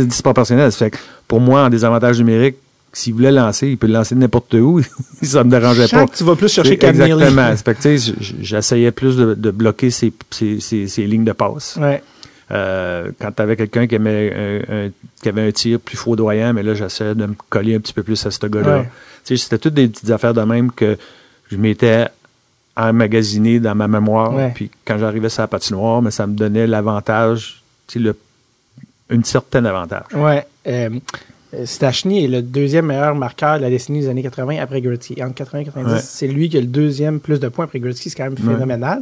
disproportionnel. 0.06 0.72
Fait 0.72 0.92
que 0.92 0.98
pour 1.28 1.40
moi, 1.40 1.64
en 1.66 1.70
désavantage 1.70 2.20
numérique, 2.20 2.58
s'il 2.92 3.14
voulait 3.14 3.32
lancer, 3.32 3.68
il 3.70 3.78
peut 3.78 3.88
le 3.88 3.94
lancer 3.94 4.16
de 4.16 4.20
n'importe 4.20 4.54
où. 4.56 4.82
ça 5.22 5.44
me 5.44 5.50
dérangeait 5.52 5.88
pas. 5.88 6.06
tu 6.08 6.24
vas 6.24 6.36
plus 6.36 6.52
chercher 6.52 6.72
C'est- 6.72 6.78
Cam 6.78 6.96
Neely. 6.98 7.24
Exactement. 7.24 8.16
J'essayais 8.42 8.92
plus 8.92 9.16
de, 9.16 9.34
de 9.36 9.52
bloquer 9.52 9.92
ses, 9.92 10.12
ses, 10.32 10.60
ses, 10.60 10.88
ses 10.88 11.06
lignes 11.06 11.24
de 11.24 11.32
passe. 11.34 11.78
ouais 11.80 12.02
Euh, 12.52 13.12
quand 13.20 13.32
tu 13.32 13.42
avais 13.42 13.56
quelqu'un 13.56 13.86
qui, 13.86 13.96
aimait 13.96 14.34
un, 14.34 14.76
un- 14.88 14.90
qui 15.22 15.30
avait 15.30 15.48
un 15.48 15.52
tir 15.52 15.80
plus 15.80 15.98
foudroyant, 15.98 16.54
mais 16.54 16.64
là, 16.64 16.74
j'essayais 16.74 17.14
de 17.16 17.26
me 17.26 17.36
coller 17.50 17.76
un 17.76 17.80
petit 17.80 17.94
peu 17.94 18.02
plus 18.04 18.26
à 18.26 18.32
ce 18.32 18.46
gars-là. 18.46 18.80
Ouais. 18.80 18.90
C'était 19.24 19.60
toutes 19.60 19.76
des 19.76 19.88
petites 19.88 20.10
affaires 20.10 20.34
de 20.34 20.42
même 20.42 20.72
que 20.72 20.98
je 21.52 21.58
m'étais 21.58 22.08
emmagasiné 22.76 23.60
dans 23.60 23.76
ma 23.76 23.88
mémoire. 23.88 24.34
Ouais. 24.34 24.52
Puis 24.56 24.72
quand 24.86 24.98
j'arrivais 24.98 25.30
sur 25.30 25.42
la 25.44 25.48
patinoire, 25.48 26.02
mais 26.02 26.12
ça 26.12 26.26
me 26.28 26.34
donnait 26.34 26.66
l'avantage, 26.68 27.62
le, 27.96 28.16
une 29.10 29.24
certaine 29.24 29.66
avantage. 29.66 30.04
ouais 30.16 30.46
euh, 30.68 30.90
euh, 31.56 31.66
Stachny 31.66 32.24
est 32.26 32.28
le 32.28 32.42
deuxième 32.44 32.86
meilleur 32.86 33.16
marqueur 33.16 33.58
de 33.58 33.64
la 33.64 33.70
décennie 33.70 34.02
des 34.02 34.08
années 34.10 34.22
80 34.24 34.58
après 34.62 34.82
Gretzky. 34.82 35.22
Entre 35.24 35.34
80 35.36 35.60
et 35.62 35.66
90, 35.66 35.92
Ouais. 35.94 36.00
c'est 36.02 36.28
lui 36.28 36.48
qui 36.50 36.58
a 36.58 36.62
le 36.62 36.68
deuxième 36.68 37.20
plus 37.20 37.40
de 37.40 37.48
points 37.48 37.66
après 37.66 37.80
Gretzky, 37.80 38.10
c'est 38.10 38.16
quand 38.16 38.24
même 38.26 38.34
Ouais. 38.34 38.54
phénoménal. 38.54 39.02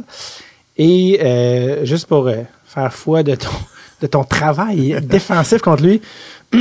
Et 0.78 1.20
euh, 1.22 1.84
juste 1.84 2.06
pour 2.06 2.26
euh, 2.28 2.36
faire 2.68 2.92
foi 2.92 3.22
de 3.22 3.34
ton, 3.34 3.50
de 4.02 4.06
ton 4.06 4.24
travail 4.24 4.98
défensif 5.02 5.60
contre 5.60 5.82
lui, 5.82 6.00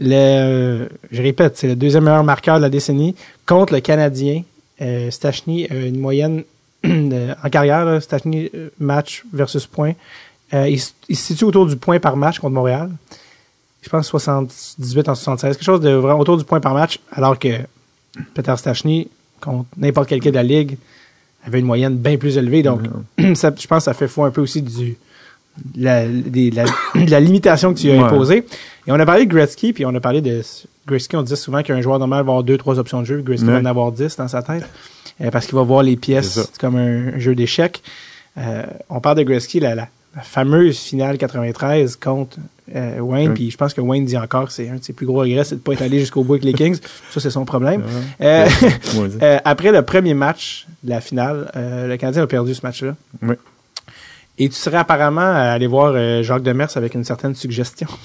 le, 0.00 0.88
je 1.10 1.22
répète, 1.22 1.56
c'est 1.56 1.68
le 1.68 1.76
deuxième 1.76 2.04
meilleur 2.04 2.24
marqueur 2.24 2.56
de 2.56 2.62
la 2.62 2.68
décennie 2.68 3.14
contre 3.44 3.72
le 3.72 3.80
Canadien. 3.80 4.42
Euh, 4.80 5.10
Stachny 5.10 5.66
a 5.70 5.74
une 5.74 5.98
moyenne 5.98 6.44
de- 6.84 7.34
en 7.42 7.48
carrière, 7.48 8.02
Stachny 8.02 8.50
euh, 8.54 8.68
match 8.78 9.24
versus 9.32 9.66
point. 9.66 9.92
Euh, 10.54 10.68
il, 10.68 10.78
se 10.78 10.92
situe 11.08 11.44
autour 11.44 11.66
du 11.66 11.76
point 11.76 11.98
par 11.98 12.16
match 12.16 12.38
contre 12.38 12.54
Montréal. 12.54 12.90
Je 13.82 13.88
pense 13.88 14.06
78 14.06 15.08
en 15.08 15.14
76, 15.14 15.56
quelque 15.56 15.64
chose 15.64 15.80
de 15.80 15.90
vraiment 15.90 16.20
autour 16.20 16.36
du 16.36 16.44
point 16.44 16.60
par 16.60 16.74
match, 16.74 17.00
alors 17.10 17.38
que 17.38 17.48
Peter 18.34 18.54
Stachny, 18.56 19.08
contre 19.40 19.66
n'importe 19.76 20.08
quel 20.08 20.20
de 20.20 20.30
la 20.30 20.42
Ligue, 20.42 20.76
avait 21.44 21.60
une 21.60 21.66
moyenne 21.66 21.96
bien 21.96 22.16
plus 22.16 22.36
élevée. 22.36 22.62
Donc, 22.62 22.82
ça, 23.34 23.52
je 23.56 23.66
pense 23.66 23.78
que 23.78 23.84
ça 23.84 23.94
fait 23.94 24.08
foi 24.08 24.26
un 24.26 24.30
peu 24.30 24.40
aussi 24.40 24.62
du 24.62 24.96
la, 25.76 26.06
des- 26.06 26.50
la, 26.50 26.64
de 26.64 27.10
la 27.10 27.20
limitation 27.20 27.72
que 27.74 27.78
tu 27.78 27.90
as 27.90 27.94
Ouais. 27.94 27.98
imposée. 28.00 28.44
Et 28.86 28.92
on 28.92 28.94
a 29.00 29.06
parlé 29.06 29.26
de 29.26 29.30
Gretzky, 29.30 29.72
puis 29.72 29.84
on 29.84 29.94
a 29.94 30.00
parlé 30.00 30.20
de 30.20 30.42
Gretzky. 30.86 31.16
On 31.16 31.22
dit 31.22 31.36
souvent 31.36 31.62
qu'un 31.62 31.80
joueur 31.80 31.98
normal 31.98 32.18
va 32.18 32.30
avoir 32.32 32.42
deux, 32.44 32.56
trois 32.58 32.78
options 32.78 33.00
de 33.00 33.06
jeu. 33.06 33.20
Gretzky 33.22 33.46
Ouais. 33.46 33.54
va 33.54 33.60
en 33.60 33.64
avoir 33.64 33.92
dix 33.92 34.16
dans 34.16 34.28
sa 34.28 34.42
tête. 34.42 34.64
Euh, 35.20 35.30
parce 35.30 35.46
qu'il 35.46 35.54
va 35.56 35.62
voir 35.62 35.82
les 35.82 35.96
pièces 35.96 36.50
comme 36.60 36.76
un, 36.76 37.18
jeu 37.18 37.34
d'échecs. 37.34 37.82
Euh, 38.38 38.62
on 38.90 39.00
parle 39.00 39.16
de 39.18 39.22
Gretzky, 39.22 39.60
la, 39.60 39.74
la, 39.74 39.88
la 40.14 40.22
fameuse 40.22 40.78
finale 40.78 41.16
93 41.16 41.96
contre 41.96 42.36
euh, 42.74 42.98
Wayne. 43.00 43.32
Puis 43.34 43.50
je 43.50 43.56
pense 43.56 43.72
que 43.72 43.80
Wayne 43.80 44.04
dit 44.04 44.18
encore 44.18 44.46
que 44.46 44.52
c'est 44.52 44.68
un 44.68 44.76
de 44.76 44.84
ses 44.84 44.92
plus 44.92 45.06
gros 45.06 45.20
regrets, 45.20 45.44
c'est 45.44 45.54
de 45.54 45.60
ne 45.60 45.64
pas 45.64 45.72
être 45.72 45.82
allé 45.82 46.00
jusqu'au 46.00 46.22
bout 46.22 46.34
avec 46.34 46.44
les 46.44 46.52
Kings. 46.52 46.78
Ça, 47.10 47.20
c'est 47.20 47.30
son 47.30 47.44
problème. 47.46 47.82
Euh, 48.20 48.46
Ouais. 48.96 49.08
euh, 49.22 49.38
après 49.44 49.72
le 49.72 49.80
premier 49.82 50.12
match 50.14 50.66
de 50.84 50.90
la 50.90 51.00
finale, 51.00 51.50
le 51.54 51.96
Canadien 51.96 52.22
a 52.22 52.26
perdu 52.26 52.54
ce 52.54 52.60
match-là. 52.62 52.94
Ouais. 53.22 53.38
Et 54.38 54.48
tu 54.48 54.54
serais 54.54 54.76
apparemment 54.76 55.20
allé 55.32 55.66
voir 55.66 55.92
euh, 55.96 56.22
Jacques 56.22 56.42
Demers 56.42 56.68
avec 56.76 56.94
une 56.94 57.04
certaine 57.04 57.34
suggestion. 57.34 57.88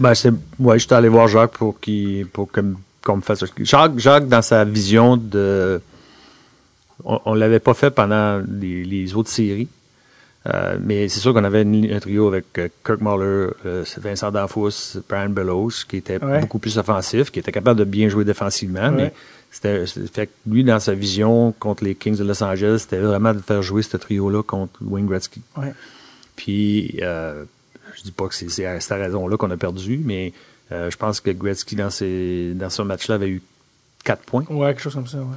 Ben, 0.00 0.12
c'est, 0.14 0.32
ouais, 0.58 0.76
j'étais 0.80 0.96
allé 0.96 1.08
voir 1.08 1.28
Jacques 1.28 1.52
pour 1.52 1.78
qu'il, 1.78 2.26
pour 2.26 2.50
que- 2.50 2.60
qu'on 3.04 3.16
me 3.18 3.22
fasse. 3.22 3.44
Jacques, 3.58 3.96
Jacques, 3.98 4.26
dans 4.26 4.42
sa 4.42 4.64
vision 4.64 5.16
de, 5.16 5.80
on, 7.04 7.20
on 7.26 7.34
l'avait 7.34 7.60
pas 7.60 7.74
fait 7.74 7.90
pendant 7.90 8.42
les, 8.60 8.82
les 8.84 9.14
autres 9.14 9.30
séries. 9.30 9.68
Euh, 10.52 10.76
mais 10.82 11.08
c'est 11.08 11.20
sûr 11.20 11.32
qu'on 11.32 11.44
avait 11.44 11.62
une- 11.62 11.92
un 11.92 12.00
trio 12.00 12.26
avec 12.26 12.46
euh, 12.58 12.68
Kirk 12.84 13.00
Muller, 13.00 13.50
euh, 13.66 13.84
Vincent 13.98 14.32
Danfous, 14.32 14.98
Brian 15.08 15.30
Bellows, 15.30 15.70
qui 15.88 15.98
était 15.98 16.22
Ouais. 16.22 16.40
beaucoup 16.40 16.58
plus 16.58 16.76
offensif, 16.76 17.30
qui 17.30 17.38
était 17.38 17.52
capable 17.52 17.78
de 17.78 17.84
bien 17.84 18.08
jouer 18.08 18.24
défensivement, 18.24 18.88
Ouais. 18.88 18.90
mais 18.90 19.12
c'était, 19.54 19.86
fait 20.12 20.26
que 20.26 20.32
lui, 20.50 20.64
dans 20.64 20.80
sa 20.80 20.94
vision 20.94 21.54
contre 21.60 21.84
les 21.84 21.94
Kings 21.94 22.16
de 22.16 22.24
Los 22.24 22.42
Angeles, 22.42 22.78
c'était 22.80 22.98
vraiment 22.98 23.32
de 23.32 23.38
faire 23.38 23.62
jouer 23.62 23.82
ce 23.82 23.96
trio-là 23.96 24.42
contre 24.42 24.80
Wayne 24.82 25.06
Gretzky. 25.06 25.42
Ouais. 25.56 25.72
Puis, 26.34 26.98
euh, 27.02 27.44
je 27.94 28.02
dis 28.02 28.10
pas 28.10 28.26
que 28.26 28.34
c'est, 28.34 28.48
c'est 28.48 28.66
à 28.66 28.80
cette 28.80 28.98
raison-là 28.98 29.36
qu'on 29.36 29.52
a 29.52 29.56
perdu, 29.56 30.00
mais 30.04 30.32
euh, 30.72 30.90
je 30.90 30.96
pense 30.96 31.20
que 31.20 31.30
Gretzky, 31.30 31.76
dans, 31.76 31.90
ses, 31.90 32.52
dans 32.54 32.68
ce 32.68 32.82
match-là, 32.82 33.14
avait 33.14 33.28
eu 33.28 33.42
quatre 34.02 34.24
points. 34.24 34.44
Ouais, 34.50 34.72
quelque 34.72 34.82
chose 34.82 34.94
comme 34.94 35.06
ça, 35.06 35.18
ouais. 35.18 35.36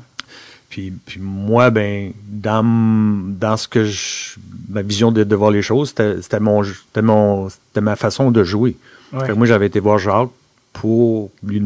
Puis, 0.69 0.91
puis 1.05 1.19
moi, 1.19 1.69
ben, 1.69 2.11
dans, 2.27 3.55
ce 3.55 3.67
que 3.67 3.85
je, 3.85 4.39
ma 4.67 4.81
vision 4.81 5.11
de, 5.11 5.23
de 5.23 5.35
voir 5.35 5.51
les 5.51 5.61
choses, 5.61 5.89
c'était, 5.89 6.23
c'était 6.23 6.39
mon, 6.39 6.63
c'était 6.63 7.03
mon, 7.03 7.49
c'était 7.49 7.81
ma 7.81 7.95
façon 7.95 8.31
de 8.31 8.43
jouer. 8.43 8.77
Ouais. 9.13 9.19
Fait 9.19 9.27
que 9.27 9.33
moi, 9.33 9.45
j'avais 9.45 9.67
été 9.67 9.79
voir 9.79 9.99
Jacques 9.99 10.29
pour 10.73 11.29
lui, 11.43 11.61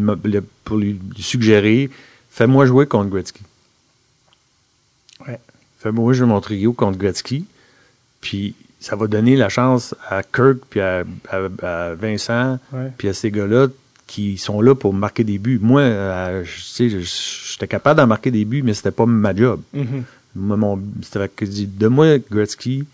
pour 0.65 0.77
lui 0.77 0.99
suggérer, 1.17 1.89
fais-moi 2.31 2.65
jouer 2.65 2.87
contre 2.87 3.09
Gretzky. 3.09 3.41
Ouais. 5.27 5.39
Fais-moi 5.79 6.13
jouer 6.13 6.27
mon 6.27 6.41
trio 6.41 6.73
contre 6.73 6.97
Gretzky. 6.97 7.45
Puis 8.21 8.55
ça 8.79 8.95
va 8.95 9.07
donner 9.07 9.35
la 9.35 9.49
chance 9.49 9.95
à 10.09 10.23
Kirk, 10.23 10.57
puis 10.69 10.79
à, 10.79 11.03
à- 11.29 11.89
à 11.89 11.93
Vincent, 11.95 12.59
Ouais. 12.73 12.91
puis 12.97 13.07
à 13.09 13.13
ces 13.13 13.31
gars-là 13.31 13.67
qui 14.07 14.37
sont 14.37 14.59
là 14.61 14.75
pour 14.75 14.93
marquer 14.93 15.23
des 15.23 15.37
buts. 15.37 15.59
Moi, 15.61 15.81
euh, 15.81 16.43
j'étais 16.43 17.67
capable 17.67 17.99
d'en 17.99 18.07
marquer 18.07 18.29
des 18.31 18.43
buts, 18.45 18.61
mais 18.63 18.73
c'était 18.73 18.91
pas 18.91 19.05
ma 19.05 19.35
job. 19.35 19.61
Moi, 20.35 20.79
que 21.35 21.45
je 21.45 21.51
dis, 21.51 21.65
donne-moi 21.67 22.17
Gretzky, 22.29 22.85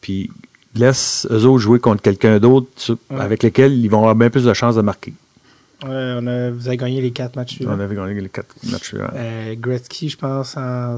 puis 0.00 0.30
laisse 0.74 1.26
eux 1.30 1.44
autres 1.44 1.58
jouer 1.58 1.80
contre 1.80 2.02
quelqu'un 2.02 2.38
d'autre 2.38 2.96
Ouais. 3.10 3.20
avec 3.20 3.42
lequel 3.42 3.72
ils 3.72 3.88
vont 3.88 3.98
avoir 3.98 4.14
bien 4.14 4.30
plus 4.30 4.44
de 4.44 4.54
chances 4.54 4.76
de 4.76 4.82
marquer. 4.82 5.12
On 5.84 6.26
a, 6.26 6.50
vous 6.50 6.66
avez 6.66 6.76
gagné 6.76 7.00
les 7.00 7.12
quatre 7.12 7.36
matchs 7.36 7.54
suivants. 7.54 7.74
On 7.76 7.80
avait 7.80 7.94
gagné 7.94 8.20
les 8.20 8.28
quatre 8.28 8.54
matchs 8.64 8.88
suivants. 8.88 9.10
Euh, 9.14 9.54
Gretzky, 9.56 10.08
je 10.08 10.16
pense, 10.16 10.56
en 10.56 10.96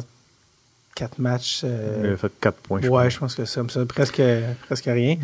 quatre 0.95 1.18
matchs. 1.18 1.61
Il 1.62 1.68
euh, 1.70 2.05
avait 2.09 2.16
fait 2.16 2.33
quatre 2.41 2.59
points, 2.59 2.81
je 2.83 2.89
ouais, 2.89 3.11
je 3.11 3.18
pense 3.18 3.35
que 3.35 3.45
c'est 3.45 3.61
comme 3.61 3.70
ça, 3.70 3.85
presque, 3.85 4.22
presque 4.66 4.87
rien. 4.87 5.16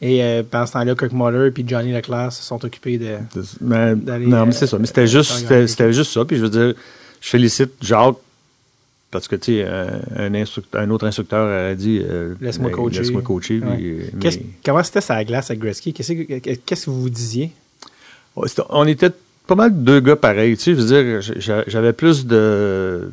Et 0.00 0.22
euh, 0.22 0.42
pendant 0.42 0.66
ce 0.66 0.72
temps-là, 0.72 0.94
Kirk 0.94 1.12
Muller 1.12 1.50
et 1.56 1.64
Johnny 1.66 1.92
Leclerc 1.92 2.32
se 2.32 2.42
sont 2.42 2.64
occupés 2.64 2.98
de. 2.98 3.18
Mais, 3.60 3.94
non, 3.94 4.46
mais 4.46 4.52
c'est 4.52 4.66
ça. 4.66 4.78
Mais 4.78 4.86
c'était 4.86 5.06
juste, 5.06 5.46
c'était, 5.66 5.92
juste 5.92 6.12
ça. 6.12 6.24
Puis 6.24 6.38
je 6.38 6.42
veux 6.42 6.50
dire, 6.50 6.74
je 7.20 7.28
félicite 7.28 7.72
Jacques 7.80 8.16
parce 9.10 9.28
que, 9.28 9.36
tu 9.36 9.58
sais, 9.58 9.66
un, 10.16 10.90
autre 10.90 11.06
instructeur 11.06 11.70
a 11.70 11.74
dit 11.74 12.00
euh, 12.02 12.34
Laisse-moi 12.40 12.70
ben, 12.70 12.76
coacher. 12.76 12.98
Laisse-moi 12.98 13.22
coacher. 13.22 13.60
Ouais. 13.60 13.76
puis, 13.76 13.96
mais- 14.14 14.20
Qu'est-ce- 14.20 14.38
comment 14.64 14.82
c'était 14.82 15.02
sa 15.02 15.22
glace 15.22 15.50
avec 15.50 15.60
Gretzky? 15.60 15.92
Qu'est-ce 15.92 16.14
que, 16.14 16.38
qu'est-ce 16.38 16.86
que 16.86 16.90
vous 16.90 17.02
vous 17.02 17.10
disiez? 17.10 17.52
On 18.36 18.86
était 18.86 19.10
pas 19.46 19.54
mal 19.54 19.82
deux 19.84 20.00
gars 20.00 20.16
pareils. 20.16 20.56
Tu 20.56 20.62
sais, 20.62 20.74
je 20.74 20.80
veux 20.80 20.86
dire, 21.02 21.20
j'a- 21.38 21.64
j'avais 21.66 21.92
plus 21.92 22.26
de 22.26 23.10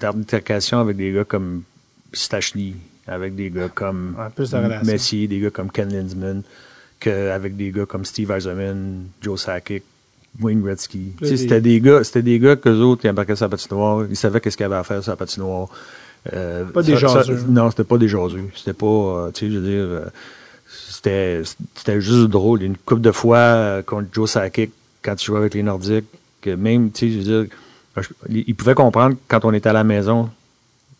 avec 0.00 0.96
des 0.96 1.12
gars 1.12 1.24
comme 1.24 1.62
Stachny, 2.12 2.74
avec 3.06 3.34
des 3.34 3.50
gars 3.50 3.68
comme 3.68 4.14
Ouais, 4.18 4.26
plus 4.34 4.50
de 4.50 4.56
relations. 4.56 4.92
Messier, 4.92 5.26
des 5.28 5.40
gars 5.40 5.50
comme 5.50 5.70
Ken 5.70 5.90
Lindsman, 5.92 6.42
qu'avec 7.00 7.56
des 7.56 7.70
gars 7.70 7.86
comme 7.86 8.04
Steve 8.04 8.30
Eiserman, 8.30 9.04
Joe 9.22 9.40
Sakic, 9.40 9.82
Wayne 10.40 10.60
Gretzky. 10.62 11.12
Tu 11.18 11.26
sais, 11.26 11.36
c'était 11.36 11.60
des 11.60 11.80
gars, 11.80 12.02
c'était 12.04 12.22
des 12.22 12.38
gars 12.38 12.56
qu'eux 12.56 12.80
autres, 12.80 13.02
ils 13.04 13.10
embarquaient 13.10 13.36
sur 13.36 13.46
la 13.46 13.50
patinoire, 13.50 14.04
ils 14.10 14.16
savaient 14.16 14.40
qu'est-ce 14.40 14.56
qu'il 14.56 14.64
y 14.64 14.66
avait 14.66 14.76
à 14.76 14.84
faire 14.84 15.02
sur 15.02 15.12
la 15.12 15.16
patinoire. 15.16 15.68
Euh, 16.32 16.64
Pas 16.64 16.82
des 16.82 16.96
jaseux. 16.96 17.38
non, 17.48 17.70
c'était 17.70 17.84
pas 17.84 17.98
des 17.98 18.08
jaseux. 18.08 18.44
C'était 18.56 18.72
pas, 18.72 18.86
euh, 18.86 19.30
tu 19.32 19.46
sais, 19.46 19.52
je 19.52 19.58
veux 19.58 19.66
dire, 19.66 19.84
euh, 19.84 20.04
c'était, 21.04 21.42
c'était 21.74 22.00
juste 22.00 22.28
drôle. 22.28 22.62
Une 22.62 22.76
couple 22.76 23.02
de 23.02 23.12
fois 23.12 23.36
euh, 23.38 23.82
contre 23.82 24.08
Joe 24.12 24.30
Sakic, 24.30 24.72
quand 25.02 25.14
tu 25.16 25.26
jouais 25.26 25.38
avec 25.38 25.54
les 25.54 25.62
Nordiques, 25.62 26.06
que 26.40 26.50
même, 26.50 26.90
tu 26.90 27.06
sais, 27.06 27.12
je 27.12 27.18
veux 27.30 27.44
dire, 27.44 27.54
ils 28.30 28.54
pouvaient 28.54 28.74
comprendre 28.74 29.16
quand 29.28 29.44
on 29.44 29.52
était 29.52 29.68
à 29.68 29.72
la 29.72 29.84
maison, 29.84 30.30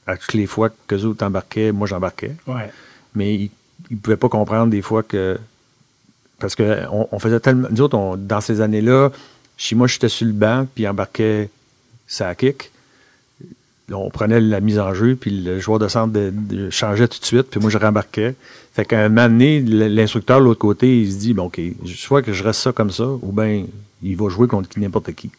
à 0.07 0.17
toutes 0.17 0.35
les 0.35 0.47
fois 0.47 0.69
que 0.87 0.95
eux 0.95 1.05
autres 1.07 1.25
embarquaient, 1.25 1.73
moi 1.73 1.87
j'embarquais 1.87 2.37
Ouais. 2.47 2.71
mais 3.15 3.35
ils 3.35 3.51
ne 3.91 3.97
pouvaient 3.97 4.17
pas 4.19 4.29
comprendre 4.29 4.71
des 4.71 4.83
fois 4.83 5.03
que. 5.03 5.39
Parce 6.39 6.55
que 6.55 6.83
on, 6.93 7.09
on 7.11 7.19
faisait 7.19 7.41
tellement. 7.41 7.69
Nous 7.71 7.81
autres, 7.81 7.97
on- 7.97 8.17
dans 8.17 8.41
ces 8.41 8.61
années-là, 8.61 9.11
chez 9.57 9.75
moi, 9.75 9.87
j'étais 9.87 10.09
sur 10.09 10.27
le 10.27 10.33
banc, 10.33 10.67
puis 10.75 10.87
embarquait 10.87 11.49
sa 12.07 12.35
kick. 12.35 12.71
On 13.93 14.09
prenait 14.09 14.41
la 14.41 14.61
mise 14.61 14.79
en 14.79 14.95
jeu, 14.95 15.15
puis 15.15 15.31
le 15.31 15.59
joueur 15.59 15.79
de 15.79 15.89
centre 15.89 16.19
changeait 16.71 17.09
tout 17.09 17.21
de 17.21 17.25
suite, 17.25 17.49
puis 17.51 17.61
moi, 17.61 17.71
je 17.71 17.79
rembarquais. 17.79 18.35
Fait 18.73 18.85
qu'à 18.85 19.05
un 19.05 19.09
moment 19.09 19.29
donné, 19.29 19.61
l'instructeur 19.61 20.41
de 20.41 20.45
l'autre 20.45 20.61
côté, 20.61 21.03
il 21.03 21.13
se 21.13 21.19
dit, 21.19 21.35
bon, 21.35 21.45
OK, 21.45 21.61
soit 21.87 22.23
que 22.23 22.33
je 22.33 22.43
reste 22.43 22.61
ça 22.61 22.73
comme 22.73 22.91
ça, 22.91 23.07
ou 23.07 23.31
bien 23.31 23.65
il 24.03 24.17
va 24.17 24.29
jouer 24.29 24.49
contre 24.49 24.69
n'importe 24.79 25.13
qui. 25.13 25.31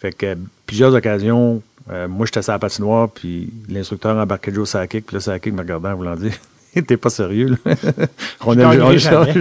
Fait 0.00 0.12
que 0.12 0.36
plusieurs 0.66 0.94
occasions, 0.94 1.62
euh, 1.90 2.08
moi 2.08 2.26
j'étais 2.26 2.42
sur 2.42 2.52
la 2.52 2.58
patinoire, 2.58 3.08
puis 3.08 3.50
l'instructeur 3.68 4.16
embarquait 4.16 4.52
Joe 4.52 4.68
Sakic, 4.68 5.06
puis 5.06 5.14
là 5.14 5.20
Sakic 5.20 5.52
me 5.54 5.60
regardait 5.60 5.88
en 5.88 5.96
voulant 5.96 6.16
dire 6.16 6.32
T'es 6.86 6.96
pas 6.96 7.10
sérieux, 7.10 7.56
là. 7.64 7.74
on, 8.46 8.58
a, 8.58 8.76
on, 8.78 8.96
jamais. 8.96 9.34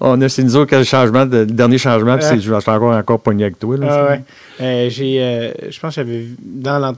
on 0.00 0.20
a 0.20 0.28
chez 0.28 0.44
nous 0.44 0.56
autres 0.56 0.70
quel 0.70 0.84
changement, 0.84 1.26
de, 1.26 1.38
le 1.38 1.46
dernier 1.46 1.78
changement, 1.78 2.16
puis 2.16 2.24
c'est- 2.24 2.40
je 2.40 2.48
vais 2.50 2.56
encore, 2.56 2.94
encore 2.94 3.20
pogné 3.20 3.44
avec 3.44 3.58
toi. 3.58 3.76
Là, 3.76 3.86
Ah 3.90 4.10
ouais. 4.10 4.20
Euh, 4.60 4.90
j'ai, 4.90 5.20
euh, 5.20 5.52
je 5.70 5.80
pense 5.80 5.94
que 5.94 6.02
j'avais 6.02 6.18
vu 6.20 6.36
dans, 6.40 6.94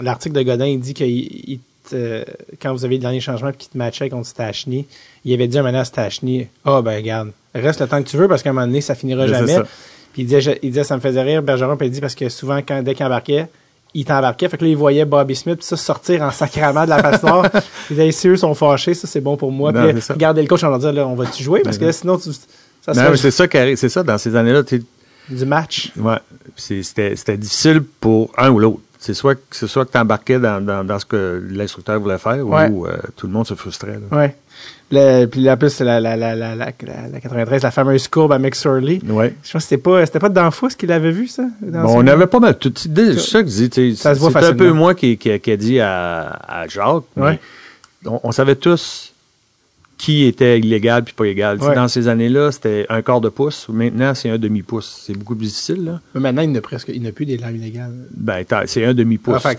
l'article 0.00 0.34
de 0.34 0.42
Godin, 0.42 0.66
il 0.66 0.80
dit 0.80 0.94
que 0.94 1.04
il- 1.04 1.60
te- 1.88 2.24
quand 2.60 2.72
vous 2.72 2.84
avez 2.84 2.96
le 2.96 3.00
dernier 3.00 3.20
changement 3.20 3.50
et 3.50 3.52
qu'il 3.52 3.70
te 3.70 3.78
matchait 3.78 4.10
contre 4.10 4.26
Stachny, 4.26 4.86
il 5.24 5.32
avait 5.32 5.46
dit 5.46 5.58
un 5.58 5.62
moment 5.62 5.78
à 5.78 5.84
Stachny, 5.84 6.48
ah 6.64 6.82
ben 6.82 6.96
regarde, 6.96 7.30
reste 7.54 7.80
le 7.80 7.86
temps 7.86 8.02
que 8.02 8.08
tu 8.08 8.16
veux 8.16 8.26
parce 8.28 8.42
qu'à 8.42 8.50
un 8.50 8.52
moment 8.52 8.66
donné, 8.66 8.80
ça 8.80 8.94
finira 8.96 9.26
Mais 9.26 9.32
c'est 9.32 9.46
jamais. 9.46 9.68
Puis 10.12 10.22
il 10.22 10.26
disait, 10.26 10.58
il 10.62 10.70
disait, 10.70 10.82
ça 10.82 10.96
me 10.96 11.00
faisait 11.00 11.22
rire, 11.22 11.42
Bergeron, 11.42 11.76
puis 11.76 11.86
il 11.86 11.90
dit 11.90 12.00
parce 12.00 12.14
que 12.14 12.28
souvent, 12.28 12.58
quand, 12.58 12.82
dès 12.82 12.94
qu'il 12.94 13.06
embarquait, 13.06 13.46
il 13.94 14.04
t'embarquait, 14.04 14.48
fait 14.48 14.58
que 14.58 14.64
là, 14.64 14.70
il 14.70 14.76
voyait 14.76 15.04
Bobby 15.04 15.34
Smith, 15.34 15.62
ça, 15.62 15.76
sortir 15.76 16.22
en 16.22 16.30
sacrament 16.30 16.84
de 16.84 16.90
la 16.90 17.02
patinoire. 17.02 17.46
il 17.90 17.96
disait, 17.96 18.12
si 18.12 18.28
eux 18.28 18.36
sont 18.36 18.54
fâchés, 18.54 18.94
ça, 18.94 19.06
c'est 19.06 19.20
bon 19.20 19.36
pour 19.36 19.50
moi. 19.52 19.72
Non, 19.72 19.88
puis 19.92 20.02
regardez 20.10 20.42
le 20.42 20.48
coach 20.48 20.62
en 20.64 20.68
leur 20.68 20.78
disant, 20.78 20.92
là, 20.92 21.06
on 21.06 21.14
va-tu 21.14 21.42
jouer? 21.42 21.60
Parce 21.62 21.78
que 21.78 21.84
là, 21.86 21.92
sinon, 21.92 22.18
tu, 22.18 22.30
ça 22.32 22.38
Non, 22.88 22.94
serait 22.94 23.10
mais 23.10 23.16
c'est 23.16 23.30
ça 23.30 23.48
qui 23.48 23.56
arrive, 23.58 23.76
c'est 23.76 23.88
ça, 23.88 24.02
dans 24.02 24.18
ces 24.18 24.36
années-là, 24.36 24.62
tu 24.64 24.84
du 25.28 25.44
match. 25.44 25.90
Ouais. 25.96 26.18
C'était 26.54 27.16
c'était 27.16 27.36
difficile 27.36 27.82
pour 27.82 28.30
un 28.38 28.48
ou 28.50 28.60
l'autre. 28.60 28.78
C'est 28.98 29.12
soit, 29.14 29.34
que- 29.34 29.40
c'est 29.50 29.66
soit 29.66 29.84
que 29.84 29.90
tu 29.92 29.98
embarquais 29.98 30.38
dans, 30.38 30.64
dans, 30.64 30.84
dans 30.84 30.98
ce 30.98 31.04
que 31.04 31.44
l'instructeur 31.50 31.98
voulait 32.00 32.18
faire 32.18 32.46
Ouais. 32.46 32.68
ou 32.68 32.86
euh, 32.86 32.96
tout 33.16 33.26
le 33.26 33.32
monde 33.32 33.46
se 33.46 33.54
frustrait. 33.54 33.98
Là. 34.10 34.16
Ouais. 34.16 34.36
Le, 34.92 35.26
puis 35.26 35.40
là, 35.40 35.56
plus, 35.56 35.70
c'est 35.70 35.84
la, 35.84 35.98
la, 36.00 36.16
la, 36.16 36.36
la, 36.36 36.54
la, 36.54 36.66
la, 36.66 37.08
la 37.12 37.20
93, 37.20 37.62
la 37.64 37.70
fameuse 37.72 38.06
courbe 38.06 38.32
à 38.32 38.38
McSorley. 38.38 39.00
Ouais. 39.08 39.34
Je 39.42 39.50
pense 39.52 39.62
que 39.64 39.68
c'était 39.68 39.82
pas, 39.82 40.06
c'était 40.06 40.20
pas 40.20 40.28
Danfous 40.28 40.68
qui 40.78 40.86
l'avait 40.86 41.10
vu, 41.10 41.26
ça? 41.26 41.42
Bon, 41.60 41.98
on 42.02 42.06
avait 42.06 42.28
pas 42.28 42.38
mal 42.38 42.56
tout. 42.56 42.72
C'est 42.76 43.18
ça 43.18 43.42
que 43.42 43.48
je 43.48 43.54
dis. 43.54 43.70
tu 43.70 43.90
sais, 43.96 44.00
Ça 44.00 44.14
se 44.14 44.20
voit 44.20 44.30
C'est 44.30 44.46
un 44.46 44.54
peu 44.54 44.70
moi 44.70 44.94
qui, 44.94 45.16
qui, 45.18 45.38
qui 45.40 45.50
a 45.50 45.56
dit 45.56 45.80
à, 45.80 46.28
à 46.46 46.68
Jacques. 46.68 47.02
Ouais. 47.16 47.40
on, 48.04 48.20
on 48.22 48.30
savait 48.32 48.54
tous 48.54 49.12
qui 49.98 50.24
était 50.24 50.58
illégal 50.58 51.02
puis 51.02 51.14
pas 51.14 51.24
illégal. 51.24 51.60
Ouais. 51.60 51.74
Dans 51.74 51.88
ces 51.88 52.06
années-là, 52.06 52.52
c'était 52.52 52.86
un 52.88 53.02
quart 53.02 53.20
de 53.20 53.28
pouce. 53.30 53.66
Maintenant, 53.70 54.14
c'est 54.14 54.28
un 54.30 54.38
demi-pouce. 54.38 55.02
C'est 55.04 55.14
beaucoup 55.14 55.34
plus 55.34 55.46
difficile. 55.46 55.84
Là. 55.84 56.00
Mais 56.14 56.20
maintenant, 56.20 56.42
il 56.42 56.50
n'y 56.50 56.58
a 56.58 56.60
presque, 56.60 56.92
il 56.94 57.12
plus 57.12 57.26
des 57.26 57.38
lames 57.38 57.56
illégales. 57.56 57.92
Ben, 58.14 58.44
c'est 58.66 58.84
un 58.84 58.94
demi-pouce. 58.94 59.42
Ah, 59.44 59.54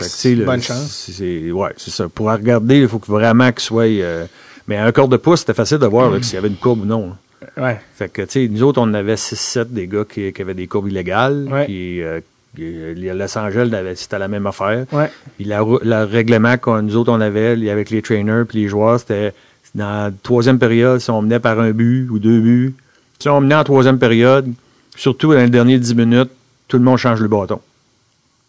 bonne 0.46 0.62
chance. 0.62 1.10
c'est- 1.12 1.52
ouais, 1.52 1.72
c'est 1.76 1.92
ça. 1.92 2.08
Pour 2.08 2.28
regarder, 2.32 2.80
il 2.82 2.88
faut 2.88 3.00
que 3.00 3.12
vraiment 3.12 3.52
qu'il 3.52 3.62
soit. 3.62 3.84
euh, 3.88 4.26
mais 4.68 4.78
un 4.78 4.92
quart 4.92 5.08
de 5.08 5.18
pouce, 5.18 5.42
c'était 5.42 5.54
facile 5.54 5.78
de 5.78 5.86
voir 5.86 6.12
que 6.12 6.22
s'il 6.22 6.36
y 6.36 6.38
avait 6.38 6.48
une 6.48 6.56
courbe 6.56 6.82
ou 6.82 6.86
non. 6.86 7.08
là. 7.08 7.64
Ouais. 7.64 7.80
Fait 7.96 8.10
que, 8.10 8.24
tu 8.24 8.32
sais, 8.32 8.48
nous 8.48 8.64
autres, 8.64 8.82
on 8.82 8.94
avait 8.94 9.16
6-7 9.16 9.66
des 9.70 9.88
gars 9.88 10.04
qui, 10.08 10.34
qui 10.34 10.42
avaient 10.42 10.54
des 10.54 10.68
courbes 10.68 10.90
illégales. 10.90 11.48
Ouais. 11.52 11.66
Puis, 11.66 12.02
euh, 12.02 12.20
Los 12.58 13.38
Angeles, 13.38 13.70
c'était 13.96 14.20
la 14.20 14.28
même 14.28 14.48
affaire. 14.48 14.86
Ouais. 14.92 15.10
Puis, 15.38 15.46
la, 15.46 15.60
le 15.60 16.04
règlement 16.04 16.58
que 16.58 16.82
nous 16.82 16.96
autres, 16.96 17.12
on 17.12 17.22
avait 17.22 17.70
avec 17.70 17.90
les 17.90 18.02
trainers 18.02 18.44
puis 18.48 18.64
les 18.64 18.68
joueurs, 18.68 19.00
c'était 19.00 19.34
dans 19.76 20.06
la 20.06 20.12
troisième 20.24 20.58
période, 20.58 21.00
si 21.00 21.12
on 21.12 21.22
menait 21.22 21.40
par 21.40 21.60
un 21.60 21.72
but 21.72 22.10
ou 22.10 22.20
deux 22.20 22.40
buts. 22.40 22.76
Si 23.20 23.30
on 23.30 23.42
menait 23.42 23.56
en 23.56 23.64
troisième 23.64 24.00
période, 24.00 24.52
surtout 24.96 25.34
dans 25.34 25.40
les 25.40 25.50
derniers 25.50 25.78
10 25.80 25.96
minutes, 25.96 26.32
tout 26.68 26.78
le 26.78 26.84
monde 26.84 26.98
change 26.98 27.22
le 27.22 27.28
bâton. 27.28 27.60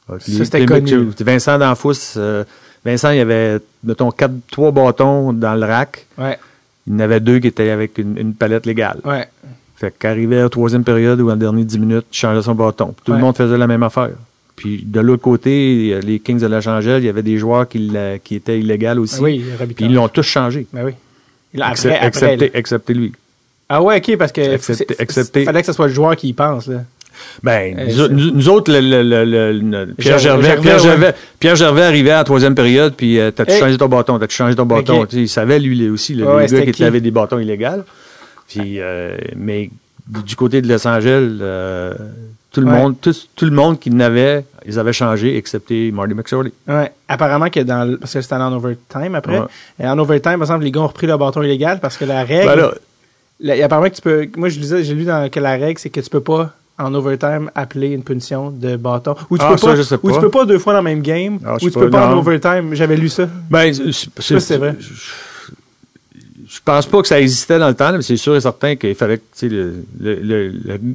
Ça, 0.08 0.44
c'était 0.44 0.64
connu. 0.64 1.10
Vincent 1.20 1.58
Danfous, 1.58 2.16
euh, 2.16 2.44
Vincent, 2.84 3.10
il 3.10 3.18
y 3.18 3.20
avait, 3.20 3.58
mettons, 3.84 4.10
quatre, 4.10 4.34
trois 4.50 4.70
bâtons 4.70 5.32
dans 5.32 5.54
le 5.54 5.66
rack. 5.66 6.06
Ouais. 6.16 6.38
Il 6.86 6.94
y 6.94 6.96
en 6.96 7.00
avait 7.00 7.20
deux 7.20 7.38
qui 7.38 7.48
étaient 7.48 7.70
avec 7.70 7.98
une, 7.98 8.16
une 8.18 8.34
palette 8.34 8.64
légale. 8.66 8.98
Ouais. 9.04 9.26
Fait 9.76 9.94
qu'arrivé 9.96 10.38
à 10.38 10.42
la 10.44 10.48
troisième 10.48 10.84
période 10.84 11.20
ou 11.20 11.30
en 11.30 11.36
dernier 11.36 11.64
10 11.64 11.78
minutes, 11.78 12.06
il 12.12 12.16
changeait 12.16 12.42
son 12.42 12.54
bâton. 12.54 12.94
Tout 13.04 13.12
Ouais. 13.12 13.18
le 13.18 13.22
monde 13.24 13.36
faisait 13.36 13.58
la 13.58 13.66
même 13.66 13.82
affaire. 13.82 14.10
Puis 14.56 14.82
de 14.84 14.98
l'autre 15.00 15.22
côté, 15.22 16.00
les 16.02 16.18
Kings 16.18 16.40
de 16.40 16.46
Los 16.46 16.68
Angeles, 16.68 16.96
il 16.98 17.04
y 17.04 17.08
avait 17.08 17.22
des 17.22 17.38
joueurs 17.38 17.68
qui, 17.68 17.78
l'a- 17.78 18.18
qui 18.18 18.34
étaient 18.34 18.58
illégaux 18.58 19.02
aussi. 19.02 19.20
Oui, 19.20 19.44
Puis 19.76 19.84
ils 19.84 19.94
l'ont 19.94 20.08
tous 20.08 20.24
changé. 20.24 20.66
Ben 20.72 20.84
oui. 20.84 20.92
Après, 21.60 21.72
Excep- 21.74 21.92
après, 21.94 22.06
excepté, 22.08 22.50
excepté 22.54 22.94
lui. 22.94 23.12
Ah 23.68 23.82
ouais, 23.82 23.98
ok, 23.98 24.16
parce 24.16 24.32
que 24.32 24.56
fallait 24.58 25.60
que 25.60 25.66
ce 25.66 25.72
soit 25.72 25.86
le 25.88 25.92
joueur 25.92 26.16
qui 26.16 26.28
y 26.28 26.32
pense, 26.32 26.66
là. 26.66 26.80
Ben, 27.42 27.78
Euh, 27.78 27.84
nous, 27.86 27.90
c'est- 27.92 28.08
nous- 28.08 28.30
nous 28.32 28.48
autres, 28.48 28.72
le, 28.72 29.92
Pierre, 29.98 30.18
Gervais, 30.18 30.42
Gervais, 30.48 30.60
Pierre, 30.62 30.76
ouais. 30.76 30.82
Gervais, 30.82 31.14
Pierre 31.38 31.56
Gervais 31.56 31.82
arrivait 31.82 32.10
à 32.10 32.16
la 32.18 32.24
troisième 32.24 32.54
période, 32.54 32.94
puis 32.96 33.18
euh, 33.18 33.30
t'as-tu 33.30 33.52
Hey. 33.52 33.60
changé 33.60 33.76
ton 33.78 33.88
bâton, 33.88 34.18
t'as-tu 34.18 34.34
changé 34.36 34.54
ton 34.56 34.66
bâton? 34.66 35.06
Il 35.12 35.28
savait, 35.28 35.58
lui, 35.58 35.88
aussi, 35.88 36.14
le, 36.14 36.26
Ouais, 36.26 36.46
gars 36.46 36.62
qui 36.62 36.72
qui? 36.72 36.84
avaient 36.84 37.00
des 37.00 37.10
bâtons 37.10 37.38
illégaux. 37.38 37.82
Puis, 38.48 38.80
euh, 38.80 39.16
mais 39.36 39.70
du 40.06 40.36
côté 40.36 40.62
de 40.62 40.68
Los 40.68 40.86
Angeles, 40.88 41.38
euh, 41.40 41.92
tout, 42.50 42.60
le 42.62 42.66
Ouais. 42.66 42.72
monde, 42.72 42.94
tout, 43.00 43.12
tout 43.36 43.44
le 43.44 43.50
monde 43.50 43.78
qui 43.78 43.90
n'avait, 43.90 44.44
ils 44.66 44.78
avaient 44.78 44.94
changé, 44.94 45.36
excepté 45.36 45.92
Marty 45.92 46.14
McSorley. 46.14 46.52
Ouais. 46.66 46.90
Apparemment 47.08 47.50
que 47.50 47.60
dans 47.60 47.96
parce 48.00 48.14
que 48.14 48.20
c'était 48.22 48.34
en 48.36 48.52
overtime 48.54 49.14
après. 49.14 49.40
Et 49.82 49.86
en 49.86 49.98
overtime, 49.98 50.32
par 50.32 50.42
exemple, 50.42 50.64
les 50.64 50.70
gars 50.70 50.80
ont 50.80 50.86
repris 50.86 51.06
le 51.06 51.16
bâton 51.18 51.42
illégal 51.42 51.78
parce 51.80 51.96
que 51.98 52.06
la 52.06 52.24
règle. 52.24 52.46
Ben 52.46 52.56
là, 52.56 52.72
la- 53.40 53.64
apparemment 53.64 53.90
que 53.90 53.94
tu 53.96 54.02
peux. 54.02 54.26
Moi, 54.36 54.48
je 54.48 54.58
lisais, 54.58 54.82
j'ai 54.82 54.94
lu 54.94 55.04
dans 55.04 55.28
que 55.28 55.40
la 55.40 55.52
règle, 55.56 55.78
c'est 55.78 55.90
que 55.90 56.00
tu 56.00 56.08
peux 56.08 56.20
pas 56.22 56.52
en 56.78 56.94
overtime 56.94 57.50
appeler 57.54 57.88
une 57.88 58.02
punition 58.02 58.50
de 58.50 58.76
bâton. 58.76 59.14
Ou 59.30 59.38
tu 59.38 59.44
Ah, 59.46 59.50
peux 59.52 59.56
ça, 59.58 59.66
pas. 59.68 59.76
je 59.76 59.82
sais 59.82 59.96
Ou 60.02 60.12
tu 60.12 60.20
peux 60.20 60.30
pas 60.30 60.44
deux 60.44 60.58
fois 60.58 60.72
dans 60.72 60.78
le 60.80 60.84
même 60.84 61.02
game. 61.02 61.38
Ah, 61.44 61.54
ou 61.56 61.58
tu 61.58 61.70
peux 61.70 61.90
pas 61.90 62.08
en 62.14 62.18
overtime. 62.18 62.74
J'avais 62.74 62.96
lu 62.96 63.08
ça. 63.08 63.28
Ben, 63.50 63.72
c'est- 63.74 64.56
vrai. 64.56 64.76
Je, 66.50 66.60
pense 66.64 66.86
pas 66.86 67.02
que 67.02 67.08
ça 67.08 67.20
existait 67.20 67.58
dans 67.58 67.68
le 67.68 67.74
temps, 67.74 67.92
mais 67.92 68.02
c'est 68.02 68.16
sûr 68.16 68.34
et 68.36 68.40
certain 68.40 68.74
qu'il 68.76 68.94
fallait 68.94 69.18
que 69.18 69.46
le, 69.46 69.84
le, 70.00 70.52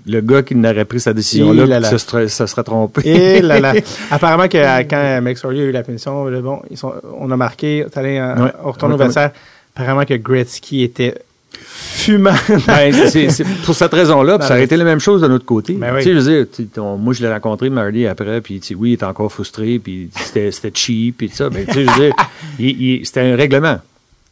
le, 0.08 0.22
gars 0.22 0.42
qui 0.42 0.56
n'aurait 0.56 0.86
pris 0.86 1.00
sa 1.00 1.12
là 1.12 1.14
décision-là, 1.14 1.80
là. 1.80 1.90
se, 1.90 1.98
serait- 2.00 2.28
se 2.28 2.46
serait 2.48 2.64
trompé. 2.64 3.02
Et 3.06 3.42
là 3.42 3.60
là. 3.60 3.74
Apparemment 4.12 4.48
que 4.48 4.58
euh, 4.58 4.84
quand 4.90 5.22
McSorley 5.22 5.62
a 5.62 5.64
eu 5.66 5.72
la 5.72 5.84
punition, 5.84 6.30
bon, 6.42 6.62
ils 6.72 6.78
sont, 6.78 6.94
on 7.20 7.30
a 7.30 7.38
marqué, 7.38 7.86
allé 7.96 8.20
Ouais. 8.20 8.52
on 8.64 8.72
retourne 8.72 8.94
au 8.94 8.98
vestiaire. 8.98 9.32
Apparemment 9.76 10.06
que 10.06 10.16
Gretzky 10.16 10.84
était 10.84 11.16
fumant. 11.54 12.32
Ben, 12.68 12.94
c'est, 13.08 13.30
c'est 13.30 13.44
pour 13.66 13.76
cette 13.76 13.94
raison-là, 13.94 14.40
ça 14.42 14.54
aurait 14.56 14.64
été 14.64 14.76
la 14.78 14.84
même 14.84 15.00
chose 15.00 15.22
de 15.22 15.28
notre 15.28 15.46
côté. 15.46 15.74
Ben 15.74 15.94
oui. 15.96 16.02
Je 16.04 16.10
veux 16.12 16.46
dire, 16.46 16.84
moi, 16.98 17.14
je 17.14 17.22
l'ai 17.22 17.32
rencontré, 17.32 17.70
Marty, 17.70 18.08
après, 18.08 18.42
puis 18.42 18.62
oui, 18.78 18.92
il 18.92 18.94
était 18.94 19.06
encore 19.06 19.32
frustré, 19.32 19.80
puis 19.80 20.10
c'était, 20.16 20.52
c'était 20.52 20.72
cheap, 20.74 21.18
puis 21.18 21.30
tout 21.30 21.36
ça. 21.36 21.50
Mais 21.52 21.66
je 21.70 21.80
veux 21.80 21.86
dire, 21.86 22.14
il- 22.60 22.82
il- 22.82 23.06
c'était 23.06 23.22
un 23.22 23.36
règlement. 23.36 23.80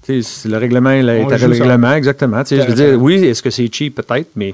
C'est- 0.03 0.45
le 0.45 0.57
règlement, 0.57 0.91
était 0.91 1.37
joue 1.37 1.47
le 1.47 1.55
ça. 1.55 1.63
règlement, 1.63 1.93
exactement. 1.93 2.43
Je 2.49 2.55
veux 2.55 2.73
dire, 2.73 3.01
oui, 3.01 3.23
est-ce 3.25 3.41
que 3.43 3.49
c'est 3.49 3.71
cheap? 3.73 3.95
Peut-être, 3.95 4.29
mais 4.35 4.53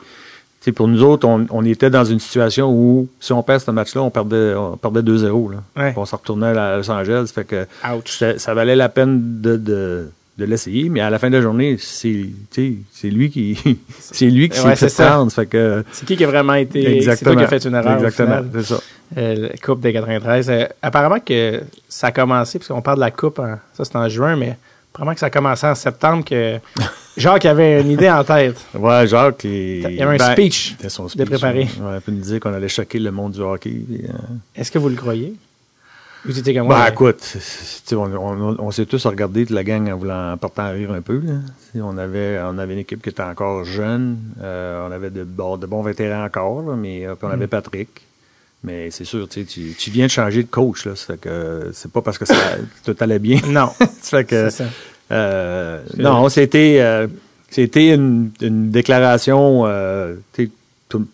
pour 0.76 0.90
nous 0.90 1.02
autres, 1.02 1.26
on, 1.26 1.46
on 1.50 1.64
était 1.64 1.90
dans 1.90 2.04
une 2.04 2.20
situation 2.20 2.70
où, 2.70 3.08
si 3.22 3.32
on 3.32 3.42
perd 3.42 3.62
ce 3.62 3.72
match-là, 3.72 4.02
on 4.02 4.10
perdait, 4.10 4.54
on 4.54 4.76
perdait 4.76 5.00
2-0. 5.02 5.50
Là. 5.54 5.58
Ouais. 5.78 5.92
Puis 5.92 5.98
On 5.98 6.06
s'en 6.06 6.18
retournait 6.18 6.48
à 6.48 6.76
Los 6.76 6.92
Angeles. 6.92 7.32
Fait 7.34 7.46
que 7.46 7.66
Ouch. 7.90 8.18
ça, 8.20 8.38
ça 8.38 8.54
valait 8.54 8.76
la 8.76 8.90
peine 8.90 9.40
de, 9.40 9.56
de, 9.56 10.10
de 10.38 10.46
l'essayer, 10.46 10.88
mais 10.90 11.00
à 11.02 11.10
la 11.10 11.18
fin 11.18 11.30
de 11.30 11.36
la 11.38 11.42
journée, 11.42 11.78
c'est, 11.80 12.26
c'est 12.52 13.10
lui 13.10 13.30
qui, 13.32 13.58
c'est 14.00 14.30
lui 14.30 14.50
qui 14.50 14.58
s'est 14.58 14.76
c'est 14.76 14.90
fait 14.90 15.04
prendre. 15.06 15.32
Fait 15.32 15.46
que, 15.48 15.84
C'est 15.92 16.06
qui 16.06 16.16
qui 16.16 16.24
a 16.24 16.28
vraiment 16.28 16.54
été. 16.54 17.02
C'est 17.02 17.24
toi 17.24 17.36
qui 17.36 17.44
a 17.44 17.48
fait 17.48 17.66
une 17.66 17.74
erreur. 17.76 17.96
Exactement, 17.96 18.42
c'est 18.54 18.64
ça. 18.64 18.80
Euh, 19.18 19.50
la 19.50 19.58
Coupe 19.58 19.80
de 19.82 19.90
93. 19.92 20.50
Euh, 20.50 20.66
apparemment 20.82 21.20
que 21.20 21.62
ça 21.90 22.08
a 22.08 22.12
commencé, 22.12 22.60
parce 22.60 22.68
qu'on 22.70 22.82
parle 22.82 22.98
de 22.98 23.02
la 23.02 23.12
Coupe, 23.12 23.40
en- 23.40 23.58
ça 23.74 23.84
c'était 23.86 23.98
en 23.98 24.10
juin, 24.10 24.36
mais 24.36 24.58
apparemment 24.94 25.14
que 25.14 25.20
ça 25.22 25.28
a 25.28 25.30
commencé 25.30 25.66
en 25.66 25.74
septembre, 25.76 26.24
que 26.26 26.58
Jacques 27.18 27.46
avait 27.46 27.82
une 27.82 27.90
idée 27.92 28.10
en 28.12 28.24
tête. 28.24 28.58
Ouais, 28.76 29.08
Jacques, 29.08 29.44
il, 29.46 29.50
Il 29.90 29.96
y 29.96 30.02
avait 30.04 30.16
un 30.16 30.18
ben, 30.18 30.34
speech 30.34 30.76
son 30.90 31.06
de 31.06 31.10
speech, 31.10 31.26
préparer. 31.26 31.68
Ouais, 31.82 32.00
peut 32.06 32.12
nous 32.12 32.22
dire 32.22 32.40
qu'on 32.40 32.54
allait 32.54 32.68
choquer 32.68 33.00
le 33.00 33.10
monde 33.12 33.32
du 33.32 33.40
hockey. 33.42 33.72
euh, 34.04 34.08
Est-ce 34.56 34.72
que 34.72 34.78
vous 34.78 34.90
le 34.90 34.96
croyez? 34.96 35.34
Vous 36.26 36.38
étiez 36.38 36.54
comme 36.54 36.68
Ben, 36.68 36.76
moi. 36.78 36.90
écoute, 36.90 37.20
tu 37.32 37.40
sais, 37.40 37.96
on, 37.96 38.04
on, 38.04 38.56
on 38.60 38.72
s'est 38.72 38.86
tous 38.86 39.06
regardé 39.06 39.46
de 39.46 39.54
la 39.54 39.64
gang 39.64 39.90
en 39.90 39.98
voulant 39.98 40.34
en 40.34 40.38
partant 40.38 40.64
à 40.64 40.70
rire 40.70 40.92
un 40.92 41.02
peu. 41.02 41.22
Là. 41.24 41.34
On 41.82 41.98
avait, 41.98 42.40
on 42.44 42.58
avait 42.58 42.74
une 42.74 42.80
équipe 42.80 43.02
qui 43.02 43.10
était 43.10 43.22
encore 43.24 43.64
jeune. 43.64 44.18
euh, 44.42 44.88
on 44.88 44.92
avait 44.92 45.10
de, 45.10 45.24
bon, 45.24 45.58
de 45.58 45.66
bons 45.68 45.82
vétérans 45.84 46.26
encore, 46.26 46.62
là, 46.64 46.76
mais 46.76 47.06
euh, 47.08 47.16
puis 47.16 47.26
on 47.26 47.30
Mm. 47.30 47.34
avait 47.34 47.48
Patrick. 47.48 47.90
Mais 48.64 48.90
c'est 48.92 49.06
sûr, 49.06 49.30
tu, 49.30 49.46
viens 49.92 50.08
de 50.08 50.12
changer 50.12 50.44
de 50.44 50.50
coach. 50.50 50.86
Là, 50.86 50.96
ça 50.96 51.14
fait 51.14 51.20
que 51.20 51.70
c'est 51.74 51.92
pas 51.92 52.02
parce 52.02 52.18
que 52.18 52.26
ça, 52.26 52.36
tout 52.84 52.96
allait 53.00 53.20
bien. 53.20 53.40
Non. 53.48 53.70
ça 54.02 54.18
fait 54.18 54.26
que, 54.26 54.50
C'est 54.50 54.64
ça. 54.64 54.70
euh, 55.12 55.82
non, 55.98 56.28
c'était 56.30 57.08
c'était 57.50 57.94
une, 57.94 58.32
une 58.42 58.72
déclaration. 58.72 59.64
Euh, 59.68 60.16
tu 60.34 60.46
sais, 60.46 60.52
tout- 60.90 61.08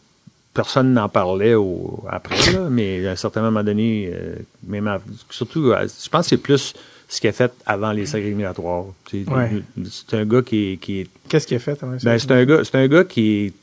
personne 0.54 0.94
n'en 0.94 1.10
parlait 1.10 1.56
au, 1.56 2.04
après, 2.10 2.52
là, 2.52 2.68
mais 2.70 3.08
à 3.08 3.12
un 3.12 3.16
certain 3.16 3.42
moment 3.42 3.64
donné, 3.64 4.10
euh, 4.14 4.36
même 4.68 4.88
à- 4.88 5.02
surtout, 5.30 5.72
euh, 5.72 5.88
je 6.04 6.10
pense 6.10 6.26
que 6.26 6.30
c'est 6.32 6.38
plus 6.38 6.74
ce 7.10 7.20
qu'il 7.22 7.30
a 7.30 7.34
fait 7.34 7.52
avant 7.66 7.92
les 7.92 8.06
séries 8.06 8.28
éliminatoires. 8.28 8.86
Tu 9.06 9.24
sais, 9.26 9.32
Ouais. 9.32 9.62
C'est 9.92 10.16
un 10.16 10.26
gars 10.26 10.42
qui 10.42 10.74
est, 10.74 10.78
qui 10.78 11.00
est 11.02 11.08
Qu'est-ce 11.30 11.48
qu'il 11.48 11.58
a 11.58 11.60
fait? 11.60 11.80
ben, 11.82 12.20
c'est 12.20 12.32
un 12.32 12.46
gars, 12.46 12.64
c'est 12.64 12.76
un 12.76 12.88
gars 12.88 13.04
qui 13.04 13.46
est 13.46 13.54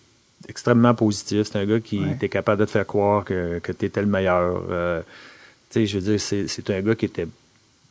extrêmement 0.49 0.95
positif. 0.95 1.43
C'est 1.51 1.59
un 1.59 1.67
gars 1.67 1.81
qui 1.81 1.99
Ouais. 2.01 2.13
était 2.13 2.29
capable 2.29 2.61
de 2.61 2.65
te 2.67 2.71
faire 2.71 2.87
croire 2.87 3.25
que, 3.25 3.59
que 3.61 3.73
tu 3.73 3.87
étais 3.87 4.01
le 4.01 4.07
meilleur. 4.09 4.63
Euh, 4.71 5.01
tu 5.71 5.81
sais, 5.81 5.87
je 5.87 5.99
veux 5.99 6.17
dire, 6.17 6.21
c'est, 6.21 6.71
un 6.71 6.81
gars 6.81 6.95
qui 6.95 7.05
était 7.07 7.27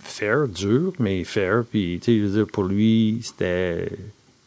fair, 0.02 0.48
dur, 0.48 0.94
mais 1.00 1.24
fair. 1.24 1.64
Puis, 1.70 2.00
tu 2.02 2.12
sais, 2.14 2.20
je 2.20 2.24
veux 2.26 2.38
dire, 2.44 2.48
pour 2.52 2.64
lui, 2.64 3.20
c'était. 3.24 3.90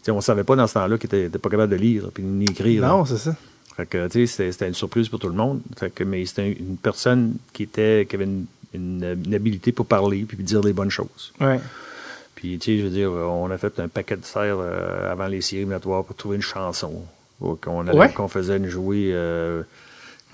On 0.08 0.20
savait 0.20 0.44
pas 0.44 0.56
dans 0.56 0.66
ce 0.66 0.74
temps-là 0.74 0.98
qu'il 0.98 1.06
était, 1.06 1.26
était 1.26 1.38
pas 1.38 1.48
capable 1.48 1.70
de 1.72 1.76
lire 1.80 2.10
puis 2.12 2.22
ni 2.24 2.44
écrire. 2.46 2.82
Non, 2.86 3.04
c'est 3.04 3.18
ça. 3.18 3.36
Fait 3.76 3.86
que, 3.86 4.06
tu 4.08 4.26
sais, 4.26 4.50
c'était, 4.52 4.68
une 4.68 4.74
surprise 4.74 5.08
pour 5.08 5.18
tout 5.18 5.28
le 5.28 5.34
monde. 5.34 5.60
Fait 5.78 5.90
que, 5.90 6.04
mais 6.04 6.24
c'était 6.26 6.42
un- 6.42 6.46
une 6.62 6.76
personne 6.76 7.36
qui 7.52 7.62
était, 7.62 8.06
qui 8.08 8.16
avait 8.16 8.24
une, 8.26 8.44
une, 8.74 9.16
une 9.26 9.34
habilité 9.34 9.72
pour 9.72 9.86
parler 9.86 10.24
puis 10.28 10.36
dire 10.38 10.60
des 10.60 10.72
bonnes 10.74 10.90
choses. 10.90 11.32
Ouais. 11.40 11.58
Puis, 12.34 12.58
tu 12.58 12.72
sais, 12.72 12.78
je 12.78 12.84
veux 12.84 12.90
dire, 12.90 13.10
on 13.12 13.50
a 13.50 13.56
fait 13.58 13.78
un 13.80 13.88
paquet 13.88 14.16
de 14.16 14.24
serres 14.24 14.58
euh, 14.58 15.10
avant 15.12 15.26
les 15.26 15.40
séries 15.40 15.60
éliminatoires 15.62 16.04
pour 16.04 16.16
trouver 16.16 16.36
une 16.36 16.42
chanson. 16.42 16.92
Qu'on 17.40 17.86
allait- 17.86 17.98
Ouais. 17.98 18.12
qu'on 18.12 18.28
faisait 18.28 18.56
une 18.56 18.68
jouer, 18.68 19.10
euh, 19.12 19.62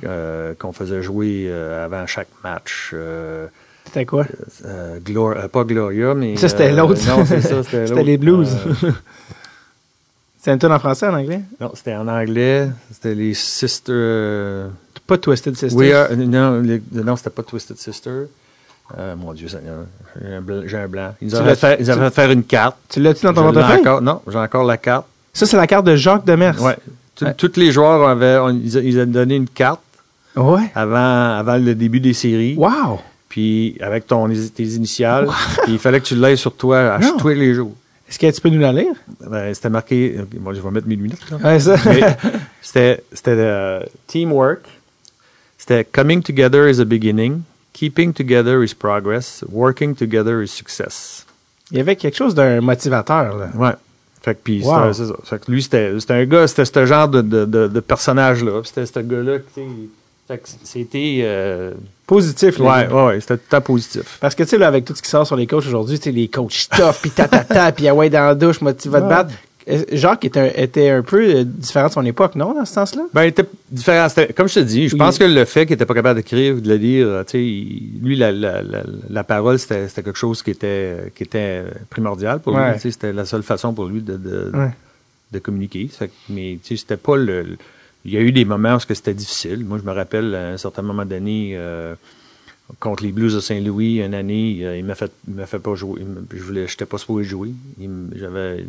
euh, 0.04 0.54
qu'on 0.58 0.72
faisait 0.72 1.02
jouer 1.02 1.46
euh, 1.48 1.84
avant 1.84 2.06
chaque 2.06 2.28
match. 2.44 2.90
Euh, 2.92 3.46
C'était 3.86 4.04
quoi? 4.04 4.26
euh, 4.64 4.98
Glor- 5.00 5.36
euh, 5.36 5.48
pas 5.48 5.64
Gloria, 5.64 6.14
mais. 6.14 6.36
Ça, 6.36 6.48
c'était 6.48 6.70
euh, 6.72 6.76
l'autre. 6.76 7.00
Non, 7.06 7.24
c'est 7.24 7.40
ça, 7.40 7.62
c'était 7.62 8.02
les 8.04 8.18
blues. 8.18 8.56
C'est 10.40 10.52
une 10.52 10.58
tune 10.58 10.72
en 10.72 10.78
français, 10.78 11.06
en 11.08 11.14
anglais? 11.14 11.40
non, 11.60 11.70
c'était 11.74 11.94
en 11.96 12.06
anglais. 12.08 12.68
C'était 12.92 13.14
les 13.14 13.34
Sisters. 13.34 13.92
euh, 13.94 14.68
Pas 15.06 15.18
Twisted 15.18 15.56
Sister. 15.56 15.74
We 15.76 15.92
are, 15.92 16.08
non, 16.16 16.60
les- 16.60 16.82
non, 16.92 17.16
c'était 17.16 17.30
pas 17.30 17.42
Twisted 17.42 17.76
Sister. 17.78 18.10
Euh, 18.96 19.16
mon 19.16 19.32
Dieu 19.34 19.48
Seigneur, 19.48 19.80
j'ai 20.22 20.34
un 20.34 20.40
blanc. 20.40 20.62
J'ai 20.64 20.76
un 20.78 20.88
blanc. 20.88 21.14
Ils 21.20 21.34
avaient 21.36 21.54
fait, 21.56 21.76
ils 21.80 21.90
avaient 21.90 22.10
faire 22.10 22.30
une 22.30 22.44
carte. 22.44 22.76
Tu 22.88 23.00
l'as-tu 23.00 23.26
dans 23.26 23.34
ton 23.34 23.42
portefeuille? 23.52 23.80
encore, 23.80 24.00
non, 24.00 24.20
j'ai 24.28 24.38
encore 24.38 24.64
la 24.64 24.76
carte. 24.78 25.06
Ça, 25.32 25.44
c'est 25.46 25.56
la 25.56 25.66
carte 25.66 25.84
de 25.86 25.94
Jacques 25.96 26.24
Demers. 26.24 26.56
Tous- 26.56 27.24
Ouais. 27.24 27.34
Tous 27.34 27.52
les 27.56 27.72
joueurs 27.72 28.08
avaient, 28.08 28.38
on- 28.38 28.50
ils, 28.50 28.76
avaient 28.98 29.06
donné 29.06 29.34
une 29.36 29.48
carte 29.48 29.80
Ouais. 30.36 30.70
avant, 30.74 31.36
avant 31.36 31.56
le 31.56 31.74
début 31.74 32.00
des 32.00 32.12
séries. 32.14 32.54
Wow! 32.56 33.00
Puis 33.28 33.76
avec 33.80 34.06
ton, 34.06 34.28
tes 34.28 34.62
initiales. 34.64 35.26
Puis 35.64 35.72
il 35.72 35.78
fallait 35.78 36.00
que 36.00 36.06
tu 36.06 36.14
l'aies 36.14 36.36
sur 36.36 36.54
toi 36.54 36.94
à 36.94 37.00
tous 37.18 37.28
les 37.28 37.54
jours. 37.54 37.74
Est-ce 38.08 38.18
que 38.18 38.30
tu 38.30 38.40
peux 38.40 38.48
nous 38.48 38.60
la 38.60 38.72
lire? 38.72 38.94
Ben, 39.28 39.52
c'était 39.52 39.68
marqué. 39.68 40.16
ok, 40.20 40.28
Bon, 40.40 40.54
je 40.54 40.60
vais 40.60 40.70
mettre 40.70 40.86
mes 40.88 40.96
lunettes. 40.96 41.18
Ouais, 41.44 41.58
c'était 42.62 43.02
c'était 43.12 43.30
euh, 43.30 43.80
teamwork. 44.06 44.62
C'était 45.58 45.84
coming 45.84 46.22
together 46.22 46.68
is 46.68 46.80
a 46.80 46.84
beginning. 46.84 47.42
Keeping 47.74 48.12
together 48.12 48.62
is 48.64 48.74
progress. 48.74 49.44
Working 49.50 49.94
together 49.94 50.42
is 50.42 50.48
success. 50.48 51.26
Il 51.70 51.76
y 51.76 51.80
avait 51.80 51.96
quelque 51.96 52.16
chose 52.16 52.34
d'un 52.34 52.60
motivateur, 52.62 53.36
là. 53.36 53.48
Ouais. 53.54 53.74
Fait 54.22 54.34
que, 54.34 54.40
puis, 54.42 54.62
Wow. 54.62 54.92
ça. 54.94 55.04
Fait 55.24 55.38
que 55.44 55.50
lui, 55.50 55.62
c'était 55.62 55.92
c'était 56.00 56.14
un 56.14 56.24
gars, 56.24 56.48
c'était 56.48 56.64
ce 56.64 56.86
genre 56.86 57.08
de, 57.08 57.20
de, 57.22 57.44
de, 57.44 57.68
de 57.68 57.80
personnage-là. 57.80 58.62
C'était 58.64 58.86
ce 58.86 58.98
gars-là, 59.00 59.38
c'était. 60.64 61.20
euh, 61.22 61.72
Positif, 62.08 62.58
là. 62.58 62.64
ouais, 62.64 62.92
ouais, 62.92 63.04
ouais, 63.06 63.20
c'était 63.20 63.36
tout 63.36 63.42
le 63.46 63.50
temps 63.58 63.60
positif. 63.60 64.18
Parce 64.20 64.34
que, 64.34 64.42
tu 64.42 64.48
sais, 64.48 64.58
là, 64.58 64.66
avec 64.66 64.84
tout 64.84 64.94
ce 64.96 65.02
qui 65.02 65.08
sort 65.10 65.26
sur 65.26 65.36
les 65.36 65.46
coachs 65.46 65.66
aujourd'hui, 65.66 65.98
tu 65.98 66.04
sais, 66.04 66.10
les 66.10 66.26
coachs 66.28 66.66
tough, 66.74 66.96
puis 67.00 67.10
tatata, 67.10 67.70
puis 67.72 67.86
ah 67.86 67.94
ouais, 67.94 68.08
dans 68.10 68.24
la 68.24 68.34
douche, 68.34 68.60
moi, 68.62 68.72
tu 68.74 68.88
vas 68.88 69.00
te 69.00 69.04
Ouais. 69.04 69.10
battre. 69.10 69.30
Euh, 69.70 69.84
Jacques 69.92 70.24
était 70.24 70.40
un, 70.40 70.62
était 70.62 70.88
un 70.88 71.02
peu 71.02 71.20
euh, 71.22 71.44
différent 71.44 71.88
de 71.88 71.92
son 71.92 72.04
époque, 72.06 72.34
non, 72.36 72.54
dans 72.54 72.64
ce 72.64 72.72
sens-là? 72.72 73.02
Ben, 73.12 73.24
il 73.24 73.28
était 73.28 73.44
différent. 73.70 74.06
Comme 74.34 74.48
je 74.48 74.54
te 74.54 74.60
dis, 74.60 74.88
je 74.88 74.94
Oui. 74.94 74.98
pense 74.98 75.18
que 75.18 75.24
le 75.24 75.44
fait 75.44 75.66
qu'il 75.66 75.74
était 75.74 75.84
pas 75.84 75.92
capable 75.92 76.18
d'écrire, 76.18 76.54
de 76.58 76.66
le 76.66 76.76
lire, 76.76 77.24
tu 77.26 77.32
sais, 77.32 77.38
lui, 78.02 78.16
la, 78.16 78.32
la, 78.32 78.62
la, 78.62 78.82
la 79.10 79.24
parole, 79.24 79.58
c'était 79.58 79.86
quelque 79.96 80.16
chose 80.16 80.42
qui 80.42 80.52
était, 80.52 81.12
qui 81.14 81.24
était 81.24 81.64
primordial 81.90 82.40
pour 82.40 82.54
Ouais. 82.54 82.72
lui. 82.72 82.80
C'était 82.80 83.12
la 83.12 83.26
seule 83.26 83.42
façon 83.42 83.74
pour 83.74 83.84
lui 83.84 84.00
de, 84.00 84.16
de, 84.16 84.50
Ouais. 84.54 84.70
de 85.32 85.38
communiquer. 85.38 85.90
Mais 86.30 86.58
tu 86.64 86.68
sais, 86.74 86.80
c'était 86.80 86.96
pas 86.96 87.16
le, 87.16 87.42
le- 87.42 87.58
Il 88.04 88.12
y 88.12 88.16
a 88.16 88.20
eu 88.20 88.32
des 88.32 88.44
moments 88.44 88.76
où 88.76 88.80
c'était 88.80 89.14
difficile. 89.14 89.64
Moi, 89.64 89.78
je 89.78 89.84
me 89.84 89.92
rappelle, 89.92 90.34
à 90.34 90.48
un 90.50 90.56
certain 90.56 90.82
moment 90.82 91.04
donné, 91.04 91.52
euh, 91.54 91.94
contre 92.80 93.02
les 93.02 93.12
Blues 93.12 93.34
de 93.34 93.40
Saint-Louis, 93.40 94.00
une 94.00 94.14
année, 94.14 94.58
euh, 94.62 94.76
il 94.78 94.84
m'a 94.84 94.94
fait, 94.94 95.10
il 95.26 95.34
m'a 95.34 95.46
fait 95.46 95.58
pas 95.58 95.74
jouer. 95.74 96.02
Je 96.32 96.42
voulais, 96.42 96.66
j'étais 96.68 96.86
pas 96.86 96.98
supposé 96.98 97.24
jouer. 97.28 97.50
J'avais 98.14 98.64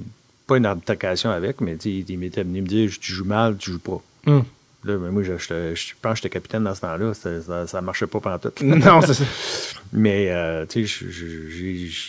pas 0.48 0.58
une 0.58 0.66
altercation 0.66 1.30
avec, 1.30 1.62
mais 1.62 1.76
il 1.78 2.18
m'était 2.18 2.44
venu 2.44 2.62
me 2.62 2.68
dire, 2.68 2.90
tu 3.00 3.12
joues 3.14 3.26
mal, 3.26 3.58
tu 3.58 3.72
joues 3.72 3.80
pas. 3.80 4.02
Hum. 4.28 4.44
Là, 4.86 4.96
ben, 4.98 5.12
moi, 5.12 5.24
je, 5.24 5.34
je 5.38 5.94
pense 6.02 6.14
que 6.14 6.16
j'étais 6.16 6.30
capitaine 6.30 6.64
dans 6.64 6.74
ce 6.74 6.82
temps-là. 6.82 7.14
Ça, 7.14 7.68
ça 7.68 7.82
marchait 7.82 8.08
pas 8.08 8.20
pendant 8.22 8.40
tout. 8.40 8.52
Non, 8.64 9.02
c'est 9.02 9.14
ça. 9.14 9.26
Mais, 9.94 10.28
euh, 10.30 10.66
tu 10.68 10.88
sais, 10.88 11.06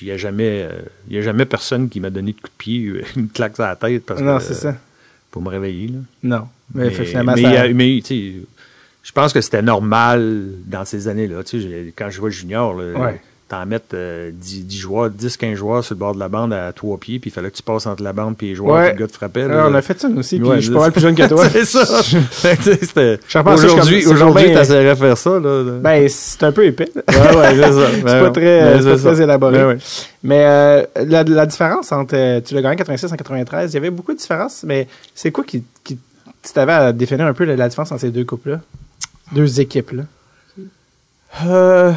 il 0.00 0.04
n'y 0.06 0.10
a, 0.12 0.16
jamais, 0.16 0.68
euh, 0.70 0.82
y 1.10 1.18
a 1.18 1.22
jamais 1.22 1.46
personne 1.46 1.88
qui 1.88 1.98
m'a 1.98 2.10
donné 2.10 2.32
de 2.32 2.36
coup 2.40 2.46
de 2.48 2.52
pied, 2.56 2.92
une 3.16 3.28
claque 3.28 3.56
sur 3.56 3.64
la 3.64 3.74
tête 3.76 4.04
parce 4.06 4.20
Non, 4.20 4.38
que, 4.38 4.44
c'est 4.44 4.54
ça. 4.54 4.76
pour 5.32 5.42
me 5.42 5.48
réveiller. 5.48 5.88
Là. 5.88 5.98
Non. 6.22 6.48
Mais, 6.74 6.84
Mais, 6.84 6.90
finalement, 6.90 7.34
mais, 7.36 8.00
ça... 8.02 8.14
je 9.02 9.12
pense 9.12 9.32
que 9.32 9.40
c'était 9.40 9.62
normal 9.62 10.46
dans 10.66 10.84
ces 10.84 11.08
années-là. 11.08 11.38
Quand 11.96 12.10
je 12.10 12.16
jouais 12.16 12.30
junior, 12.30 12.76
Ouais. 12.76 13.20
t'en 13.48 13.66
mettre 13.66 13.86
euh, 13.94 14.30
10, 14.32 14.64
10 14.66 14.78
joueurs, 14.78 15.10
10, 15.10 15.36
15 15.36 15.54
joueurs 15.58 15.82
sur 15.82 15.94
le 15.96 15.98
bord 15.98 16.14
de 16.14 16.20
la 16.20 16.28
bande 16.28 16.52
à 16.52 16.72
trois 16.72 16.96
pieds, 16.98 17.18
puis 17.18 17.30
il 17.30 17.32
fallait 17.32 17.50
que 17.50 17.56
tu 17.56 17.64
passes 17.64 17.84
entre 17.86 18.00
la 18.04 18.12
bande 18.12 18.36
et 18.40 18.44
les 18.46 18.54
joueurs, 18.54 18.76
Ouais. 18.76 18.90
puis 18.90 18.98
le 18.98 19.00
gars 19.00 19.08
te 19.08 19.12
frappait. 19.16 19.44
On 19.46 19.74
a 19.74 19.82
fait 19.82 20.00
ça, 20.00 20.06
aussi, 20.08 20.38
puis 20.38 20.48
Ouais, 20.48 20.56
je 20.60 20.66
suis 20.66 20.72
pas 20.72 20.78
mal 20.82 20.92
plus 20.92 21.00
jeune 21.00 21.16
que 21.16 21.26
toi. 21.26 21.48
c'est 21.50 21.64
ça. 21.64 21.84
C'est 22.04 23.18
Aujourd'hui, 23.48 24.06
aujourd'hui, 24.06 24.44
ben- 24.46 24.54
t'essaierais 24.54 24.90
de 24.90 24.94
faire 24.94 25.18
ça. 25.18 25.30
Là, 25.30 25.62
là. 25.64 25.72
Ben, 25.80 26.06
c'est 26.08 26.42
un 26.44 26.52
peu 26.52 26.64
épais. 26.66 26.90
ouais, 26.94 27.36
ouais, 27.36 27.54
c'est 27.56 27.72
ça. 27.72 27.86
c'est 27.92 28.02
Ben, 28.04 28.20
pas 28.24 28.30
très, 28.30 28.78
ben, 28.78 28.84
pas 28.84 28.96
très 28.98 29.22
élaboré. 29.22 29.58
Ben. 29.58 29.78
Mais 30.22 30.44
euh, 30.44 30.84
la, 31.06 31.24
la 31.24 31.46
différence 31.46 31.90
entre... 31.90 32.14
euh, 32.16 32.40
tu 32.40 32.54
l'as 32.54 32.62
gagné 32.62 32.74
en 32.74 32.78
86 32.78 33.12
en 33.12 33.16
93, 33.16 33.72
il 33.72 33.74
y 33.74 33.78
avait 33.78 33.90
beaucoup 33.90 34.12
de 34.12 34.18
différences, 34.18 34.62
mais 34.64 34.86
c'est 35.14 35.30
quoi 35.32 35.42
qui... 35.44 35.64
qui 35.82 35.98
si 36.43 36.53
t'avais 36.53 36.72
à 36.72 36.93
définir 36.93 37.26
un 37.26 37.34
peu 37.34 37.45
la, 37.45 37.57
la 37.57 37.68
différence 37.68 37.93
entre 37.93 38.03
ces 38.03 38.11
deux 38.11 38.24
couples-là? 38.24 38.61
Deux 39.32 39.61
équipes-là? 39.61 40.05
Euh, 41.45 41.93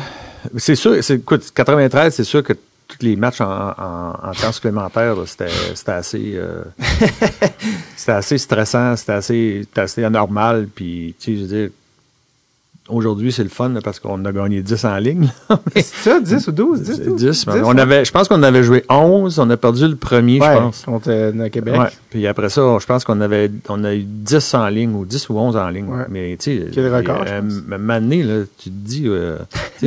c'est 0.58 0.76
sûr, 0.76 1.04
c'est, 1.04 1.16
écoute, 1.16 1.52
93, 1.54 2.14
c'est 2.14 2.24
sûr 2.24 2.44
que 2.44 2.54
tous 2.54 2.98
les 3.02 3.16
matchs 3.16 3.42
en, 3.42 3.46
en, 3.48 4.30
en 4.30 4.32
temps 4.34 4.52
supplémentaire, 4.52 5.16
c'était, 5.26 5.92
assez, 5.92 6.34
euh, 6.36 6.64
c'était 7.96 8.12
assez 8.12 8.38
stressant, 8.38 8.96
c'était 8.96 9.14
assez, 9.14 9.62
c'était 9.64 9.82
assez 9.82 10.04
anormal, 10.04 10.68
puis, 10.74 11.16
tu 11.20 11.32
sais, 11.32 11.38
je 11.38 11.42
veux 11.42 11.48
dire, 11.48 11.70
aujourd'hui, 12.90 13.32
c'est 13.32 13.44
le 13.44 13.50
fun, 13.50 13.72
parce 13.84 14.00
qu'on 14.00 14.24
a 14.26 14.32
gagné 14.32 14.62
10 14.62 14.86
en 14.86 14.98
ligne, 14.98 15.30
C'est 15.76 15.84
ça, 15.84 16.20
10 16.20 16.48
ou 16.48 16.52
12? 16.52 16.82
10, 16.82 17.00
12? 17.02 17.16
10, 17.16 17.48
mais 17.48 17.54
10, 17.54 17.60
on 17.66 17.78
avait, 17.78 18.04
je 18.06 18.12
pense 18.12 18.28
qu'on 18.28 18.44
avait 18.44 18.64
joué 18.64 18.84
11, 18.90 19.40
on 19.40 19.50
a 19.50 19.58
perdu 19.58 19.88
le 19.88 19.96
premier, 19.96 20.40
Ouais, 20.40 20.54
je 20.54 20.58
pense. 20.60 20.82
contre 20.84 21.10
euh, 21.10 21.50
Québec. 21.50 21.76
Ouais. 21.80 21.88
Puis 22.10 22.28
après 22.28 22.50
ça, 22.50 22.78
je 22.80 22.86
pense 22.86 23.04
qu'on 23.06 23.22
avait 23.22 23.50
on 23.70 23.84
a 23.86 23.94
eu 23.96 24.04
10 24.04 24.54
en 24.56 24.68
ligne 24.68 24.94
ou 24.96 25.06
10 25.06 25.30
ou 25.30 25.38
11 25.40 25.56
en 25.58 25.70
ligne. 25.70 25.88
Ouais. 25.88 26.06
Mais 26.10 26.38
tu 26.40 26.60
sais, 26.60 26.68
Quel 26.74 26.94
record, 26.94 27.24
euh, 27.28 27.42
donné, 27.42 28.22
là, 28.24 28.44
tu 28.58 28.70
te 28.70 28.76
dis, 28.76 29.04
euh, 29.08 29.38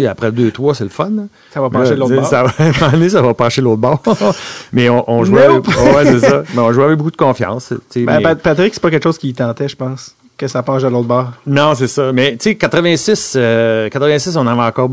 après 0.09 0.31
2-3, 0.33 0.75
c'est 0.75 0.85
le 0.85 0.91
fun. 0.91 1.11
là. 1.11 1.23
Ça 1.53 1.61
va 1.61 1.71
pencher 1.71 1.95
l'autre 1.97 2.15
bord. 2.17 2.27
Ça, 2.27 2.45
va- 2.45 2.91
donné, 2.93 3.09
ça 3.11 3.23
va 3.23 3.35
pencher 3.35 3.61
l'autre 3.63 3.81
bord. 3.81 4.03
mais 4.73 4.89
on, 4.89 5.09
on 5.09 5.23
jouait 5.25 5.47
Nope. 5.49 5.69
avec, 5.69 5.95
ouais, 5.97 6.05
c'est 6.19 6.27
ça. 6.27 6.43
Mais 6.55 6.61
on 6.61 6.73
jouait 6.73 6.85
avec 6.85 6.99
beaucoup 6.99 7.11
de 7.11 7.17
confiance. 7.17 7.73
Ben, 7.95 8.05
mais- 8.07 8.23
Pat- 8.23 8.41
Patrick, 8.43 8.75
c'est 8.75 8.83
pas 8.83 8.91
quelque 8.91 9.05
chose 9.05 9.19
qui 9.19 9.33
tentait, 9.35 9.69
je 9.69 9.77
pense, 9.77 10.16
que 10.37 10.49
ça 10.49 10.63
penche 10.63 10.83
de 10.83 10.89
l'autre 10.89 11.09
bord? 11.09 11.33
non, 11.47 11.75
c'est 11.75 11.89
ça. 11.89 12.13
Mais 12.13 12.33
tu 12.37 12.51
sais, 12.51 12.55
86, 12.57 13.35
euh, 13.37 13.89
86, 13.89 14.37
on 14.37 14.47
avait 14.47 14.61
encore 14.63 14.91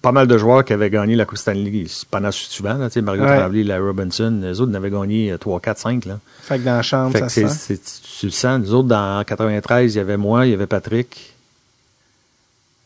pas 0.00 0.12
mal 0.12 0.26
de 0.26 0.36
joueurs 0.38 0.64
qui 0.64 0.72
avaient 0.72 0.90
gagné 0.90 1.14
la 1.16 1.24
Coupe 1.24 1.38
Stanley 1.38 1.84
pendant 2.10 2.30
souvent. 2.32 2.74
Là, 2.74 2.88
tu 2.88 2.94
sais, 2.94 3.00
Mario 3.02 3.22
Ouais. 3.24 3.62
La 3.64 3.78
Robinson, 3.78 4.40
les 4.42 4.60
autres 4.60 4.72
en 4.72 4.74
avaient 4.74 4.90
gagné 4.90 5.34
3, 5.38 5.60
4, 5.60 5.78
5. 5.78 6.04
Là. 6.06 6.18
Fait 6.42 6.58
que 6.58 6.64
dans 6.64 6.76
la 6.76 6.82
chambre, 6.82 7.12
Fait 7.12 7.18
ça 7.20 7.28
se 7.28 7.46
c'est, 7.48 7.76
sent. 7.76 8.00
tu 8.20 8.26
le 8.26 8.32
sens. 8.32 8.60
Nous 8.60 8.74
autres, 8.74 8.88
dans 8.88 9.22
93, 9.24 9.94
il 9.94 9.98
y 9.98 10.00
avait 10.00 10.16
moi, 10.16 10.46
il 10.46 10.50
y 10.50 10.54
avait 10.54 10.66
Patrick. 10.66 11.34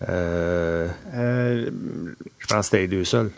Euh, 0.08 0.88
Euh, 1.14 1.70
je 2.38 2.46
pense 2.46 2.58
que 2.58 2.64
c'était 2.64 2.78
les 2.80 2.88
deux 2.88 3.04
seuls. 3.04 3.30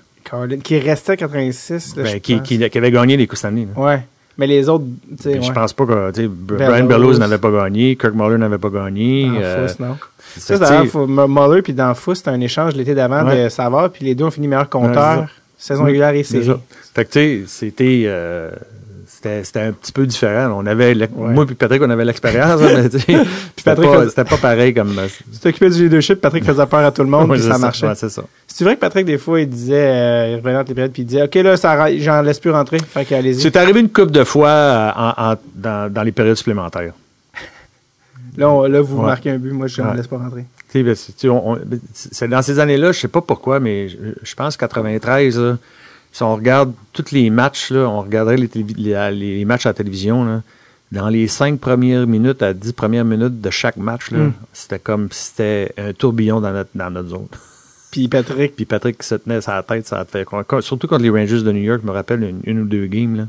Qui 0.62 0.78
restait 0.78 1.12
à 1.12 1.16
86. 1.16 1.97
là, 1.97 2.03
Ben, 2.03 2.12
je 2.12 2.16
qui, 2.18 2.36
pense. 2.36 2.47
qui, 2.49 2.59
qui 2.70 2.78
avaient 2.78 2.91
gagné 2.91 3.16
les 3.16 3.26
Coupes 3.26 3.39
Stanley. 3.39 3.66
là. 3.74 3.80
Ouais. 3.80 4.03
Mais 4.39 4.47
les 4.47 4.68
autres, 4.68 4.84
tu 5.16 5.22
sais, 5.24 5.43
Je 5.43 5.53
pense 5.53 5.72
pas 5.72 5.84
que 5.84 6.11
tu 6.12 6.22
sais. 6.22 6.28
Brian 6.28 6.84
Bellows 6.84 7.18
n'avait 7.18 7.39
pas 7.39 7.51
gagné, 7.51 7.97
Kirk 7.97 8.14
Muller 8.14 8.39
n'avait 8.39 8.59
pas 8.59 8.70
gagné. 8.70 9.26
Dans 9.26 9.34
euh, 9.43 9.68
non. 9.80 9.97
Ça, 10.36 10.59
d'ailleurs, 10.59 11.09
Muller 11.09 11.62
puis 11.62 11.72
dans 11.72 11.93
Fous, 11.95 12.14
c'était 12.14 12.30
un 12.30 12.41
échange 12.41 12.74
l'été 12.76 12.95
d'avant 12.95 13.26
Ouais. 13.26 13.45
de 13.45 13.49
Savard, 13.49 13.91
puis 13.91 14.05
les 14.05 14.14
deux 14.14 14.24
ont 14.24 14.30
fini 14.30 14.47
meilleurs 14.47 14.64
Ouais, 14.64 14.68
compteurs, 14.70 15.26
saison 15.57 15.84
régulière 15.84 16.11
et 16.14 16.22
c'est 16.22 16.43
série. 16.43 16.47
ça. 16.47 16.61
Fait 16.95 17.05
que 17.05 17.11
tu 17.11 17.18
sais, 17.18 17.43
c'était 17.47 18.05
euh, 18.07 18.51
c'était 19.45 19.61
un 19.61 19.73
petit 19.73 19.93
peu 19.93 20.07
différent. 20.07 20.53
On 20.57 20.66
avait 20.66 20.95
Ouais. 20.95 21.09
moi 21.16 21.45
puis 21.47 21.55
Patrick, 21.55 21.83
on 21.83 21.91
avait 21.91 22.05
l'expérience, 22.05 22.61
hein, 22.62 22.69
mais 22.77 22.89
sais, 22.91 22.99
c'était 23.09 23.23
Patrick 23.64 23.91
pas, 23.91 24.09
c'était 24.09 24.25
pas 24.25 24.37
pareil 24.37 24.73
comme 24.75 24.99
euh, 24.99 25.07
Tu 25.33 25.39
t'occupais 25.41 25.71
du 25.71 25.85
leadership, 25.85 26.21
Patrick 26.21 26.45
faisait 26.45 26.66
peur 26.66 26.81
à 26.85 26.93
tout 26.93 27.03
le 27.03 27.09
monde, 27.09 27.29
ouais, 27.31 27.37
puis 27.39 27.47
ça 27.47 27.59
marchait. 27.59 27.87
Ouais, 27.89 27.95
c'est 27.97 28.09
ça. 28.09 28.23
C'est 28.47 28.64
vrai 28.64 28.77
que 28.77 28.81
Patrick, 28.81 29.05
des 29.07 29.19
fois, 29.19 29.41
il 29.41 29.49
disait, 29.49 29.75
euh, 29.77 30.29
il 30.31 30.37
revenait 30.37 30.57
entre 30.57 30.69
les 30.71 30.75
périodes, 30.75 30.93
puis 30.93 31.03
il 31.03 31.07
disait, 31.07 31.23
OK, 31.23 31.35
là, 31.37 31.55
j'en 31.99 32.23
laisse 32.23 32.39
plus 32.41 32.51
rentrer, 32.51 32.79
fait 32.79 33.05
qu'allez-y. 33.05 33.41
C'est 33.41 33.57
arrivé 33.57 33.81
une 33.81 33.89
couple 33.91 34.12
de 34.12 34.25
fois 34.25 34.49
euh, 34.49 34.91
en- 34.97 35.33
en- 35.33 35.37
dans, 35.55 35.93
dans 35.93 36.03
les 36.03 36.12
périodes 36.12 36.37
supplémentaires. 36.37 36.93
Là, 38.37 38.51
on- 38.51 38.62
là, 38.64 38.81
vous 38.81 38.99
Ouais. 38.99 39.07
marquez 39.07 39.31
un 39.31 39.39
but, 39.39 39.53
moi, 39.53 39.66
je 39.66 39.81
ne 39.83 39.89
Ouais. 39.89 39.97
laisse 39.97 40.07
pas 40.07 40.19
rentrer. 40.19 40.45
Tu 40.71 40.79
sais, 40.79 40.83
ben, 40.83 40.95
tu 41.19 41.29
on- 41.29 41.53
on- 41.53 41.59
dans 42.29 42.43
ces 42.43 42.59
années-là, 42.59 42.93
je 42.93 43.01
sais 43.01 43.09
pas 43.09 43.21
pourquoi, 43.23 43.59
mais 43.59 43.89
je, 43.89 43.97
je 44.23 44.35
pense 44.35 44.57
93, 44.57 45.39
là, 45.39 45.57
si 46.13 46.23
on 46.23 46.35
regarde 46.35 46.73
tous 46.93 47.13
les 47.13 47.31
matchs, 47.31 47.71
là, 47.71 47.89
on 47.89 48.01
regarderait 48.03 48.37
les, 48.37 48.49
télévi- 48.49 48.77
les, 48.77 49.11
les 49.39 49.45
matchs 49.45 49.67
à 49.67 49.71
la 49.71 49.75
télévision, 49.75 50.25
là, 50.25 50.43
dans 50.91 51.09
les 51.09 51.29
cinq 51.29 51.61
premières 51.61 52.07
minutes 52.07 52.43
à 52.43 52.55
dix 52.55 52.73
premières 52.73 53.05
minutes 53.05 53.41
de 53.41 53.51
chaque 53.51 53.77
match, 53.77 54.11
là, 54.11 54.19
Mm. 54.19 54.33
c'était 54.53 54.79
comme 54.79 55.09
si 55.13 55.29
c'était 55.31 55.73
un 55.77 55.93
tourbillon 55.93 56.41
dans 56.41 56.53
notre, 56.53 56.71
dans 56.75 56.91
notre 56.91 57.09
zone. 57.11 57.27
Puis 57.91 58.09
Patrick, 58.09 58.57
Puis 58.57 58.65
Patrick 58.65 58.99
qui 58.99 59.07
se 59.07 59.15
tenait 59.16 59.41
sa 59.41 59.62
tête, 59.62 59.87
ça 59.87 60.01
a 60.01 60.05
fait 60.05 60.24
quoi? 60.24 60.45
Surtout 60.61 60.87
contre 60.89 61.03
les 61.03 61.11
Rangers 61.11 61.43
de 61.43 61.53
New 61.53 61.62
York, 61.62 61.81
je 61.82 61.87
me 61.87 61.93
rappelle 61.93 62.23
une, 62.23 62.41
une 62.45 62.61
ou 62.61 62.65
deux 62.65 62.87
games, 62.87 63.16
là, 63.16 63.24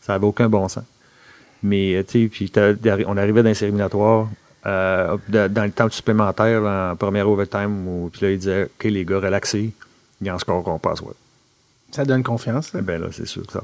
ça 0.00 0.14
avait 0.14 0.26
aucun 0.26 0.48
bon 0.48 0.68
sens. 0.68 0.84
Mais, 1.62 1.94
euh, 1.94 2.02
tu 2.06 2.24
sais, 2.24 2.28
puis 2.28 2.52
on 3.06 3.16
arrivait 3.16 3.42
dans 3.42 3.48
les 3.48 3.54
séries 3.54 3.68
éliminatoires, 3.70 4.28
euh, 4.66 5.16
dans 5.28 5.64
le 5.64 5.70
temps 5.70 5.88
supplémentaire, 5.90 6.62
en 6.62 6.94
première 6.96 7.28
overtime, 7.28 7.86
où, 7.88 8.10
puis 8.12 8.22
là, 8.26 8.30
il 8.32 8.38
disait, 8.38 8.64
OK, 8.64 8.84
les 8.84 9.04
gars, 9.04 9.18
relaxez, 9.18 9.72
il 10.20 10.26
y 10.26 10.30
a 10.30 10.34
un 10.34 10.38
score 10.38 10.62
qu'on 10.62 10.78
passe, 10.78 11.00
ouais. 11.00 11.12
Ça 11.94 12.04
donne 12.04 12.24
confiance. 12.24 12.72
Eh 12.76 12.82
ben 12.82 13.00
là, 13.00 13.06
c'est 13.12 13.26
sûr 13.26 13.46
que 13.46 13.52
ça. 13.52 13.62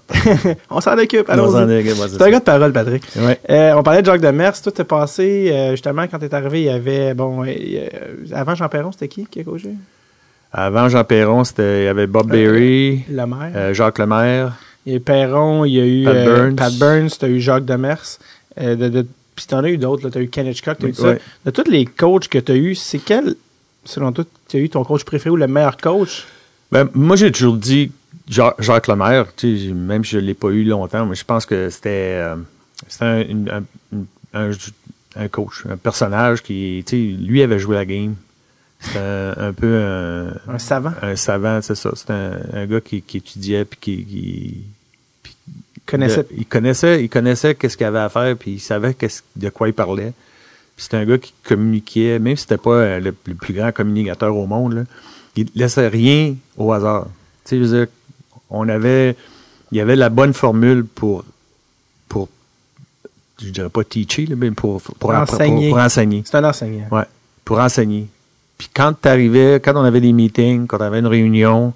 on 0.71 0.81
s'en 0.81 0.97
occupe, 0.97 1.29
ouais, 1.29 1.35
c'est 2.09 2.23
un 2.23 2.31
gars 2.31 2.39
de 2.39 2.45
parole, 2.45 2.73
Patrick. 2.73 3.03
Ouais. 3.17 3.41
Euh, 3.51 3.73
on 3.75 3.83
parlait 3.83 4.03
de 4.03 4.07
Jacques 4.07 4.21
Demers. 4.21 4.63
Tout 4.63 4.81
est 4.81 4.85
passé, 4.85 5.51
euh, 5.51 5.73
justement, 5.73 6.07
quand 6.07 6.21
t'es 6.21 6.33
arrivé, 6.33 6.61
il 6.61 6.67
y 6.67 6.69
avait, 6.69 7.13
bon, 7.15 7.45
euh, 7.45 7.89
avant 8.33 8.55
Jean 8.55 8.69
Perron, 8.69 8.93
c'était 8.93 9.09
qui 9.09 9.27
qui 9.27 9.41
a 9.41 9.45
coaché? 9.45 9.71
Avant 10.53 10.89
Jean 10.89 11.03
Perron, 11.03 11.43
c'était, 11.43 11.83
il 11.83 11.85
y 11.87 11.89
avait 11.89 12.07
Bob 12.07 12.31
Berry, 12.31 13.05
Le 13.11 13.27
maire. 13.27 13.75
Jacques 13.75 13.99
Lemaire. 13.99 14.53
Eu 14.87 15.01
Perron, 15.01 15.65
il 15.65 15.73
y 15.73 15.81
a 15.81 15.87
eu 15.87 16.05
Pat 16.05 16.25
Burns. 16.25 16.55
Pat 16.55 16.75
Burns, 16.75 17.19
t'as 17.19 17.29
eu 17.29 17.41
Jacques 17.41 17.65
Demers. 17.65 18.19
De, 18.57 18.75
de, 18.77 19.07
puis 19.35 19.47
t'en 19.47 19.65
as 19.65 19.71
eu 19.71 19.77
d'autres. 19.77 20.09
T'as 20.09 20.21
eu 20.21 20.29
Ken 20.29 20.47
Hitchcock, 20.47 20.79
t'as 20.79 20.87
eu 20.87 20.95
ça. 20.95 21.15
De 21.45 21.51
tous 21.51 21.69
les 21.69 21.85
coachs 21.85 22.29
que 22.29 22.39
t'as 22.39 22.55
eu, 22.55 22.77
c'est 22.77 22.99
quel, 23.01 23.35
selon 23.85 24.13
toi, 24.13 24.25
t'as 24.49 24.59
eu 24.59 24.69
ton 24.69 24.85
coach 24.85 25.03
préféré 25.03 25.31
ou 25.31 25.37
le 25.37 25.49
meilleur 25.49 25.77
coach? 25.77 26.27
Ben, 26.71 26.89
moi, 26.95 27.17
j'ai 27.17 27.33
toujours 27.33 27.57
dit 27.57 27.91
Jacques 28.31 28.87
Lemaire, 28.89 29.27
tu 29.37 29.59
sais, 29.59 29.73
même 29.75 30.05
si 30.05 30.13
je 30.13 30.19
ne 30.19 30.23
l'ai 30.27 30.35
pas 30.35 30.49
eu 30.49 30.65
longtemps, 30.65 31.05
mais 31.07 31.17
je 31.17 31.25
pense 31.25 31.45
que 31.47 31.69
c'était 31.69 32.15
euh, 32.15 32.37
c'était 32.89 33.05
un, 33.05 33.59
un- 33.59 33.65
un- 34.35 34.51
un 35.17 35.29
coach, 35.29 35.65
un 35.69 35.77
personnage 35.77 36.43
qui, 36.43 36.83
tu 36.87 36.91
sais, 37.17 37.23
lui 37.23 37.43
avait 37.43 37.59
joué 37.59 37.75
la 37.77 37.85
game. 37.85 38.15
C'était 38.79 38.99
un, 39.37 39.53
peu 39.53 39.75
un, 39.83 40.29
Un 40.49 40.59
savant. 40.59 40.93
un 41.03 41.15
savant, 41.17 41.61
c'est 41.61 41.75
ça. 41.75 41.91
C'était 41.95 42.13
un, 42.15 42.67
gars 42.67 42.81
qui, 42.81 43.03
qui 43.03 43.19
étudiait 43.19 43.65
puis 43.67 43.79
qui, 43.79 44.05
qui- 44.07 44.65
Connaissait. 45.87 46.23
de- 46.23 46.29
il 46.39 46.47
connaissait, 46.47 47.03
il 47.05 47.09
connaissait 47.09 47.55
qu'est-ce 47.57 47.77
qu'il 47.77 47.85
avait 47.87 47.99
à 47.99 48.09
faire, 48.09 48.37
puis 48.37 48.53
il 48.53 48.61
savait 48.61 48.97
de 49.37 49.49
quoi 49.51 49.69
il 49.69 49.75
parlait. 49.75 50.13
C'était 50.77 50.97
un 50.99 51.05
gars 51.05 51.19
qui 51.19 51.35
communiquait, 51.43 52.19
même 52.21 52.37
si 52.37 52.43
c'était 52.43 52.57
pas 52.57 52.71
euh, 52.71 53.01
le, 53.01 53.15
le 53.27 53.35
plus 53.35 53.53
grand 53.53 53.73
communicateur 53.73 54.35
au 54.35 54.47
monde, 54.47 54.73
là, 54.75 54.83
il 55.37 55.49
laissait 55.57 55.89
rien 55.89 56.37
au 56.57 56.73
hasard. 56.73 57.07
Tu 57.45 57.51
sais, 57.51 57.57
je 57.59 57.63
veux 57.65 57.79
dire, 57.81 57.87
on 58.51 58.69
avait, 58.69 59.17
il 59.73 59.79
y 59.79 59.81
avait 59.81 59.97
la 59.97 60.09
bonne 60.09 60.33
formule 60.35 60.85
pour, 60.85 61.25
pour 62.09 62.29
je 63.43 63.49
dirais 63.51 63.69
pas 63.71 63.85
teacher, 63.85 64.29
mais 64.37 64.51
pour, 64.51 64.83
pour, 64.83 64.95
Pour 64.97 65.11
enseigner. 65.15 65.69
pour- 65.71 65.77
pour 65.79 65.85
enseigner. 65.85 66.23
C'est 66.27 66.37
un 66.37 66.45
enseignant. 66.45 66.87
Ouais, 66.91 67.05
pour 67.45 67.59
enseigner. 67.59 68.07
Puis 68.59 68.69
quand 68.75 68.93
t'arrivais, 68.93 69.61
quand 69.65 69.75
on 69.77 69.85
avait 69.85 70.01
des 70.03 70.13
meetings, 70.13 70.67
quand 70.67 70.77
on 70.79 70.83
avait 70.83 70.99
une 70.99 71.07
réunion, 71.07 71.73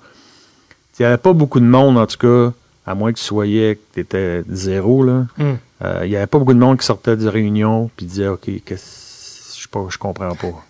il 0.99 1.03
n'y 1.03 1.07
avait 1.07 1.17
pas 1.17 1.33
beaucoup 1.33 1.61
de 1.61 1.65
monde, 1.65 1.97
en 1.97 2.07
tout 2.07 2.19
cas, 2.19 2.53
à 2.87 2.95
moins 2.95 3.13
que 3.13 3.19
tu 3.19 3.25
soyais, 3.25 3.77
que 3.77 3.81
tu 3.95 4.01
étais 4.01 4.43
zéro, 4.51 5.03
là. 5.05 5.27
Hmm. 5.39 5.55
Euh, 5.83 6.01
Il 6.05 6.11
n'y 6.11 6.17
avait 6.17 6.27
pas 6.27 6.39
beaucoup 6.39 6.53
de 6.55 6.59
monde 6.59 6.79
qui 6.79 6.85
sortait 6.87 7.17
de 7.17 7.27
réunion 7.27 7.91
puis 7.97 8.05
disait 8.07 8.29
OK, 8.29 8.49
qu'est-ce- 8.65 9.59
je 9.61 9.67
pas, 9.69 9.87
je 9.89 9.97
comprends 9.99 10.35
pas. 10.35 10.65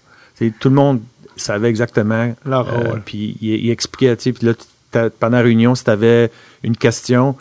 Tout 0.60 0.68
le 0.68 0.74
monde 0.74 1.01
savait 1.36 1.68
exactement. 1.68 2.32
Leur 2.47 2.68
euh, 2.68 2.90
rôle. 2.90 3.02
puis 3.05 3.36
il, 3.40 3.64
il 3.64 3.70
expliquait, 3.70 4.16
tu 4.16 4.22
sais, 4.24 4.32
puis 4.32 4.47
là, 4.47 4.55
tu- 4.55 4.64
pendant 5.19 5.37
la 5.39 5.43
réunion, 5.43 5.75
si 5.75 5.85
tu 5.85 5.91
avais 5.91 6.31
une 6.62 6.77
question, 6.77 7.37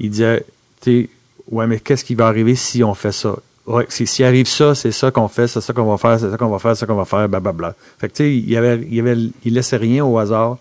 il 0.00 0.10
disait, 0.10 0.44
tu 0.80 1.02
sais, 1.04 1.08
ouais, 1.50 1.66
mais 1.66 1.80
qu'est-ce 1.80 2.04
qui 2.04 2.14
va 2.14 2.26
arriver 2.28 2.54
si 2.54 2.82
on 2.84 2.94
fait 2.94 3.12
ça? 3.12 3.36
Ouais, 3.66 3.84
s'il 3.90 4.24
arrive 4.24 4.46
ça, 4.48 4.74
c'est 4.74 4.92
ça 4.92 5.10
qu'on 5.10 5.28
fait, 5.28 5.46
c'est 5.46 5.60
ça 5.60 5.72
qu'on 5.74 5.84
va 5.90 5.98
faire, 5.98 6.18
c'est 6.18 6.30
ça 6.30 6.36
qu'on 6.38 6.48
va 6.48 6.58
faire, 6.58 6.74
c'est 6.74 6.80
ça 6.80 6.86
qu'on 6.86 6.94
va 6.96 7.04
faire, 7.04 7.28
blablabla. 7.28 7.74
Fait 7.98 8.08
que, 8.08 8.14
tu 8.14 8.22
sais, 8.24 8.34
il 8.34 8.48
y 8.48 8.56
avait, 8.56 8.76
il 8.82 8.94
y 8.94 9.00
avait, 9.00 9.16
il 9.44 9.52
laissait 9.54 9.76
rien 9.76 10.04
au 10.04 10.16
hasard. 10.18 10.56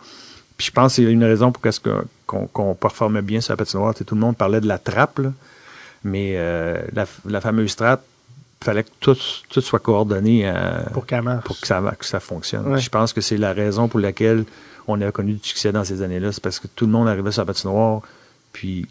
Puis 0.58 0.68
je 0.68 0.72
pense 0.72 0.96
qu'il 0.96 1.04
y 1.06 1.08
a 1.08 1.12
une 1.12 1.24
raison 1.24 1.52
pour 1.52 1.62
qu'est-ce 1.62 1.80
que- 1.80 2.04
qu'on 2.26 2.48
qu'on 2.48 2.74
performait 2.76 3.22
bien 3.22 3.40
sur 3.40 3.54
la 3.54 3.58
patinoire. 3.58 3.94
Tu 3.94 4.00
sais, 4.00 4.04
tout 4.06 4.16
le 4.16 4.22
monde 4.22 4.36
parlait 4.36 4.60
de 4.60 4.68
la 4.68 4.78
trappe, 4.78 5.20
là. 5.20 5.32
mais 6.04 6.34
euh, 6.36 6.82
la, 6.94 7.06
la 7.26 7.40
fameuse 7.42 7.76
trappe, 7.76 8.04
il 8.62 8.66
fallait 8.66 8.84
que 8.84 8.90
tout, 9.00 9.16
tout 9.50 9.62
soit 9.62 9.80
coordonné 9.80 10.42
euh, 10.46 10.82
Pour 10.94 11.06
pour 11.46 11.60
que 11.62 11.68
ça, 11.68 11.82
que 11.98 12.06
ça 12.06 12.20
fonctionne. 12.20 12.74
Ouais. 12.74 12.80
Je 12.80 12.90
pense 12.90 13.14
que 13.14 13.22
c'est 13.22 13.38
la 13.38 13.54
raison 13.54 13.88
pour 13.88 14.00
laquelle 14.00 14.44
on 14.88 15.00
a 15.02 15.12
connu 15.12 15.34
du 15.34 15.48
succès 15.48 15.72
dans 15.72 15.84
ces 15.84 16.02
années-là. 16.02 16.32
C'est 16.32 16.44
parce 16.44 16.60
que 16.60 16.68
tout 16.68 16.86
le 16.86 16.92
monde 16.92 17.08
arrivait 17.08 17.32
sur 17.32 17.42
la 17.42 17.46
patinoire, 17.46 18.02
puis 18.54 18.88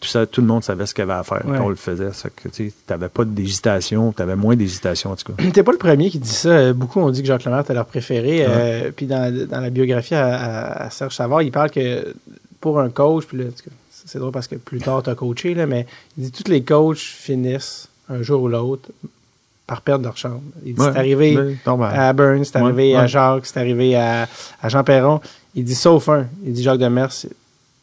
tout, 0.00 0.08
ça, 0.08 0.26
tout 0.26 0.40
le 0.40 0.46
monde 0.46 0.62
savait 0.62 0.86
ce 0.86 0.94
qu'il 0.94 1.02
y 1.02 1.10
avait 1.10 1.18
à 1.18 1.24
faire. 1.24 1.44
Ouais. 1.44 1.58
On 1.58 1.68
le 1.68 1.74
faisait. 1.74 2.12
Ça 2.12 2.28
que, 2.30 2.48
tu 2.48 2.72
n'avais 2.88 3.08
pas 3.08 3.24
d'hésitation, 3.24 4.12
tu 4.12 4.22
avais 4.22 4.36
moins 4.36 4.54
d'hésitation 4.54 5.10
en 5.10 5.16
tout 5.16 5.32
cas. 5.32 5.42
T'es 5.52 5.62
pas 5.62 5.72
le 5.72 5.78
premier 5.78 6.10
qui 6.10 6.18
dit 6.18 6.28
ça. 6.28 6.50
Euh, 6.50 6.72
Beaucoup 6.72 7.00
ont 7.00 7.10
dit 7.10 7.22
que 7.22 7.26
Jacques 7.26 7.44
Lemaire 7.44 7.60
était 7.60 7.74
leur 7.74 7.86
préféré. 7.86 8.44
Euh, 8.48 8.92
puis 8.94 9.06
dans, 9.06 9.46
dans 9.48 9.60
la 9.60 9.70
biographie 9.70 10.14
à, 10.14 10.88
Serge 10.90 11.14
Savard, 11.14 11.42
il 11.42 11.50
parle 11.50 11.70
que 11.70 12.14
pour 12.60 12.78
un 12.80 12.90
coach, 12.90 13.26
puis 13.26 13.38
là, 13.38 13.44
c'est 13.90 14.18
drôle 14.18 14.32
parce 14.32 14.46
que 14.46 14.54
plus 14.54 14.78
tard 14.78 15.02
t'as 15.02 15.14
coaché, 15.14 15.54
là, 15.54 15.66
mais 15.66 15.86
il 16.16 16.24
dit 16.24 16.32
tous 16.32 16.50
les 16.50 16.62
coachs 16.62 16.98
finissent 16.98 17.88
un 18.08 18.22
jour 18.22 18.42
ou 18.42 18.48
l'autre 18.48 18.88
par 19.68 19.82
perdre 19.82 20.04
leur 20.04 20.16
chambre. 20.16 20.40
Il 20.64 20.74
dit 20.74 20.80
Ouais, 20.80 20.88
c'est 20.92 20.98
arrivé 20.98 21.36
ouais, 21.36 21.56
à 21.66 22.12
Burns, 22.12 22.44
c'est 22.44 22.56
Ouais, 22.56 22.64
arrivé 22.64 22.96
à. 22.96 23.06
Jacques, 23.06 23.46
c'est 23.46 23.60
arrivé 23.60 23.94
à, 23.94 24.26
à 24.60 24.68
Jean 24.68 24.82
Perron. 24.82 25.20
Il 25.54 25.62
dit 25.62 25.74
sauf 25.76 26.08
un. 26.08 26.26
Il 26.44 26.54
dit 26.54 26.62
Jacques 26.64 26.78
Demers. 26.78 27.12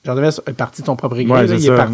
Jacques 0.04 0.16
Demers 0.16 0.34
est 0.48 0.54
parti 0.54 0.82
de 0.82 0.88
son 0.88 0.96
propre 0.96 1.16
là, 1.16 1.48
c'est 1.48 1.58
il 1.58 1.68
est 1.68 1.76
parti. 1.76 1.94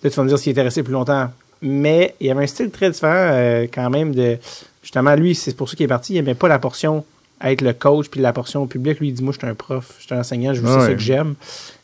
Peut-être 0.00 0.12
tu 0.12 0.16
vas 0.16 0.24
me 0.24 0.28
dire 0.28 0.38
s'il 0.38 0.52
était 0.52 0.62
resté 0.62 0.82
plus 0.82 0.92
longtemps. 0.92 1.30
Mais 1.62 2.14
il 2.20 2.26
y 2.26 2.30
avait 2.30 2.44
un 2.44 2.46
style 2.46 2.70
très 2.70 2.90
différent 2.90 3.14
euh, 3.16 3.66
quand 3.72 3.88
même 3.88 4.14
de. 4.14 4.36
Justement, 4.82 5.14
lui, 5.14 5.34
c'est 5.34 5.56
pour 5.56 5.68
ça 5.68 5.76
qu'il 5.76 5.84
est 5.84 5.88
parti. 5.88 6.12
Il 6.12 6.16
n'aimait 6.16 6.34
pas 6.34 6.48
la 6.48 6.58
portion 6.58 7.04
à 7.40 7.52
être 7.52 7.62
le 7.62 7.72
coach, 7.72 8.08
puis 8.08 8.20
la 8.20 8.32
portion 8.32 8.62
au 8.62 8.66
public. 8.66 9.00
Lui, 9.00 9.08
il 9.08 9.14
dit 9.14 9.22
Moi, 9.22 9.32
je 9.32 9.38
suis 9.38 9.48
un 9.48 9.54
prof, 9.54 9.94
je 9.98 10.04
suis 10.06 10.14
un 10.14 10.20
enseignant, 10.20 10.52
je 10.52 10.60
veux 10.60 10.80
ça 10.80 10.92
que 10.92 10.98
j'aime. 10.98 11.36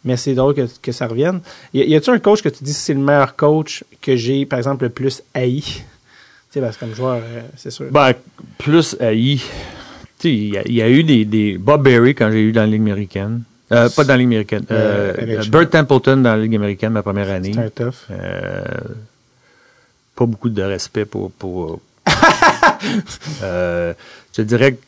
Mais 0.04 0.16
c'est 0.18 0.34
drôle 0.34 0.54
que, 0.54 0.66
que 0.82 0.92
ça 0.92 1.06
revienne. 1.06 1.40
Y, 1.72 1.88
y 1.88 1.96
a-tu 1.96 2.10
un 2.10 2.18
coach 2.18 2.42
que 2.42 2.48
tu 2.50 2.62
dis 2.62 2.74
c'est 2.74 2.94
le 2.94 3.00
meilleur 3.00 3.36
coach 3.36 3.84
que 4.02 4.16
j'ai, 4.16 4.44
par 4.44 4.58
exemple, 4.58 4.84
le 4.84 4.90
plus 4.90 5.22
haï? 5.32 5.62
Sais, 6.50 6.60
parce 6.60 6.76
que 6.76 6.80
comme 6.86 6.94
joueur, 6.94 7.16
euh, 7.22 7.42
c'est 7.56 7.70
sûr. 7.70 7.86
Ben, 7.90 8.12
plus 8.58 8.96
haï. 9.00 9.40
Tu 10.18 10.28
il 10.30 10.48
y, 10.54 10.58
a- 10.58 10.62
il 10.66 10.74
y 10.74 10.82
a 10.82 10.88
eu 10.88 11.04
des, 11.04 11.24
des 11.24 11.58
Bob 11.58 11.82
Berry 11.84 12.14
quand 12.14 12.30
j'ai 12.32 12.42
eu 12.42 12.52
dans 12.52 12.62
la 12.62 12.66
Ligue 12.66 12.80
américaine. 12.80 13.42
Euh, 13.70 13.88
pas 13.90 14.02
dans 14.04 14.14
la 14.14 14.16
Ligue 14.16 14.26
américaine. 14.28 14.64
Euh, 14.70 15.12
Euh. 15.18 15.42
Bert 15.50 15.68
Templeton 15.70 16.16
dans 16.18 16.34
la 16.34 16.38
Ligue 16.38 16.56
américaine 16.56 16.92
ma 16.92 17.02
première 17.02 17.30
année. 17.30 17.52
c'est 17.54 17.60
un 17.60 17.70
tough. 17.70 17.94
Euh, 18.10 18.62
pas 20.16 20.26
beaucoup 20.26 20.48
de 20.48 20.62
respect 20.62 21.04
pour. 21.04 21.30
pour 21.32 21.80
euh, 23.42 23.92
je 24.36 24.42
dirais 24.42 24.72
que 24.72 24.78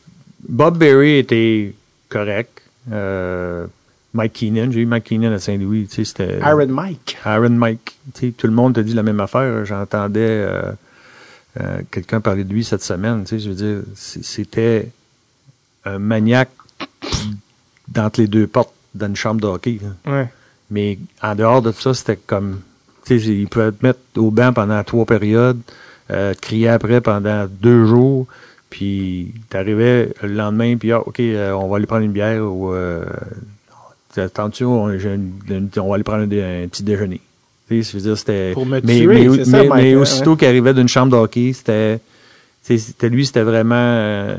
Bob 0.49 0.79
Berry 0.79 1.19
était 1.19 1.75
correct. 2.09 2.63
Euh, 2.91 3.67
Mike 4.15 4.33
Keenan, 4.33 4.73
j'ai 4.73 4.81
eu 4.81 4.87
Mike 4.87 5.05
Keenan 5.05 5.33
à 5.33 5.39
Saint-Louis. 5.39 5.87
Tu 5.89 5.97
sais, 5.97 6.05
c'était. 6.05 6.39
Iron 6.41 6.67
Mike. 6.69 7.19
Aaron 7.25 7.51
Mike. 7.51 7.97
Tout 8.37 8.47
le 8.47 8.53
monde 8.53 8.75
te 8.75 8.81
dit 8.81 8.95
la 8.95 9.03
même 9.05 9.21
affaire. 9.21 9.65
J'entendais 9.65 10.45
euh, 11.59 11.81
quelqu'un 11.91 12.21
parler 12.21 12.45
de 12.45 12.53
lui 12.53 12.65
cette 12.65 12.83
semaine. 12.83 13.25
Tu 13.25 13.31
sais, 13.31 13.39
je 13.41 13.49
veux 13.51 13.55
dire, 13.57 13.83
c'était 13.95 14.89
un 15.85 15.99
maniaque 15.99 16.51
d'entre 17.89 18.21
les 18.21 18.27
deux 18.29 18.47
portes 18.47 18.73
dans 18.95 19.07
une 19.07 19.17
chambre 19.17 19.41
de 19.41 19.47
hockey. 19.47 19.79
là. 19.83 20.13
Ouais. 20.13 20.29
Mais 20.71 20.99
en 21.23 21.35
dehors 21.35 21.63
de 21.63 21.73
ça, 21.73 21.95
c'était 21.95 22.17
comme. 22.17 22.61
Tu 23.05 23.19
sais, 23.19 23.27
il 23.27 23.49
pouvait 23.49 23.73
te 23.73 23.85
mettre 23.85 24.01
au 24.17 24.31
banc 24.31 24.53
pendant 24.53 24.83
trois 24.85 25.07
périodes, 25.07 25.61
euh, 26.11 26.35
crier 26.41 26.69
après 26.69 27.01
pendant 27.01 27.47
deux 27.47 27.87
jours, 27.87 28.27
puis 28.69 29.33
t'arrivais 29.49 30.13
le 30.23 30.29
lendemain, 30.29 30.77
puis 30.77 30.93
ah, 30.93 31.01
OK, 31.01 31.19
euh, 31.19 31.53
on 31.53 31.69
va 31.69 31.77
aller 31.77 31.87
prendre 31.87 32.05
une 32.05 32.13
bière 32.13 32.45
ou. 32.45 32.73
Euh, 32.73 33.05
Attention, 34.17 34.87
on, 34.87 34.89
on 34.91 35.89
va 35.89 35.95
aller 35.95 36.03
prendre 36.03 36.25
un 36.25 36.67
petit 36.67 36.83
déjeuner. 36.83 37.21
Tu 37.71 37.83
sais, 37.85 37.93
je 37.93 37.97
veux 37.97 38.03
dire, 38.03 38.19
c'était. 38.19 38.51
Pour 38.53 38.67
me 38.67 38.81
mais, 38.83 38.99
tuer, 38.99 39.29
mais, 39.29 39.37
c'est 39.37 39.45
ça, 39.51 39.63
mais- 39.63 39.69
mais 39.75 39.95
hein, 39.95 39.99
aussitôt 39.99 40.35
qu'il 40.37 40.49
arrivait 40.49 40.75
d'une 40.75 40.89
chambre 40.89 41.13
de 41.13 41.17
hockey, 41.17 41.53
c'était. 41.53 42.01
tu 42.67 42.77
C'était 42.79 43.09
lui, 43.09 43.25
c'était 43.25 43.43
vraiment 43.43 43.75
euh, 43.77 44.37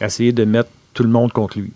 essayer 0.00 0.32
de 0.32 0.44
mettre 0.44 0.68
tout 0.92 1.04
le 1.04 1.08
monde 1.08 1.32
contre 1.32 1.58
lui, 1.58 1.72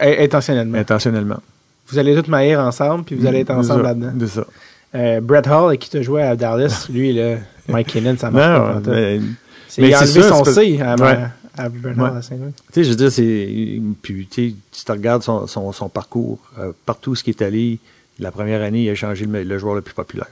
intentionnellement. 0.00 0.78
intentionnellement. 0.78 1.40
Vous 1.88 1.98
allez 1.98 2.14
tous 2.20 2.30
maillir 2.30 2.60
ensemble, 2.60 3.04
puis 3.04 3.14
vous 3.14 3.26
allez 3.26 3.40
être 3.40 3.50
ensemble 3.50 3.82
là-dedans. 3.82 4.12
C'est 4.20 4.26
ça. 4.28 4.46
Euh, 4.94 5.20
Brett 5.20 5.46
Hall, 5.48 5.76
qui 5.78 5.90
t'a 5.90 6.02
joué 6.02 6.22
à 6.22 6.36
Dallas, 6.36 6.86
lui, 6.92 7.12
là, 7.12 7.36
Mike 7.68 7.88
Kinnon, 7.88 8.16
ça 8.16 8.30
marche 8.30 8.46
pas. 8.46 8.58
Non, 8.68 8.74
pantoute. 8.74 8.92
mais, 8.94 9.20
C'est- 9.68 9.82
mais 9.82 9.88
il 9.88 9.94
a 9.94 9.98
enlevé 10.00 10.22
ça, 10.22 10.28
son 10.28 10.44
C 10.44 10.80
à, 10.80 10.94
Ouais. 10.96 11.18
à 11.56 11.68
Brett 11.68 11.96
Ouais. 11.96 12.02
Hall 12.04 12.16
à 12.16 12.22
Saint-Louis. 12.22 12.52
tu 12.52 12.62
sais, 12.74 12.84
je 12.84 12.90
veux 12.90 12.96
dire, 12.96 13.10
c'est. 13.12 13.80
Puis, 14.02 14.26
tu 14.30 14.50
sais, 14.50 14.54
tu 14.72 14.84
te 14.84 14.92
regardes 14.92 15.22
son, 15.22 15.46
son, 15.46 15.72
son 15.72 15.88
parcours, 15.88 16.38
euh, 16.58 16.72
partout 16.86 17.10
où 17.10 17.14
ce 17.16 17.24
qui 17.24 17.30
est 17.30 17.42
allé, 17.42 17.78
la 18.18 18.30
première 18.30 18.62
année, 18.62 18.84
il 18.84 18.90
a 18.90 18.94
changé 18.94 19.26
le, 19.26 19.42
le 19.42 19.58
joueur 19.58 19.74
le 19.74 19.82
plus 19.82 19.94
populaire. 19.94 20.28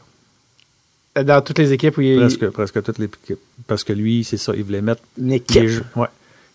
Dans 1.15 1.43
toutes 1.43 1.59
les 1.59 1.73
équipes 1.73 1.99
où 1.99 2.01
il 2.01 2.17
Presque, 2.19 2.49
presque 2.49 2.83
toutes 2.83 2.99
les 2.99 3.05
équipes. 3.07 3.39
Parce 3.67 3.85
que 3.85 3.93
lui, 3.93 4.25
c'est 4.25 4.39
ça, 4.39 4.55
il 4.57 4.65
voulait 4.65 4.81
mettre. 4.81 5.03
une 5.19 5.33
équipe. 5.33 5.63
les 5.63 5.79
ouais. 5.97 6.09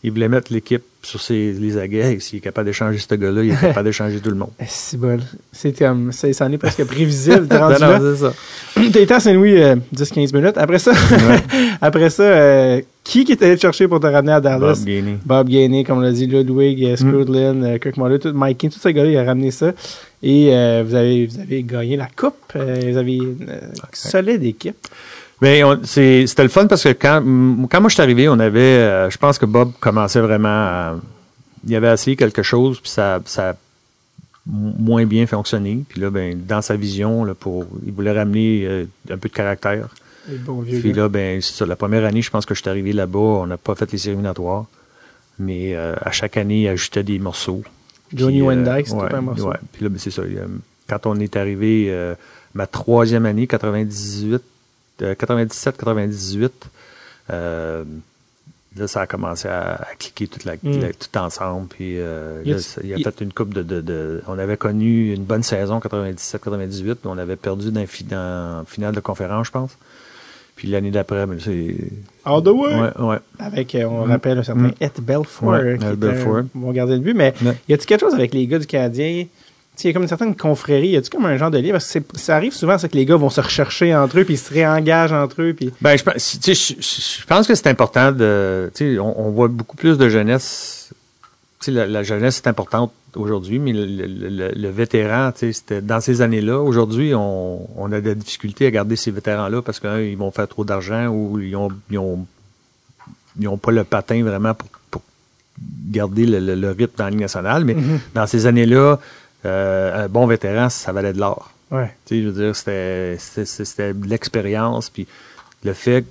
Il 0.04 0.12
voulait 0.12 0.30
mettre 0.30 0.52
l'équipe 0.54 0.84
sur 1.07 1.21
ses, 1.21 1.53
les 1.53 1.77
aguets. 1.77 2.19
S'il 2.19 2.39
est 2.39 2.41
capable 2.41 2.67
d'échanger 2.67 2.97
ce 2.97 3.15
gars-là, 3.15 3.41
il 3.41 3.51
est 3.51 3.55
capable 3.55 3.88
d'échanger 3.88 4.19
tout 4.19 4.29
le 4.29 4.35
monde. 4.35 4.51
C'est 4.67 4.99
bon. 4.99 5.17
C'est 5.53 5.77
comme, 5.77 6.11
c'est, 6.11 6.34
ça 6.34 6.45
en 6.45 6.51
est 6.51 6.57
presque 6.57 6.84
prévisible. 6.84 7.47
T'as 7.49 8.81
été 8.84 9.13
à 9.13 9.19
Saint-Louis 9.19 9.61
euh, 9.61 9.75
10-15 9.95 10.35
minutes. 10.35 10.57
Après 10.57 10.79
ça, 10.79 10.91
après 11.81 12.09
ça, 12.09 12.23
euh, 12.23 12.81
qui 13.05 13.23
qui 13.23 13.31
est 13.31 13.41
allé 13.41 13.55
te 13.55 13.61
chercher 13.61 13.88
pour 13.88 14.01
te 14.01 14.07
ramener 14.07 14.34
à 14.34 14.41
Dallas? 14.41 14.75
Bob 14.75 14.85
Gainey. 14.85 15.17
Bob 15.25 15.47
Gainey, 15.47 15.84
comme 15.85 15.99
on 15.99 16.01
l'a 16.01 16.11
dit, 16.11 16.27
Ludwig, 16.27 16.84
euh, 16.84 17.77
Kirk 17.77 17.95
Muller, 17.97 18.19
tout, 18.19 18.34
Mike 18.34 18.57
King, 18.57 18.69
tout 18.69 18.79
ce 18.79 18.89
gars-là, 18.89 19.09
il 19.09 19.17
a 19.17 19.23
ramené 19.23 19.51
ça. 19.51 19.71
Et 20.21 20.49
euh, 20.51 20.84
vous, 20.85 20.93
avez, 20.93 21.25
vous 21.25 21.39
avez 21.39 21.63
gagné 21.63 21.95
la 21.95 22.07
coupe. 22.13 22.35
Vous 22.53 22.97
avez 22.97 23.15
une 23.15 23.47
solide 23.93 24.43
équipe. 24.43 24.88
Mais 25.41 25.61
c'est- 25.84 26.26
c'était 26.27 26.43
le 26.43 26.49
fun 26.49 26.65
parce 26.68 26.84
que 26.84 26.89
quand, 26.89 27.22
quand 27.69 27.80
moi 27.81 27.89
je 27.89 27.93
suis 27.93 28.01
arrivé, 28.01 28.27
on 28.27 28.39
avait, 28.39 28.59
euh, 28.59 29.09
je 29.09 29.18
pense 29.18 29.38
que 29.38 29.45
Bob 29.45 29.72
commençait 29.80 30.19
vraiment 30.22 30.47
à, 30.49 30.95
il 31.68 31.76
avait 31.76 31.93
essayé 31.93 32.15
quelque 32.15 32.41
chose, 32.41 32.80
puis 32.80 32.89
ça, 32.89 33.19
ça 33.26 33.49
a 33.49 33.55
moins 34.47 35.05
bien 35.05 35.27
fonctionné. 35.27 35.84
Puis 35.88 36.01
là, 36.01 36.09
ben, 36.09 36.39
dans 36.47 36.61
sa 36.61 36.76
vision, 36.76 37.23
là, 37.23 37.34
pour, 37.35 37.65
il 37.85 37.91
voulait 37.91 38.14
ramener 38.18 38.64
euh, 38.65 38.85
un 39.11 39.18
peu 39.18 39.30
de 39.30 39.34
caractère. 39.34 39.89
Le 40.30 40.38
bon 40.38 40.61
vieux 40.61 40.80
Puis 40.80 40.91
gars. 40.91 41.03
là, 41.03 41.09
ben, 41.09 41.41
c'est 41.41 41.53
ça. 41.53 41.65
La 41.65 41.76
première 41.76 42.03
année, 42.05 42.22
je 42.22 42.30
pense 42.31 42.45
que 42.45 42.55
je 42.55 42.61
suis 42.61 42.69
arrivé 42.69 42.91
là-bas, 42.93 43.19
on 43.19 43.47
n'a 43.47 43.57
pas 43.57 43.76
fait 43.76 43.91
les 43.91 43.97
séries 43.97 44.14
éliminatoires. 44.14 44.65
Mais 45.39 45.76
euh, 45.76 45.93
à 46.01 46.11
chaque 46.11 46.35
année, 46.38 46.64
il 46.64 46.68
ajoutait 46.69 47.03
des 47.03 47.19
morceaux. 47.19 47.61
Johnny 48.14 48.41
Wendyke, 48.41 48.88
c'était 48.88 49.01
ouais, 49.01 49.09
pas 49.09 49.18
un 49.18 49.22
morceau. 49.22 49.49
ouais. 49.49 49.57
Puis 49.72 49.84
là, 49.84 49.89
ben, 49.89 49.99
c'est 49.99 50.11
ça. 50.11 50.23
Quand 50.89 51.05
on 51.05 51.19
est 51.19 51.35
arrivé, 51.35 51.93
ma 52.55 52.65
troisième 52.65 53.26
année, 53.26 53.45
98, 53.45 54.34
euh, 54.34 54.39
97-98, 54.99 56.49
euh, 57.32 57.84
là, 58.78 58.88
ça 58.88 59.02
a 59.02 59.07
commencé 59.07 59.48
à, 59.48 59.74
à 59.76 59.95
cliquer 59.98 60.28
toute 60.28 60.45
la, 60.45 60.53
Mm. 60.56 60.80
la- 60.82 60.94
tout 60.94 61.18
ensemble. 61.18 61.68
Puis 61.68 61.99
euh, 61.99 62.41
Y 62.45 62.52
a- 62.53 62.56
là, 62.56 62.61
il 62.84 62.94
a 63.07 63.11
fait 63.11 63.24
une 63.24 63.34
coupe 63.34 63.53
de, 63.53 63.64
de, 63.64 63.82
de- 63.82 64.22
On 64.28 64.38
avait 64.40 64.57
connu 64.57 65.14
une 65.14 65.24
bonne 65.24 65.44
saison 65.44 65.80
97-98, 65.80 66.95
puis 66.95 66.95
on 67.06 67.18
avait 67.18 67.36
perdu 67.36 67.72
dans, 67.72 67.86
dans 68.10 68.64
finale 68.65 68.94
de 68.95 68.99
conférence, 68.99 69.48
je 69.48 69.52
pense. 69.52 69.78
Puis 70.56 70.68
l'année 70.69 70.90
d'après, 70.90 71.28
ben, 71.28 71.38
c'est. 71.40 71.76
All 72.26 72.41
the 72.44 72.48
way. 72.48 72.74
Ouais, 72.74 72.99
ouais. 72.99 73.18
Avec, 73.38 73.76
euh, 73.76 73.84
on 73.86 74.07
Mm. 74.07 74.10
rappelle 74.11 74.38
un 74.40 74.44
certain 74.44 74.61
Mm. 74.61 74.72
Ed 74.82 74.91
Belfour, 75.02 75.49
Ouais, 75.49 75.78
qui 75.78 75.86
Ed 75.86 76.03
un 76.03 76.45
bon 76.56 76.72
gardien 76.72 76.98
de 76.98 77.03
but. 77.03 77.14
Mais 77.14 77.34
y 77.69 77.74
a-tu 77.74 77.86
quelque 77.86 77.99
chose 78.02 78.15
avec 78.15 78.34
les 78.34 78.48
gars 78.48 78.57
du 78.57 78.65
Canadien? 78.65 79.26
Il 79.84 79.88
y 79.88 79.90
a 79.90 79.94
comme 79.94 80.02
une 80.04 80.08
certaine 80.08 80.36
confrérie. 80.36 80.90
Y 80.90 80.98
a-tu 80.98 81.10
comme 81.10 81.26
un 81.26 81.38
genre 81.38 81.52
de 81.52 81.58
lien? 81.60 81.72
Parce 81.72 81.91
que 81.94 81.99
ça 82.16 82.36
arrive 82.36 82.54
souvent, 82.54 82.78
c'est 82.78 82.90
que 82.90 82.95
les 82.98 83.06
gars 83.06 83.16
vont 83.16 83.30
se 83.30 83.41
rechercher 83.41 83.95
entre 83.95 84.20
eux, 84.20 84.24
puis 84.24 84.34
ils 84.36 84.38
se 84.38 84.54
réengagent 84.54 85.14
entre 85.14 85.41
eux. 85.41 85.54
Puis... 85.54 85.72
Ben, 85.82 85.98
je 85.98 86.04
je, 86.06 86.54
je- 86.54 86.76
je 87.22 87.26
pense 87.26 87.48
que 87.48 87.54
c'est 87.56 87.68
important 87.68 88.12
de, 88.12 88.72
tu 88.74 88.95
sais, 88.95 88.99
on, 88.99 89.28
on 89.28 89.32
voit 89.32 89.48
beaucoup 89.49 89.76
plus 89.78 89.98
de 89.98 90.10
jeunesse. 90.10 90.90
Tu 91.60 91.66
sais, 91.66 91.72
la, 91.72 91.86
la 91.88 92.04
jeunesse 92.04 92.38
est 92.44 92.48
importante 92.48 92.91
aujourd'hui, 93.16 93.58
mais 93.60 93.74
le, 93.74 93.86
le- 93.86 94.30
le- 94.30 94.52
le 94.56 94.70
vétéran, 94.70 95.32
tu 95.32 95.40
sais, 95.40 95.54
c'était 95.54 95.82
dans 95.82 96.02
ces 96.02 96.22
années-là. 96.22 96.60
Aujourd'hui, 96.60 97.14
on, 97.16 97.68
on 97.80 97.91
a 97.91 97.99
des 98.02 98.16
difficultés 98.16 98.68
à 98.68 98.72
garder 98.72 98.95
ces 98.95 99.12
vétérans-là 99.12 99.62
parce 99.62 99.80
qu'ils 99.80 100.18
vont 100.18 100.32
faire 100.32 100.48
trop 100.48 100.64
d'argent 100.66 101.08
ou 101.08 101.40
ils 101.40 101.56
ont, 101.56 101.70
ils 101.90 101.98
ont, 101.98 102.26
ils 103.40 103.48
ont 103.48 103.58
pas 103.58 103.72
le 103.72 103.84
patin 103.84 104.24
vraiment 104.24 104.54
pour, 104.54 104.70
pour 104.91 105.02
garder 105.90 106.26
le, 106.26 106.70
rythme 106.72 106.94
dans 106.98 107.06
la 107.06 107.10
Ligue 107.12 107.20
nationale. 107.22 107.66
Mais 107.66 107.76
dans 108.14 108.28
ces 108.28 108.45
années-là, 108.45 108.99
euh, 109.45 110.05
un 110.05 110.07
bon 110.07 110.27
vétéran, 110.27 110.69
ça 110.69 110.91
valait 110.91 111.14
de 111.14 111.19
l'or. 111.19 111.51
Ouais. 111.72 111.91
Tu 112.05 112.15
sais, 112.15 112.23
je 112.23 112.30
veux 112.30 112.43
dire, 112.45 112.55
c'était, 112.55 113.93
de 113.93 114.07
l'expérience, 114.07 114.89
puis 114.89 115.07
le 115.64 115.73
fait 115.73 116.05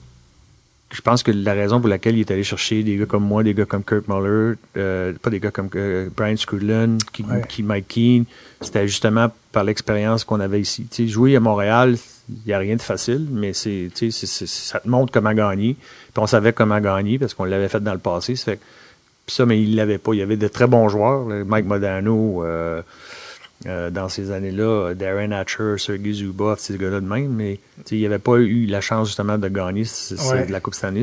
je 0.93 1.01
pense 1.01 1.25
que 1.25 1.33
la 1.33 1.53
raison 1.53 1.81
pour 1.81 1.89
laquelle 1.89 2.17
il 2.17 2.21
est 2.21 2.31
allé 2.31 2.45
chercher 2.45 2.85
des 2.85 2.97
gars 2.97 3.07
comme 3.07 3.25
moi, 3.25 3.43
des 3.43 3.55
gars 3.55 3.65
comme 3.65 3.83
Kirk 3.83 4.07
Muller, 4.07 4.55
euh, 4.77 5.13
pas 5.21 5.31
des 5.31 5.41
gars 5.41 5.51
comme 5.51 5.69
euh, 5.75 6.09
Brian 6.17 6.37
Scrudlin, 6.37 6.97
qui, 7.13 7.25
Ouais. 7.25 7.43
qui 7.49 7.65
Mike 7.65 7.89
Keane, 7.89 8.25
c'était 8.61 8.87
justement 8.87 9.33
par 9.51 9.65
l'expérience 9.65 10.23
qu'on 10.23 10.39
avait 10.39 10.61
ici. 10.61 10.87
Tu 10.89 11.05
sais, 11.05 11.09
jouer 11.13 11.35
à 11.35 11.41
Montréal, 11.41 11.97
il 12.29 12.37
n'y 12.47 12.53
a 12.53 12.59
rien 12.59 12.77
de 12.77 12.83
facile, 12.83 13.27
mais 13.31 13.53
c'est, 13.53 13.91
ça 13.93 14.79
te 14.81 14.89
montre 14.89 15.13
comment 15.13 15.33
gagner. 15.35 15.75
Puis 15.75 16.23
on 16.23 16.27
savait 16.29 16.53
comment 16.53 16.79
gagner 16.81 17.19
parce 17.19 17.35
qu'on 17.35 17.45
l'avait 17.45 17.69
fait 17.69 17.81
dans 17.81 17.93
le 17.93 17.99
passé. 17.99 18.37
Ça 18.37 18.53
fait 18.53 18.61
ça, 19.27 19.45
mais 19.45 19.61
il 19.61 19.75
l'avait 19.75 19.99
pas. 19.99 20.13
Il 20.15 20.19
y 20.19 20.23
avait 20.23 20.37
de 20.37 20.47
très 20.49 20.69
bons 20.69 20.89
joueurs, 20.89 21.29
là, 21.29 21.43
Mike 21.45 21.67
Modano, 21.67 22.45
euh, 22.45 22.81
euh, 23.65 23.91
dans 23.91 24.09
ces 24.09 24.31
années-là, 24.33 24.93
Darren 24.95 25.33
Hatcher, 25.33 25.77
Sergei 25.79 26.13
Zubov, 26.13 26.59
ces 26.59 26.77
gars-là 26.77 27.01
de 27.01 27.07
même, 27.07 27.31
mais 27.33 27.59
il 27.91 28.03
n'avait 28.03 28.19
pas 28.19 28.37
eu 28.37 28.67
la 28.67 28.81
chance 28.83 29.09
justement 29.09 29.39
de 29.39 29.49
gagner 29.49 29.85
Ouais. 30.31 30.47
de 30.47 30.53
la 30.53 30.61
Coupe 30.61 30.75
Stanley. 30.75 31.03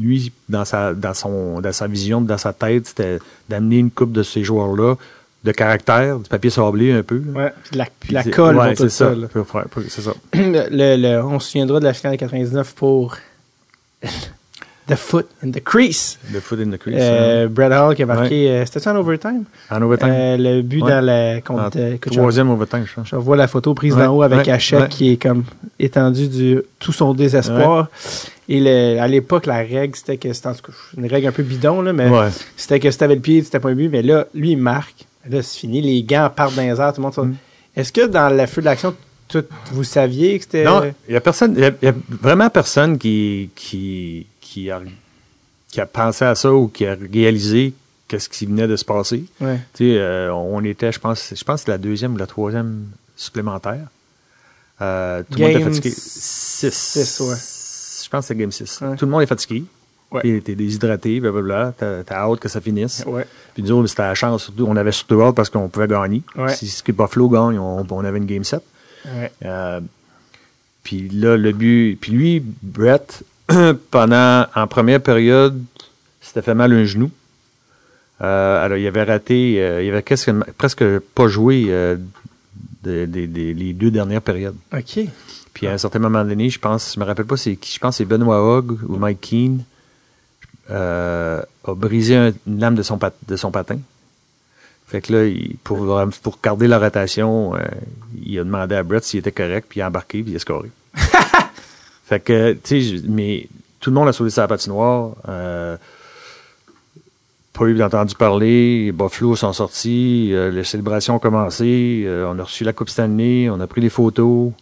Lui, 0.00 0.30
dans 0.48 0.64
sa, 0.64 0.94
dans 0.94 1.14
son, 1.14 1.60
dans 1.60 1.72
sa 1.72 1.86
vision, 1.88 2.20
dans 2.20 2.38
sa 2.38 2.52
tête, 2.52 2.86
c'était 2.88 3.18
d'amener 3.48 3.78
une 3.78 3.90
coupe 3.90 4.12
de 4.12 4.22
ces 4.22 4.44
joueurs-là 4.44 4.94
de 5.44 5.52
caractère, 5.52 6.18
du 6.18 6.28
papier 6.28 6.50
sablé 6.50 6.92
un 6.92 7.02
peu. 7.02 7.22
là. 7.32 7.40
Ouais. 7.44 7.52
Puis 7.62 7.72
de 7.72 7.78
la, 7.78 7.86
Puis 8.00 8.12
la 8.12 8.22
c'est- 8.22 8.30
colle 8.30 8.56
ouais, 8.58 8.66
pour 8.68 8.76
tout 8.76 8.82
c'est 8.84 8.90
ça. 8.90 9.12
C'est 9.88 10.02
ça. 10.02 10.12
le, 10.34 10.96
le- 10.96 11.24
on 11.24 11.40
se 11.40 11.48
souviendra 11.50 11.80
de 11.80 11.84
la 11.84 11.94
finale 11.94 12.14
de 12.16 12.20
99 12.20 12.74
pour 12.74 13.16
The 14.88 14.94
Foot 14.96 15.26
in 15.44 15.50
the 15.50 15.60
Crease. 15.62 16.18
Le 16.32 16.40
foot 16.40 16.58
in 16.60 16.70
the 16.70 16.78
crease. 16.78 16.96
Euh, 16.98 17.44
hein. 17.44 17.48
Brad 17.50 17.72
Hall 17.72 17.94
qui 17.94 18.02
a 18.02 18.06
marqué, 18.06 18.48
euh, 18.50 18.64
c'était 18.64 18.80
ça 18.80 18.92
en 18.92 18.96
overtime? 18.96 19.44
en 19.70 19.82
overtime. 19.82 20.08
Euh, 20.10 20.36
le 20.38 20.62
but 20.62 20.82
Ouais. 20.82 20.90
dans 20.90 21.00
la 21.04 21.40
contre. 21.42 21.78
troisième 22.10 22.50
overtime, 22.50 22.84
je 22.86 22.94
pense. 22.94 23.08
Je 23.08 23.16
vois 23.16 23.36
la 23.36 23.48
photo 23.48 23.74
prise 23.74 23.94
Ouais, 23.94 24.04
d'en 24.04 24.16
haut 24.16 24.22
avec 24.22 24.48
Hachette 24.48 24.88
qui 24.88 25.12
est 25.12 25.16
comme 25.16 25.44
étendu 25.78 26.28
du 26.28 26.60
tout 26.78 26.92
son 26.92 27.12
désespoir. 27.14 27.88
Et 28.48 28.60
le- 28.60 28.98
à 28.98 29.06
l'époque, 29.08 29.44
la 29.44 29.58
règle, 29.58 29.94
c'était 29.94 30.16
que 30.16 30.32
c'était 30.32 30.48
en 30.48 30.54
tout 30.54 30.62
cas 30.72 30.72
une 30.96 31.06
règle 31.06 31.26
un 31.28 31.32
peu 31.32 31.42
bidon, 31.42 31.82
là, 31.82 31.92
mais 31.92 32.08
Ouais. 32.08 32.28
c'était 32.56 32.80
que 32.80 32.90
si 32.90 32.96
t'avais 32.96 33.14
le 33.16 33.20
pied, 33.20 33.42
c'était 33.42 33.60
pas 33.60 33.68
un 33.68 33.74
but. 33.74 33.90
Mais 33.90 34.00
là, 34.00 34.26
lui, 34.34 34.52
il 34.52 34.56
marque. 34.58 35.04
Là, 35.28 35.42
c'est 35.42 35.58
fini. 35.58 35.82
Les 35.82 36.02
gants 36.02 36.30
partent 36.34 36.54
dans 36.56 36.62
les 36.62 36.80
airs, 36.80 36.94
tout 36.94 37.02
le 37.02 37.08
monde. 37.08 37.28
Mm. 37.32 37.34
Est-ce 37.76 37.92
que 37.92 38.06
dans 38.06 38.34
le 38.34 38.46
feu 38.46 38.62
de 38.62 38.66
l'action, 38.66 38.94
tout, 39.28 39.44
vous 39.72 39.84
saviez 39.84 40.38
que 40.38 40.44
c'était. 40.44 40.64
Non, 40.64 40.80
il 41.06 41.12
y 41.12 41.16
a 41.16 41.20
personne, 41.20 41.52
il 41.58 41.60
y 41.62 41.66
a, 41.66 41.70
il 41.82 41.84
y 41.84 41.88
a 41.90 41.94
vraiment 42.22 42.48
personne 42.48 42.96
qui, 42.96 43.50
qui, 43.54 44.26
qui 44.52 44.70
a, 44.70 44.80
qui 45.70 45.80
a 45.80 45.86
pensé 45.86 46.24
à 46.24 46.34
ça 46.34 46.52
ou 46.52 46.68
qui 46.68 46.86
a 46.86 46.96
réalisé 47.12 47.74
qu'est-ce 48.08 48.28
qui 48.28 48.46
venait 48.46 48.66
de 48.66 48.76
se 48.76 48.84
passer. 48.84 49.24
Ouais. 49.40 49.58
Euh, 49.82 50.30
on 50.30 50.64
était, 50.64 50.92
je 50.92 50.98
pense, 50.98 51.34
je 51.36 51.44
pense 51.44 51.64
que 51.64 51.70
la 51.70 51.78
deuxième 51.78 52.14
ou 52.14 52.16
la 52.16 52.26
troisième 52.26 52.86
supplémentaire. 53.16 53.86
Euh, 54.80 55.22
tout 55.30 55.38
le 55.38 55.44
monde 55.44 55.50
était 55.56 55.64
fatigué. 55.64 55.90
six, 55.90 56.70
Six. 56.74 57.20
ouais. 57.20 57.36
Je 58.04 58.08
pense 58.08 58.24
que 58.24 58.28
c'est 58.28 58.36
game 58.36 58.50
6. 58.52 58.80
Ouais. 58.80 58.96
Tout 58.96 59.04
le 59.04 59.10
monde 59.10 59.22
est 59.22 59.26
fatigué. 59.26 59.64
Puis 60.20 60.40
T'es 60.42 60.54
déshydraté, 60.54 61.20
blablabla. 61.20 61.74
T'as 61.76 62.14
hâte 62.14 62.40
que 62.40 62.48
ça 62.48 62.62
finisse. 62.62 63.04
Puis 63.52 63.62
nous 63.62 63.72
autres, 63.72 63.88
c'était 63.88 64.02
la 64.02 64.14
chance. 64.14 64.44
Surtout, 64.44 64.64
on 64.66 64.76
avait 64.76 64.92
surtout 64.92 65.20
hâte 65.22 65.34
parce 65.34 65.50
qu'on 65.50 65.68
pouvait 65.68 65.88
gagner. 65.88 66.22
Si 66.48 66.68
ce 66.68 66.82
que 66.82 66.92
Buffalo 66.92 67.28
gagne, 67.28 67.58
on, 67.58 67.86
on 67.90 68.04
avait 68.04 68.16
une 68.18 68.24
game 68.26 68.44
7. 68.44 68.62
Ouais. 69.04 69.30
Euh, 69.44 69.80
puis 70.82 71.08
là, 71.10 71.36
le 71.36 71.52
but. 71.52 71.98
Puis 72.00 72.12
lui, 72.12 72.42
Brett, 72.62 73.22
pendant 73.90 74.46
en 74.54 74.66
première 74.66 75.00
période, 75.02 75.62
s'était 76.20 76.42
fait 76.42 76.54
mal 76.54 76.72
un 76.72 76.84
genou. 76.84 77.10
Euh, 78.20 78.64
alors, 78.64 78.76
il 78.78 78.86
avait 78.86 79.04
raté, 79.04 79.62
euh, 79.62 79.82
il 79.82 79.90
avait 79.90 80.02
presque, 80.02 80.30
presque 80.58 80.98
pas 81.14 81.28
joué 81.28 81.66
euh, 81.68 81.96
de- 82.82 83.06
de- 83.06 83.26
de- 83.26 83.52
les 83.52 83.72
deux 83.72 83.90
dernières 83.90 84.22
périodes. 84.22 84.56
OK. 84.72 85.00
Puis 85.54 85.66
à 85.66 85.72
un 85.72 85.78
certain 85.78 85.98
moment 86.00 86.24
donné, 86.24 86.50
je 86.50 86.58
pense, 86.58 86.94
je 86.94 87.00
me 87.00 87.04
rappelle 87.04 87.24
pas 87.26 87.36
c'est 87.36 87.56
qui, 87.56 87.72
je 87.74 87.78
pense 87.80 87.94
que 87.94 87.98
c'est 87.98 88.04
Benoit 88.04 88.40
Hogg 88.42 88.78
ou 88.88 88.96
Mike 88.96 89.20
Keane 89.20 89.64
a 90.70 91.42
brisé 91.66 92.16
un- 92.16 92.32
une 92.46 92.60
lame 92.60 92.74
de 92.74 92.82
son, 92.82 92.98
pat- 92.98 93.16
de 93.26 93.36
son 93.36 93.50
patin. 93.50 93.78
Fait 94.86 95.00
que 95.00 95.12
là, 95.12 95.24
il- 95.26 95.56
pour, 95.64 95.78
pour 96.22 96.38
garder 96.42 96.66
la 96.68 96.78
rotation, 96.78 97.54
il 98.24 98.38
a 98.38 98.44
demandé 98.44 98.74
à 98.74 98.82
Brett 98.82 99.04
s'il 99.04 99.20
était 99.20 99.32
correct, 99.32 99.66
puis 99.68 99.80
il 99.80 99.82
a 99.82 99.88
embarqué, 99.88 100.22
puis 100.22 100.32
il 100.32 100.36
a 100.36 100.38
scoré. 100.38 100.70
Fait 102.08 102.20
que, 102.20 102.52
tu 102.52 102.82
sais, 102.82 103.02
mais 103.08 103.48
tout 103.80 103.90
le 103.90 103.94
monde 103.94 104.08
a 104.08 104.12
sauté 104.12 104.30
sa 104.30 104.48
patinoire. 104.48 105.12
Euh, 105.28 105.76
pas 107.52 107.64
eu 107.66 107.82
entendu 107.82 108.14
parler. 108.14 108.92
Buffalo 108.92 109.34
sont 109.36 109.52
sortis. 109.52 110.30
euh, 110.32 110.50
les 110.50 110.64
célébrations 110.64 111.16
ont 111.16 111.18
commencé. 111.18 112.04
euh, 112.06 112.26
on 112.32 112.38
a 112.38 112.42
reçu 112.44 112.64
la 112.64 112.72
Coupe 112.72 112.88
Stanley. 112.88 113.48
On 113.50 113.60
a 113.60 113.66
pris 113.66 113.80
des 113.80 113.90
photos. 113.90 114.52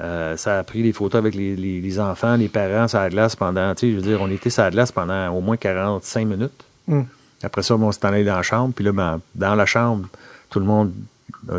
Euh, 0.00 0.36
ça 0.36 0.58
a 0.58 0.62
pris 0.64 0.82
des 0.82 0.92
photos 0.92 1.18
avec 1.18 1.34
les, 1.34 1.54
les- 1.56 1.80
les 1.80 2.00
enfants, 2.00 2.36
les 2.36 2.48
parents, 2.48 2.88
sur 2.88 2.98
la 2.98 3.10
glace 3.10 3.36
pendant, 3.36 3.74
tu 3.74 3.80
sais, 3.86 3.90
je 3.92 3.96
veux 3.96 4.02
dire, 4.02 4.20
on 4.20 4.28
était 4.30 4.50
sur 4.50 4.62
la 4.64 4.70
glace 4.70 4.90
pendant 4.90 5.30
au 5.32 5.40
moins 5.40 5.56
45 5.56 6.26
minutes. 6.26 6.64
Mm. 6.88 7.02
Après 7.44 7.62
ça, 7.62 7.76
bon, 7.76 7.88
on 7.88 7.92
s'est 7.92 8.04
allé 8.06 8.24
dans 8.24 8.34
la 8.36 8.42
chambre. 8.42 8.72
Puis 8.74 8.84
là, 8.84 8.92
ben, 8.92 9.20
dans 9.34 9.54
la 9.54 9.66
chambre, 9.66 10.08
tout 10.50 10.58
le 10.60 10.66
monde 10.66 10.92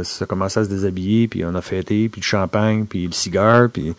ça 0.04 0.26
commençait 0.26 0.62
à 0.62 0.64
se 0.64 0.70
déshabiller. 0.70 1.28
Puis 1.28 1.46
on 1.46 1.54
a 1.56 1.62
fêté, 1.62 2.10
puis 2.10 2.22
le 2.22 2.26
champagne, 2.26 2.86
puis 2.86 3.06
le 3.06 3.12
cigare. 3.14 3.70
Puis 3.70 3.94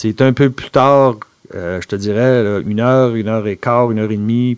c'est 0.00 0.20
un 0.22 0.32
peu 0.32 0.48
plus 0.50 0.70
tard, 0.70 1.16
euh, 1.54 1.80
je 1.80 1.88
te 1.88 1.96
dirais, 1.96 2.42
là, 2.44 2.60
une 2.64 2.80
heure, 2.80 3.14
une 3.16 3.28
heure 3.28 3.46
et 3.46 3.56
quart, 3.56 3.90
une 3.90 3.98
heure 3.98 4.10
et 4.12 4.16
demie. 4.16 4.56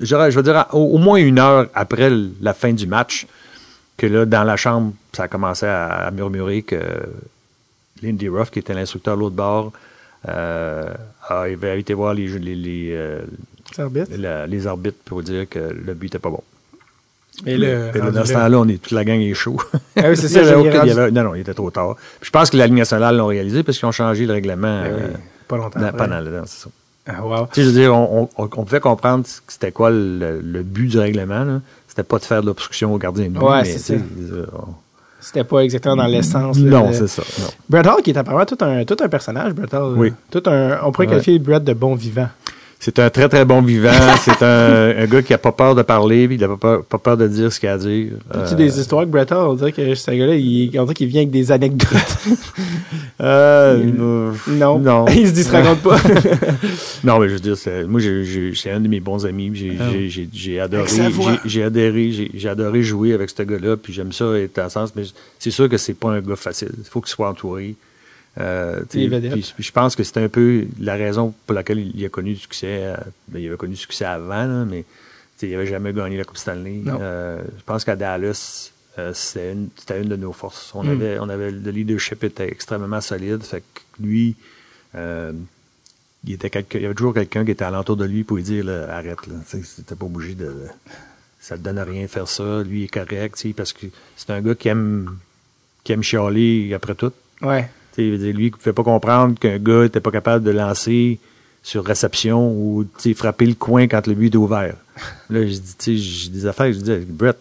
Je, 0.00 0.14
veux 0.36 0.42
dire, 0.42 0.66
au, 0.72 0.78
au 0.96 0.98
moins 0.98 1.16
une 1.18 1.38
heure 1.38 1.66
après 1.74 2.10
la 2.40 2.54
fin 2.54 2.72
du 2.72 2.86
match, 2.86 3.26
que 3.96 4.06
là, 4.06 4.26
dans 4.26 4.44
la 4.44 4.56
chambre, 4.56 4.92
ça 5.12 5.24
a 5.24 5.28
commencé 5.28 5.66
à, 5.66 5.86
à 6.06 6.10
murmurer 6.12 6.62
que 6.62 6.80
Lindy 8.02 8.28
Ruff, 8.28 8.50
qui 8.50 8.60
était 8.60 8.74
l'instructeur 8.74 9.16
de 9.16 9.20
l'autre 9.22 9.34
bord, 9.34 9.72
euh, 10.28 10.92
avait 11.28 11.80
été 11.80 11.94
voir 11.94 12.14
les, 12.14 12.28
les, 12.38 12.54
les, 12.54 12.88
euh, 12.92 13.22
la- 14.16 14.46
les 14.46 14.66
arbitres 14.66 14.98
pour 15.04 15.22
dire 15.22 15.48
que 15.48 15.58
le 15.58 15.94
but 15.94 16.08
était 16.08 16.18
pas 16.18 16.30
bon. 16.30 16.42
Et 17.46 17.56
le, 17.56 17.90
Et 17.94 17.98
là, 17.98 18.10
dans 18.10 18.24
ce 18.24 18.32
là- 18.32 18.40
temps-là, 18.40 18.58
on 18.58 18.68
est 18.68 18.82
toute 18.82 18.92
la 18.92 19.04
gang 19.04 19.20
est 19.20 19.34
chaud. 19.34 19.56
Ah 19.96 20.02
oui, 20.08 20.16
c'est 20.16 20.28
ça, 20.28 20.40
il 20.42 20.46
y 20.46 20.90
avait- 20.90 21.10
non, 21.10 21.22
non, 21.24 21.34
il 21.34 21.40
était 21.42 21.54
trop 21.54 21.70
tard. 21.70 21.94
Puis 22.20 22.26
je 22.26 22.30
pense 22.30 22.50
que 22.50 22.56
la 22.56 22.66
Ligue 22.66 22.76
nationale 22.78 23.16
l'ont 23.16 23.26
réalisé 23.28 23.62
parce 23.62 23.78
qu'ils 23.78 23.86
ont 23.86 23.92
changé 23.92 24.26
le 24.26 24.32
règlement 24.32 24.82
Ben 24.82 24.92
oui, 24.96 25.02
euh, 25.04 25.08
pas 25.46 25.56
longtemps 25.56 25.80
dans- 25.80 25.92
pendant 25.92 26.20
le 26.20 26.30
temps, 26.30 26.44
c'est 26.46 26.64
ça. 26.64 26.70
Ah, 27.06 27.24
wow. 27.24 27.46
Tu 27.52 27.60
sais, 27.60 27.62
je 27.62 27.66
veux 27.68 27.80
dire, 27.80 27.94
on, 27.94 28.28
on, 28.36 28.44
on 28.44 28.64
pouvait 28.64 28.80
comprendre 28.80 29.24
c'était 29.46 29.72
quoi 29.72 29.90
le, 29.90 30.40
le 30.42 30.62
but 30.62 30.88
du 30.88 30.98
règlement. 30.98 31.42
là. 31.44 31.60
C'était 31.86 32.02
pas 32.02 32.18
de 32.18 32.24
faire 32.24 32.42
de 32.42 32.46
l'obstruction 32.46 32.92
au 32.92 32.98
gardien 32.98 33.24
de 33.26 33.30
but. 33.30 33.40
Ouais, 33.42 33.64
c'est 33.64 33.78
ça. 33.78 33.94
on- 33.94 34.74
C'était 35.20 35.44
pas 35.44 35.60
exactement 35.60 35.96
dans 35.96 36.06
l'essence. 36.06 36.58
Non, 36.58 36.92
c'est 36.92 37.06
ça. 37.08 37.22
Non. 37.70 37.78
Hall 37.78 38.02
qui 38.02 38.10
est 38.10 38.16
apparemment 38.18 38.44
tout 38.44 38.58
un, 38.60 38.84
tout 38.84 38.96
un 39.00 39.08
personnage, 39.08 39.52
Brett 39.54 39.72
Hall. 39.74 39.94
Oui. 39.96 40.12
Tout 40.30 40.42
un, 40.46 40.80
on 40.84 40.92
pourrait 40.92 41.06
Ouais. 41.06 41.12
qualifier 41.14 41.38
Brett 41.38 41.64
de 41.64 41.72
bon 41.72 41.94
vivant. 41.94 42.28
C'est 42.80 43.00
un 43.00 43.10
très, 43.10 43.28
très 43.28 43.44
bon 43.44 43.60
vivant. 43.60 43.90
c'est 44.24 44.40
un, 44.42 44.96
un 44.96 45.06
gars 45.06 45.20
qui 45.22 45.34
a 45.34 45.38
pas 45.38 45.50
peur 45.50 45.74
de 45.74 45.82
parler, 45.82 46.28
puis 46.28 46.36
il 46.36 46.44
a 46.44 46.48
pas 46.48 46.56
peur, 46.56 46.84
pas 46.84 46.98
peur 46.98 47.16
de 47.16 47.26
dire 47.26 47.52
ce 47.52 47.58
qu'il 47.58 47.68
a 47.68 47.72
à 47.72 47.78
dire. 47.78 48.12
Euh, 48.34 48.54
des 48.54 48.78
histoires 48.78 49.04
Brett 49.04 49.32
Hall, 49.32 49.48
on 49.48 49.54
dirait 49.54 49.72
que 49.72 49.94
ce 49.96 50.10
gars-là, 50.12 50.36
il, 50.36 50.70
on 50.78 50.84
dirait 50.84 50.94
qu'il 50.94 51.08
vient 51.08 51.22
avec 51.22 51.30
des 51.32 51.50
anecdotes. 51.50 51.88
euh, 53.20 53.82
Il- 53.84 53.94
euh, 54.00 54.30
non. 54.48 54.78
Non. 54.78 55.06
il 55.14 55.26
se 55.26 55.32
dit, 55.32 55.42
se 55.42 55.50
raconte 55.50 55.80
pas. 55.82 55.98
Non, 57.02 57.18
mais 57.18 57.28
je 57.28 57.34
veux 57.34 57.40
dire, 57.40 57.56
moi, 57.88 58.00
c'est 58.54 58.70
un 58.70 58.80
de 58.80 58.88
mes 58.88 59.00
bons 59.00 59.26
amis. 59.26 59.50
J'ai 59.54 60.60
Ah. 60.60 60.64
adoré, 60.64 60.82
Avec 60.82 61.14
j'ai- 61.46 61.62
adoré, 61.64 62.30
j'ai 62.34 62.48
adoré 62.48 62.82
jouer 62.82 63.12
avec 63.12 63.30
ce 63.30 63.42
gars-là. 63.42 63.76
Puis 63.76 63.92
j'aime 63.92 64.12
ça 64.12 64.26
être 64.38 64.70
sens, 64.70 64.92
mais 64.94 65.02
c'est 65.38 65.50
sûr 65.50 65.68
que 65.68 65.78
c'est 65.78 65.94
pas 65.94 66.10
un 66.10 66.20
gars 66.20 66.36
facile. 66.36 66.70
Il 66.78 66.84
faut 66.84 67.00
qu'il 67.00 67.10
soit 67.10 67.28
entouré. 67.28 67.74
Euh, 68.38 68.82
puis, 68.88 69.54
je 69.58 69.72
pense 69.72 69.96
que 69.96 70.02
c'est 70.04 70.18
un 70.18 70.28
peu 70.28 70.66
la 70.78 70.94
raison 70.94 71.34
pour 71.46 71.54
laquelle 71.54 71.78
il 71.78 72.04
a 72.04 72.08
connu 72.08 72.34
du 72.34 72.38
succès. 72.40 72.80
euh, 72.84 72.96
ben, 73.28 73.40
il 73.42 73.48
avait 73.48 73.56
connu 73.56 73.74
du 73.74 73.80
succès 73.80 74.04
avant, 74.04 74.44
là, 74.44 74.64
mais 74.64 74.84
il 75.42 75.50
n'avait 75.50 75.66
jamais 75.66 75.92
gagné 75.92 76.16
la 76.16 76.24
Coupe 76.24 76.36
Stanley. 76.38 76.82
Euh, 76.86 77.42
je 77.58 77.62
pense 77.64 77.84
qu'à 77.84 77.96
Dallas, 77.96 78.70
c'était 79.12 79.52
une, 79.52 79.68
c'était 79.76 80.00
une 80.02 80.08
de 80.08 80.16
nos 80.16 80.32
forces. 80.32 80.72
On 80.74 80.82
Mm. 80.84 80.88
avait, 80.90 81.18
on 81.20 81.28
avait 81.28 81.50
le 81.50 81.70
leadership 81.70 82.22
était 82.24 82.48
extrêmement 82.48 83.00
solide. 83.00 83.42
Fait 83.42 83.60
que 83.62 83.80
lui, 84.02 84.34
il 86.24 86.32
était 86.32 86.50
il 86.74 86.82
y 86.82 86.84
avait 86.84 86.94
toujours 86.94 87.14
quelqu'un 87.14 87.44
qui 87.44 87.52
était 87.52 87.64
alentour 87.64 87.96
de 87.96 88.04
lui 88.04 88.24
pour 88.24 88.36
lui 88.36 88.42
dire 88.42 88.64
là, 88.64 88.88
arrête 88.96 89.26
là, 89.26 89.34
c'était 89.46 89.94
pas 89.94 90.06
obligé 90.06 90.34
de, 90.34 90.52
ça 91.40 91.56
te 91.56 91.62
donne 91.62 91.78
rien 91.78 92.02
de 92.02 92.08
faire 92.08 92.26
ça. 92.28 92.62
Lui 92.64 92.80
il 92.80 92.84
est 92.84 92.88
correct, 92.88 93.46
parce 93.56 93.72
que 93.72 93.86
c'est 94.16 94.30
un 94.30 94.40
gars 94.40 94.54
qui 94.56 94.68
aime, 94.68 95.16
qui 95.84 95.92
aime 95.92 96.02
chialer 96.02 96.72
après 96.74 96.94
tout. 96.94 97.12
ouais. 97.42 97.68
Tu 97.98 98.04
sais, 98.04 98.08
il 98.08 98.12
veut 98.12 98.18
dire, 98.18 98.36
lui, 98.36 98.44
ne 98.44 98.50
pouvait 98.50 98.72
pas 98.72 98.84
comprendre 98.84 99.36
qu'un 99.40 99.58
gars 99.58 99.82
n'était 99.82 99.98
pas 99.98 100.12
capable 100.12 100.44
de 100.44 100.52
lancer 100.52 101.18
sur 101.64 101.84
réception 101.84 102.48
ou 102.48 102.86
frapper 103.16 103.44
le 103.44 103.54
coin 103.54 103.88
quand 103.88 104.06
le 104.06 104.14
but 104.14 104.32
est 104.32 104.36
ouvert. 104.36 104.76
Là, 105.30 105.40
sais, 105.80 105.96
j'ai 105.96 106.30
des 106.30 106.46
affaires, 106.46 106.72
je 106.72 106.78
dis, 106.78 106.96
Brett, 107.08 107.36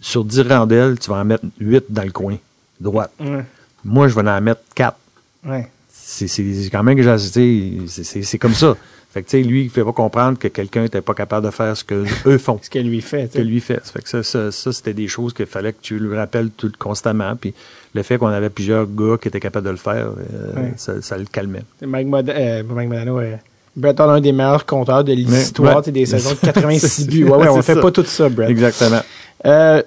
sur 0.00 0.24
10 0.24 0.40
rondelles, 0.48 0.98
tu 0.98 1.10
vas 1.10 1.16
en 1.16 1.26
mettre 1.26 1.44
8 1.60 1.84
dans 1.90 2.04
le 2.04 2.10
coin, 2.10 2.38
droite. 2.80 3.12
Ouais. 3.20 3.44
Moi, 3.84 4.08
je 4.08 4.14
vais 4.14 4.26
en 4.26 4.40
mettre 4.40 4.62
4. 4.74 4.96
Ouais. 5.44 5.68
C'est 5.90 6.70
quand 6.72 6.82
même 6.82 6.96
que 6.96 7.02
j'ai 7.02 7.86
c'est 7.86 8.38
comme 8.38 8.54
ça. 8.54 8.78
Fait 9.10 9.22
que, 9.22 9.30
tu 9.30 9.42
sais, 9.42 9.42
lui, 9.42 9.62
il 9.64 9.70
fait 9.70 9.82
pas 9.84 9.92
comprendre 9.92 10.38
que 10.38 10.48
quelqu'un 10.48 10.82
n'était 10.82 11.00
pas 11.00 11.14
capable 11.14 11.46
de 11.46 11.50
faire 11.50 11.74
ce 11.76 11.82
que 11.82 12.04
eux 12.26 12.38
font. 12.38 12.58
Ce 12.62 12.68
qu'elle 12.68 12.86
lui 12.86 13.00
fait. 13.00 13.22
tu 13.22 13.28
que 13.28 13.32
sais. 13.38 13.44
lui 13.44 13.60
fait. 13.60 13.80
Ça 13.84 13.92
fait 13.92 14.02
que 14.02 14.08
ça, 14.08 14.22
ça, 14.22 14.52
ça, 14.52 14.72
c'était 14.72 14.92
des 14.92 15.08
choses 15.08 15.32
qu'il 15.32 15.46
fallait 15.46 15.72
que 15.72 15.78
tu 15.80 15.98
lui 15.98 16.14
rappelles 16.14 16.50
tout 16.50 16.70
constamment. 16.78 17.34
Puis 17.36 17.54
le 17.94 18.02
fait 18.02 18.18
qu'on 18.18 18.26
avait 18.26 18.50
plusieurs 18.50 18.86
gars 18.86 19.16
qui 19.20 19.28
étaient 19.28 19.40
capables 19.40 19.64
de 19.66 19.70
le 19.70 19.76
faire, 19.78 20.08
euh, 20.08 20.60
Ouais. 20.60 20.72
ça, 20.76 21.00
ça 21.00 21.16
le 21.16 21.24
calmait. 21.24 21.62
Mike, 21.80 22.06
Mod 22.06 22.28
euh, 22.28 22.62
Mike 22.68 22.88
Modano, 22.90 23.18
euh, 23.20 23.36
Brett 23.74 23.98
Hall, 23.98 24.10
un 24.10 24.20
des 24.20 24.32
meilleurs 24.32 24.66
compteurs 24.66 25.02
de 25.04 25.12
l'histoire, 25.14 25.84
Ouais. 25.86 25.90
des 25.92 26.04
saisons 26.04 26.32
de 26.32 26.36
C'est 26.40 26.46
86 26.52 27.04
ça. 27.04 27.10
buts. 27.10 27.24
Ouais, 27.24 27.36
ouais, 27.38 27.48
on 27.48 27.62
fait 27.62 27.74
ça. 27.76 27.80
pas 27.80 27.90
tout 27.90 28.04
ça, 28.04 28.28
Brett. 28.28 28.50
Exactement. 28.50 29.00
Euh, 29.46 29.82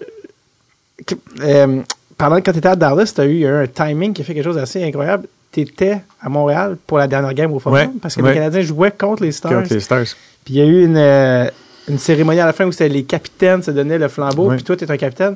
euh, 1.42 1.82
pendant 2.18 2.42
que 2.42 2.52
tu 2.52 2.58
étais 2.58 2.68
à 2.70 2.76
Dallas, 2.76 3.12
tu 3.14 3.22
as 3.22 3.26
eu 3.26 3.46
un 3.46 3.68
timing 3.68 4.14
qui 4.14 4.22
a 4.22 4.26
fait 4.26 4.34
quelque 4.34 4.44
chose 4.44 4.56
d'assez 4.56 4.84
incroyable. 4.84 5.28
Tu 5.52 5.62
étais 5.62 5.98
à 6.22 6.30
Montréal 6.30 6.78
pour 6.88 6.98
la 6.98 7.08
dernière 7.08 7.34
game 7.34 7.52
au 7.52 7.60
Forum 7.60 7.78
Ouais, 7.78 7.90
parce 8.02 8.16
que 8.16 8.22
ouais. 8.22 8.30
les 8.30 8.36
Canadiens 8.36 8.62
jouaient 8.62 8.92
contre 8.92 9.24
les 9.24 9.32
Stars. 9.32 9.52
Contre 9.52 9.74
les 9.74 9.80
Stars. 9.82 10.06
Puis 10.46 10.54
il 10.54 10.58
y 10.58 10.62
a 10.62 10.66
eu 10.66 10.86
une, 10.86 10.98
euh, 10.98 11.50
une 11.90 12.00
cérémonie 12.00 12.40
à 12.40 12.46
la 12.46 12.54
fin 12.54 12.66
où 12.66 12.72
c'était 12.72 12.90
les 12.90 13.04
capitaines 13.04 13.62
se 13.62 13.72
donnaient 13.72 13.98
le 13.98 14.08
flambeau. 14.08 14.50
Puis 14.52 14.64
toi, 14.64 14.76
tu 14.78 14.86
es 14.86 14.92
un 14.92 14.98
capitaine. 14.98 15.36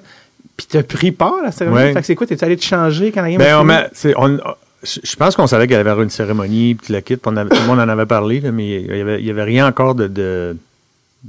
Puis 0.55 0.67
tu 0.69 0.77
as 0.77 0.83
pris 0.83 1.11
part 1.11 1.39
à 1.41 1.43
la 1.45 1.51
cérémonie. 1.51 1.93
Fait 1.93 1.99
que 1.99 2.05
c'est 2.05 2.15
quoi? 2.15 2.25
Tu 2.27 2.33
es 2.33 2.43
allé 2.43 2.55
te 2.55 2.63
changer 2.63 3.11
quand 3.11 3.21
la 3.21 3.29
game 3.31 3.39
Ben, 3.39 3.55
a 3.55 4.13
on 4.17 4.39
je 4.83 5.15
pense 5.15 5.35
qu'on 5.35 5.47
savait 5.47 5.65
qu'il 5.65 5.75
y 5.75 5.79
avoir 5.79 6.01
une 6.03 6.11
cérémonie, 6.11 6.75
puis 6.75 6.93
la 6.93 7.01
kit, 7.01 7.17
on 7.25 7.35
avait- 7.37 7.49
tout 7.49 7.59
le 7.61 7.67
monde 7.67 7.79
en 7.79 7.89
avait 7.89 8.05
parlé, 8.05 8.39
là, 8.39 8.51
mais 8.51 8.81
il 8.81 8.95
y 8.95 9.01
avait, 9.01 9.29
avait 9.29 9.43
rien 9.43 9.65
encore 9.67 9.95
de, 9.95 10.07
de 10.07 10.55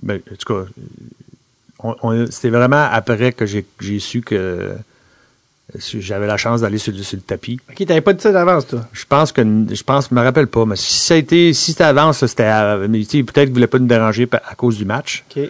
ben, 0.02 0.20
en 0.30 0.36
tout 0.36 0.54
cas, 0.54 1.94
c'était 2.30 2.50
vraiment 2.50 2.86
après 2.90 3.32
que 3.32 3.46
j'ai 3.46 3.64
su 3.98 4.20
que 4.20 4.72
j'avais 5.98 6.26
la 6.26 6.36
chance 6.36 6.60
d'aller 6.60 6.78
sur, 6.78 6.92
le- 6.92 7.02
sur 7.02 7.16
le 7.16 7.22
tapis. 7.22 7.58
OK, 7.70 7.84
t'avais 7.86 8.00
pas 8.00 8.12
dit 8.12 8.22
ça 8.22 8.32
d'avance, 8.32 8.66
toi? 8.66 8.80
Je 8.92 9.04
pense 9.08 9.32
que 9.32 9.42
je 9.42 9.82
pense, 9.82 10.08
je 10.10 10.14
me 10.14 10.22
rappelle 10.22 10.46
pas, 10.46 10.64
mais 10.64 10.76
si 10.76 10.98
ça 10.98 11.14
a 11.14 11.16
été, 11.16 11.52
si 11.52 11.72
c'était 11.72 11.84
avant, 11.84 12.12
ça, 12.12 12.28
c'était, 12.28 12.88
mais 12.88 13.04
tu 13.04 13.24
peut-être 13.24 13.46
qu'ils 13.46 13.54
voulaient 13.54 13.66
pas 13.66 13.78
nous 13.78 13.86
déranger 13.86 14.28
à 14.32 14.54
cause 14.54 14.78
du 14.78 14.84
match. 14.84 15.24
OK. 15.36 15.42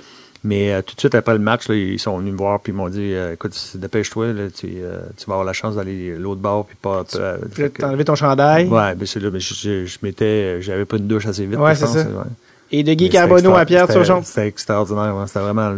Mais 0.44 0.72
euh, 0.72 0.80
tout 0.80 0.94
de 0.94 1.00
suite 1.00 1.14
après 1.16 1.32
le 1.32 1.40
match, 1.40 1.66
là, 1.68 1.74
ils 1.74 1.98
sont 1.98 2.18
venus 2.18 2.32
me 2.32 2.38
voir 2.38 2.60
puis 2.60 2.72
ils 2.72 2.76
m'ont 2.76 2.88
dit, 2.88 3.12
euh, 3.14 3.32
écoute, 3.32 3.52
dépêche-toi, 3.74 4.26
tu, 4.56 4.66
euh, 4.78 5.00
tu 5.16 5.26
vas 5.26 5.34
avoir 5.34 5.44
la 5.44 5.52
chance 5.52 5.74
d'aller 5.74 6.16
l'autre 6.16 6.40
bord 6.40 6.66
puis 6.66 6.76
pas. 6.80 7.02
que- 7.04 7.66
t'as 7.68 7.88
enlevé 7.88 8.04
ton 8.04 8.14
chandail? 8.14 8.68
Ouais, 8.68 8.94
ben 8.94 9.06
c'est 9.06 9.18
là, 9.18 9.30
ben, 9.30 9.40
je, 9.40 9.54
je, 9.54 9.84
je 9.86 9.98
m'étais, 10.02 10.62
j'avais 10.62 10.84
pas 10.84 10.98
une 10.98 11.08
douche 11.08 11.26
assez 11.26 11.46
vite. 11.46 11.58
Ouais, 11.58 11.74
c'est 11.74 11.86
ça. 11.86 11.98
ouais. 12.00 12.24
Et 12.70 12.82
de 12.84 12.92
Guy 12.94 13.04
Mais 13.04 13.10
Carbonneau 13.10 13.54
à 13.54 13.64
Pierre 13.64 13.88
Turgeon. 13.88 14.22
C'était 14.24 14.46
extraordinaire, 14.46 15.16
ouais. 15.16 15.26
c'était 15.26 15.40
vraiment, 15.40 15.72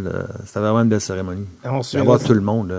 c'était 0.44 0.60
vraiment 0.60 0.80
une 0.82 0.88
belle 0.88 1.00
cérémonie. 1.00 1.46
On 1.64 1.82
se 1.82 1.96
tout 2.26 2.34
le 2.34 2.40
monde. 2.40 2.70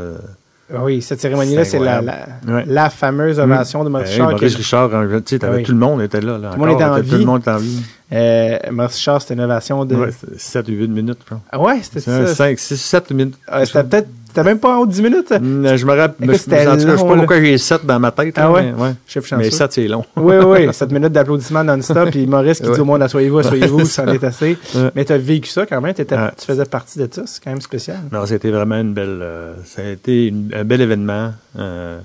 Ah 0.73 0.83
Oui, 0.83 1.01
cette 1.01 1.19
cérémonie-là, 1.19 1.65
C'est 1.65 1.79
la, 1.79 2.01
la, 2.01 2.27
Ouais. 2.47 2.63
la 2.67 2.89
fameuse 2.89 3.39
ovation 3.39 3.79
de 3.83 3.85
Ben, 3.89 3.91
Maurice 3.93 4.09
hey, 4.09 4.13
Richard. 4.15 4.31
Maurice 4.31 4.53
que- 4.53 4.57
Richard, 4.57 4.95
hein, 4.95 5.07
tu 5.17 5.21
sais, 5.25 5.39
t'avais 5.39 5.57
oui. 5.57 5.63
tout 5.63 5.71
le 5.71 5.77
monde 5.79 6.01
était 6.01 6.21
là. 6.21 6.37
là 6.37 6.49
Tout 6.53 6.59
le 6.61 6.67
monde 6.67 6.75
encore, 6.75 6.97
était 6.97 7.07
en 7.07 7.09
Tout 7.09 7.15
vie. 7.15 7.19
le 7.19 7.25
monde 7.25 7.41
était 7.41 7.51
en 7.51 7.57
vie. 7.57 7.81
Euh, 8.13 8.57
Maurice 8.71 8.95
Richard, 8.95 9.21
c'était 9.21 9.33
une 9.35 9.41
ovation 9.41 9.85
de. 9.85 9.95
Ouais, 9.95 10.09
7 10.37 10.67
ou 10.67 10.71
8 10.71 10.87
minutes, 10.89 11.19
je 11.25 11.29
pense. 11.33 11.41
Ah 11.51 11.59
ouais, 11.59 11.79
c'était 11.81 11.99
ça. 12.01 12.27
5, 12.27 12.59
6, 12.59 12.77
7 12.77 13.11
minutes. 13.11 13.35
Ah, 13.47 13.65
c'était 13.65 13.83
peut-être. 13.83 14.07
C'était 14.29 14.43
même 14.43 14.59
pas 14.59 14.77
en 14.77 14.81
haut 14.81 14.85
de 14.85 14.91
10 14.91 15.01
minutes? 15.01 15.31
Mm, 15.31 15.75
Je 15.75 15.85
me 15.85 15.93
rappelle, 15.95 16.27
je, 16.37 16.49
cas, 16.49 16.75
je 16.77 16.79
sais 16.79 16.85
pas 17.03 17.15
pourquoi 17.15 17.41
j'ai 17.41 17.57
7 17.57 17.85
dans 17.85 17.99
ma 17.99 18.11
tête. 18.11 18.35
Ah 18.37 18.51
ouais? 18.51 18.71
Mais, 18.71 18.81
ouais. 18.81 18.91
Chef 19.07 19.25
chanceux. 19.25 19.41
mais 19.43 19.49
7, 19.51 19.73
c'est 19.73 19.87
long. 19.87 20.05
Oui, 20.15 20.35
oui, 20.37 20.65
oui. 20.67 20.73
7 20.73 20.91
minutes 20.91 21.11
d'applaudissements 21.11 21.63
non-stop. 21.63 22.11
Puis 22.11 22.27
Maurice 22.27 22.59
qui 22.59 22.69
dit 22.71 22.79
au 22.79 22.85
monde, 22.85 23.01
asseyez-vous, 23.01 23.39
asseyez-vous, 23.39 23.85
ça 23.85 24.03
en 24.03 24.07
est 24.13 24.23
assez. 24.23 24.57
Ouais. 24.75 24.89
Mais 24.95 25.03
tu 25.05 25.13
as 25.13 25.17
vécu 25.17 25.49
ça 25.49 25.65
quand 25.65 25.81
même. 25.81 25.93
Tu 25.95 26.05
faisais 26.45 26.65
partie 26.65 26.99
de 26.99 27.07
ça. 27.11 27.23
C'est 27.25 27.43
quand 27.43 27.49
même 27.49 27.61
spécial. 27.61 27.97
Non, 28.11 28.25
c'était 28.27 28.51
vraiment 28.51 28.79
une 28.79 28.93
belle. 28.93 29.19
euh, 29.21 29.53
ça 29.65 29.81
a 29.81 29.89
été 29.89 30.27
une- 30.27 30.51
un 30.55 30.63
bel 30.63 30.81
événement. 30.81 31.31
Euh, 31.57 31.99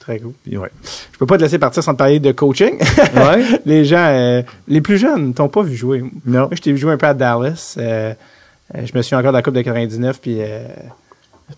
Très 0.00 0.18
cool. 0.18 0.32
puis 0.42 0.56
ouais. 0.56 0.70
Je 1.12 1.18
peux 1.18 1.26
pas 1.26 1.36
te 1.36 1.42
laisser 1.42 1.58
partir 1.58 1.82
sans 1.84 1.92
te 1.92 1.98
parler 1.98 2.18
de 2.18 2.32
coaching. 2.32 2.78
ouais. 3.14 3.44
les 3.64 3.84
gens, 3.84 4.06
euh, 4.08 4.42
les 4.66 4.80
plus 4.80 4.98
jeunes, 4.98 5.34
t'ont 5.34 5.48
pas 5.48 5.62
vu 5.62 5.76
jouer. 5.76 6.00
Non. 6.26 6.40
Moi, 6.40 6.48
je 6.52 6.60
t'ai 6.62 6.72
vu 6.72 6.78
jouer 6.78 6.92
un 6.94 6.96
peu 6.96 7.06
à 7.06 7.14
Dallas. 7.14 7.76
Je 7.78 8.92
me 8.94 9.02
suis 9.02 9.14
encore 9.16 9.30
de 9.32 9.36
la 9.36 9.42
Coupe 9.42 9.54
de 9.54 9.62
99, 9.62 10.20
puis 10.20 10.38
euh, 10.40 10.60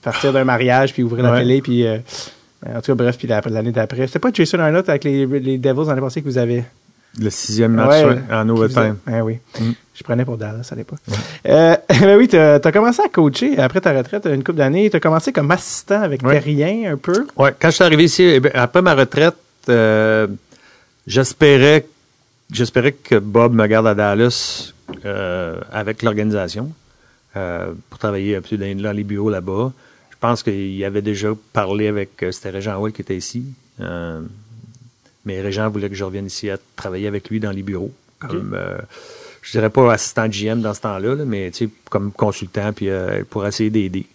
partir 0.02 0.32
d'un 0.32 0.44
mariage, 0.44 0.92
puis 0.92 1.02
ouvrir 1.02 1.24
la 1.24 1.38
télé, 1.38 1.60
puis 1.60 1.86
euh, 1.86 1.98
en 2.66 2.80
tout 2.80 2.92
cas, 2.92 2.94
bref, 2.94 3.16
puis 3.18 3.26
la- 3.28 3.40
l'année 3.46 3.72
d'après. 3.72 4.06
C'était 4.06 4.18
pas 4.18 4.30
Jason 4.32 4.58
Arnott 4.58 4.88
avec 4.88 5.04
les, 5.04 5.26
les 5.26 5.58
Devils 5.58 5.86
l'année 5.88 6.00
passée 6.00 6.20
que 6.22 6.26
vous 6.28 6.38
avez? 6.38 6.64
Le 7.18 7.28
sixième 7.30 7.72
match 7.72 8.04
Ouais, 8.04 8.18
en 8.32 8.48
overtime. 8.50 8.96
Ah 9.06 9.24
oui. 9.24 9.38
Mm. 9.58 9.70
Je 9.96 10.02
prenais 10.04 10.24
pour 10.24 10.36
Dallas 10.36 10.68
à 10.70 10.74
l'époque. 10.76 11.00
Euh, 11.48 11.76
ben 11.88 12.16
oui, 12.16 12.28
t'as 12.28 12.60
as 12.62 12.72
commencé 12.72 13.02
à 13.02 13.08
coacher 13.08 13.58
après 13.58 13.80
ta 13.80 13.92
retraite 13.92 14.26
une 14.32 14.44
couple 14.44 14.58
d'années. 14.58 14.88
T'as 14.90 15.00
commencé 15.00 15.32
comme 15.32 15.50
assistant 15.50 16.02
avec 16.02 16.22
Ouais. 16.22 16.34
Terrien 16.40 16.92
un 16.92 16.96
peu. 16.96 17.26
Ouais, 17.36 17.52
quand 17.60 17.68
je 17.70 17.74
suis 17.74 17.84
arrivé 17.84 18.04
ici, 18.04 18.22
eh 18.22 18.38
ben, 18.40 18.52
après 18.54 18.80
ma 18.80 18.94
retraite, 18.94 19.34
euh, 19.68 20.28
j'espérais, 21.06 21.86
j'espérais 22.52 22.92
que 22.92 23.16
Bob 23.16 23.54
me 23.54 23.66
garde 23.66 23.88
à 23.88 23.94
Dallas 23.94 24.72
euh, 25.04 25.60
avec 25.72 26.02
l'organisation 26.02 26.70
pour 27.35 27.98
travailler 27.98 28.36
un 28.36 28.40
peu 28.40 28.57
dans, 28.57 28.93
les 28.97 29.05
bureaux 29.05 29.31
là-bas. 29.31 29.73
Je 30.11 30.16
pense 30.20 30.43
qu'il 30.43 30.85
avait 30.85 31.02
déjà 31.02 31.28
parlé 31.52 31.86
avec, 31.89 32.23
euh, 32.23 32.31
c'était 32.31 32.51
Régent 32.51 32.78
Hall 32.81 32.93
qui 32.93 33.01
était 33.01 33.16
ici. 33.16 33.44
Euh, 33.81 34.20
mais 35.24 35.40
Régent 35.40 35.69
voulait 35.70 35.89
que 35.89 35.94
je 35.94 36.05
revienne 36.05 36.27
ici 36.27 36.51
à 36.51 36.59
travailler 36.77 37.07
avec 37.07 37.31
lui 37.31 37.40
dans 37.40 37.52
les 37.52 37.62
bureaux. 37.62 37.93
Comme, 38.19 38.52
euh, 38.55 38.77
je 39.40 39.52
dirais 39.52 39.70
pas 39.70 39.90
assistant 39.93 40.28
GM 40.28 40.61
dans 40.61 40.74
ce 40.74 40.82
temps-là, 40.82 41.15
là, 41.15 41.24
mais 41.24 41.51
tu 41.51 41.65
sais, 41.66 41.70
comme 41.89 42.12
consultant 42.12 42.73
puis 42.74 42.90
euh, 42.90 43.23
pour 43.31 43.47
essayer 43.47 43.70
d'aider. 43.70 44.07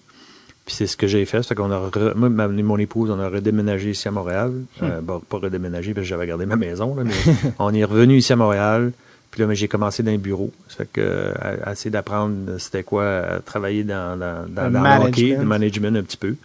Puis 0.66 0.76
c'est 0.76 0.86
ce 0.88 0.96
que 0.98 1.08
j'ai 1.08 1.26
fait. 1.26 1.42
C'est 1.44 1.56
qu'on 1.56 1.72
a 1.72 1.90
re- 1.90 2.14
moi, 2.16 2.30
ma- 2.30 2.48
mon 2.48 2.78
épouse, 2.78 3.10
on 3.10 3.20
a 3.20 3.30
redéménagé 3.30 3.92
ici 3.92 4.08
à 4.08 4.12
Montréal. 4.12 4.52
Euh, 4.84 5.02
bon, 5.02 5.20
pas 5.20 5.38
redéménagé 5.38 5.94
parce 5.96 6.06
que 6.06 6.10
j'avais 6.10 6.28
gardé 6.28 6.46
ma 6.46 6.56
maison, 6.56 6.96
là, 6.96 7.04
mais 7.04 7.14
on 7.60 7.74
est 7.74 7.84
revenu 7.84 8.18
ici 8.18 8.34
à 8.34 8.36
Montréal. 8.36 8.92
Puis 9.36 9.44
là, 9.46 9.54
j'ai 9.54 9.68
commencé 9.68 10.02
dans 10.02 10.12
les 10.12 10.18
bureaux. 10.18 10.54
Ça 10.70 10.78
fait 10.78 10.90
que 10.94 11.02
euh, 11.02 11.34
à- 11.42 11.70
à 11.70 11.72
essayer 11.74 11.92
d'apprendre 11.92 12.58
c'était 12.58 12.84
quoi 12.84 13.04
euh, 13.04 13.40
travailler 13.44 13.84
dans, 13.84 14.18
dans, 14.18 14.48
dans, 14.48 14.68
Le 14.68 14.72
dans 14.72 14.82
le 14.82 15.06
hockey, 15.08 15.36
management. 15.36 15.40
le 15.40 15.46
management 15.46 15.96
un 15.98 16.04
petit 16.04 16.16
peu. 16.18 16.36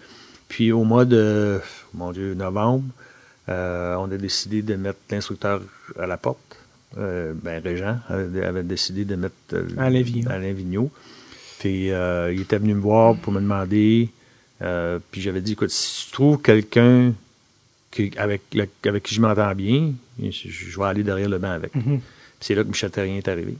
Puis 0.49 0.73
au 0.73 0.83
mois 0.83 1.05
de 1.05 1.61
mon 1.95 2.11
Dieu, 2.11 2.35
novembre, 2.35 2.83
euh, 3.49 3.95
on 3.95 4.11
a 4.11 4.17
décidé 4.17 4.63
de 4.63 4.75
mettre 4.75 4.99
l'instructeur 5.09 5.61
à 6.01 6.09
la 6.09 6.17
porte. 6.17 6.39
Euh, 6.99 7.33
ben, 7.41 7.63
Régent 7.63 7.99
avait, 8.09 8.45
avait 8.45 8.65
décidé 8.65 9.05
de 9.05 9.15
mettre 9.15 9.35
euh, 9.53 9.69
Alain 9.79 10.03
Vigneault. 10.03 10.31
Alain 10.33 10.53
Vigneault. 10.53 10.91
Puis 11.61 11.93
euh, 11.93 12.33
il 12.33 12.41
était 12.41 12.59
venu 12.59 12.75
me 12.75 12.81
voir 12.81 13.15
pour 13.15 13.33
me 13.33 13.39
demander. 13.41 14.09
euh, 14.63 14.99
puis 15.13 15.21
j'avais 15.21 15.41
dit, 15.43 15.53
écoute, 15.53 15.71
si 15.71 16.07
tu 16.07 16.13
trouves 16.13 16.43
quelqu'un 16.43 17.13
avec, 18.17 18.43
avec 18.85 19.03
qui 19.05 19.15
je 19.15 19.21
m'entends 19.21 19.55
bien, 19.55 19.93
je, 20.21 20.31
je 20.49 20.79
vais 20.79 20.87
aller 20.87 21.03
derrière 21.05 21.29
le 21.29 21.39
banc 21.39 21.51
avec. 21.53 21.73
Mhm. 21.77 21.83
Puis 21.85 22.01
c'est 22.41 22.55
là 22.55 22.63
que 22.65 22.69
Michel 22.69 22.91
Terrien 22.91 23.17
est 23.17 23.29
arrivé. 23.29 23.55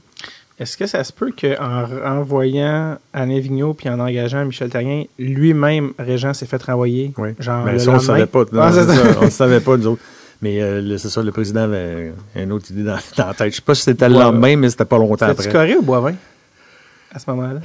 Est-ce 0.59 0.77
que 0.77 0.85
ça 0.85 1.03
se 1.03 1.11
peut 1.11 1.31
qu'en 1.39 1.85
renvoyant 1.87 2.97
Alain 3.13 3.39
Vigneault 3.39 3.73
puis 3.73 3.89
en 3.89 3.99
engageant 3.99 4.45
Michel 4.45 4.69
Terrien, 4.69 5.05
lui-même, 5.17 5.93
Régent, 5.97 6.33
s'est 6.35 6.45
fait 6.45 6.61
renvoyer? 6.61 7.13
Genre, 7.39 7.65
Mais 7.65 7.73
le 7.73 7.79
ça, 7.79 7.91
on 7.91 7.93
ne 7.95 7.99
savait 7.99 8.25
pas. 8.27 8.43
non, 8.51 8.61
Ah, 8.61 8.71
c'est 8.71 8.85
c'est 8.85 8.95
ça. 8.95 9.13
ça, 9.13 9.19
on 9.21 9.25
ne 9.25 9.29
savait 9.31 9.59
pas, 9.59 9.77
nous 9.77 9.87
autres. 9.87 10.01
Mais 10.43 10.61
euh, 10.61 10.81
le- 10.81 10.97
c'est 10.97 11.09
ça, 11.09 11.21
le 11.23 11.31
président 11.31 11.61
avait 11.61 12.11
une 12.35 12.51
autre 12.51 12.65
idée 12.71 12.83
dans, 12.83 12.97
dans 13.17 13.27
la 13.27 13.33
tête. 13.33 13.39
Je 13.39 13.45
ne 13.45 13.51
sais 13.51 13.61
pas 13.61 13.75
si 13.75 13.83
c'était 13.83 14.09
le 14.09 14.15
lendemain, 14.15 14.55
mais 14.55 14.69
c'était 14.69 14.85
pas 14.85 14.97
longtemps 14.97 15.27
C'était-tu 15.27 15.47
après. 15.49 15.51
Corée 15.51 15.75
ou 15.77 15.81
Boivin? 15.83 16.15
À 17.13 17.19
ce 17.19 17.29
moment-là? 17.31 17.59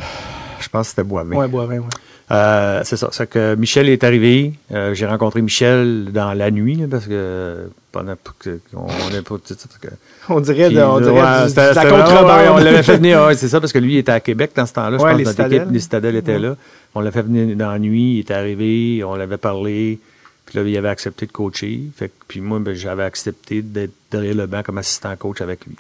Je 0.67 0.71
pense 0.71 0.87
que 0.89 0.91
c'était 0.91 1.05
Boivin. 1.05 1.37
Ouais, 1.37 1.47
Boivin, 1.47 1.79
ouais. 1.79 1.85
Euh, 2.33 2.81
c'est 2.85 2.97
ça. 2.97 3.09
C'est 3.13 3.31
que 3.31 3.55
Michel 3.55 3.89
est 3.89 4.03
arrivé. 4.03 4.53
Euh, 4.73 4.95
j'ai 4.95 5.07
rencontré 5.07 5.41
Michel 5.43 6.07
dans 6.13 6.33
la 6.33 6.51
nuit, 6.51 6.75
là, 6.75 6.87
parce 6.91 7.07
que 7.07 7.71
pendant 7.93 8.15
que- 8.41 8.59
on 8.75 8.87
n'est 9.11 9.23
pas. 9.23 9.37
que- 9.39 9.89
On 10.29 10.41
dirait, 10.41 10.71
de, 10.71 10.81
on 10.83 10.99
dirait 10.99 11.13
ouais, 11.23 11.43
du- 11.45 11.49
c'était- 11.51 11.73
la 11.73 11.85
contrebande. 11.89 12.49
on 12.53 12.57
l'avait 12.57 12.83
fait 12.83 12.97
venir, 12.97 13.23
ouais, 13.27 13.37
c'est 13.37 13.47
ça, 13.47 13.61
parce 13.61 13.73
que 13.73 13.79
lui 13.79 13.93
il 13.95 13.99
était 13.99 14.11
à 14.11 14.19
Québec 14.19 14.51
dans 14.57 14.67
ce 14.67 14.73
temps-là. 14.73 14.99
Je 14.99 15.03
pense 15.05 15.17
les 15.19 15.23
que 15.23 15.29
notre 15.29 15.53
équipe, 15.53 15.73
les 15.73 15.79
Citadelles 15.81 16.17
étaient 16.17 16.39
là. 16.41 16.57
On 16.97 17.01
l'a 17.01 17.13
fait 17.13 17.23
venir 17.23 17.55
dans 17.57 17.71
la 17.71 17.79
nuit, 17.79 18.15
il 18.17 18.19
était 18.21 18.35
arrivé, 18.35 19.05
on 19.05 19.15
l'avait 19.15 19.37
parlé. 19.37 20.01
Puis 20.47 20.59
là, 20.59 20.65
il 20.65 20.77
avait 20.77 20.89
accepté 20.89 21.27
de 21.27 21.33
coacher. 21.33 21.83
Fait 21.97 22.09
que, 22.09 22.15
puis 22.27 22.41
moi, 22.41 22.59
ben, 22.61 22.75
j'avais 22.75 23.03
accepté 23.05 23.63
d'être 23.63 23.93
derrière 24.11 24.35
le 24.35 24.47
banc 24.47 24.63
comme 24.65 24.79
assistant 24.79 25.15
coach 25.17 25.41
avec 25.41 25.65
lui. 25.67 25.77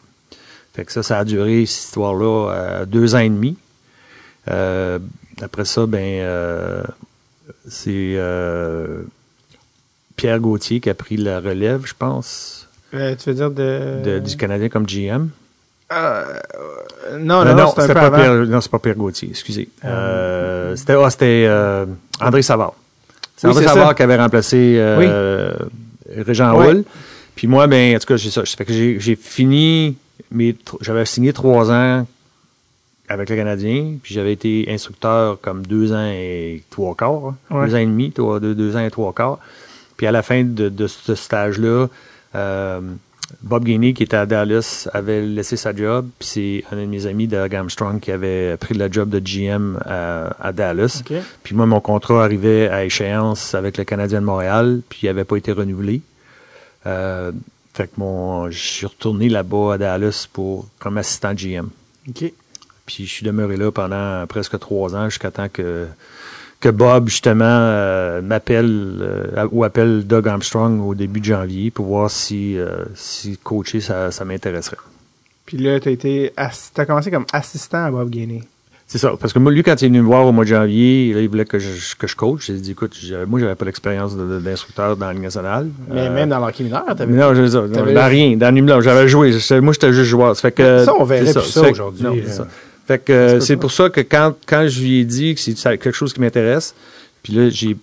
Fait 0.74 0.84
que 0.84 0.92
ça, 0.92 1.02
ça 1.02 1.18
a 1.18 1.24
duré, 1.24 1.66
cette 1.66 1.84
histoire-là, 1.86 2.50
euh, 2.52 2.84
deux 2.84 3.14
ans 3.16 3.18
et 3.20 3.28
demi. 3.28 3.56
Euh, 4.48 4.98
après 5.42 5.64
ça, 5.64 5.86
ben, 5.86 5.98
euh, 6.20 6.82
c'est 7.68 8.14
euh, 8.16 9.02
Pierre 10.16 10.40
Gauthier 10.40 10.80
qui 10.80 10.88
a 10.90 10.94
pris 10.94 11.16
la 11.16 11.40
relève, 11.40 11.82
je 11.84 11.94
pense, 11.98 12.68
tu 12.90 12.98
veux 12.98 13.34
dire 13.34 13.50
de... 13.50 14.00
de- 14.04 14.18
du 14.20 14.36
Canadien 14.36 14.68
comme 14.68 14.86
GM. 14.86 15.28
Non, 17.18 17.44
non, 17.44 17.54
non, 17.54 17.72
c'est 17.76 17.92
pas 17.94 18.00
avant. 18.06 18.16
Pierre, 18.16 18.34
non, 18.46 18.60
pas 18.60 18.78
Pierre 18.78 18.96
Gauthier, 18.96 19.28
excusez. 19.30 19.68
C'était 20.74 21.10
c'était 21.10 21.44
euh, 21.46 21.86
André 22.20 22.42
Savard. 22.42 22.74
C'est 23.36 23.46
Oui, 23.46 23.52
André 23.52 23.64
Savard 23.66 23.88
ça. 23.88 23.94
qui 23.94 24.02
avait 24.02 24.16
remplacé 24.16 24.76
euh, 24.78 25.52
Régent. 26.16 26.58
Puis 27.34 27.46
moi, 27.46 27.66
ben, 27.66 27.94
en 27.94 27.98
tout 27.98 28.06
cas, 28.06 28.16
j'ai 28.16 28.30
ça. 28.30 28.44
Ça 28.46 28.56
fait 28.56 28.64
que 28.64 28.72
j'ai 28.72 28.98
j'ai 28.98 29.14
fini 29.16 29.96
j'avais 30.80 31.04
signé 31.04 31.32
trois 31.32 31.70
ans 31.70 32.06
avec 33.08 33.30
le 33.30 33.36
Canadien, 33.36 33.94
puis 34.02 34.14
j'avais 34.14 34.32
été 34.32 34.66
instructeur 34.68 35.38
comme 35.40 35.64
deux 35.66 35.92
ans 35.92 36.10
et 36.12 36.62
trois 36.70 36.94
quarts, 36.94 37.28
hein. 37.28 37.36
Ouais. 37.50 37.66
deux 37.66 37.74
ans 37.74 37.78
et 37.78 37.86
demi, 37.86 38.10
trois- 38.12 38.40
deux, 38.40 38.54
deux 38.54 38.76
ans 38.76 38.84
et 38.84 38.90
trois 38.90 39.12
quarts. 39.12 39.38
Puis 39.96 40.06
à 40.06 40.12
la 40.12 40.22
fin 40.22 40.42
de, 40.44 40.68
de 40.68 40.86
ce 40.86 41.14
stage-là, 41.14 41.86
euh, 42.34 42.80
Bob 43.42 43.64
Gainey, 43.64 43.92
qui 43.92 44.02
était 44.04 44.16
à 44.16 44.26
Dallas, 44.26 44.88
avait 44.92 45.22
laissé 45.22 45.56
sa 45.56 45.74
job. 45.74 46.08
Puis 46.18 46.28
c'est 46.28 46.64
un 46.70 46.76
de 46.82 46.84
mes 46.86 47.06
amis, 47.06 47.26
Doug 47.26 47.54
Armstrong, 47.54 47.98
qui 47.98 48.12
avait 48.12 48.56
pris 48.56 48.74
le 48.74 48.92
job 48.92 49.08
de 49.08 49.18
GM 49.18 49.78
à, 49.84 50.36
à 50.40 50.52
Dallas. 50.52 51.02
Puis 51.42 51.54
moi, 51.56 51.66
mon 51.66 51.80
contrat 51.80 52.22
arrivait 52.24 52.68
à 52.68 52.84
échéance 52.84 53.54
avec 53.54 53.78
le 53.78 53.84
Canadien 53.84 54.20
de 54.20 54.26
Montréal, 54.26 54.80
puis 54.88 55.00
il 55.02 55.06
n'avait 55.06 55.24
pas 55.24 55.36
été 55.36 55.50
renouvelé. 55.52 56.02
Euh, 56.86 57.32
fait 57.74 57.88
que 57.88 57.92
mon, 57.98 58.50
je 58.50 58.58
suis 58.58 58.86
retourné 58.86 59.28
là-bas 59.28 59.74
à 59.74 59.78
Dallas 59.78 60.28
pour 60.32 60.66
comme 60.78 60.96
assistant 60.98 61.34
GM. 61.34 61.68
OK. 62.08 62.32
Puis 62.86 63.04
je 63.06 63.10
suis 63.12 63.26
demeuré 63.26 63.56
là 63.56 63.70
pendant 63.72 64.24
presque 64.28 64.58
trois 64.58 64.94
ans 64.94 65.08
jusqu'à 65.10 65.30
temps 65.30 65.48
que 65.52 65.86
que 66.60 66.70
Bob 66.70 67.08
justement 67.08 67.44
euh, 67.44 68.22
m'appelle 68.22 68.96
euh, 69.02 69.46
ou 69.52 69.62
appelle 69.64 70.06
Doug 70.06 70.26
Armstrong 70.26 70.80
au 70.80 70.94
début 70.94 71.20
de 71.20 71.26
janvier 71.26 71.70
pour 71.70 71.86
voir 71.86 72.10
si 72.10 72.56
euh, 72.58 72.84
si 72.94 73.36
coacher 73.42 73.80
ça, 73.80 74.10
ça 74.10 74.24
m'intéresserait. 74.24 74.78
Puis 75.44 75.58
là, 75.58 75.78
t'as 75.78 75.90
été 75.90 76.32
ass- 76.36 76.70
t'as 76.74 76.86
commencé 76.86 77.10
comme 77.10 77.26
assistant 77.32 77.84
à 77.84 77.90
Bob 77.90 78.08
Gainey. 78.10 78.42
C'est 78.88 78.98
ça, 78.98 79.12
parce 79.20 79.32
que 79.32 79.40
moi, 79.40 79.50
lui, 79.50 79.64
quand 79.64 79.80
il 79.82 79.84
est 79.84 79.88
venu 79.88 80.00
me 80.00 80.06
voir 80.06 80.24
au 80.26 80.30
mois 80.32 80.44
de 80.44 80.48
janvier, 80.50 81.12
là, 81.12 81.20
il 81.20 81.28
voulait 81.28 81.44
que 81.44 81.58
je, 81.58 81.96
que 81.96 82.06
je 82.06 82.14
coach. 82.14 82.46
J'ai 82.46 82.52
dit, 82.54 82.70
écoute, 82.70 82.96
moi, 83.26 83.40
j'avais 83.40 83.56
pas 83.56 83.64
l'expérience 83.64 84.16
d'instructeur 84.16 84.96
dans 84.96 85.06
la 85.08 85.12
Ligue 85.12 85.22
nationale. 85.24 85.68
Mais 85.90 86.02
Euh, 86.02 86.14
même 86.14 86.28
dans 86.28 86.38
l'hockey 86.38 86.62
mineur, 86.62 86.84
t'avais 86.96 87.12
non, 87.12 87.32
dire, 87.32 87.64
t'avais- 87.72 87.92
dans 87.94 88.06
rien, 88.06 88.36
dans 88.36 88.80
j'avais 88.80 89.08
joué. 89.08 89.32
Moi, 89.60 89.72
j'étais 89.72 89.92
juste 89.92 90.08
joueur. 90.08 90.36
Ça 90.36 90.42
fait 90.42 90.52
que. 90.52 90.84
Ça, 90.84 90.94
on 90.96 91.02
verrait 91.02 91.26
c'est 91.26 91.40
plus 91.40 91.48
ça 91.50 91.68
aujourd'hui, 91.68 92.04
Fait 92.86 92.98
que 92.98 93.12
euh, 93.12 93.40
c'est 93.40 93.56
pour 93.56 93.72
ça 93.72 93.90
que 93.90 94.00
quand, 94.00 94.34
quand 94.46 94.68
je 94.68 94.80
lui 94.80 95.00
ai 95.00 95.04
dit 95.04 95.34
que 95.34 95.40
c'est 95.40 95.54
quelque 95.54 95.92
chose 95.92 96.12
qui 96.12 96.20
m'intéresse, 96.20 96.74
puis 97.22 97.32
là, 97.32 97.48
j'ai. 97.50 97.76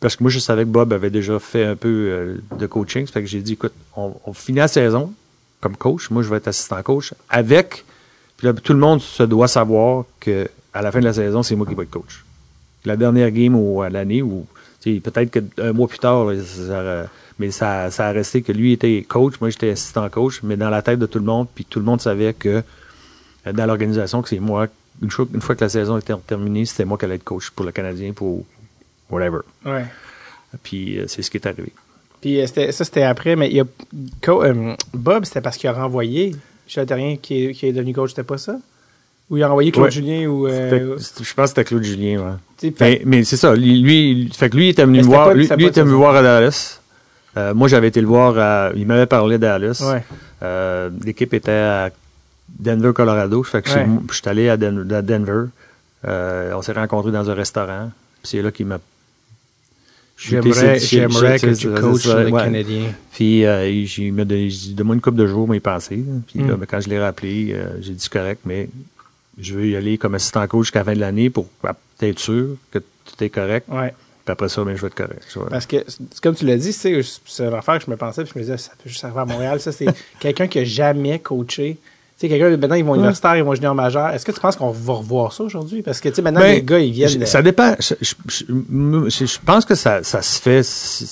Parce 0.00 0.16
que 0.16 0.24
moi, 0.24 0.30
je 0.30 0.38
savais 0.40 0.64
que 0.64 0.68
Bob 0.68 0.92
avait 0.92 1.10
déjà 1.10 1.38
fait 1.38 1.64
un 1.64 1.76
peu 1.76 1.88
euh, 1.88 2.36
de 2.58 2.66
coaching. 2.66 3.06
Fait 3.06 3.20
que 3.22 3.28
j'ai 3.28 3.40
dit, 3.40 3.52
écoute, 3.52 3.72
on, 3.96 4.14
on 4.26 4.32
finit 4.32 4.58
la 4.58 4.68
saison 4.68 5.12
comme 5.60 5.76
coach. 5.76 6.10
Moi, 6.10 6.22
je 6.22 6.28
vais 6.28 6.36
être 6.38 6.48
assistant 6.48 6.82
coach 6.82 7.14
avec. 7.30 7.84
Puis 8.36 8.46
là, 8.48 8.52
tout 8.52 8.72
le 8.72 8.80
monde 8.80 9.00
se 9.00 9.22
doit 9.22 9.46
savoir 9.48 10.04
que 10.20 10.48
à 10.74 10.82
la 10.82 10.90
fin 10.90 10.98
de 11.00 11.04
la 11.04 11.12
saison, 11.12 11.42
c'est 11.42 11.54
moi 11.54 11.66
qui 11.66 11.74
vais 11.74 11.84
être 11.84 11.90
coach. 11.90 12.24
La 12.84 12.96
dernière 12.96 13.30
game 13.30 13.54
ou 13.54 13.80
à 13.82 13.88
l'année, 13.90 14.22
ou 14.22 14.44
tu 14.80 14.94
sais, 14.94 15.00
peut-être 15.00 15.30
qu'un 15.30 15.72
mois 15.72 15.86
plus 15.86 16.00
tard, 16.00 16.24
là, 16.24 16.34
ça 16.42 16.80
aurait- 16.82 17.06
mais 17.38 17.50
ça, 17.52 17.90
ça 17.92 18.08
a 18.08 18.12
resté 18.12 18.42
que 18.42 18.50
lui 18.52 18.72
était 18.72 19.04
coach, 19.08 19.34
moi 19.40 19.50
j'étais 19.50 19.70
assistant 19.70 20.08
coach, 20.10 20.40
mais 20.42 20.56
dans 20.56 20.68
la 20.70 20.82
tête 20.82 20.98
de 20.98 21.06
tout 21.06 21.18
le 21.18 21.24
monde, 21.24 21.46
puis 21.54 21.64
tout 21.64 21.78
le 21.78 21.84
monde 21.84 22.00
savait 22.00 22.34
que 22.34 22.62
dans 23.50 23.66
l'organisation, 23.66 24.22
que 24.22 24.28
c'est 24.28 24.38
moi, 24.38 24.68
une 25.02 25.10
fois, 25.10 25.26
une 25.34 25.40
fois 25.40 25.54
que 25.54 25.64
la 25.64 25.68
saison 25.68 25.98
était 25.98 26.14
terminée, 26.26 26.64
c'était 26.64 26.84
moi 26.84 26.98
qui 26.98 27.04
allais 27.06 27.16
être 27.16 27.24
coach 27.24 27.50
pour 27.50 27.64
le 27.64 27.72
Canadien, 27.72 28.12
pour 28.12 28.44
whatever. 29.10 29.38
Ouais. 29.64 29.84
Puis 30.62 30.98
euh, 30.98 31.04
c'est 31.08 31.22
ce 31.22 31.30
qui 31.30 31.38
est 31.38 31.46
arrivé. 31.46 31.72
Puis 32.20 32.40
euh, 32.40 32.46
c'était- 32.46 32.70
ça, 32.72 32.84
c'était 32.84 33.02
après, 33.02 33.34
mais 33.36 33.48
il 33.50 33.56
y 33.56 33.60
a, 33.60 33.64
euh, 34.28 34.74
Bob, 34.94 35.24
c'était 35.24 35.40
parce 35.40 35.56
qu'il 35.56 35.68
a 35.68 35.72
renvoyé 35.72 36.36
Michel 36.66 36.86
Terrien 36.86 37.16
qui 37.20 37.52
qui 37.52 37.66
est 37.66 37.72
devenu 37.72 37.92
coach, 37.94 38.10
c'était 38.10 38.22
pas 38.22 38.38
ça? 38.38 38.56
Ou 39.30 39.38
il 39.38 39.42
a 39.42 39.48
renvoyé 39.48 39.72
Claude 39.72 39.86
Ouais. 39.86 39.90
Julien 39.90 40.26
ou... 40.26 40.46
euh, 40.46 40.96
je 40.98 41.34
pense 41.34 41.44
que 41.44 41.46
c'était 41.48 41.64
Claude 41.64 41.82
Julien, 41.82 42.20
ouais. 42.20 42.70
fait- 42.70 42.74
Mais, 42.80 43.02
mais 43.06 43.24
c'est 43.24 43.38
ça. 43.38 43.54
Lui, 43.56 44.30
fait 44.34 44.50
que 44.50 44.56
lui 44.56 44.66
il 44.66 44.70
était 44.70 44.84
venu 44.84 44.98
me 44.98 45.04
voir. 45.04 45.28
pas- 45.28 45.34
lui, 45.34 45.44
était 45.64 45.82
venu 45.82 45.94
voir 45.94 46.14
à 46.16 46.22
Dallas. 46.22 46.80
Euh, 47.38 47.54
moi, 47.54 47.66
j'avais 47.66 47.88
été 47.88 48.00
le 48.02 48.06
voir. 48.06 48.36
À, 48.38 48.72
il 48.76 48.86
m'avait 48.86 49.06
parlé. 49.06 49.38
Ouais. 49.38 50.04
Euh, 50.42 50.90
L'équipe 51.02 51.32
était 51.32 51.50
à 51.50 51.90
Denver, 52.58 52.92
Colorado. 52.94 53.42
Fait 53.42 53.62
que 53.62 53.68
je 53.68 53.72
suis- 53.74 53.80
Ouais. 53.82 53.86
je 54.10 54.14
suis 54.14 54.28
allé 54.28 54.48
à, 54.48 54.56
Den- 54.56 54.90
à 54.92 55.02
Denver. 55.02 55.46
Euh, 56.06 56.52
on 56.54 56.62
s'est 56.62 56.72
rencontrés 56.72 57.12
dans 57.12 57.28
un 57.30 57.34
restaurant. 57.34 57.90
C'est 58.22 58.42
là 58.42 58.50
qu'il 58.50 58.66
m'a. 58.66 58.78
J'aimerais, 60.16 60.78
J'ai- 60.78 60.86
j'ai- 60.86 60.98
j'aimerais 61.00 61.38
j'ai- 61.38 61.48
que 61.48 61.54
tu 61.54 61.68
coaches 61.74 62.02
c'est- 62.02 62.24
le 62.24 62.30
ouais. 62.30 62.42
Canadien. 62.44 62.92
Puis 63.12 63.44
euh, 63.44 63.68
il- 63.68 64.12
m'a 64.12 64.24
donné, 64.24 64.48
une 64.94 65.00
couple 65.00 65.16
de 65.16 65.26
jours, 65.26 65.48
mais 65.48 65.56
il 65.56 65.60
pensait. 65.60 65.98
Puis 66.28 66.38
là, 66.40 66.54
Mm. 66.54 66.60
ben, 66.60 66.66
quand 66.66 66.80
je 66.80 66.88
l'ai 66.88 67.00
rappelé, 67.00 67.52
euh, 67.54 67.80
j'ai 67.80 67.92
dit 67.92 68.08
correct, 68.08 68.42
mais 68.44 68.68
je 69.40 69.54
veux 69.54 69.66
y 69.66 69.74
aller 69.76 69.98
comme 69.98 70.14
assistant 70.14 70.46
coach 70.46 70.66
jusqu'à 70.66 70.80
la 70.80 70.84
fin 70.84 70.94
de 70.94 71.00
l'année 71.00 71.28
pour 71.30 71.48
être 72.00 72.18
sûr 72.20 72.56
que 72.70 72.78
tout 72.78 73.24
est 73.24 73.30
correct. 73.30 73.66
Ouais. 73.68 73.92
Puis 74.24 74.32
après 74.32 74.48
ça, 74.48 74.62
ben, 74.62 74.76
je 74.76 74.80
vais 74.80 74.86
être 74.86 74.94
correct. 74.94 75.36
Parce 75.50 75.66
que, 75.66 75.76
comme 76.22 76.36
tu 76.36 76.44
l'as 76.46 76.56
dit, 76.56 76.72
c'est 76.72 76.92
une 77.40 77.54
affaire 77.54 77.78
que 77.78 77.84
je 77.86 77.90
me 77.90 77.96
pensais, 77.96 78.22
puis 78.22 78.30
je 78.34 78.38
me 78.38 78.44
disais, 78.44 78.58
ça 78.58 78.70
peut 78.80 78.88
juste 78.88 79.02
arriver 79.02 79.20
à 79.20 79.24
Montréal. 79.24 79.60
Ça, 79.60 79.72
c'est 79.72 79.86
quelqu'un 80.20 80.46
qui 80.46 80.60
a 80.60 80.64
jamais 80.64 81.18
coaché. 81.18 81.78
Sais, 82.22 82.28
quelqu'un, 82.28 82.56
maintenant, 82.56 82.76
ils 82.76 82.84
vont 82.84 82.94
universitaire, 82.94 83.36
ils 83.36 83.42
vont 83.42 83.54
junior 83.54 83.74
majeur. 83.74 84.10
Est-ce 84.10 84.24
que 84.24 84.30
tu 84.32 84.38
penses 84.40 84.54
qu'on 84.56 84.70
va 84.70 84.92
revoir 84.92 85.32
ça 85.32 85.42
aujourd'hui? 85.42 85.82
Parce 85.82 86.00
que, 86.00 86.08
tu 86.08 86.14
sais, 86.14 86.22
maintenant, 86.22 86.40
Ben, 86.40 86.54
les 86.54 86.62
gars, 86.62 86.78
ils 86.78 86.92
viennent. 86.92 87.18
de- 87.18 87.24
Ça 87.24 87.42
dépend. 87.42 87.74
Je, 87.80 87.94
je- 88.00 88.14
je- 88.28 88.44
je- 89.08 89.26
je 89.26 89.38
pense 89.44 89.64
que 89.64 89.74
ça, 89.74 90.02
ça 90.04 90.22
se 90.22 90.40
fait 90.40 90.62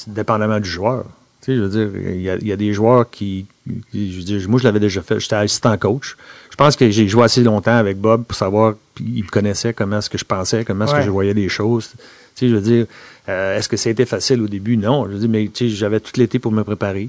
dépendamment 0.07 0.61
du 0.61 0.69
joueur. 0.69 1.05
Tu 1.43 1.47
sais, 1.53 1.57
je 1.57 1.63
veux 1.63 1.69
dire, 1.69 1.89
il 2.15 2.21
y 2.23 2.31
a, 2.31 2.37
il 2.37 2.47
y 2.47 2.53
a 2.53 2.57
des 2.57 2.73
joueurs 2.73 3.11
qui, 3.11 3.47
qui- 3.91 4.13
je 4.13 4.19
veux 4.19 4.23
dire, 4.25 4.49
moi, 4.49 4.61
je 4.61 4.65
l'avais 4.65 4.79
déjà 4.81 5.03
fait. 5.03 5.19
J'étais 5.19 5.37
assistant 5.37 5.77
coach. 5.79 6.17
Je 6.51 6.57
pense 6.57 6.77
que 6.77 6.89
j'ai 6.91 7.09
joué 7.09 7.25
assez 7.25 7.43
longtemps 7.43 7.77
avec 7.77 7.97
Bob 7.99 8.25
pour 8.25 8.37
savoir, 8.37 8.75
il 9.01 9.25
me 9.25 9.29
connaissait 9.29 9.73
comment 9.73 9.99
est-ce 9.99 10.11
que 10.11 10.19
je 10.19 10.25
pensais, 10.25 10.65
comment 10.65 10.85
est-ce 10.85 10.93
Ouais. 10.93 10.99
que 11.01 11.07
je 11.07 11.11
voyais 11.11 11.35
les 11.35 11.49
choses. 11.49 11.89
Tu 12.37 12.47
sais, 12.47 12.49
je 12.49 12.55
veux 12.55 12.61
dire, 12.61 12.87
euh, 13.29 13.57
est-ce 13.59 13.69
que 13.69 13.77
ça 13.77 13.89
a 13.89 13.93
été 13.93 14.05
facile 14.05 14.43
au 14.43 14.49
début? 14.49 14.77
Non. 14.77 15.07
Je 15.07 15.13
veux 15.13 15.19
dire, 15.19 15.29
mais 15.29 15.49
tu 15.53 15.71
sais, 15.71 15.75
j'avais 15.75 15.99
tout 15.99 16.13
l'été 16.17 16.39
pour 16.39 16.53
me 16.53 16.63
préparer. 16.63 17.09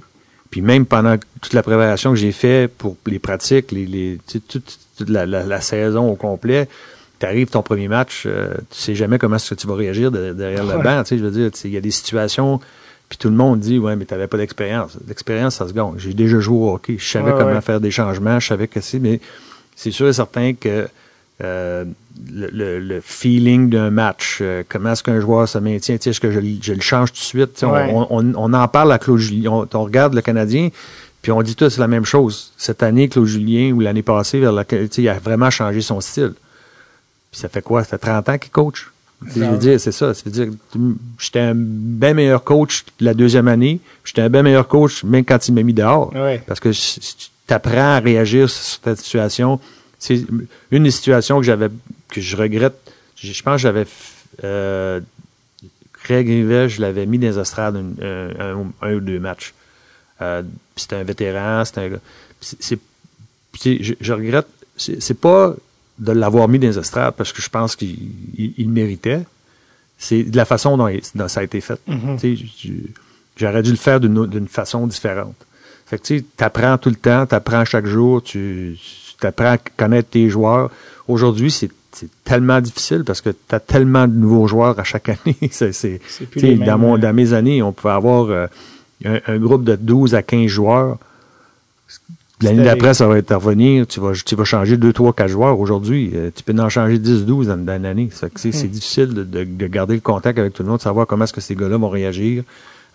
Puis 0.52 0.62
même 0.62 0.86
pendant 0.86 1.16
toute 1.42 1.54
la 1.54 1.64
préparation 1.64 2.12
que 2.12 2.18
j'ai 2.18 2.32
fait 2.34 2.70
pour 2.78 2.98
les 3.08 3.20
pratiques, 3.20 3.72
les, 3.72 4.20
toute, 4.30 4.62
toute 4.98 5.10
la, 5.10 5.26
la- 5.26 5.44
la 5.46 5.62
saison 5.62 6.10
au 6.12 6.16
complet, 6.16 6.68
tu 7.20 7.26
arrives 7.26 7.48
ton 7.50 7.62
premier 7.64 7.88
match, 7.88 8.24
euh, 8.26 8.54
tu 8.70 8.78
sais 8.80 8.96
jamais 8.96 9.18
comment 9.18 9.38
est-ce 9.38 9.52
que 9.56 9.60
tu 9.60 9.66
vas 9.68 9.76
réagir 9.76 10.12
de- 10.12 10.34
derrière 10.34 10.64
le 10.66 10.76
Ouais. 10.78 10.84
banc. 10.84 11.04
Tu 11.04 11.10
sais, 11.10 11.18
je 11.18 11.24
veux 11.24 11.32
dire, 11.32 11.50
il 11.64 11.72
y 11.72 11.78
a 11.78 11.82
des 11.82 11.92
situations, 11.92 12.60
puis 13.08 13.18
tout 13.18 13.30
le 13.30 13.36
monde 13.36 13.60
dit, 13.60 13.80
ouais, 13.80 13.96
mais 13.96 14.06
tu 14.06 14.14
n'avais 14.14 14.28
pas 14.28 14.38
d'expérience. 14.38 14.98
L'expérience, 15.08 15.56
ça 15.56 15.68
se 15.68 15.74
gagne. 15.74 15.94
J'ai 15.98 16.14
déjà 16.14 16.40
joué 16.40 16.58
au 16.58 16.74
hockey. 16.74 16.98
Je 17.00 17.06
savais 17.10 17.32
Ouais, 17.32 17.38
comment 17.38 17.54
ouais. 17.54 17.62
faire 17.62 17.80
des 17.80 17.92
changements, 17.92 18.40
je 18.40 18.48
savais 18.48 18.68
que 18.68 18.82
c'est, 18.82 19.00
mais 19.00 19.22
c'est 19.76 19.92
sûr 19.92 20.08
et 20.10 20.14
certain 20.14 20.54
que 20.54 20.88
euh, 21.44 21.86
le, 22.32 22.48
le- 22.52 22.80
le 22.80 23.02
feeling 23.02 23.70
d'un 23.70 23.90
match, 23.90 24.40
euh, 24.42 24.64
comment 24.68 24.92
est-ce 24.94 25.04
qu'un 25.04 25.20
joueur 25.20 25.48
se 25.48 25.58
maintient, 25.58 25.96
est-ce 25.96 26.20
que 26.20 26.32
je, 26.32 26.40
le- 26.40 26.58
je 26.62 26.74
le 26.74 26.82
change 26.82 27.12
tout 27.12 27.20
de 27.20 27.24
suite? 27.24 27.64
On- 27.64 27.72
Ouais. 27.72 27.90
on, 27.94 28.08
on, 28.10 28.34
on 28.36 28.54
en 28.54 28.68
parle 28.68 28.92
à 28.92 29.00
Claude 29.00 29.18
Julien, 29.20 29.52
on, 29.52 29.68
on 29.74 29.84
regarde 29.84 30.14
le 30.14 30.22
Canadien, 30.22 30.70
puis 31.22 31.32
on 31.32 31.42
dit 31.42 31.56
tous 31.56 31.78
la 31.78 31.88
même 31.88 32.06
chose. 32.06 32.52
Cette 32.58 32.84
année, 32.84 33.08
Claude 33.10 33.26
Julien, 33.28 33.72
ou 33.74 33.80
l'année 33.80 34.02
passée, 34.04 34.40
vers 34.40 34.52
laquelle, 34.52 34.90
il 34.98 35.10
a 35.10 35.20
vraiment 35.20 35.50
changé 35.50 35.82
son 35.82 36.00
style. 36.02 36.34
Puis 37.32 37.40
ça 37.40 37.50
fait 37.50 37.62
quoi? 37.62 37.84
Ça 37.84 37.92
fait 37.98 38.00
30 38.00 38.30
ans 38.30 38.38
qu'il 38.38 38.52
coach. 38.52 38.92
Je 39.36 39.40
veux 39.44 39.58
dire, 39.58 39.80
c'est 39.80 39.92
ça. 39.92 40.14
Ça 40.16 40.24
veut 40.26 40.32
dire, 40.32 40.48
j'étais 41.20 41.40
un 41.40 41.54
bien 41.56 42.16
meilleur 42.16 42.44
coach 42.44 42.84
la 43.00 43.14
deuxième 43.14 43.48
année. 43.48 43.80
J'étais 44.04 44.24
un 44.24 44.30
bien 44.30 44.42
meilleur 44.42 44.68
coach 44.68 45.04
même 45.04 45.24
quand 45.24 45.48
il 45.48 45.54
m'a 45.54 45.62
mis 45.62 45.74
dehors. 45.74 46.12
Ouais. 46.16 46.42
Parce 46.48 46.60
que 46.60 46.72
si 46.74 47.00
tu 47.00 47.54
apprends 47.54 47.98
à 47.98 48.00
réagir 48.00 48.50
sur 48.50 48.80
cette 48.84 48.98
situation. 49.00 49.60
C'est 50.04 50.26
une 50.72 50.84
des 50.84 50.90
situations 50.92 51.38
que 51.40 51.46
j'avais, 51.46 51.70
que 52.10 52.20
je 52.22 52.36
regrette. 52.36 52.74
Je, 53.16 53.32
je 53.32 53.44
pense 53.44 53.58
que 53.58 53.62
j'avais, 53.62 53.86
euh, 54.44 55.00
Craig 56.04 56.28
Rivet, 56.28 56.70
je 56.70 56.82
l'avais 56.82 57.06
mis 57.06 57.20
dans 57.20 57.28
les 57.28 57.38
estrades 57.38 57.76
un, 57.76 57.94
un- 58.04 58.56
un- 58.58 58.72
un 58.82 58.94
ou 58.96 59.00
deux 59.00 59.20
matchs. 59.20 59.54
Euh, 60.22 60.42
c'était 60.76 60.96
un 60.96 61.04
vétéran, 61.04 61.64
c'était 61.66 61.82
un 61.82 61.90
gars. 61.90 62.00
C'est, 62.42 62.80
je, 63.62 63.94
je 64.00 64.14
regrette, 64.14 64.48
c'est, 64.76 65.14
pas 65.14 65.54
de 66.00 66.12
l'avoir 66.12 66.48
mis 66.48 66.58
dans 66.58 66.68
les 66.68 66.80
estrades 66.80 67.14
parce 67.16 67.32
que 67.32 67.42
je 67.44 67.50
pense 67.50 67.76
qu'il 67.76 67.92
il, 68.38 68.54
il 68.58 68.66
le 68.68 68.72
méritait. 68.72 69.22
C'est 70.00 70.24
de 70.24 70.36
la 70.36 70.46
façon 70.46 70.78
dont, 70.78 70.88
il- 70.88 71.02
dont 71.14 71.28
ça 71.28 71.42
a 71.42 71.44
été 71.44 71.62
fait. 71.62 71.80
Mhm. 71.88 72.18
Tu 72.20 72.36
je- 72.36 72.72
J'aurais 73.38 73.62
dû 73.62 73.70
le 73.72 73.78
faire 73.78 74.00
d'une, 74.00 74.26
d'une 74.26 74.48
façon 74.48 74.88
différente. 74.88 75.36
Fait 75.86 75.98
que 76.00 76.04
tu 76.04 76.18
sais, 76.20 76.26
t'apprends 76.38 76.78
tout 76.80 76.90
le 76.90 76.96
temps, 76.96 77.26
t'apprends 77.28 77.64
chaque 77.66 77.86
jour, 77.86 78.24
tu 78.24 78.78
apprends 79.28 79.54
à 79.54 79.58
connaître 79.58 80.10
tes 80.10 80.30
joueurs. 80.30 80.70
Aujourd'hui, 81.08 81.52
c'est, 81.52 81.70
c'est 81.92 82.10
tellement 82.24 82.62
difficile 82.62 83.04
parce 83.06 83.22
que 83.22 83.30
tu 83.32 83.56
as 83.56 83.60
tellement 83.60 84.08
de 84.08 84.14
nouveaux 84.16 84.48
joueurs 84.48 84.80
à 84.80 84.84
chaque 84.84 85.10
année. 85.26 85.36
c'est, 85.52 85.72
tu 86.32 86.56
dans, 86.58 86.78
mon, 86.78 86.98
dans 86.98 87.14
mes 87.14 87.34
années, 87.34 87.62
on 87.62 87.72
pouvait 87.74 87.94
avoir 87.94 88.30
euh, 88.30 88.48
un, 89.06 89.20
un 89.28 89.38
groupe 89.38 89.64
de 89.64 89.76
12 89.76 90.16
à 90.16 90.22
15 90.24 90.48
joueurs. 90.48 90.98
L'année 92.44 92.64
d'après, 92.64 92.96
ça 92.96 93.08
va 93.08 93.18
revenir. 93.36 93.86
Tu 93.86 94.00
vas, 94.00 94.14
tu 94.14 94.36
vas 94.36 94.44
changer 94.46 94.76
2, 94.78 94.94
3, 94.94 95.14
4 95.14 95.28
joueurs. 95.30 95.60
Aujourd'hui, 95.60 96.12
euh, 96.16 96.32
tu 96.36 96.42
peux 96.44 96.60
en 96.60 96.70
changer 96.70 96.98
10, 96.98 97.26
12 97.26 97.48
dans, 97.48 97.58
dans 97.64 97.80
fait 98.10 98.34
que 98.34 98.40
c'est, 98.40 98.50
Hmm. 98.50 98.68
difficile 98.68 99.08
de, 99.14 99.24
de- 99.24 99.44
de 99.44 99.68
garder 99.68 99.94
le 99.94 100.00
contact 100.02 100.40
avec 100.40 100.54
tout 100.54 100.64
le 100.64 100.70
monde, 100.70 100.80
de 100.80 100.84
savoir 100.84 101.06
comment 101.06 101.26
est-ce 101.26 101.34
que 101.34 101.42
ces 101.42 101.56
gars-là 101.56 101.78
vont 101.78 101.90
réagir 101.90 102.44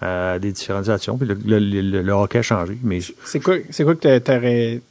à 0.00 0.38
des 0.38 0.52
différentes 0.52 0.84
situations. 0.84 1.16
Puis 1.16 1.26
le, 1.28 1.34
le, 1.34 1.58
le- 1.58 2.02
le 2.02 2.12
hockey 2.12 2.38
a 2.38 2.42
changé. 2.42 2.76
Mais, 2.82 3.00
C'est 3.24 3.40
quoi, 3.40 3.56
c'est 3.70 3.84
quoi 3.84 3.94
que 3.94 4.18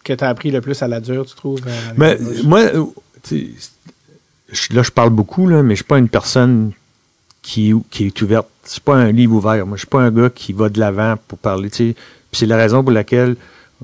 que 0.04 0.14
t'as 0.14 0.30
appris 0.30 0.52
le 0.52 0.62
plus 0.62 0.82
à 0.82 0.88
la 0.88 1.00
dure, 1.00 1.26
tu 1.26 1.36
trouves? 1.36 1.62
euh, 1.68 1.92
mais 1.98 2.18
le 2.18 2.26
coach? 2.26 2.44
moi, 2.44 2.60
euh, 2.62 2.86
tu 3.24 3.54
là, 4.72 4.84
je 4.84 4.92
parle 4.92 5.10
beaucoup, 5.12 5.48
là, 5.48 5.62
mais 5.64 5.76
je 5.76 5.78
suis 5.78 5.84
pas 5.86 5.98
une 6.00 6.10
personne 6.10 6.72
qui, 7.42 7.74
qui 7.92 8.08
est 8.08 8.22
ouverte. 8.22 8.48
Suis 8.64 8.82
pas 8.82 8.96
un 8.96 9.12
livre 9.12 9.34
ouvert. 9.36 9.66
Moi, 9.68 9.78
je 9.78 9.82
suis 9.82 9.88
pas 9.88 10.02
un 10.02 10.12
gars 10.12 10.30
qui 10.30 10.54
va 10.54 10.70
de 10.70 10.80
l'avant 10.80 11.16
pour 11.28 11.38
parler. 11.38 11.70
tu. 11.70 11.94
Puis 11.94 12.40
c'est 12.40 12.46
la 12.48 12.58
raison 12.58 12.82
pour 12.84 12.92
laquelle 12.92 13.36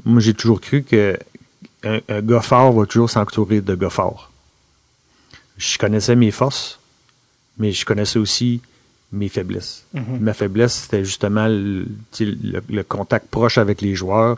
moi 0.06 0.20
j'ai 0.22 0.34
toujours 0.34 0.60
cru 0.62 0.82
que 0.84 1.18
un, 1.84 2.00
un 2.10 2.22
gars 2.22 2.42
fort 2.42 2.72
va 2.74 2.86
toujours 2.86 3.10
s'entourer 3.10 3.62
de 3.62 3.76
gars 3.76 3.90
forts. 3.90 4.32
je 5.58 5.78
connaissais 5.78 6.16
mes 6.16 6.32
forces, 6.32 6.80
mais 7.58 7.72
je 7.72 7.86
connaissais 7.86 8.18
aussi 8.20 8.62
mes 9.12 9.30
faiblesses. 9.30 9.86
Ma 10.20 10.34
faiblesse, 10.34 10.74
c'était 10.84 11.04
justement 11.04 11.48
le, 11.50 11.86
contact 12.84 13.28
proche 13.28 13.58
avec 13.58 13.82
les 13.82 13.94
joueurs. 13.96 14.38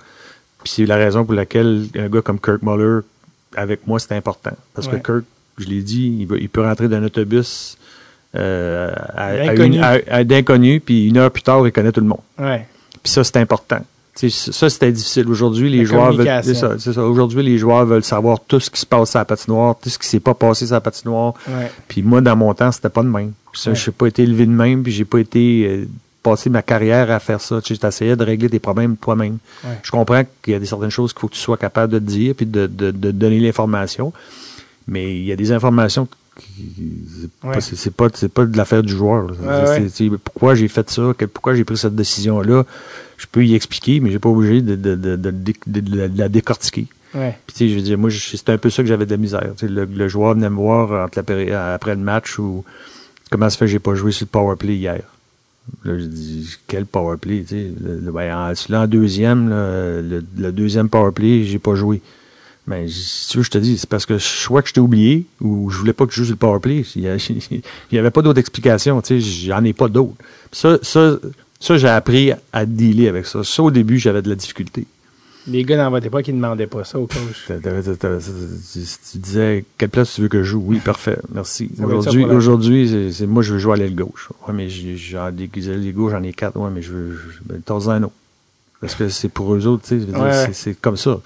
Puis 0.64 0.74
c'est 0.76 0.86
la 0.86 0.96
raison 0.96 1.26
pour 1.26 1.34
laquelle 1.34 1.88
un 1.96 2.08
gars 2.10 2.22
comme 2.22 2.40
Kirk 2.40 2.62
Muller, 2.64 3.02
avec 3.56 3.86
moi, 3.86 4.00
c'était 4.00 4.16
important. 4.16 4.56
Parce 4.74 4.88
Ouais. 4.88 5.00
que 5.00 5.06
Kirk, 5.20 5.26
je 5.60 5.66
l'ai 5.66 5.82
dit, 5.82 6.16
il, 6.22 6.26
va- 6.26 6.38
il 6.38 6.50
peut 6.50 6.62
rentrer 6.64 6.88
d'un 6.88 7.04
autobus 7.04 7.78
euh, 8.36 8.92
à, 9.16 9.36
D'inconnu. 9.38 9.80
à 9.84 10.80
puis 10.80 11.08
une 11.08 11.18
heure 11.18 11.30
plus 11.32 11.44
tard, 11.44 11.66
il 11.68 11.72
connaît 11.72 11.92
tout 11.92 12.02
le 12.02 12.08
monde. 12.08 12.22
Ouais. 12.40 12.66
Puis 13.04 13.12
ça, 13.12 13.24
c'est 13.24 13.38
important. 13.38 13.86
Ça, 14.16 14.70
c'était 14.70 14.92
difficile. 14.92 15.28
Aujourd'hui, 15.28 15.70
les 15.70 15.80
La 15.80 15.84
joueurs 15.86 16.14
veulent. 16.14 16.42
C'est 16.44 16.54
ça, 16.54 16.78
ça. 16.78 17.04
Aujourd'hui, 17.04 17.42
les 17.44 17.58
joueurs 17.58 17.86
veulent 17.86 18.04
savoir 18.04 18.40
tout 18.48 18.60
ce 18.60 18.70
qui 18.70 18.80
se 18.80 18.86
passe 18.86 19.16
à 19.16 19.20
la 19.20 19.26
patinoire, 19.26 19.76
tout 19.82 19.90
ce 19.90 19.98
qui 19.98 20.08
s'est 20.08 20.20
pas 20.20 20.36
passé 20.36 20.66
sur 20.68 20.76
la 20.76 20.82
patinoire. 20.82 21.34
Ouais. 21.48 21.72
Puis 21.88 22.04
moi, 22.04 22.22
dans 22.22 22.36
mon 22.36 22.54
temps, 22.54 22.72
c'était 22.72 22.90
pas 22.90 23.02
de 23.02 23.08
même. 23.08 23.32
Ça, 23.54 23.72
Ouais. 23.72 23.76
Je 23.76 23.90
n'ai 23.90 23.94
pas 23.94 24.08
été 24.08 24.24
élevé 24.24 24.46
de 24.46 24.52
même, 24.52 24.84
puis 24.84 24.92
j'ai 24.92 25.06
pas 25.06 25.18
été 25.20 25.66
euh, 25.68 25.86
passé 26.22 26.50
ma 26.52 26.62
carrière 26.62 27.10
à 27.10 27.20
faire 27.20 27.42
ça. 27.42 27.60
Tu 27.62 27.76
sais, 27.76 27.80
J'essayais 27.82 28.16
de 28.16 28.24
régler 28.24 28.50
tes 28.50 28.60
problèmes 28.60 28.98
toi-même. 28.98 29.38
Ouais. 29.64 29.80
Je 29.82 29.90
comprends 29.90 30.24
qu'il 30.44 30.54
y 30.54 30.56
a 30.56 30.60
des 30.60 30.66
certaines 30.68 30.92
choses 30.92 31.12
qu'il 31.12 31.20
faut 31.22 31.28
que 31.28 31.34
tu 31.34 31.40
sois 31.40 31.58
capable 31.58 31.94
de 31.94 32.00
te 32.00 32.04
dire, 32.06 32.36
puis 32.36 32.46
de, 32.46 32.68
de, 32.68 32.92
de 32.92 33.10
donner 33.12 33.40
l'information. 33.40 34.14
Mais 34.88 35.16
il 35.18 35.24
y 35.24 35.32
a 35.32 35.36
des 35.36 35.52
informations 35.52 36.06
qui 36.06 36.12
c'est 37.42 37.48
Ouais. 37.48 37.54
pas- 37.96 38.10
pas 38.10 38.28
pas 38.28 38.46
de 38.46 38.58
l'affaire 38.58 38.82
du 38.84 38.94
joueur. 38.94 39.28
là. 39.28 39.78
Pourquoi 40.24 40.56
j'ai 40.56 40.68
fait 40.68 40.90
ça, 40.90 41.14
que- 41.18 41.26
pourquoi 41.26 41.54
j'ai 41.56 41.64
pris 41.64 41.78
cette 41.78 41.96
décision 41.96 42.42
là. 42.42 42.64
Je 43.18 43.26
peux 43.32 43.46
y 43.46 43.56
expliquer, 43.56 44.00
mais 44.00 44.12
j'ai 44.12 44.20
pas 44.20 44.30
obligé 44.30 44.62
de, 44.62 44.76
de, 44.76 44.96
de, 44.96 45.96
la- 46.18 46.30
décortiquer. 46.30 46.88
Ouais. 47.14 47.38
Puis, 47.46 47.56
tu 47.56 47.60
sais, 47.60 47.70
je 47.70 47.76
veux 47.76 47.82
dire, 47.82 47.98
moi, 47.98 48.10
c'était 48.12 48.52
un 48.54 48.58
peu 48.58 48.70
ça 48.70 48.82
que 48.82 48.90
j'avais 48.90 49.06
de 49.06 49.12
la 49.12 49.18
misère. 49.18 49.52
Tu 49.58 49.68
sais, 49.68 49.72
le, 49.72 49.86
le 49.86 50.08
joueur 50.08 50.34
venait 50.34 50.50
me 50.50 50.56
voir 50.56 51.06
entre 51.06 51.20
la 51.20 51.24
péri- 51.24 51.52
après 51.52 51.96
le 51.96 52.02
match 52.02 52.40
ou 52.40 52.64
comment 53.30 53.50
ça 53.50 53.58
fait 53.58 53.66
que 53.66 53.72
j'ai 53.72 53.80
pas 53.80 53.94
joué 53.96 54.12
sur 54.12 54.26
le 54.26 54.30
power 54.30 54.56
play 54.56 54.76
hier. 54.76 55.02
Là, 55.86 55.98
je 55.98 56.06
dis, 56.06 56.58
quel 56.68 56.86
power 56.86 57.18
play, 57.18 57.42
tu 57.48 57.56
sais. 57.56 57.72
Le- 57.82 58.12
ben, 58.12 58.36
en, 58.36 58.56
celui-là, 58.56 58.82
en 58.82 58.88
deuxième, 58.88 59.50
là, 59.50 60.02
le, 60.02 60.24
le 60.38 60.52
deuxième 60.52 60.90
power 60.90 61.12
play, 61.12 61.44
j'ai 61.44 61.60
pas 61.60 61.76
joué. 61.76 62.02
Mais 62.66 62.88
si 62.88 63.28
tu 63.30 63.38
veux, 63.38 63.44
je 63.44 63.52
te 63.52 63.58
dis, 63.58 63.78
c'est 63.78 63.90
parce 63.90 64.06
que 64.06 64.18
soit 64.18 64.62
que 64.62 64.70
je 64.70 64.74
t'ai 64.74 64.80
oublié 64.80 65.26
ou 65.42 65.70
je 65.70 65.78
voulais 65.78 65.92
pas 65.94 66.06
que 66.06 66.14
je 66.14 66.18
joue 66.20 66.24
sur 66.26 66.34
le 66.34 66.38
power 66.38 66.60
play. 66.60 66.84
Il 66.96 67.02
y, 67.04 67.08
a- 67.10 67.16
il 67.30 67.62
y 67.92 67.98
avait 68.00 68.10
pas 68.12 68.22
d'autre 68.22 68.40
explication, 68.40 69.02
tu 69.02 69.22
sais. 69.22 69.46
J'en 69.48 69.64
ai 69.66 69.74
pas 69.74 69.88
Ça, 70.52 70.80
ça, 70.82 71.18
ça 71.64 71.78
j'ai 71.78 71.88
appris 71.88 72.32
à 72.52 72.66
dealer 72.66 73.08
avec 73.08 73.26
ça. 73.26 73.44
Ça, 73.44 73.64
au 73.64 73.72
début, 73.72 73.98
j'avais 73.98 74.22
de 74.22 74.30
la 74.30 74.36
difficulté. 74.36 74.86
Les 75.48 75.64
gars 75.64 75.78
dans 75.78 75.90
votre 75.90 76.06
époque, 76.06 76.28
ils 76.28 76.36
demandaient 76.36 76.68
pas 76.68 76.84
ça 76.84 77.00
au 77.00 77.08
coach. 77.08 77.50
Tu, 79.12 79.18
disais 79.18 79.66
quelle 79.78 79.90
place 79.90 80.14
tu 80.14 80.22
veux 80.22 80.28
que 80.28 80.44
je 80.44 80.52
joue? 80.52 80.64
Oui, 80.66 80.80
parfait, 80.80 81.18
merci. 81.34 81.70
Aujourd'hui, 82.30 83.12
c'est, 83.14 83.28
moi 83.28 83.44
je 83.44 83.54
veux 83.54 83.60
jouer 83.60 83.74
à 83.74 83.76
l'aile 83.78 83.96
gauche. 83.96 84.30
Ouais, 84.48 84.54
mais 84.54 84.70
j'ai, 84.70 84.98
j'en 84.98 85.28
ailes 85.28 85.94
gauche, 85.94 86.12
j'en 86.12 86.24
ai 86.24 86.34
quatre. 86.34 86.58
Ouais, 86.58 86.70
mais 86.70 86.82
je 86.82 86.92
veux, 86.92 87.16
je, 87.16 87.40
ben, 87.46 87.62
un 87.68 88.04
autre. 88.04 88.14
Parce 88.82 88.96
que 88.96 89.08
c'est 89.08 89.30
pour 89.30 89.54
eux 89.54 89.66
autres, 89.66 89.84
tu 89.88 90.02
sais. 90.02 90.18
Ouais, 90.18 90.50
c'est 90.52 90.80
comme 90.80 90.98
ça. 90.98 91.22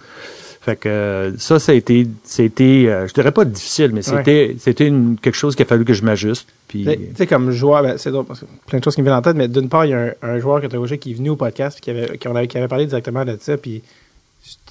Fait 0.68 0.76
que 0.76 0.90
euh, 0.90 1.38
ça, 1.38 1.60
ça 1.60 1.72
a 1.72 1.76
été, 1.76 2.06
c'était, 2.26 2.84
euh, 2.88 3.08
je 3.08 3.14
dirais 3.14 3.32
pas 3.32 3.46
difficile, 3.46 3.92
mais 3.94 4.02
c'était, 4.02 4.58
c'était 4.60 4.92
quelque 5.22 5.34
chose 5.36 5.56
qu'il 5.56 5.64
a 5.66 5.68
fallu 5.70 5.86
que 5.86 5.94
je 5.94 6.04
m'ajuste. 6.04 6.46
Puis, 6.68 6.84
Tu 6.84 7.00
sais- 7.16 7.26
comme 7.26 7.52
joueur, 7.52 7.82
ben, 7.84 7.98
c'est 7.98 8.12
drôle, 8.12 8.26
parce 8.26 8.42
que 8.42 8.46
plein 8.66 8.80
de 8.80 8.84
choses 8.84 8.94
qui 8.96 9.02
me 9.02 9.06
viennent 9.06 9.18
en 9.18 9.22
tête, 9.22 9.38
mais 9.38 9.48
d'une 9.48 9.70
part, 9.70 9.86
il 9.86 9.92
y 9.92 9.94
a 9.94 10.00
un, 10.00 10.12
un 10.22 10.40
joueur 10.40 10.60
que 10.62 10.68
tu 10.68 10.76
as 10.76 10.80
coaché 10.80 10.98
qui 10.98 11.12
est 11.12 11.14
venu 11.14 11.30
au 11.30 11.38
podcast, 11.38 11.80
qui 11.80 11.90
avait, 11.92 12.18
qui, 12.18 12.28
on 12.28 12.36
avait, 12.36 12.48
qui 12.50 12.58
avait 12.58 12.68
parlé 12.68 12.86
directement 12.86 13.24
de 13.24 13.38
ça, 13.40 13.56
puis 13.56 13.82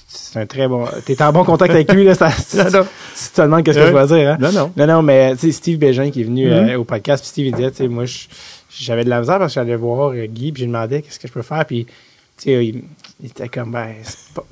c'est 0.09 0.39
un 0.39 0.45
très 0.47 0.69
bon. 0.69 0.85
T'es 1.07 1.21
en 1.23 1.33
bon 1.33 1.45
contact 1.45 1.73
avec 1.73 1.91
lui, 1.93 2.05
là, 2.05 2.15
ça, 2.15 2.29
non. 2.71 2.87
si 3.15 3.31
tu 3.31 3.37
te 3.37 3.41
demandes 3.43 3.65
qu'est-ce 3.65 3.79
que 3.79 3.87
je 3.87 3.91
dois 3.91 4.07
dire, 4.07 4.31
hein? 4.33 4.37
non, 4.39 4.53
non. 4.53 4.73
Non, 4.77 4.87
non, 4.87 5.03
mais 5.03 5.33
tu 5.37 5.47
sais, 5.47 5.53
Steve 5.53 5.79
Bégin 5.79 6.11
qui 6.11 6.21
est 6.21 6.25
venu 6.25 6.47
Mhm. 6.47 6.53
euh, 6.53 6.79
au 6.79 6.85
podcast, 6.85 7.23
puis 7.23 7.31
Steve 7.31 7.47
il 7.47 7.55
disait, 7.55 7.71
tu 7.71 7.77
sais, 7.79 7.89
moi, 7.89 8.05
je- 8.05 8.27
j'avais 8.71 9.05
de 9.05 9.09
la 9.11 9.21
misère 9.21 9.39
parce 9.39 9.55
que 9.55 9.61
j'allais 9.61 9.77
voir 9.77 10.11
euh, 10.11 10.27
Guy, 10.27 10.53
puis 10.53 10.61
j'ai 10.61 10.67
demandé 10.67 11.01
qu'est-ce 11.01 11.19
que 11.19 11.29
je 11.29 11.33
peux 11.33 11.41
faire, 11.43 11.65
puis 11.65 11.87
tu 11.87 11.93
sais, 12.37 12.67
il, 12.67 12.85
il 13.23 13.27
était 13.31 13.49
comme, 13.49 13.73
ben, 13.73 13.89
c'est 14.03 14.35
pas- 14.35 14.45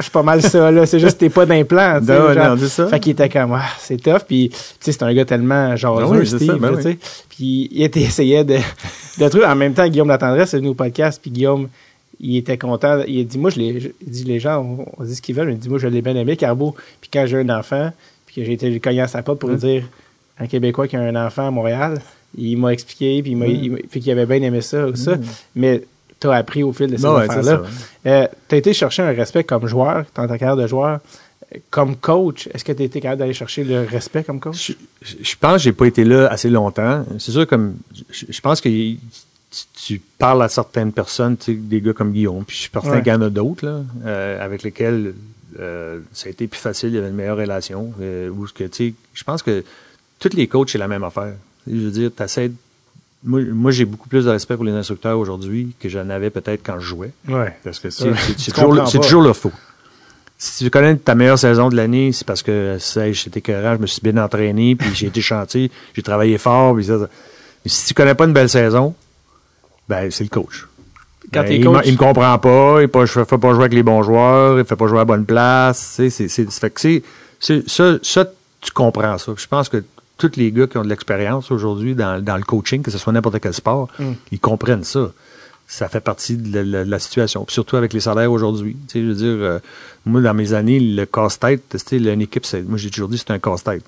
c'est 0.00 0.12
pas 0.12 0.22
mal 0.22 0.42
ça, 0.42 0.70
là, 0.70 0.86
c'est 0.86 0.98
juste 0.98 1.14
que 1.14 1.20
t'es 1.20 1.30
pas 1.30 1.46
d'implant, 1.46 2.00
tu 2.00 2.06
sais. 2.06 2.68
Ça. 2.68 2.88
Fait 2.88 3.00
qu'il 3.00 3.12
était 3.12 3.28
comme, 3.28 3.52
ah, 3.52 3.64
c'est 3.78 4.00
tough, 4.02 4.20
puis 4.26 4.50
tu 4.50 4.56
sais, 4.80 4.92
c'est 4.92 5.02
un 5.02 5.12
gars 5.12 5.24
tellement 5.24 5.76
genre 5.76 6.00
Ah 6.00 6.08
oui, 6.08 6.26
Steve, 6.26 6.46
ça, 6.46 6.56
ben 6.56 6.72
là, 6.72 6.78
oui. 6.84 6.98
Puis 7.28 7.68
il 7.72 7.82
était, 7.82 8.00
essayait 8.02 8.44
de, 8.44 8.56
de 9.18 9.28
trucs. 9.28 9.44
En 9.44 9.56
même 9.56 9.74
temps, 9.74 9.86
Guillaume 9.86 10.08
Latendresse 10.08 10.54
est 10.54 10.58
venu 10.58 10.68
au 10.68 10.74
podcast, 10.74 11.18
puis 11.20 11.30
Guillaume, 11.30 11.68
il 12.20 12.36
était 12.36 12.58
content. 12.58 13.02
Il 13.06 13.20
a 13.20 13.24
dit, 13.24 13.38
moi, 13.38 13.50
je 13.50 13.58
l'ai, 13.58 13.94
dit, 14.06 14.24
les 14.24 14.40
gens, 14.40 14.60
on, 14.60 14.86
on 14.96 15.04
dit 15.04 15.14
ce 15.14 15.22
qu'ils 15.22 15.34
veulent, 15.34 15.48
mais 15.48 15.54
il 15.54 15.58
dit, 15.58 15.68
moi, 15.68 15.78
je 15.78 15.88
l'ai 15.88 16.02
bien 16.02 16.14
aimé, 16.16 16.36
Carbo. 16.36 16.74
Puis 17.00 17.10
quand 17.12 17.26
j'ai 17.26 17.38
un 17.38 17.48
enfant, 17.50 17.90
puis 18.26 18.36
que 18.36 18.44
j'ai 18.44 18.52
été 18.52 18.80
cogner 18.80 19.02
à 19.02 19.08
sa 19.08 19.22
porte 19.22 19.38
pour 19.38 19.50
lui 19.50 19.56
dire, 19.56 19.84
un 20.38 20.46
Québécois 20.46 20.88
qui 20.88 20.96
a 20.96 21.00
un 21.00 21.26
enfant 21.26 21.48
à 21.48 21.50
Montréal, 21.50 22.00
il 22.36 22.56
m'a 22.56 22.72
expliqué, 22.72 23.22
puis 23.22 23.32
il 23.32 23.36
m'a, 23.36 23.46
il 23.46 23.78
fait 23.88 24.00
qu'il 24.00 24.10
avait 24.12 24.26
bien 24.26 24.42
aimé 24.46 24.60
ça, 24.60 24.86
ou 24.86 24.96
ça. 24.96 25.14
Mais 25.54 25.82
t'as 26.20 26.34
appris 26.34 26.62
au 26.62 26.72
fil 26.72 26.90
de 26.90 26.96
ces 26.96 27.06
ouais, 27.06 27.24
affaires-là. 27.24 27.62
Euh, 28.06 28.26
t'as 28.48 28.56
été 28.56 28.72
chercher 28.72 29.02
un 29.02 29.12
respect 29.12 29.44
comme 29.44 29.66
joueur, 29.66 30.04
dans 30.14 30.26
ta 30.26 30.38
carrière 30.38 30.56
de 30.56 30.66
joueur. 30.66 31.00
Comme 31.70 31.96
coach, 31.96 32.48
est-ce 32.52 32.64
que 32.64 32.72
tu 32.72 32.82
été 32.82 33.00
capable 33.00 33.20
d'aller 33.20 33.34
chercher 33.34 33.62
le 33.64 33.82
respect 33.82 34.24
comme 34.24 34.40
coach? 34.40 34.72
Je, 35.02 35.36
pense 35.38 35.54
que 35.54 35.58
j'ai 35.58 35.72
pas 35.72 35.86
été 35.86 36.02
là 36.04 36.26
assez 36.26 36.50
longtemps. 36.50 37.04
C'est 37.18 37.30
sûr, 37.30 37.46
comme 37.46 37.76
je, 38.10 38.24
je 38.28 38.40
pense 38.40 38.60
que 38.60 38.68
tu, 38.68 38.98
tu 39.74 40.02
parles 40.18 40.42
à 40.42 40.48
certaines 40.48 40.92
personnes, 40.92 41.36
tu 41.36 41.52
sais, 41.52 41.54
des 41.54 41.80
gars 41.80 41.92
comme 41.92 42.12
Guillaume, 42.12 42.44
puis 42.44 42.56
je 42.56 42.62
suis 42.62 42.70
certain 42.72 43.00
qu'il 43.00 43.12
y 43.12 43.16
en 43.16 43.22
a 43.22 43.30
d'autres 43.30 43.64
là, 43.64 43.82
euh, 44.04 44.44
avec 44.44 44.62
lesquels 44.62 45.14
euh, 45.60 46.00
ça 46.12 46.28
a 46.28 46.30
été 46.30 46.46
plus 46.46 46.58
facile, 46.58 46.90
il 46.90 46.94
y 46.96 46.98
avait 46.98 47.08
une 47.08 47.14
meilleure 47.14 47.36
relation. 47.36 47.92
Euh, 48.00 48.28
où 48.30 48.46
que, 48.46 48.64
tu 48.64 48.88
sais, 48.88 48.94
je 49.12 49.24
pense 49.24 49.42
que 49.42 49.64
tous 50.18 50.34
les 50.34 50.48
coachs, 50.48 50.70
c'est 50.70 50.78
la 50.78 50.88
même 50.88 51.04
affaire. 51.04 51.34
Je 51.66 51.76
veux 51.76 51.90
dire, 51.90 52.10
t'essaies 52.14 52.48
de- 52.48 52.54
moi, 53.24 53.40
moi 53.52 53.70
j'ai 53.70 53.84
beaucoup 53.84 54.08
plus 54.08 54.24
de 54.26 54.30
respect 54.30 54.54
pour 54.56 54.64
les 54.64 54.72
instructeurs 54.72 55.18
aujourd'hui 55.18 55.74
que 55.80 55.88
j'en 55.88 56.08
avais 56.10 56.30
peut-être 56.30 56.60
quand 56.64 56.78
je 56.78 56.86
jouais. 56.86 57.12
Ouais. 57.28 57.56
Parce 57.64 57.78
que 57.78 57.90
c'est 57.90 58.12
toujours, 58.52 58.90
toujours 58.90 59.22
le 59.22 59.32
faux. 59.32 59.52
Si 60.36 60.64
tu 60.64 60.70
connais 60.70 60.96
ta 60.96 61.14
meilleure 61.14 61.38
saison 61.38 61.68
de 61.68 61.76
l'année, 61.76 62.12
c'est 62.12 62.26
parce 62.26 62.42
que 62.42 62.76
j'étais 63.12 63.38
écœurant, 63.38 63.76
je 63.76 63.80
me 63.80 63.86
suis 63.86 64.00
bien 64.02 64.16
entraîné, 64.22 64.74
puis 64.76 64.90
j'ai 64.94 65.06
été 65.06 65.20
chanté, 65.20 65.70
j'ai 65.94 66.02
travaillé 66.02 66.38
fort, 66.38 66.74
puis 66.74 66.84
ça, 66.84 67.08
si 67.64 67.86
tu 67.88 67.94
connais 67.94 68.14
pas 68.14 68.24
une 68.26 68.32
belle 68.32 68.48
saison, 68.50 68.94
ben 69.88 70.10
c'est 70.10 70.24
le 70.24 70.30
coach. 70.30 70.66
Quand 71.32 71.42
Ben, 71.44 71.52
il, 71.52 71.64
coach- 71.64 71.76
me- 71.84 71.86
il 71.86 71.92
me 71.92 71.98
comprend 71.98 72.38
pas, 72.38 72.82
il 72.82 72.90
ne 72.94 73.06
fait 73.06 73.38
pas 73.38 73.52
jouer 73.54 73.62
avec 73.62 73.72
les 73.74 73.82
bons 73.82 74.02
joueurs, 74.02 74.58
il 74.58 74.64
fait 74.66 74.76
pas 74.76 74.86
jouer 74.86 74.98
à 74.98 75.00
la 75.02 75.04
bonne 75.06 75.24
place. 75.24 75.78
c'est, 75.78 76.10
c'est- 76.10 76.28
ça, 76.50 78.24
tu 78.60 78.70
comprends 78.72 79.16
ça. 79.18 79.32
Je 79.36 79.46
pense 79.46 79.68
que 79.68 79.82
tous 80.18 80.36
les 80.36 80.52
gars 80.52 80.66
qui 80.66 80.78
ont 80.78 80.84
de 80.84 80.88
l'expérience 80.88 81.50
aujourd'hui 81.50 81.94
dans, 81.94 82.22
dans 82.22 82.36
le 82.36 82.42
coaching, 82.44 82.82
que 82.82 82.90
ce 82.90 82.98
soit 82.98 83.12
n'importe 83.12 83.40
quel 83.40 83.54
sport, 83.54 83.88
Mm. 83.98 84.12
ils 84.32 84.40
comprennent 84.40 84.84
ça. 84.84 85.10
Ça 85.66 85.88
fait 85.88 86.00
partie 86.00 86.36
de 86.36 86.60
la, 86.60 86.98
situation. 86.98 87.44
Puis 87.44 87.54
surtout 87.54 87.76
avec 87.76 87.94
les 87.94 88.00
salaires 88.00 88.30
aujourd'hui. 88.30 88.76
Tu 88.86 88.92
sais, 88.92 89.02
je 89.02 89.08
veux 89.08 89.14
dire, 89.14 89.44
euh, 89.44 89.58
moi, 90.04 90.20
dans 90.20 90.34
mes 90.34 90.52
années, 90.52 90.78
le 90.78 91.06
casse-tête, 91.06 91.62
tu 91.70 91.78
sais, 91.78 91.96
une 91.96 92.20
équipe, 92.20 92.46
moi, 92.68 92.76
j'ai 92.76 92.90
toujours 92.90 93.08
dit, 93.08 93.16
c'est 93.16 93.30
un 93.30 93.38
casse-tête. 93.38 93.84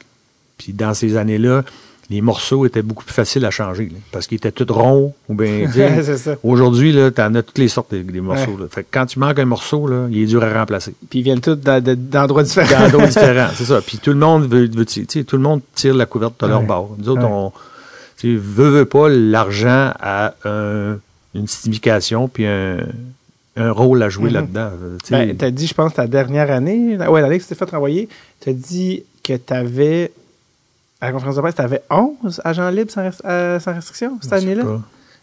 Puis 0.56 0.72
dans 0.72 0.94
ces 0.94 1.16
années-là, 1.16 1.64
les 2.08 2.20
morceaux 2.20 2.64
étaient 2.66 2.82
beaucoup 2.82 3.04
plus 3.04 3.12
faciles 3.14 3.44
à 3.44 3.50
changer, 3.50 3.86
là, 3.86 3.98
parce 4.12 4.26
qu'ils 4.26 4.36
étaient 4.36 4.52
tous 4.52 4.72
ronds, 4.72 5.12
ou 5.28 5.34
bien, 5.34 5.66
tu. 5.72 5.80
Aujourd'hui, 6.44 6.92
là, 6.92 7.10
t'en 7.10 7.34
as 7.34 7.42
toutes 7.42 7.58
les 7.58 7.68
sortes 7.68 7.92
des, 7.94 8.20
morceaux. 8.20 8.56
Là. 8.58 8.66
Fait 8.70 8.82
que 8.82 8.88
quand 8.92 9.06
tu 9.06 9.18
manques 9.18 9.38
un 9.40 9.44
morceau, 9.44 9.88
là, 9.88 10.06
il 10.10 10.18
est 10.22 10.26
dur 10.26 10.42
à 10.44 10.52
remplacer. 10.52 10.94
Puis 11.10 11.18
ils 11.18 11.22
viennent 11.22 11.40
tous 11.40 11.56
d'endroits 11.56 12.42
différents. 12.44 12.88
D'autres 12.90 13.06
différents, 13.08 13.48
c'est 13.54 13.64
ça. 13.64 13.80
Puis 13.80 13.98
tout 13.98 14.10
le 14.10 14.18
monde 14.18 14.46
veut, 14.48 14.68
veut 14.68 14.84
tu 14.86 15.04
tout 15.24 15.36
le 15.36 15.42
monde 15.42 15.60
tire 15.74 15.94
la 15.94 16.06
couverte 16.06 16.40
de 16.42 16.46
leur 16.46 16.62
bord. 16.62 16.94
Nous 16.98 17.08
autres, 17.08 17.22
Ouais. 17.22 17.28
on 17.30 17.52
tu 18.18 18.32
sais, 18.34 18.40
veut, 18.42 18.68
veut 18.70 18.84
pas, 18.86 19.08
l'argent 19.10 19.92
un- 20.02 20.96
une 21.34 21.46
signification 21.48 22.28
puis 22.28 22.46
un, 22.46 22.78
un 23.56 23.70
rôle 23.72 24.02
à 24.02 24.08
jouer 24.08 24.28
Mhm. 24.28 24.34
là-dedans. 24.34 24.70
Euh, 24.82 24.96
tu. 25.04 25.12
Ben, 25.12 25.36
t'as 25.36 25.50
dit, 25.50 25.66
je 25.66 25.74
pense, 25.74 25.94
ta 25.94 26.06
dernière 26.06 26.50
année, 26.50 26.96
ouais, 26.96 27.20
l'année 27.20 27.38
que 27.38 27.42
tu 27.42 27.48
t'es 27.48 27.54
fait 27.54 27.68
renvoyer, 27.70 28.08
t'as 28.40 28.52
dit 28.52 29.02
que 29.22 29.36
t'avais, 29.36 30.12
à 31.00 31.06
la 31.06 31.12
conférence 31.12 31.36
de 31.36 31.40
presse, 31.40 31.54
t'avais 31.54 31.82
11 31.90 32.40
agents 32.44 32.70
libres 32.70 32.90
sans, 32.90 33.02
rest- 33.02 33.22
euh, 33.24 33.60
sans 33.60 33.74
restriction 33.74 34.18
cette 34.22 34.32
année-là? 34.32 34.64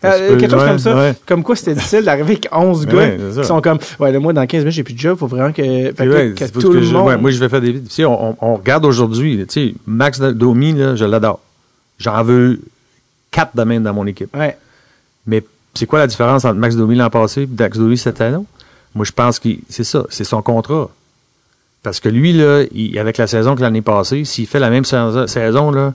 Euh, 0.06 0.38
quelque 0.38 0.52
chose 0.52 0.62
ouais, 0.62 0.68
comme 0.68 0.80
ça. 0.80 0.96
ouais. 0.98 1.14
Comme 1.26 1.44
quoi, 1.44 1.56
c'était 1.56 1.76
difficile 1.76 2.04
d'arriver 2.04 2.34
avec 2.34 2.50
11 2.52 2.86
gars 2.88 2.94
Ouais, 2.98 3.20
qui 3.38 3.44
sont 3.46 3.62
comme, 3.62 3.80
ouais, 4.00 4.12
là, 4.12 4.20
moi, 4.20 4.34
dans 4.34 4.46
15 4.46 4.60
minutes, 4.60 4.74
j'ai 4.76 4.84
plus 4.84 4.94
de 4.94 5.00
job, 5.00 5.18
faut 5.18 5.28
vraiment 5.28 5.54
que, 5.54 5.92
que, 5.92 6.34
que 6.34 6.52
tout 6.60 6.72
que 6.72 6.78
le 6.78 6.84
je- 6.84 6.94
monde. 6.94 7.22
moi, 7.22 7.32
je 7.32 7.40
vais 7.40 7.48
faire 7.48 7.62
des 7.62 7.72
vidéos. 7.72 7.88
Tu 7.88 7.94
sais, 7.96 8.06
on, 8.06 8.56
regarde 8.56 8.84
aujourd'hui, 8.86 9.38
tu 9.48 9.70
sais, 9.70 9.76
Max 9.88 10.20
Domi, 10.20 10.74
là, 10.74 10.96
je 10.98 11.06
l'adore. 11.06 11.40
J'en 12.00 12.22
veux 12.22 12.60
quatre 13.32 13.56
de 13.56 13.64
même 13.64 13.84
dans 13.84 13.94
mon 13.94 14.06
équipe. 14.06 14.36
Mais 15.26 15.42
c'est 15.74 15.86
quoi 15.86 16.00
la 16.00 16.08
différence 16.08 16.44
entre 16.44 16.60
Max 16.60 16.76
Domi 16.76 16.96
l'an 16.96 17.10
passé 17.10 17.44
et 17.44 17.48
Max 17.48 17.78
Domi 17.78 17.98
cette 17.98 18.20
année? 18.20 18.44
Moi, 18.94 19.06
je 19.06 19.12
pense 19.14 19.40
que 19.40 19.50
c'est 19.70 19.86
ça, 19.86 20.04
c'est 20.10 20.26
son 20.26 20.42
contrat. 20.42 20.90
Parce 21.84 22.00
que 22.00 22.10
lui, 22.10 22.34
là, 22.34 22.64
il- 22.74 22.98
avec 22.98 23.18
la 23.18 23.28
saison 23.28 23.56
que 23.56 23.62
l'année 23.62 23.82
passée, 23.82 24.24
s'il 24.26 24.48
fait 24.48 24.60
la 24.60 24.70
même 24.70 24.86
saison, 24.86 25.70
là, 25.72 25.94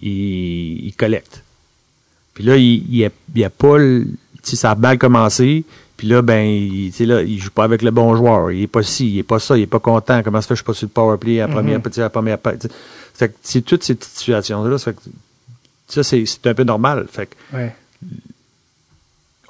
il, 0.00 0.86
il 0.86 0.94
collecte. 0.96 1.42
Puis 2.34 2.44
là, 2.44 2.56
il 2.56 2.84
n'y 2.88 3.04
a, 3.04 3.10
il 3.34 3.44
a 3.44 3.50
pas... 3.50 3.76
le- 3.78 4.06
Tu 4.42 4.50
sais, 4.50 4.56
ça 4.56 4.70
a 4.72 4.74
mal 4.74 4.98
commencé, 4.98 5.64
puis 5.96 6.08
là, 6.08 6.20
ben, 6.22 6.44
il, 6.46 6.90
tu 6.90 6.96
sais, 6.98 7.06
là, 7.06 7.22
il 7.22 7.38
joue 7.38 7.50
pas 7.50 7.62
avec 7.64 7.82
le 7.82 7.90
bon 7.92 8.16
joueur. 8.16 8.50
Il 8.50 8.62
est 8.62 8.66
pas 8.66 8.82
ci, 8.82 9.08
il 9.12 9.18
est 9.18 9.22
pas 9.22 9.38
ça, 9.38 9.56
il 9.56 9.62
est 9.62 9.66
pas 9.66 9.78
content. 9.78 10.22
Comment 10.24 10.40
ça 10.40 10.48
fait 10.48 10.54
que 10.54 10.56
je 10.56 10.60
suis 10.62 10.64
pas 10.66 10.74
sur 10.74 10.86
le 10.86 10.92
power 10.92 11.16
play 11.18 11.40
à 11.40 11.46
la 11.46 11.52
première, 11.52 11.80
petit, 11.80 12.00
à 12.00 12.04
la 12.04 12.10
première. 12.10 12.38
Fait 13.14 13.28
que 13.28 13.34
c'est 13.42 13.60
toutes 13.62 13.84
ces 13.84 13.94
petites 13.94 14.14
situations-là. 14.18 14.78
Ça, 14.78 14.92
fait 14.92 14.96
que 14.96 15.02
ça, 15.88 16.02
c'est, 16.02 16.24
un 16.46 16.54
peu 16.54 16.64
normal. 16.64 17.06
Fait 17.10 17.26
que, 17.26 17.56
Ouais. 17.56 17.74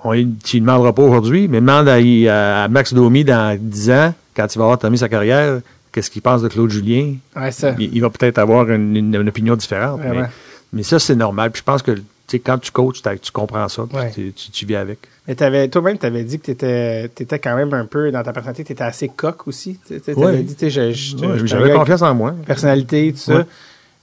on, 0.05 0.13
tu 0.45 0.57
lui 0.57 0.61
demanderas 0.61 0.93
pas 0.93 1.03
aujourd'hui, 1.03 1.47
mais 1.49 1.61
demande 1.61 1.89
à, 1.89 2.65
à 2.65 2.69
Max 2.69 2.93
Domi 2.93 3.25
dans 3.25 3.57
10 3.59 3.91
ans, 3.91 4.15
quand 4.37 4.55
il 4.55 4.59
va 4.59 4.65
avoir 4.65 4.79
terminé 4.79 4.99
sa 4.99 5.09
carrière, 5.09 5.61
qu'est-ce 5.93 6.11
qu'il 6.11 6.23
pense 6.23 6.43
de 6.43 6.49
Claude 6.49 6.71
Julien? 6.71 7.15
Ouais, 7.37 7.51
ça. 7.53 7.75
Il, 7.79 7.95
il 7.95 8.01
va 8.01 8.11
peut-être 8.11 8.39
avoir 8.39 8.69
une, 8.71 8.97
une- 8.97 9.15
une 9.15 9.29
opinion 9.29 9.57
différente. 9.57 10.01
Mais, 10.73 10.83
ça, 10.83 10.99
c'est 10.99 11.15
normal. 11.17 11.51
Puis 11.51 11.61
je 11.61 11.65
pense 11.65 11.83
que, 11.83 11.93
quand 12.45 12.57
tu 12.59 12.71
coaches, 12.71 13.03
tu 13.21 13.31
comprends 13.33 13.69
ça, 13.69 13.83
tu, 14.15 14.33
tu, 14.33 14.51
tu 14.51 14.65
vis 14.67 14.77
avec. 14.77 14.99
Mais 15.29 15.69
toi-même, 15.69 15.99
tu 15.99 16.07
avais 16.07 16.25
dit 16.25 16.39
que 16.41 16.47
tu 16.47 16.51
étais, 16.53 17.39
quand 17.39 17.55
même 17.55 17.73
un 17.75 17.85
peu, 17.85 18.11
dans 18.11 18.23
ta 18.23 18.33
personnalité, 18.33 18.65
tu 18.65 18.73
étais 18.73 18.83
assez 18.85 19.09
coq 19.09 19.47
aussi. 19.47 19.79
Tu 19.87 20.01
avais 20.25 20.43
dit, 20.43 20.57
j'avais 20.71 21.73
confiance 21.75 22.03
en 22.03 22.15
moi. 22.15 22.35
personnalité, 22.47 23.13
tout 23.13 23.19
ça. 23.19 23.45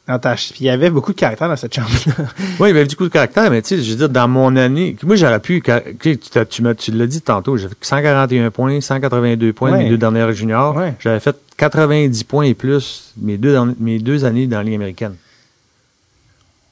Ouais. 0.09 0.13
Dans 0.15 0.19
ta, 0.19 0.29
ch- 0.35 0.51
puis 0.53 0.61
il 0.61 0.67
y 0.67 0.69
avait 0.69 0.89
beaucoup 0.89 1.13
de 1.13 1.17
caractère 1.19 1.47
dans 1.47 1.55
cette 1.55 1.73
chambre-là. 1.75 2.25
Oui, 2.59 2.69
il 2.69 2.75
y 2.75 2.79
avait 2.79 2.85
du 2.85 2.95
coup 2.95 3.03
de 3.03 3.09
caractère, 3.09 3.49
mais 3.51 3.61
tu 3.61 3.69
sais, 3.77 3.83
je 3.83 3.89
veux 3.91 3.95
dire, 3.97 4.09
dans 4.09 4.27
mon 4.27 4.55
année, 4.55 4.95
moi, 5.03 5.15
j'aurais 5.15 5.39
pu, 5.39 5.61
tu, 6.01 6.91
l'as 6.93 7.07
dit 7.07 7.21
tantôt, 7.21 7.57
j'avais 7.57 7.69
fait 7.69 7.85
141 7.85 8.49
points, 8.51 8.81
182 8.81 9.53
points 9.53 9.71
Ouais. 9.71 9.83
mes 9.83 9.89
deux 9.89 9.97
dernières 9.97 10.31
juniors. 10.33 10.75
Ouais. 10.75 10.93
J'avais 10.99 11.19
fait 11.19 11.35
90 11.57 12.23
points 12.23 12.45
et 12.45 12.53
plus 12.53 13.13
mes 13.21 13.37
deux, 13.37 13.51
derniers- 13.51 13.75
mes 13.79 13.99
deux 13.99 14.25
années 14.25 14.47
dans 14.47 14.57
la 14.57 14.63
Ligue 14.63 14.75
américaine. 14.75 15.15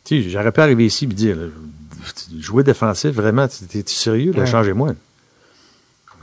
Tu 0.05 0.23
sais, 0.23 0.29
j'aurais 0.29 0.51
pu 0.51 0.61
arriver 0.61 0.85
ici 0.85 1.05
et 1.05 1.07
dire, 1.07 1.35
là, 1.35 1.43
jouer 2.39 2.63
défensif, 2.63 3.11
vraiment, 3.11 3.47
tu- 3.47 3.65
t'es-tu 3.65 3.93
sérieux? 3.93 4.31
Là, 4.33 4.39
Ouais. 4.41 4.45
Changez-moi. 4.45 4.93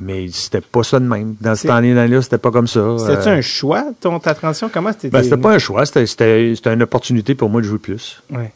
Mais 0.01 0.27
c'était 0.33 0.61
pas 0.61 0.83
ça 0.83 0.99
de 0.99 1.07
même. 1.07 1.37
Dans 1.41 1.55
cette 1.55 1.71
année-là, 1.71 2.21
c'était 2.23 2.39
pas 2.39 2.51
comme 2.51 2.67
ça. 2.67 2.97
C'était-tu 2.99 3.29
Euh, 3.29 3.37
un 3.37 3.41
choix, 3.41 3.85
ton, 4.01 4.19
ta 4.19 4.35
transition? 4.35 4.69
Comment 4.73 4.91
c'était? 4.93 5.09
ben, 5.11 5.23
c'était 5.23 5.37
pas 5.37 5.53
un 5.53 5.59
choix, 5.59 5.87
c'était, 5.87 6.07
c'était, 6.07 6.53
c'était 6.57 6.75
une 6.75 6.83
opportunité 6.83 7.35
pour 7.35 7.49
moi 7.49 7.61
de 7.61 7.67
jouer 7.67 7.79
plus. 7.79 8.23
Ouais. 8.31 8.53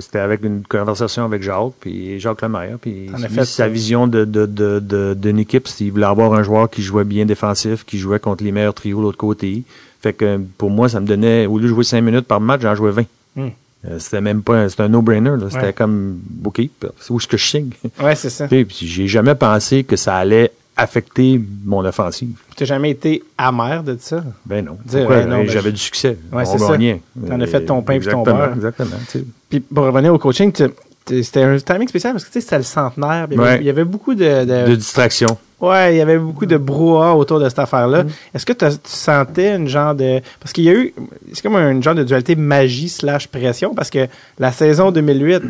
C'était 0.00 0.18
avec 0.20 0.42
une 0.44 0.62
conversation 0.62 1.24
avec 1.26 1.42
Jacques, 1.42 1.72
puis 1.80 2.18
Jacques 2.18 2.40
Lemaire, 2.40 2.78
puis 2.80 3.10
effet, 3.22 3.44
sa 3.44 3.68
vision 3.68 4.06
de, 4.06 4.24
de, 4.24 4.46
de, 4.46 4.78
de- 4.80 5.12
d'une 5.14 5.38
équipe, 5.38 5.64
qu'il 5.64 5.92
voulait 5.92 6.06
avoir 6.06 6.32
un 6.32 6.42
joueur 6.42 6.70
qui 6.70 6.80
jouait 6.82 7.04
bien 7.04 7.26
défensif, 7.26 7.84
qui 7.84 7.98
jouait 7.98 8.18
contre 8.18 8.42
les 8.44 8.50
meilleurs 8.52 8.72
trios 8.72 8.96
de 8.98 9.02
l'autre 9.02 9.18
côté. 9.18 9.62
Fait 10.00 10.14
que 10.14 10.40
pour 10.56 10.70
moi, 10.70 10.88
ça 10.88 11.00
me 11.00 11.06
donnait, 11.06 11.44
au 11.44 11.58
lieu 11.58 11.64
de 11.64 11.68
jouer 11.68 11.84
5 11.84 12.00
minutes 12.00 12.26
par 12.26 12.40
match, 12.40 12.62
j'en 12.62 12.74
jouais 12.74 12.92
20. 12.92 13.02
Euh, 13.88 13.98
c'était 13.98 14.20
même 14.20 14.42
pas, 14.42 14.54
un- 14.56 14.68
c'était 14.68 14.82
un 14.84 14.88
no-brainer. 14.88 15.34
C'était 15.50 15.66
Ouais. 15.66 15.72
comme, 15.72 16.18
OK, 16.44 16.60
c'est 17.00 17.10
où 17.10 17.18
est-ce 17.18 17.26
que 17.26 17.36
je 17.36 17.46
signe? 17.46 17.70
Ouais, 18.02 18.14
c'est 18.14 18.30
ça. 18.30 18.48
Puis 18.48 18.66
j'ai 18.80 19.06
jamais 19.06 19.34
pensé 19.34 19.84
que 19.84 19.96
ça 19.96 20.16
allait 20.16 20.50
affecter 20.76 21.40
mon 21.64 21.84
offensive. 21.84 22.30
Tu 22.56 22.62
n'as 22.62 22.66
jamais 22.66 22.90
été 22.90 23.22
amer 23.38 23.82
de 23.82 23.96
ça? 24.00 24.22
Ben 24.44 24.64
non. 24.64 24.78
Ouais, 24.92 25.24
ben, 25.24 25.46
j'avais 25.46 25.70
je- 25.70 25.74
du 25.74 25.80
succès. 25.80 26.18
Ouais, 26.32 26.42
on 26.46 26.52
c'est 26.52 26.58
ça. 26.58 26.72
gagnait. 26.72 27.00
T'en 27.28 27.40
as 27.40 27.46
fait 27.46 27.64
ton 27.64 27.80
pain 27.82 27.98
puis 27.98 28.08
ton 28.08 28.22
beurre. 28.22 28.52
Exactement. 28.54 28.90
Puis 29.48 29.60
pour 29.60 29.84
revenir 29.84 30.12
au 30.12 30.18
coaching, 30.18 30.52
c'était 31.06 31.42
un 31.42 31.56
timing 31.58 31.88
spécial 31.88 32.12
parce 32.12 32.24
que 32.24 32.28
tu 32.30 32.34
sais, 32.34 32.40
c'était 32.42 32.58
le 32.58 32.64
centenaire. 32.64 33.26
Il 33.30 33.36
y, 33.36 33.40
avait, 33.40 33.48
Ouais. 33.50 33.58
il 33.60 33.66
y 33.66 33.70
avait 33.70 33.84
beaucoup 33.84 34.14
de, 34.14 34.44
de- 34.44 34.70
De 34.70 34.74
distraction. 34.76 35.38
Ouais, 35.60 35.94
il 35.94 35.98
y 35.98 36.00
avait 36.00 36.18
beaucoup 36.18 36.46
de 36.46 36.56
brouhaha 36.56 37.14
autour 37.14 37.40
de 37.40 37.48
cette 37.48 37.58
affaire-là. 37.58 38.04
Mm. 38.04 38.08
Est-ce 38.34 38.46
que 38.46 38.52
tu 38.52 38.66
sentais 38.84 39.54
une 39.56 39.68
genre 39.68 39.94
de 39.94 40.20
parce 40.40 40.52
qu'il 40.52 40.64
y 40.64 40.68
a 40.68 40.74
eu 40.74 40.94
c'est 41.32 41.42
comme 41.42 41.56
un 41.56 41.80
genre 41.82 41.94
de 41.94 42.04
dualité 42.04 42.36
magie 42.36 42.88
slash 42.88 43.28
pression 43.28 43.74
parce 43.74 43.90
que 43.90 44.06
la 44.38 44.52
saison 44.52 44.90
2008 44.92 45.42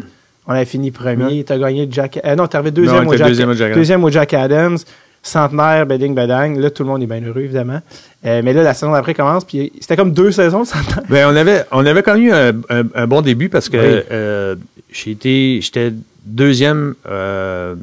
on 0.48 0.52
avait 0.52 0.64
fini 0.64 0.90
premier, 0.92 1.42
t'as 1.42 1.58
gagné 1.58 1.88
Jack 1.90 2.20
euh, 2.24 2.36
non, 2.36 2.46
t'es 2.46 2.56
arrivé 2.56 2.70
deuxième, 2.70 3.02
Non, 3.04 3.10
au 3.10 3.16
Jack, 3.16 3.26
deuxième 3.28 3.48
au 3.50 3.54
Jack 3.54 3.66
Adams. 3.66 3.78
deuxième 3.78 4.04
au 4.04 4.10
Jack 4.10 4.34
Adams. 4.34 4.78
Centenaire, 5.22 5.86
beding, 5.86 6.14
bedang. 6.14 6.56
Là, 6.56 6.70
tout 6.70 6.84
le 6.84 6.88
monde 6.88 7.02
est 7.02 7.06
bien 7.06 7.20
heureux, 7.20 7.40
évidemment. 7.40 7.80
Euh, 8.24 8.42
mais 8.44 8.52
là, 8.52 8.62
la 8.62 8.74
saison 8.74 8.92
d'après 8.92 9.12
commence, 9.12 9.44
puis 9.44 9.72
c'était 9.80 9.96
comme 9.96 10.12
deux 10.12 10.30
saisons 10.30 10.60
de 10.62 10.66
centenaire. 10.68 11.02
Ben, 11.08 11.26
on 11.28 11.34
avait, 11.34 11.64
on 11.72 11.84
avait 11.84 12.04
connu 12.04 12.32
un, 12.32 12.50
un, 12.70 12.82
un 12.94 13.06
bon 13.08 13.22
début 13.22 13.48
parce 13.48 13.68
que 13.68 13.76
Oui. 13.76 14.02
euh, 14.12 14.54
j'étais 14.92 15.92
deuxième 16.24 16.94
euh, 17.10 17.74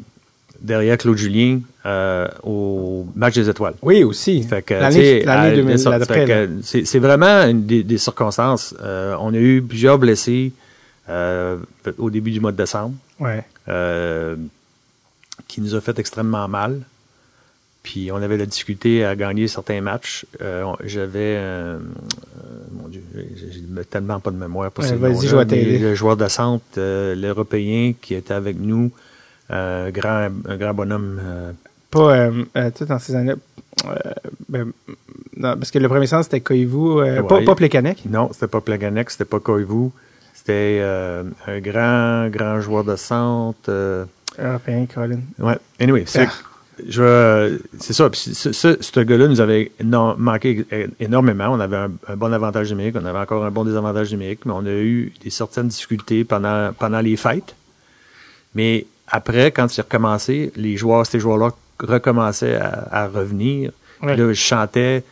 derrière 0.62 0.96
Claude 0.96 1.18
Julien 1.18 1.58
euh, 1.86 2.28
au 2.42 3.06
match 3.14 3.34
des 3.34 3.48
étoiles. 3.48 3.74
Oui, 3.82 4.04
aussi. 4.04 4.46
L'année 4.70 4.90
sais, 4.92 5.22
l'année 5.24 5.48
à- 5.52 5.54
2000, 5.54 5.78
ça, 5.78 5.90
là, 5.90 5.98
d'après, 5.98 6.20
fait 6.20 6.24
que 6.26 6.76
là. 6.76 6.82
c'est 6.84 6.98
vraiment 6.98 7.52
des, 7.52 7.82
des 7.82 7.98
circonstances. 7.98 8.74
Euh, 8.82 9.14
on 9.20 9.34
a 9.34 9.36
eu 9.36 9.60
plusieurs 9.62 9.98
blessés 9.98 10.52
euh, 11.10 11.58
au 11.98 12.08
début 12.08 12.30
du 12.30 12.40
mois 12.40 12.52
de 12.52 12.56
décembre. 12.56 12.94
Ouais. 13.20 13.44
qui 15.48 15.60
nous 15.60 15.74
a 15.74 15.80
fait 15.80 15.98
extrêmement 15.98 16.48
mal. 16.48 16.80
Puis 17.82 18.10
on 18.10 18.16
avait 18.16 18.38
la 18.38 18.46
difficulté 18.46 19.04
à 19.04 19.14
gagner 19.14 19.46
certains 19.46 19.82
matchs. 19.82 20.24
J'avais, 20.84 21.38
mon 22.72 22.88
Dieu, 22.88 23.02
j'ai 23.14 23.84
tellement 23.84 24.20
pas 24.20 24.30
de 24.30 24.36
mémoire 24.38 24.70
pour 24.70 24.82
Ouais, 24.84 24.88
ces 24.90 24.96
je 24.96 25.36
vais. 25.36 25.78
Le 25.78 25.94
joueur 25.94 26.16
de 26.16 26.26
centre, 26.28 26.64
l'Européen 27.14 27.92
qui 28.00 28.14
était 28.14 28.32
avec 28.32 28.58
nous, 28.58 28.90
grand, 29.50 30.30
un 30.48 30.56
grand 30.56 30.72
bonhomme. 30.72 31.20
Pas, 31.94 32.14
euh, 32.16 32.44
euh, 32.56 32.70
sais, 32.76 32.84
dans 32.86 32.98
ces 32.98 33.14
années 33.14 33.34
euh, 33.86 33.92
ben, 34.48 34.72
non, 35.36 35.56
parce 35.56 35.70
que 35.70 35.78
le 35.78 35.88
premier 35.88 36.06
sens, 36.06 36.24
c'était 36.26 36.40
Koivu, 36.40 37.00
euh, 37.00 37.20
Ouais. 37.22 37.22
pas, 37.26 37.40
pas 37.42 37.54
Plekanec. 37.54 38.02
non, 38.08 38.30
c'était 38.32 38.46
pas 38.48 38.60
Plaganek, 38.60 39.10
c'était 39.10 39.24
pas 39.24 39.40
Koivu. 39.40 39.90
C'était 40.34 40.78
euh, 40.80 41.22
un 41.46 41.60
grand, 41.60 42.28
grand 42.28 42.60
joueur 42.60 42.84
de 42.84 42.96
centre. 42.96 43.58
euh, 43.68 44.04
Européen, 44.38 44.86
Colin. 44.92 45.20
Ouais. 45.38 45.56
Anyway, 45.80 46.04
c'est, 46.06 46.28
je, 46.88 47.58
c'est 47.78 47.92
ça. 47.94 48.10
Puis 48.10 48.20
ce, 48.20 48.52
ce, 48.52 48.76
ce 48.80 49.00
gars-là 49.00 49.26
nous 49.28 49.40
avait 49.40 49.70
manqué 49.82 50.66
énormément. 51.00 51.48
On 51.50 51.60
avait 51.60 51.76
un, 51.76 51.90
un 52.08 52.16
bon 52.16 52.32
avantage 52.32 52.70
numérique, 52.70 52.96
on 53.00 53.04
avait 53.06 53.18
encore 53.18 53.44
un 53.44 53.50
bon 53.50 53.64
désavantage 53.64 54.10
numérique, 54.12 54.40
mais 54.44 54.52
on 54.54 54.66
a 54.66 54.70
eu 54.72 55.12
des 55.22 55.30
certaines 55.30 55.68
difficultés 55.68 56.24
pendant, 56.24 56.72
pendant 56.78 57.00
les 57.00 57.16
fêtes. 57.16 57.54
Mais 58.54 58.86
après, 59.08 59.50
quand 59.50 59.68
c'est 59.70 59.82
recommencé, 59.82 60.52
les 60.56 60.76
joueurs, 60.76 61.06
ces 61.06 61.20
joueurs-là 61.20 61.50
recommençaient 61.80 62.56
à, 62.56 62.88
à 62.90 63.06
revenir. 63.08 63.72
Puis 64.00 64.08
Ouais. 64.08 64.16
Là, 64.16 64.28
je 64.28 64.32
chantais, 64.40 65.04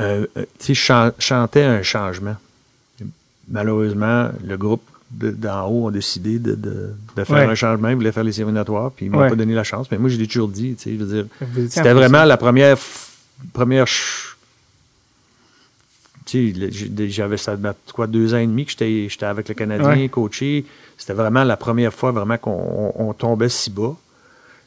euh, 0.00 0.26
euh, 0.36 0.44
je 0.66 0.72
chan- 0.74 1.12
chantais 1.18 1.62
un 1.64 1.82
changement. 1.82 2.36
Malheureusement, 3.48 4.30
le 4.42 4.56
groupe 4.56 4.82
de- 5.10 5.30
d'en 5.30 5.68
haut 5.68 5.88
a 5.88 5.92
décidé 5.92 6.38
de, 6.38 6.54
de, 6.54 6.94
de 7.16 7.24
faire 7.24 7.36
Ouais. 7.36 7.44
un 7.44 7.54
changement. 7.54 7.90
Ils 7.90 7.96
voulaient 7.96 8.10
faire 8.12 8.24
les 8.24 8.32
séries 8.32 8.44
éliminatoires, 8.48 8.90
puis 8.90 9.06
ils 9.06 9.10
m'ont 9.10 9.18
Ouais. 9.18 9.28
pas 9.28 9.34
donné 9.36 9.54
la 9.54 9.64
chance. 9.64 9.90
Mais 9.90 9.98
moi, 9.98 10.08
je 10.08 10.16
l'ai 10.16 10.26
toujours 10.26 10.48
dit, 10.48 10.74
tu 10.76 10.82
sais, 10.84 10.96
je 10.98 11.04
veux 11.04 11.14
dire, 11.14 11.26
Vous 11.40 11.60
étiez 11.60 11.68
c'était 11.68 11.90
en 11.90 11.94
vraiment 11.94 12.24
la 12.24 12.36
première, 12.38 12.78
première, 13.52 13.86
ch- 13.86 14.36
tu 16.24 16.54
sais, 16.54 17.08
j'avais 17.10 17.36
ça 17.36 17.54
quoi 17.92 18.06
deux 18.06 18.32
ans 18.34 18.38
et 18.38 18.46
demi 18.46 18.64
que 18.64 18.70
j'étais, 18.70 19.08
j'étais 19.10 19.26
avec 19.26 19.48
le 19.48 19.54
Canadien, 19.54 19.88
Ouais. 19.90 20.08
coaché. 20.08 20.64
C'était 20.96 21.12
vraiment 21.12 21.44
la 21.44 21.56
première 21.56 21.92
fois 21.92 22.12
vraiment 22.12 22.38
qu'on 22.38 22.92
on- 22.96 23.08
on 23.08 23.12
tombait 23.12 23.48
si 23.50 23.70
bas. 23.70 23.94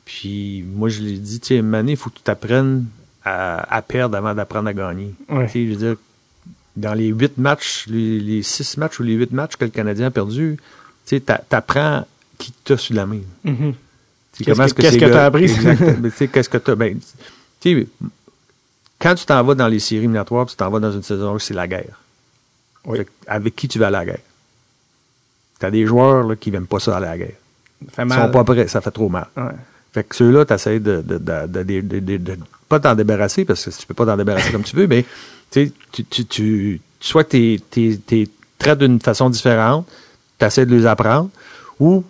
Puis 0.08 0.64
moi, 0.74 0.88
je 0.88 1.02
l'ai 1.02 1.18
dit, 1.18 1.40
tu 1.42 1.48
sais, 1.60 1.76
année, 1.76 1.92
il 1.92 1.98
faut 1.98 2.10
que 2.10 2.16
tu 2.16 2.22
t'apprennes 2.24 2.86
à, 3.26 3.76
à 3.76 3.82
perdre 3.82 4.16
avant 4.18 4.34
d'apprendre 4.34 4.70
à 4.70 4.74
gagner. 4.74 5.14
Ouais. 5.28 5.48
Tu 5.48 5.52
sais, 5.52 5.66
je 5.68 5.72
veux 5.72 5.76
dire, 5.76 5.96
dans 6.78 6.94
les 6.94 7.08
huit 7.08 7.38
matchs, 7.38 7.86
les, 7.88 8.20
les 8.22 8.42
six 8.42 8.78
matchs 8.78 9.00
ou 9.00 9.04
les 9.04 9.14
huit 9.16 9.32
matchs 9.34 9.58
que 9.58 9.66
le 9.66 9.72
Canadien 9.72 10.08
a 10.08 10.12
perdu, 10.12 10.58
tu 11.06 11.20
t'apprends 11.20 12.08
qui 12.38 12.54
t'a 12.64 12.78
sur 12.78 12.96
la 12.96 13.06
main. 13.06 13.20
Tu 13.44 13.52
sais, 14.44 14.44
Qu'est-ce 14.46 14.74
que- 14.74 14.82
t'as 14.82 15.10
gars- 15.10 15.26
appris? 15.26 15.48
Tu 16.18 16.28
qu'est-ce 16.30 16.48
que 16.50 16.58
t'as? 16.58 16.76
Ben, 16.76 16.98
tu 17.60 17.76
sais, 17.82 17.88
quand 19.00 19.14
tu 19.16 19.26
t'en 19.26 19.44
vas 19.44 19.56
dans 19.56 19.68
les 19.68 19.80
séries 19.80 20.00
éliminatoires, 20.04 20.46
puis 20.46 20.54
tu 20.54 20.58
t'en 20.58 20.70
vas 20.70 20.80
dans 20.80 20.92
une 20.92 21.04
saison 21.04 21.34
où 21.36 21.40
c'est 21.40 21.54
la 21.54 21.68
guerre. 21.68 22.00
Oui. 22.86 23.00
Avec 23.28 23.56
qui 23.58 23.68
tu 23.68 23.78
vas 23.78 23.88
à 23.88 23.92
la 23.92 24.06
guerre? 24.06 24.20
T'as 25.60 25.70
des 25.72 25.86
joueurs 25.86 26.24
là, 26.28 26.36
qui 26.36 26.52
n'aiment 26.52 26.68
pas 26.68 26.80
ça 26.80 26.96
à 26.98 27.00
la 27.00 27.18
guerre. 27.18 27.34
Ça 27.88 27.92
fait 27.96 28.02
Ils 28.04 28.06
mal. 28.06 28.26
sont 28.28 28.32
pas 28.32 28.44
prêts, 28.44 28.68
ça 28.68 28.80
fait 28.82 28.92
trop 28.92 29.10
mal. 29.10 29.28
Ouais. 29.36 29.44
Fait 29.94 30.04
que 30.04 30.16
ceux-là, 30.16 30.46
tu 30.46 30.54
essaies 30.54 30.80
de, 30.80 31.02
de, 31.02 31.18
de, 31.18 32.18
de, 32.18 32.38
pas 32.70 32.80
t'en 32.80 32.96
débarrasser, 32.96 33.46
parce 33.46 33.66
que 33.66 33.70
tu 33.72 33.88
peux 33.88 33.94
pas 33.94 34.06
t'en 34.06 34.18
débarrasser 34.18 34.52
comme 34.52 34.64
tu 34.64 34.76
veux, 34.76 34.88
mais 34.88 35.04
tu 35.52 35.66
sais, 35.68 35.72
tu, 35.92 36.26
tu, 36.26 36.82
soit 37.00 37.24
tu 37.24 37.60
les 37.76 38.30
traites 38.60 38.80
d'une 38.80 39.00
façon 39.00 39.30
différente, 39.30 39.88
tu 40.40 40.46
essaies 40.46 40.66
de 40.66 40.76
les 40.76 40.86
apprendre, 40.86 41.30
ou 41.80 42.04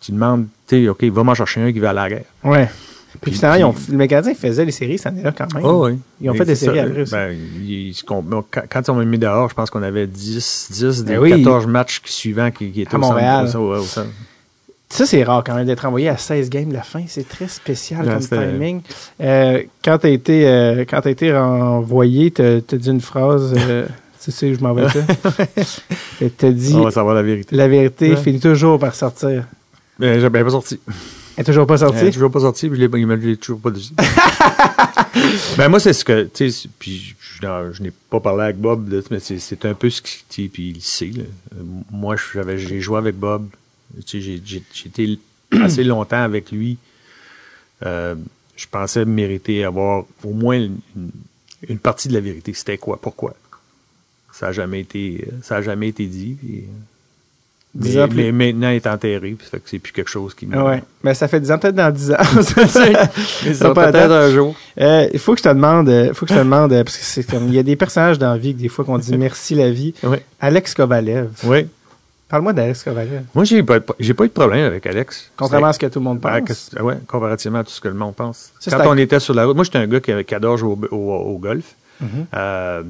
tu 0.00 0.12
demandes, 0.12 0.46
tu 0.66 0.88
OK, 0.88 1.04
va 1.04 1.22
m'en 1.22 1.34
chercher 1.34 1.62
un 1.62 1.72
qui 1.72 1.78
va 1.78 1.90
à 1.90 1.92
la 1.92 2.08
guerre. 2.08 2.24
Ouais. 2.42 2.68
Puis, 3.12 3.18
Puis- 3.20 3.32
finalement, 3.34 3.56
ils 3.58 3.64
ont- 3.64 3.74
le 3.90 3.96
Mécanadien 3.98 4.34
faisait 4.34 4.64
les 4.64 4.72
séries 4.72 4.96
cette 4.96 5.08
année-là 5.08 5.32
quand 5.36 5.52
même. 5.54 5.64
Oh, 5.64 5.86
oui. 5.86 5.98
Ils 6.20 6.30
ont 6.30 6.34
fait 6.34 6.46
des 6.46 6.54
séries 6.56 6.78
ça, 6.78 6.84
après 6.84 7.02
aussi. 7.02 7.12
ben, 7.12 7.36
ils 7.60 7.94
quand, 8.06 8.24
quand 8.70 8.88
on 8.88 8.94
m'a 8.94 9.04
mis 9.04 9.18
dehors, 9.18 9.50
je 9.50 9.54
pense 9.54 9.68
qu'on 9.68 9.82
avait 9.82 10.06
10, 10.06 10.68
10 10.72 11.04
des 11.04 11.12
Ben 11.14 11.20
oui. 11.20 11.30
14 11.42 11.66
matchs 11.66 12.00
qui- 12.00 12.10
suivants 12.12 12.50
qui, 12.50 12.70
qui 12.72 12.80
étaient 12.80 12.94
À 12.94 12.98
Montréal. 12.98 13.44
au 13.44 13.48
centre- 13.48 13.64
ouais, 13.70 13.78
au 13.78 13.82
centre. 13.84 14.08
Ça, 14.92 15.06
c'est 15.06 15.22
rare 15.24 15.42
quand 15.42 15.54
même 15.54 15.64
d'être 15.66 15.86
envoyé 15.86 16.10
à 16.10 16.18
16 16.18 16.50
games 16.50 16.68
de 16.68 16.74
la 16.74 16.82
fin. 16.82 17.02
C'est 17.08 17.26
très 17.26 17.48
spécial 17.48 18.06
Ouais, 18.06 18.12
comme 18.12 18.28
timing. 18.28 18.82
Euh, 19.22 19.62
quand 19.82 19.96
t'as 19.98 20.10
été, 20.10 20.46
euh, 20.46 20.84
quand 20.88 21.06
été 21.06 21.32
renvoyé, 21.34 22.30
t'as 22.30 22.60
t'as 22.60 22.76
dit 22.76 22.90
une 22.90 23.00
phrase, 23.00 23.54
euh, 23.56 23.86
tu 24.22 24.30
sais, 24.30 24.54
je 24.54 24.60
m'en 24.60 24.74
vais 24.74 24.82
là. 24.82 24.90
T'as 26.36 26.50
dit, 26.50 26.74
On 26.74 26.84
va 26.84 26.90
savoir 26.90 27.14
la 27.14 27.22
vérité. 27.22 27.56
la 27.56 27.68
vérité 27.68 28.10
Ouais. 28.10 28.16
finit 28.16 28.38
toujours 28.38 28.78
par 28.78 28.94
sortir. 28.94 29.44
Mais 29.98 30.20
j'ai 30.20 30.28
bien 30.28 30.44
pas 30.44 30.50
sorti. 30.50 30.78
Elle 31.36 31.40
est 31.40 31.44
toujours 31.44 31.66
pas 31.66 31.78
sortie? 31.78 31.98
Elle 32.00 32.08
est 32.08 32.12
toujours 32.12 32.30
pas 32.30 32.40
sortie, 32.40 32.68
puis 32.68 32.78
je 32.78 32.86
l'ai- 32.86 33.00
il 33.00 33.08
l'a 33.08 33.36
toujours 33.36 33.60
pas 33.60 33.70
dit. 33.70 33.94
ben 35.56 35.68
moi, 35.70 35.80
c'est 35.80 35.94
ce 35.94 36.04
que, 36.04 36.24
tu 36.24 36.50
sais, 36.50 36.68
puis 36.78 37.14
je, 37.18 37.46
je- 37.72 37.82
n'ai 37.82 37.92
pas 38.10 38.20
parlé 38.20 38.44
avec 38.44 38.58
Bob, 38.58 38.92
mais 39.10 39.18
c'est, 39.20 39.64
un 39.64 39.72
peu 39.74 39.88
ce 39.88 40.02
qui, 40.02 40.22
tu 40.28 40.48
puis 40.48 40.68
il 40.68 40.74
le 40.74 40.80
sait. 40.80 41.10
là. 41.16 41.24
Moi, 41.90 42.16
j'avais, 42.34 42.58
j'ai 42.58 42.80
joué 42.80 42.98
avec 42.98 43.16
Bob. 43.18 43.46
Été 43.98 45.18
assez 45.62 45.84
longtemps 45.84 46.22
avec 46.22 46.50
lui. 46.50 46.78
Euh, 47.84 48.14
je 48.56 48.66
pensais 48.70 49.04
mériter 49.04 49.64
avoir 49.64 50.04
au 50.24 50.32
moins 50.32 50.68
une, 51.68 51.78
partie 51.78 52.08
de 52.08 52.14
la 52.14 52.20
vérité. 52.20 52.52
C'était 52.54 52.78
quoi? 52.78 52.98
Pourquoi? 53.00 53.34
Ça 54.32 54.46
n'a 54.46 54.52
jamais 54.52 54.80
été, 54.80 55.28
ça 55.42 55.56
a 55.56 55.62
jamais 55.62 55.88
été 55.88 56.06
dit. 56.06 56.36
puis, 56.40 56.64
mais, 57.74 58.06
mais 58.06 58.32
maintenant, 58.32 58.70
il 58.70 58.76
est 58.76 58.86
enterré, 58.86 59.32
puis 59.32 59.44
ça 59.44 59.52
fait 59.52 59.60
que 59.60 59.68
c'est 59.68 59.78
plus 59.78 59.92
quelque 59.92 60.10
chose 60.10 60.34
qui 60.34 60.46
me. 60.46 60.56
Ah 60.56 60.64
ouais. 60.64 60.82
Mais 61.02 61.14
ça 61.14 61.28
fait 61.28 61.40
10 61.40 61.50
ans, 61.52 61.58
peut-être 61.58 61.74
dans 61.74 61.90
10 61.90 62.12
ans. 62.12 62.16
Mais 62.36 63.54
Ça 63.54 63.74
peut-être 63.74 64.12
un 64.12 64.30
jour. 64.30 64.54
Euh, 64.80 65.08
il 65.12 65.18
faut 65.18 65.32
que 65.32 65.38
je 65.38 65.44
te 65.44 65.48
demande, 65.48 65.88
euh, 65.88 66.14
faut 66.14 66.26
que 66.26 66.32
je 66.32 66.38
te 66.38 66.44
demande, 66.44 66.70
parce 66.70 66.96
que 66.96 67.04
c'est 67.04 67.24
comme, 67.24 67.48
il 67.48 67.54
y 67.54 67.58
a 67.58 67.62
des 67.62 67.76
personnages 67.76 68.18
dans 68.18 68.30
la 68.30 68.38
vie 68.38 68.54
que 68.54 68.60
des 68.60 68.68
fois 68.68 68.84
qu'on 68.84 68.98
dit 68.98 69.16
merci 69.18 69.54
la 69.54 69.70
vie. 69.70 69.94
Oui. 70.02 70.18
Alex 70.40 70.74
Kovalev. 70.74 71.30
Oui. 71.44 71.66
Parle-moi 72.32 72.54
d'Alex 72.54 72.82
Kovalev. 72.82 73.24
Moi, 73.34 73.44
j'ai 73.44 73.62
pas, 73.62 73.78
j'ai 74.00 74.14
pas 74.14 74.24
eu 74.24 74.28
de 74.28 74.32
problème 74.32 74.64
avec 74.64 74.86
Alex. 74.86 75.30
Contrairement 75.36 75.66
à 75.66 75.72
ce 75.74 75.78
que 75.78 75.84
tout 75.84 75.98
le 75.98 76.04
monde 76.04 76.18
Ah, 76.24 76.40
pense. 76.40 76.70
que- 76.74 76.82
ouais, 76.82 76.96
comparativement 77.06 77.58
à 77.58 77.64
tout 77.64 77.70
ce 77.72 77.80
que 77.82 77.88
le 77.88 77.94
monde 77.94 78.14
pense. 78.14 78.52
Ça, 78.58 78.78
quand 78.78 78.88
on 78.90 78.96
était 78.96 79.20
sur 79.20 79.34
la 79.34 79.44
route, 79.44 79.54
moi, 79.54 79.64
j'étais 79.64 79.76
un 79.76 79.86
gars 79.86 80.00
qui, 80.00 80.12
qui 80.24 80.34
adore 80.34 80.56
jouer 80.56 80.76
au, 80.90 80.96
au- 80.96 81.34
au 81.34 81.36
golf. 81.36 81.74
Mhm. 82.00 82.08
Euh, 82.34 82.82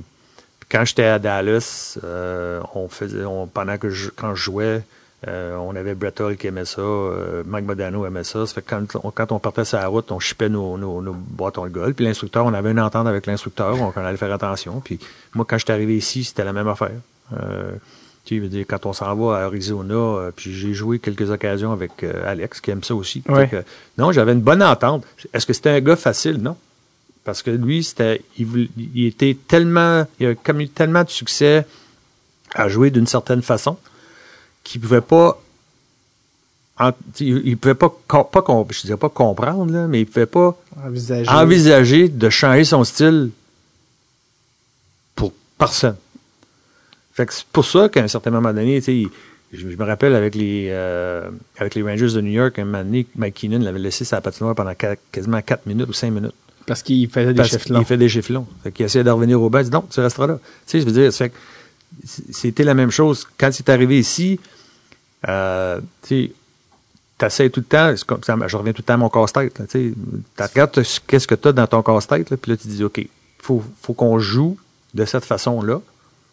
quand 0.71 0.85
j'étais 0.85 1.07
à 1.07 1.19
Dallas, 1.19 1.99
euh, 2.05 2.61
on 2.77 2.87
faisait, 2.87 3.25
on- 3.25 3.49
pendant 3.49 3.77
que 3.79 3.91
je, 3.91 4.11
quand 4.11 4.33
je 4.37 4.45
jouais, 4.45 4.83
euh, 5.27 5.57
on 5.57 5.75
avait 5.75 5.97
Brett 5.97 6.21
Hull 6.21 6.37
qui 6.37 6.47
aimait 6.47 6.65
ça, 6.65 6.81
euh, 6.81 7.43
Mike 7.45 7.67
Modano 7.67 8.07
aimait 8.07 8.23
ça. 8.23 8.47
Ça 8.47 8.55
fait 8.55 8.63
que 8.63 8.71
quand, 8.71 9.01
on, 9.03 9.11
quand 9.11 9.33
on 9.33 9.41
partait 9.41 9.65
sur 9.65 9.79
la 9.79 9.89
route, 9.89 10.13
on 10.13 10.21
chipait 10.21 10.51
nos, 10.51 10.79
nos, 10.79 11.03
nos 11.03 11.15
bâtons 11.15 11.65
de 11.65 11.71
golf. 11.71 11.95
Puis 11.97 12.05
l'instructeur, 12.05 12.47
on 12.47 12.55
avait 12.55 12.71
une 12.71 12.79
entente 12.81 13.09
avec 13.09 13.27
l'instructeur, 13.27 13.75
on, 13.81 13.93
on 13.95 14.05
allait 14.05 14.17
faire 14.17 14.33
attention. 14.33 14.81
Puis 14.85 15.01
moi, 15.35 15.45
quand 15.49 15.59
j'étais 15.59 15.73
arrivé 15.73 15.97
ici, 15.97 16.23
c'était 16.23 16.45
la 16.45 16.53
même 16.53 16.69
affaire. 16.69 16.93
Euh, 17.33 17.73
tu 18.25 18.39
veux 18.41 18.49
dire, 18.49 18.65
quand 18.69 18.87
on 18.87 18.93
s'en 18.93 19.15
va 19.17 19.39
à 19.39 19.45
Arizona, 19.47 19.95
euh, 19.95 20.31
puis 20.35 20.55
j'ai 20.55 20.75
joué 20.75 20.99
quelques 21.01 21.31
occasions 21.31 21.73
avec 21.73 22.05
euh, 22.05 22.23
Alex, 22.31 22.61
qui 22.61 22.71
aime 22.71 22.85
ça 22.85 22.95
aussi. 22.95 23.23
Ouais. 23.29 23.49
Fait 23.49 23.57
que, 23.59 23.65
non, 23.99 24.13
j'avais 24.13 24.33
une 24.33 24.41
bonne 24.41 24.63
entente. 24.63 25.05
Est-ce 25.35 25.45
que 25.47 25.53
c'était 25.53 25.71
un 25.71 25.81
gars 25.81 25.97
facile? 25.97 26.39
Non. 26.39 26.57
Parce 27.25 27.43
que 27.43 27.51
lui, 27.51 27.83
c'était, 27.85 28.23
il, 28.39 28.69
était 29.07 29.37
tellement, 29.49 30.07
il 30.21 30.27
a 30.29 30.35
comme 30.35 30.61
eu 30.61 30.69
tellement 30.69 31.05
de 31.05 31.11
succès 31.11 31.67
à 32.55 32.69
jouer 32.69 32.91
d'une 32.91 33.07
certaine 33.07 33.43
façon 33.43 33.77
qu'il 34.65 34.81
pouvait 34.81 35.01
pas, 35.01 35.41
en- 36.79 36.93
il, 37.21 37.57
pouvait 37.59 37.75
pas, 37.75 37.91
pas, 37.91 38.45
je 38.71 38.83
dirais 38.83 38.97
pas 38.97 39.09
comprendre, 39.09 39.73
là, 39.73 39.87
mais 39.89 40.01
il 40.03 40.07
pouvait 40.07 40.27
pas 40.27 40.57
Envisager. 40.85 41.29
envisager 41.31 42.09
de 42.09 42.29
changer 42.31 42.65
son 42.65 42.85
style 42.85 43.31
pour 45.15 45.33
personne. 45.59 45.97
Fait 47.15 47.27
que 47.27 47.33
c'est 47.35 47.45
pour 47.47 47.65
ça 47.65 47.89
qu'à 47.89 48.03
un 48.03 48.09
certain 48.09 48.31
moment 48.31 48.53
donné, 48.53 48.79
tu 48.81 48.85
sais, 48.87 48.97
il- 48.97 49.11
je, 49.53 49.69
je 49.69 49.77
me 49.77 49.85
rappelle 49.85 50.15
avec 50.15 50.35
les 50.35 50.69
euh, 50.71 51.29
avec 51.59 51.75
les 51.75 51.83
Rangers 51.83 52.13
de 52.15 52.21
New 52.23 52.33
York, 52.33 52.59
un 52.59 52.65
moment 52.65 52.83
donné, 52.83 53.07
Mike 53.17 53.35
Keenan 53.35 53.59
l'avait 53.63 53.79
laissé 53.79 54.05
sa 54.07 54.21
patinoire 54.23 54.55
pendant 54.55 54.73
qua- 54.75 54.97
quasiment 55.13 55.43
4 55.43 55.67
minutes 55.67 55.89
ou 55.89 55.93
5 55.93 56.11
minutes. 56.11 56.33
Parce 56.67 56.83
qu'il 56.83 57.09
faisait 57.11 57.35
des 57.35 57.43
qu'il 57.43 57.73
longs. 57.75 57.85
fait 57.85 57.97
des 57.99 58.09
chiffres 58.09 58.33
longs. 58.33 58.47
Fait 58.63 58.73
qu'il 58.73 58.87
essayait 58.87 59.05
de 59.05 59.11
revenir 59.11 59.43
au 59.43 59.51
bas, 59.51 59.61
il 59.61 59.65
dit 59.65 59.71
non, 59.71 59.85
tu 59.91 60.01
resteras 60.01 60.27
là. 60.29 60.39
Tu 60.67 60.71
sais, 60.71 60.81
je 60.81 60.87
veux 60.87 60.93
dire, 60.93 61.11
que 61.29 61.35
c'était 62.31 62.65
la 62.65 62.75
même 62.75 62.91
chose. 62.91 63.27
Quand 63.39 63.51
c'est 63.53 63.69
arrivé 63.69 63.99
ici, 63.99 64.41
euh, 65.29 65.81
tu 66.03 66.09
sais, 66.29 66.33
t'essayes 67.19 67.51
tout 67.51 67.61
le 67.61 67.67
temps, 67.67 67.93
c'est 67.97 68.05
comme 68.07 68.23
ça, 68.25 68.37
je 68.47 68.57
reviens 68.57 68.73
tout 68.73 68.81
le 68.83 68.87
temps 68.87 68.95
à 68.95 68.99
mon 68.99 69.09
casse-tête. 69.11 69.61
Tu 69.71 69.95
regardes 70.39 70.83
ce- 70.83 71.01
qu'est-ce 71.07 71.27
que 71.27 71.35
tu 71.35 71.49
as 71.49 71.53
dans 71.53 71.67
ton 71.67 71.83
casse-tête, 71.83 72.35
puis 72.37 72.51
là, 72.53 72.57
tu 72.57 72.69
dis, 72.69 72.83
OK, 72.83 73.07
faut, 73.39 73.63
faut 73.83 73.93
qu'on 73.93 74.19
joue 74.19 74.57
de 74.95 75.05
cette 75.05 75.25
façon-là 75.25 75.81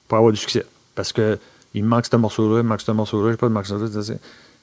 pour 0.10 0.18
avoir 0.18 0.34
du 0.34 0.40
succès. 0.40 0.65
Parce 0.95 1.14
que 1.14 1.40
il 1.73 1.84
me 1.86 1.88
manque 1.90 2.06
ce 2.11 2.15
morceau-là, 2.18 2.60
il 2.60 2.64
me 2.64 2.69
manque 2.69 2.81
ce 2.81 2.91
morceau-là, 2.91 3.31
j'ai 3.31 3.38
pas 3.38 3.48
de 3.48 4.02
ça. 4.02 4.14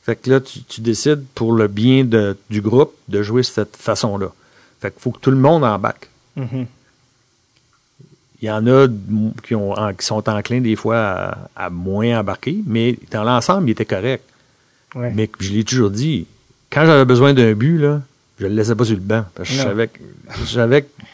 Fait 0.03 0.17
que 0.17 0.29
là, 0.31 0.41
tu, 0.41 0.63
tu 0.65 0.81
décides 0.83 1.25
pour 1.35 1.53
le 1.53 1.67
bien 1.69 2.05
de- 2.05 2.37
du 2.51 2.61
groupe 2.61 2.93
de 3.09 3.23
jouer 3.23 3.41
de 3.41 3.47
cette 3.47 3.77
façon-là. 3.77 4.29
Fait 4.81 4.91
qu'il 4.91 5.01
faut 5.01 5.11
que 5.13 5.19
tout 5.21 5.31
le 5.31 5.37
monde 5.39 5.65
embarque. 5.65 6.09
Mhm. 6.37 6.67
Il 8.43 8.47
y 8.47 8.51
en 8.51 8.67
a 8.67 8.87
qui, 9.43 9.55
ont, 9.55 9.73
en- 9.73 9.95
qui 9.95 10.05
sont 10.05 10.29
enclins 10.29 10.61
des 10.61 10.77
fois 10.77 10.99
à, 10.99 11.39
à 11.57 11.71
moins 11.71 12.21
embarquer, 12.21 12.59
mais 12.67 12.99
dans 13.11 13.25
l'ensemble, 13.25 13.69
il 13.69 13.73
était 13.73 13.87
correct. 13.87 14.23
Ouais. 14.95 15.11
Mais 15.15 15.31
je 15.41 15.53
l'ai 15.53 15.65
toujours 15.65 15.91
dit, 15.91 16.27
quand 16.71 16.85
j'avais 16.85 17.05
besoin 17.07 17.33
d'un 17.33 17.55
but, 17.55 17.79
là, 17.79 18.03
je 18.39 18.47
le 18.47 18.55
laissais 18.55 18.75
pas 18.75 18.85
sur 18.85 18.95
le 18.95 19.01
banc. 19.01 19.25
Parce 19.35 19.49
que, 19.49 19.55
je, 19.55 19.61
savais, 19.63 19.89
que- 19.89 20.01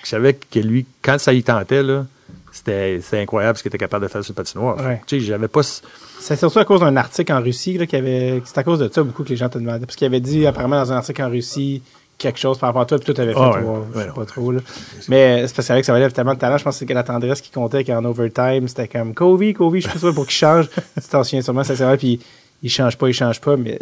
je 0.02 0.08
savais 0.08 0.34
que 0.34 0.58
lui, 0.58 0.84
quand 1.00 1.18
ça 1.18 1.32
y 1.32 1.42
tentait, 1.42 1.82
là, 1.82 2.06
c'était 2.52 3.00
incroyable 3.14 3.56
ce 3.58 3.62
qu'il 3.62 3.70
était 3.70 3.78
capable 3.78 4.04
de 4.04 4.10
faire 4.10 4.22
sur 4.22 4.32
le 4.32 4.36
patinoire. 4.36 4.76
Ouais. 4.76 5.00
Tu 5.06 5.18
sais, 5.20 5.26
j'avais 5.26 5.48
pas. 5.48 5.62
ce- 5.62 5.80
C'est 6.20 6.36
surtout 6.36 6.58
à 6.60 6.64
cause 6.64 6.80
d'un 6.80 6.96
article 6.96 7.32
en 7.32 7.40
Russie, 7.40 7.76
là, 7.78 7.86
qui 7.86 7.96
avait, 7.96 8.40
c'est 8.44 8.58
à 8.58 8.62
cause 8.62 8.78
de 8.78 8.88
ça 8.92 9.02
beaucoup 9.02 9.24
que 9.24 9.30
les 9.30 9.36
gens 9.36 9.48
te 9.48 9.58
demandaient. 9.58 9.86
Parce 9.86 9.96
qu'il 9.96 10.06
avait 10.06 10.20
dit, 10.20 10.46
apparemment, 10.46 10.76
dans 10.76 10.92
un 10.92 10.96
article 10.98 11.22
en 11.22 11.30
Russie, 11.30 11.82
quelque 12.18 12.38
chose 12.38 12.58
par 12.58 12.68
rapport 12.68 12.82
à 12.82 12.86
toi, 12.86 12.98
puis 12.98 13.12
tout 13.12 13.20
avait 13.20 13.32
fait, 13.32 13.38
Ah 13.40 13.50
ouais. 13.58 13.64
ouais, 13.66 13.76
je 13.96 14.00
sais 14.00 14.06
pas 14.14 14.24
trop, 14.26 14.52
là. 14.52 14.60
Mais 15.08 15.46
c'est 15.48 15.56
parce 15.56 15.66
qu'avec 15.66 15.84
ça 15.84 15.92
valait 15.92 16.08
tellement 16.10 16.34
de 16.34 16.38
talent, 16.38 16.58
je 16.58 16.62
pense 16.64 16.78
que 16.78 16.86
c'est 16.86 16.94
la 16.94 17.02
tendresse 17.02 17.40
qui 17.40 17.50
comptait 17.50 17.82
qu'en 17.82 18.04
overtime, 18.04 18.68
c'était 18.68 18.86
comme, 18.86 19.12
Covey, 19.14 19.54
Covey, 19.54 19.80
je 19.80 19.86
sais 19.88 19.92
pas 19.94 19.98
sûr 19.98 20.14
pour 20.14 20.24
qu'il 20.26 20.34
change. 20.34 20.68
tu 20.70 21.08
t'en 21.10 21.24
souviens 21.24 21.42
sûrement, 21.42 21.64
ça 21.64 21.74
c'est 21.74 21.82
vrai, 21.84 21.96
puis 21.96 22.20
il 22.62 22.70
change 22.70 22.96
pas, 22.96 23.08
il 23.08 23.14
change 23.14 23.40
pas, 23.40 23.56
mais 23.56 23.76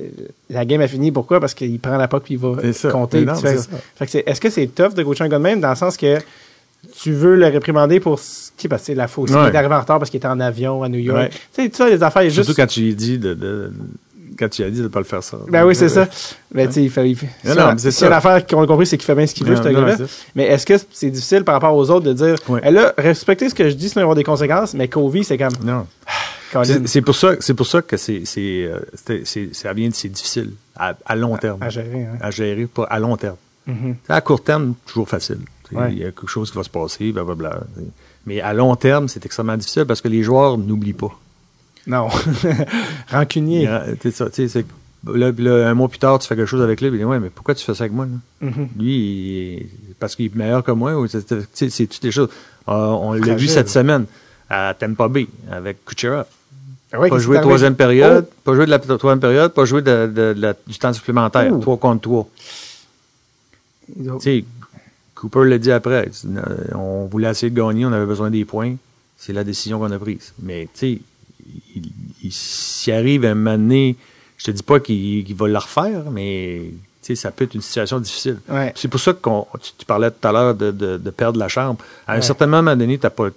la 0.48 0.64
game 0.64 0.80
a 0.80 0.88
fini. 0.88 1.12
Pourquoi? 1.12 1.38
Parce 1.38 1.52
qu'il 1.52 1.78
prend 1.80 1.98
la 1.98 2.08
puck 2.08 2.22
puis 2.22 2.34
il 2.34 2.40
va 2.40 2.52
compter. 2.90 3.26
Que 3.26 4.18
est-ce 4.30 4.40
que 4.40 4.48
c'est 4.48 4.68
tough 4.68 4.94
de 4.94 5.02
coacher 5.02 5.24
un 5.24 5.28
gars 5.28 5.36
de 5.36 5.42
même 5.42 5.60
dans 5.60 5.68
le 5.70 5.76
sens 5.76 5.98
que 5.98 6.16
tu 7.00 7.12
veux 7.12 7.36
le 7.36 7.46
réprimander 7.46 8.00
pour, 8.00 8.18
sais, 8.18 8.68
parce 8.68 8.84
que 8.86 8.92
la 8.92 9.08
faute. 9.08 9.30
Il 9.30 9.36
est 9.36 9.54
arrivé 9.56 9.74
en 9.74 9.80
retard 9.80 9.98
parce 9.98 10.10
qu'il 10.10 10.18
était 10.18 10.26
en 10.28 10.40
avion 10.40 10.82
à 10.82 10.88
New 10.88 10.98
York. 10.98 11.18
Ouais. 11.18 11.30
Tu 11.70 11.70
sais, 11.72 11.90
les 11.90 12.02
affaires, 12.02 12.22
il 12.22 12.32
Surtout 12.32 12.48
juste, 12.48 12.56
quand 12.58 12.66
tu 12.66 12.80
lui 12.80 12.94
dis 12.94 13.18
de, 13.18 13.34
de- 13.34 13.72
quand 14.38 14.48
tu 14.48 14.62
as 14.62 14.70
dit 14.70 14.80
de 14.80 14.88
pas 14.88 15.00
le 15.00 15.04
faire 15.04 15.22
ça. 15.22 15.36
ben 15.48 15.66
oui, 15.66 15.74
c'est 15.74 15.88
ça. 15.90 16.08
Ben, 16.54 16.66
tu 16.66 16.74
sais, 16.74 16.82
il 16.84 16.90
fait, 16.90 17.04
Non, 17.44 17.54
non, 17.54 17.62
on- 17.62 17.72
mais 17.72 17.78
c'est 17.78 17.90
si 17.90 17.98
ça. 17.98 18.06
une 18.06 18.12
affaire 18.14 18.46
qu'on 18.46 18.62
a 18.62 18.66
compris, 18.66 18.86
c'est 18.86 18.96
qu'il 18.96 19.04
fait 19.04 19.14
bien 19.14 19.26
ce 19.26 19.34
qu'il 19.34 19.46
veut, 19.46 19.56
ce 19.56 19.62
gars-là. 19.62 19.96
Mais 20.34 20.44
est-ce 20.44 20.64
que 20.64 20.74
c'est 20.92 21.10
difficile 21.10 21.44
par 21.44 21.54
rapport 21.54 21.74
aux 21.76 21.90
autres 21.90 22.06
de 22.06 22.12
dire. 22.14 22.36
Eh 22.62 22.70
là, 22.70 22.94
respectez 22.96 23.48
ce 23.50 23.54
que 23.54 23.68
je 23.68 23.74
dis, 23.74 23.88
sinon 23.90 23.96
il 23.96 23.96
va 23.96 24.00
y 24.00 24.04
avoir 24.04 24.16
des 24.16 24.24
conséquences, 24.24 24.72
mais 24.74 24.88
Covey, 24.88 25.22
c'est 25.22 25.36
comme, 25.38 25.52
Non. 25.64 25.86
C'est 26.86 27.02
pour 27.02 27.14
ça, 27.14 27.34
c'est 27.38 27.54
pour 27.54 27.66
ça 27.66 27.80
que 27.80 27.96
c'est, 27.96 28.22
c'est, 28.24 28.68
euh, 28.68 28.80
ça 29.52 29.72
vient, 29.72 29.88
de- 29.88 29.94
c'est 29.94 30.08
difficile 30.08 30.50
à, 30.76 30.94
à 31.06 31.14
long 31.14 31.36
terme, 31.36 31.62
à 31.62 31.68
gérer, 31.68 32.04
hein. 32.10 32.18
à 32.20 32.32
gérer, 32.32 32.66
pas 32.66 32.84
à 32.90 32.98
long 32.98 33.16
terme. 33.16 33.36
Mhm. 33.68 33.94
À 34.08 34.20
court 34.20 34.42
terme, 34.42 34.74
toujours 34.84 35.08
facile. 35.08 35.38
Ouais. 35.76 35.92
Il 35.92 35.98
y 35.98 36.02
a 36.02 36.06
quelque 36.12 36.26
chose 36.26 36.50
qui 36.50 36.56
va 36.56 36.62
se 36.64 36.70
passer, 36.70 37.12
blablabla. 37.12 37.60
Mais 38.26 38.40
à 38.40 38.52
long 38.52 38.74
terme, 38.76 39.08
c'est 39.08 39.24
extrêmement 39.24 39.56
difficile 39.56 39.84
parce 39.86 40.00
que 40.00 40.08
les 40.08 40.22
joueurs 40.22 40.58
n'oublient 40.58 40.92
pas. 40.92 41.18
Non. 41.86 42.08
Rancunier. 43.10 43.66
A- 43.66 43.84
tu 44.00 44.10
sais, 44.12 44.48
ça, 44.48 44.60
là, 45.06 45.68
un 45.68 45.74
mois 45.74 45.88
plus 45.88 45.98
tard, 45.98 46.18
tu 46.18 46.28
fais 46.28 46.36
quelque 46.36 46.46
chose 46.46 46.60
avec 46.62 46.80
lui, 46.80 46.88
il 46.88 46.98
dit 46.98 47.04
Ouais, 47.04 47.18
mais 47.18 47.30
pourquoi 47.30 47.54
tu 47.54 47.64
fais 47.64 47.74
ça 47.74 47.84
avec 47.84 47.92
moi? 47.94 48.06
là? 48.06 48.48
Mhm. 48.48 48.68
Lui, 48.78 48.94
il- 48.96 49.66
parce 49.98 50.16
qu'il 50.16 50.26
est 50.26 50.34
meilleur 50.34 50.62
que 50.62 50.72
moi, 50.72 50.94
ou 50.98 51.06
c'est 51.08 51.24
toutes 51.26 52.02
les 52.04 52.12
choses. 52.12 52.28
Euh, 52.68 52.72
on 52.72 53.12
l'a 53.14 53.34
vu 53.34 53.48
cette 53.48 53.68
semaine 53.70 54.04
à 54.48 54.74
Tampa 54.78 55.08
Bay 55.08 55.26
avec 55.50 55.84
Kucherov. 55.84 56.26
Ah 56.92 56.98
ouais, 56.98 57.08
pas 57.08 57.18
joué 57.18 57.36
troisième 57.40 57.76
période, 57.76 58.26
pas 58.44 58.54
joué 58.54 58.66
de 58.66 58.70
la 58.70 58.78
troisième 58.80 59.20
période, 59.20 59.52
pas 59.52 59.64
joué 59.64 59.80
de, 59.80 60.06
de- 60.08 60.34
de 60.34 60.40
la- 60.40 60.54
du 60.66 60.76
temps 60.78 60.92
supplémentaire, 60.92 61.52
Ouh. 61.54 61.60
3 61.60 61.76
contre 61.78 62.00
3. 62.02 62.28
Oh. 64.08 64.18
Cooper 65.20 65.44
l'a 65.48 65.58
dit 65.58 65.70
après. 65.70 66.10
On 66.74 67.04
voulait 67.06 67.30
essayer 67.30 67.50
de 67.50 67.56
gagner, 67.60 67.84
on 67.84 67.92
avait 67.92 68.06
besoin 68.06 68.30
des 68.30 68.44
points. 68.44 68.74
C'est 69.18 69.32
la 69.34 69.44
décision 69.44 69.78
qu'on 69.78 69.90
a 69.92 69.98
prise. 69.98 70.32
Mais 70.42 70.64
tu 70.74 70.78
sais, 70.80 70.98
il, 71.76 71.82
il- 72.22 72.32
s'il 72.32 72.92
arrive 72.94 73.24
à 73.26 73.30
un 73.32 73.34
moment 73.34 73.58
donné, 73.58 73.96
je 74.38 74.44
te 74.46 74.50
dis 74.50 74.62
pas 74.62 74.80
qu'il 74.80 75.34
va 75.34 75.46
le 75.48 75.58
refaire, 75.58 76.10
mais 76.10 76.70
ça 77.02 77.30
peut 77.32 77.44
être 77.44 77.54
une 77.54 77.60
situation 77.60 77.98
difficile. 77.98 78.38
Ouais. 78.48 78.72
C'est 78.76 78.86
pour 78.88 79.00
ça 79.00 79.12
que 79.12 79.18
tu, 79.62 79.70
tu 79.78 79.84
parlais 79.84 80.10
tout 80.12 80.26
à 80.28 80.32
l'heure 80.32 80.54
de, 80.54 80.70
de- 80.70 80.96
de 80.96 81.10
perdre 81.10 81.38
la 81.40 81.48
chambre. 81.48 81.78
À 82.06 82.14
un 82.14 82.20
certain 82.22 82.46
moment 82.46 82.74
donné, 82.76 82.96
pas, 82.98 83.28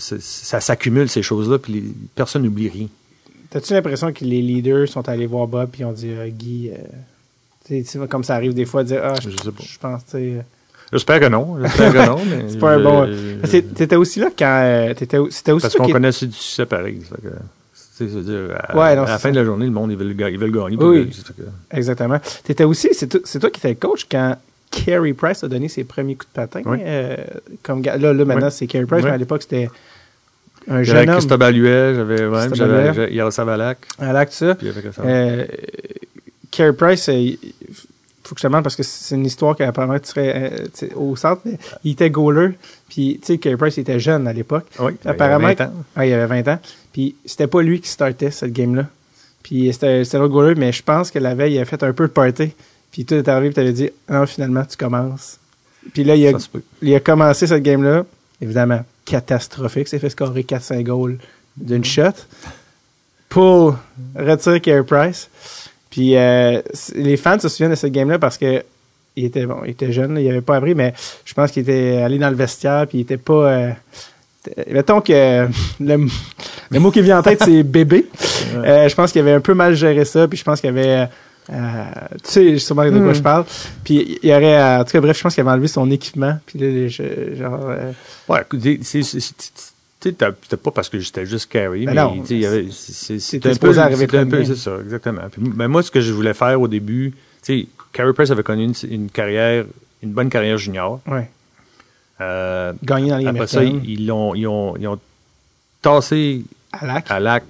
ça 0.00 0.60
s'accumule 0.60 1.08
ces 1.08 1.22
choses-là, 1.22 1.58
puis 1.58 1.72
les- 1.72 1.84
personne 2.14 2.42
n'oublie 2.42 2.68
rien. 2.68 2.88
T'as-tu 3.50 3.72
l'impression 3.72 4.12
que 4.12 4.24
les 4.24 4.42
leaders 4.42 4.88
sont 4.88 5.08
allés 5.08 5.26
voir 5.26 5.46
Bob 5.46 5.70
puis 5.72 5.84
ont 5.84 5.92
dit, 5.92 6.10
euh, 6.10 6.28
Guy, 6.28 6.70
euh, 7.70 8.06
comme 8.08 8.24
ça 8.24 8.34
arrive 8.34 8.52
des 8.54 8.64
fois, 8.66 8.84
dire, 8.84 9.00
ah, 9.02 9.14
je, 9.22 9.30
Je 9.30 9.36
sais 9.42 9.52
pas. 9.52 9.64
je 9.66 9.78
pense, 9.78 10.02
tu 10.06 10.38
J'espère 10.94 11.20
que 11.20 11.26
non. 11.26 11.58
J'espère 11.60 11.92
que 11.92 12.06
non. 12.06 12.18
C'est 12.48 12.58
pas 12.58 12.72
un 12.74 12.80
bon. 12.80 13.06
que 13.06 13.58
T'étais 13.60 13.96
aussi 13.96 14.20
là 14.20 14.28
quand. 14.36 14.60
euh, 14.64 14.94
T'étais, 14.94 15.18
c'était 15.28 15.52
aussi 15.52 15.62
Parce 15.62 15.74
qu'on 15.76 15.84
qui- 15.86 15.92
connaît 15.92 16.10
du 16.10 16.16
succès 16.16 16.64
pareil. 16.64 17.00
que, 17.00 17.04
tu 17.04 17.28
sais, 17.74 18.08
je 18.08 18.18
veux 18.18 18.22
dire, 18.22 18.56
à, 18.56 18.76
Ouais, 18.76 18.96
non, 18.96 19.02
à 19.02 19.06
la 19.10 19.18
fin 19.18 19.28
ça. 19.28 19.30
de 19.32 19.36
la 19.36 19.44
journée, 19.44 19.66
le 19.66 19.72
monde, 19.72 19.90
ils 19.92 19.98
veulent, 19.98 20.14
ils 20.30 20.38
veulent 20.38 20.50
gagner. 20.52 20.76
Oui. 20.78 21.10
que- 21.10 21.76
Exactement. 21.76 22.18
T'étais 22.44 22.64
aussi, 22.64 22.88
c'est, 22.92 23.08
toi- 23.08 23.50
qui 23.50 23.58
étais 23.58 23.74
coach 23.74 24.06
quand 24.10 24.36
Carey 24.70 25.12
Price 25.12 25.44
a 25.44 25.48
donné 25.48 25.68
ses 25.68 25.84
premiers 25.84 26.14
coups 26.14 26.28
de 26.30 26.34
patin. 26.34 26.62
Oui. 26.64 26.78
euh, 26.80 27.16
comme, 27.62 27.82
là, 27.82 27.96
là, 27.96 28.12
maintenant, 28.24 28.46
Oui. 28.46 28.52
c'est 28.52 28.66
Carey 28.66 28.86
Price, 28.86 29.02
Oui. 29.02 29.08
mais 29.08 29.14
à 29.14 29.18
l'époque, 29.18 29.42
c'était 29.42 29.68
un 30.68 30.82
jeune 30.82 31.08
homme. 31.08 31.16
Christophe 31.16 31.42
Alluet, 31.42 31.94
j'avais 31.94 32.28
même, 32.28 32.54
j'avais 32.54 33.12
Yaroslav 33.12 33.48
Alak, 33.48 33.78
l'acte, 34.00 34.32
ça. 34.32 34.54
puis 34.54 34.68
avec 34.68 34.84
ça. 34.92 35.02
Euh, 35.04 35.44
Carey 36.50 36.72
Price, 36.72 37.08
euh, 37.08 37.12
il- 37.14 37.38
faut 38.24 38.34
que 38.34 38.40
je 38.40 38.42
te 38.42 38.46
demande 38.46 38.62
parce 38.62 38.76
que 38.76 38.82
c'est 38.82 39.14
une 39.14 39.26
histoire 39.26 39.54
qu'apparemment 39.54 39.98
tu 39.98 40.08
serais 40.08 40.52
euh, 40.82 40.88
au 40.96 41.14
centre. 41.16 41.42
Mais 41.44 41.58
il 41.84 41.92
était 41.92 42.10
goaler, 42.10 42.52
puis 42.88 43.18
tu 43.20 43.26
sais 43.26 43.38
Carey 43.38 43.56
Price 43.56 43.78
était 43.78 44.00
jeune 44.00 44.26
à 44.26 44.32
l'époque. 44.32 44.66
Oui, 44.78 44.92
Apparemment, 45.04 45.48
il 45.48 45.58
y 45.58 45.62
a 45.62 45.66
20 45.66 45.66
ans. 45.66 45.72
Ah, 45.96 46.06
il 46.06 46.12
avait 46.14 46.42
20 46.42 46.52
ans. 46.54 46.58
Puis 46.92 47.16
c'était 47.24 47.46
pas 47.46 47.62
lui 47.62 47.80
qui 47.80 47.88
startait 47.88 48.30
cette 48.30 48.52
game-là. 48.52 48.86
Puis 49.42 49.70
c'était 49.72 50.04
c'était 50.04 50.18
l'autre 50.18 50.32
goaler, 50.32 50.54
mais 50.54 50.72
je 50.72 50.82
pense 50.82 51.10
que 51.10 51.18
la 51.18 51.34
veille, 51.34 51.54
il 51.54 51.56
avait 51.58 51.66
fait 51.66 51.82
un 51.82 51.92
peu 51.92 52.06
de 52.06 52.12
party. 52.12 52.54
Puis 52.90 53.04
tout 53.04 53.14
est 53.14 53.28
arrivé, 53.28 53.48
puis 53.48 53.54
t'avais 53.56 53.72
dit, 53.72 53.90
non, 54.08 54.24
finalement, 54.24 54.64
tu 54.64 54.76
commences. 54.76 55.38
Puis 55.92 56.04
là, 56.04 56.14
il 56.14 56.26
a, 56.28 56.38
il 56.80 56.94
a 56.94 57.00
commencé 57.00 57.46
cette 57.46 57.62
game-là, 57.62 58.06
évidemment, 58.40 58.84
catastrophique. 59.04 59.88
S'est 59.88 59.98
fait 59.98 60.10
scorer 60.10 60.42
4-5 60.42 60.82
goals 60.84 61.18
d'une 61.56 61.84
shot 61.84 62.12
pour 63.28 63.76
retirer 64.14 64.60
Carey 64.60 64.84
Price. 64.84 65.28
Puis 65.94 66.16
euh, 66.16 66.60
les 66.96 67.16
fans 67.16 67.38
se 67.38 67.48
souviennent 67.48 67.70
de 67.70 67.76
cette 67.76 67.92
game-là 67.92 68.18
parce 68.18 68.36
que 68.36 68.64
il 69.14 69.26
était 69.26 69.46
bon, 69.46 69.58
il 69.64 69.70
était 69.70 69.92
jeune, 69.92 70.14
là, 70.16 70.20
il 70.20 70.28
avait 70.28 70.40
pas 70.40 70.56
appris, 70.56 70.74
mais 70.74 70.92
je 71.24 71.32
pense 71.34 71.52
qu'il 71.52 71.62
était 71.62 71.98
allé 72.02 72.18
dans 72.18 72.30
le 72.30 72.34
vestiaire, 72.34 72.84
puis 72.88 72.98
il 72.98 73.00
était 73.02 73.16
pas. 73.16 73.32
euh, 73.52 73.70
mettons 74.72 75.00
que 75.00 75.46
le, 75.80 76.08
le 76.70 76.78
mot 76.80 76.90
qui 76.90 77.00
vient 77.00 77.20
en 77.20 77.22
tête, 77.22 77.40
c'est 77.44 77.62
bébé. 77.78 78.06
Euh, 78.56 78.88
je 78.88 78.94
pense 78.96 79.12
qu'il 79.12 79.20
avait 79.20 79.34
un 79.34 79.40
peu 79.40 79.54
mal 79.54 79.76
géré 79.76 80.04
ça, 80.04 80.26
puis 80.26 80.36
je 80.36 80.42
pense 80.42 80.60
qu'il 80.60 80.70
avait. 80.70 81.06
euh, 81.52 81.84
tu 82.24 82.30
sais 82.30 82.58
sûrement 82.58 82.86
de 82.86 82.98
quoi 82.98 83.12
Hmm. 83.12 83.14
je 83.14 83.22
parle. 83.22 83.44
Puis 83.84 84.18
il 84.20 84.28
y 84.28 84.32
aurait, 84.34 84.58
euh, 84.58 84.80
en 84.80 84.84
tout 84.84 84.90
cas, 84.90 85.00
bref, 85.00 85.16
je 85.16 85.22
pense 85.22 85.34
qu'il 85.34 85.42
avait 85.42 85.50
enlevé 85.52 85.68
son 85.68 85.88
équipement. 85.92 86.36
Puis 86.46 86.58
là, 86.58 86.66
les- 86.66 86.88
genre, 86.88 87.68
euh, 87.68 87.92
Ouais, 88.28 88.40
c'est, 88.82 89.02
c'était 90.12 90.56
pas 90.56 90.70
parce 90.70 90.88
que 90.88 90.98
j'étais 90.98 91.26
juste 91.26 91.50
carry, 91.50 91.86
Ben 91.86 91.94
mais 91.94 92.70
c'est, 92.70 93.46
un 93.46 93.54
peu, 93.54 93.78
arriver 93.78 94.18
un 94.18 94.26
peu, 94.26 94.44
c'est 94.44 94.56
ça, 94.56 94.76
exactement. 94.82 95.22
Puis, 95.30 95.42
ben, 95.42 95.68
moi, 95.68 95.82
ce 95.82 95.90
que 95.90 96.00
je 96.00 96.12
voulais 96.12 96.34
faire 96.34 96.60
au 96.60 96.68
début, 96.68 97.12
tu 97.42 97.60
sais, 97.60 97.66
Carey 97.92 98.12
Price 98.12 98.30
avait 98.30 98.42
connu 98.42 98.64
une, 98.64 98.74
une 98.90 99.10
carrière, 99.10 99.64
une 100.02 100.12
bonne 100.12 100.28
carrière 100.28 100.58
junior. 100.58 101.00
ouais, 101.06 101.30
Euh, 102.20 102.72
gagné 102.82 103.10
dans 103.10 103.18
les 103.18 103.26
après 103.26 103.46
ça, 103.46 103.64
ils, 103.64 103.84
ils 103.88 104.06
l'ont, 104.06 104.34
ils 104.34 104.46
ont, 104.46 104.76
ils 104.76 104.86
ont 104.86 104.98
tassé 105.82 106.44
à 106.72 106.86
Lac. 107.20 107.44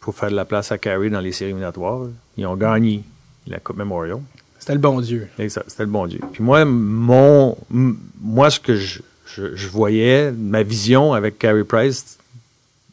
pour 0.00 0.14
faire 0.14 0.30
de 0.30 0.36
la 0.36 0.44
place 0.44 0.70
à 0.72 0.78
Carey 0.78 1.10
dans 1.10 1.20
les 1.20 1.32
séries 1.32 1.50
éliminatoires. 1.50 2.02
Ils 2.36 2.46
ont 2.46 2.56
gagné 2.56 3.02
la 3.46 3.58
Coupe 3.58 3.76
Memorial. 3.76 4.18
C'était 4.58 4.74
le 4.74 4.78
bon 4.80 5.00
Dieu. 5.00 5.28
C'était 5.38 5.82
le 5.84 5.86
bon 5.86 6.06
Dieu. 6.06 6.20
Puis 6.32 6.42
moi, 6.42 6.64
mon, 6.64 7.56
moi, 7.70 8.50
ce 8.50 8.58
que 8.58 8.74
je, 8.74 9.00
je, 9.36 9.54
je 9.54 9.68
voyais, 9.68 10.32
ma 10.32 10.62
vision 10.62 11.12
avec 11.12 11.38
Carey 11.38 11.64
Price, 11.64 12.18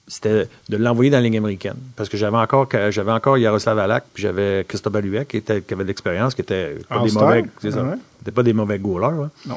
c'était 0.08 0.48
de 0.70 0.78
l'envoyer 0.78 1.10
dans 1.10 1.18
la 1.18 1.24
Ligue 1.24 1.38
américaine. 1.38 1.78
Parce 1.96 2.10
que 2.10 2.18
j'avais 2.18 2.38
encore, 2.38 2.68
j'avais 2.90 3.12
encore 3.12 3.38
Yaroslav 3.38 3.80
Alak, 3.80 4.04
puis 4.14 4.24
j'avais 4.24 4.66
Christophe 4.68 4.94
Baluet, 4.94 5.26
qui, 5.26 5.38
était, 5.38 5.62
qui 5.62 5.74
avait 5.74 5.84
de 5.84 5.88
l'expérience, 5.88 6.36
qui 6.36 6.42
était 6.42 6.76
pas 6.90 6.98
des 7.00 7.04
All-star? 7.06 7.24
mauvais, 7.28 7.46
c'est 7.62 7.72
ça. 7.72 7.82
Ah 7.86 7.90
ouais. 7.92 7.98
C'était 8.20 8.32
pas 8.32 8.44
des 8.44 8.54
mauvais 8.54 8.80
goalers. 8.80 9.24
hein. 9.24 9.32
Non. 9.46 9.56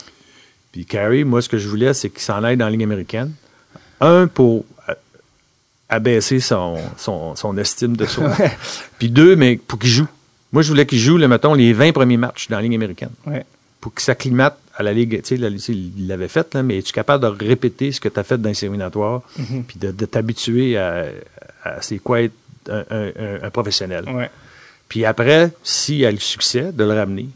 Puis 0.73 0.85
Carey, 0.87 1.25
moi, 1.25 1.43
ce 1.43 1.49
que 1.49 1.59
je 1.59 1.69
voulais, 1.69 1.93
c'est 1.95 2.11
qu'il 2.11 2.21
s'en 2.21 2.43
aille 2.45 2.57
dans 2.57 2.67
la 2.67 2.71
Ligue 2.71 2.83
américaine. 2.85 3.33
Un, 4.01 4.27
pour 4.29 4.65
euh, 4.89 4.95
abaisser 5.89 6.39
son, 6.41 6.77
son, 6.97 7.35
son 7.35 7.57
estime 7.59 7.97
de 7.97 8.05
soi. 8.07 8.31
Puis 8.99 9.09
deux, 9.11 9.37
mais 9.37 9.57
pour 9.57 9.79
qu'il 9.79 9.91
joue. 9.91 10.07
Moi, 10.53 10.63
je 10.63 10.69
voulais 10.69 10.87
qu'il 10.87 10.99
joue, 10.99 11.19
le, 11.19 11.29
mettons, 11.29 11.55
les 11.55 11.73
20 11.73 11.93
premiers 11.93 12.17
matchs 12.17 12.49
dans 12.49 12.57
la 12.57 12.63
Ligue 12.63 12.75
américaine 12.75 13.11
Ouais. 13.27 13.45
Pour 13.87 13.95
qu'il 13.95 14.03
s'acclimate 14.03 14.59
à 14.75 14.83
la 14.83 14.93
Ligue. 14.93 15.23
Tu 15.23 15.37
sais, 15.39 15.73
il 15.73 16.09
l'avait 16.09 16.27
fait, 16.27 16.53
là, 16.55 16.65
mais 16.65 16.79
es-tu 16.79 16.93
capable 16.93 17.23
de 17.23 17.29
répéter 17.47 17.93
ce 17.93 18.01
que 18.01 18.09
tu 18.09 18.19
as 18.19 18.25
fait 18.25 18.37
dans 18.37 18.49
les 18.49 18.55
séminatoire, 18.57 19.23
Mhm. 19.39 19.63
puis 19.63 19.79
de, 19.79 19.93
de 19.93 20.07
t'habituer 20.07 20.77
à, 20.77 21.05
à 21.63 21.81
c'est 21.83 21.99
quoi 21.99 22.23
être 22.23 22.33
un, 22.69 22.83
un- 22.91 23.07
un- 23.17 23.43
un 23.45 23.51
professionnel? 23.51 24.05
Ouais. 24.13 24.29
Puis 24.89 25.05
après, 25.05 25.53
s'il 25.63 25.99
y 25.99 26.05
a 26.05 26.11
le 26.11 26.19
succès, 26.19 26.73
de 26.73 26.83
le 26.83 26.95
ramener. 26.95 27.29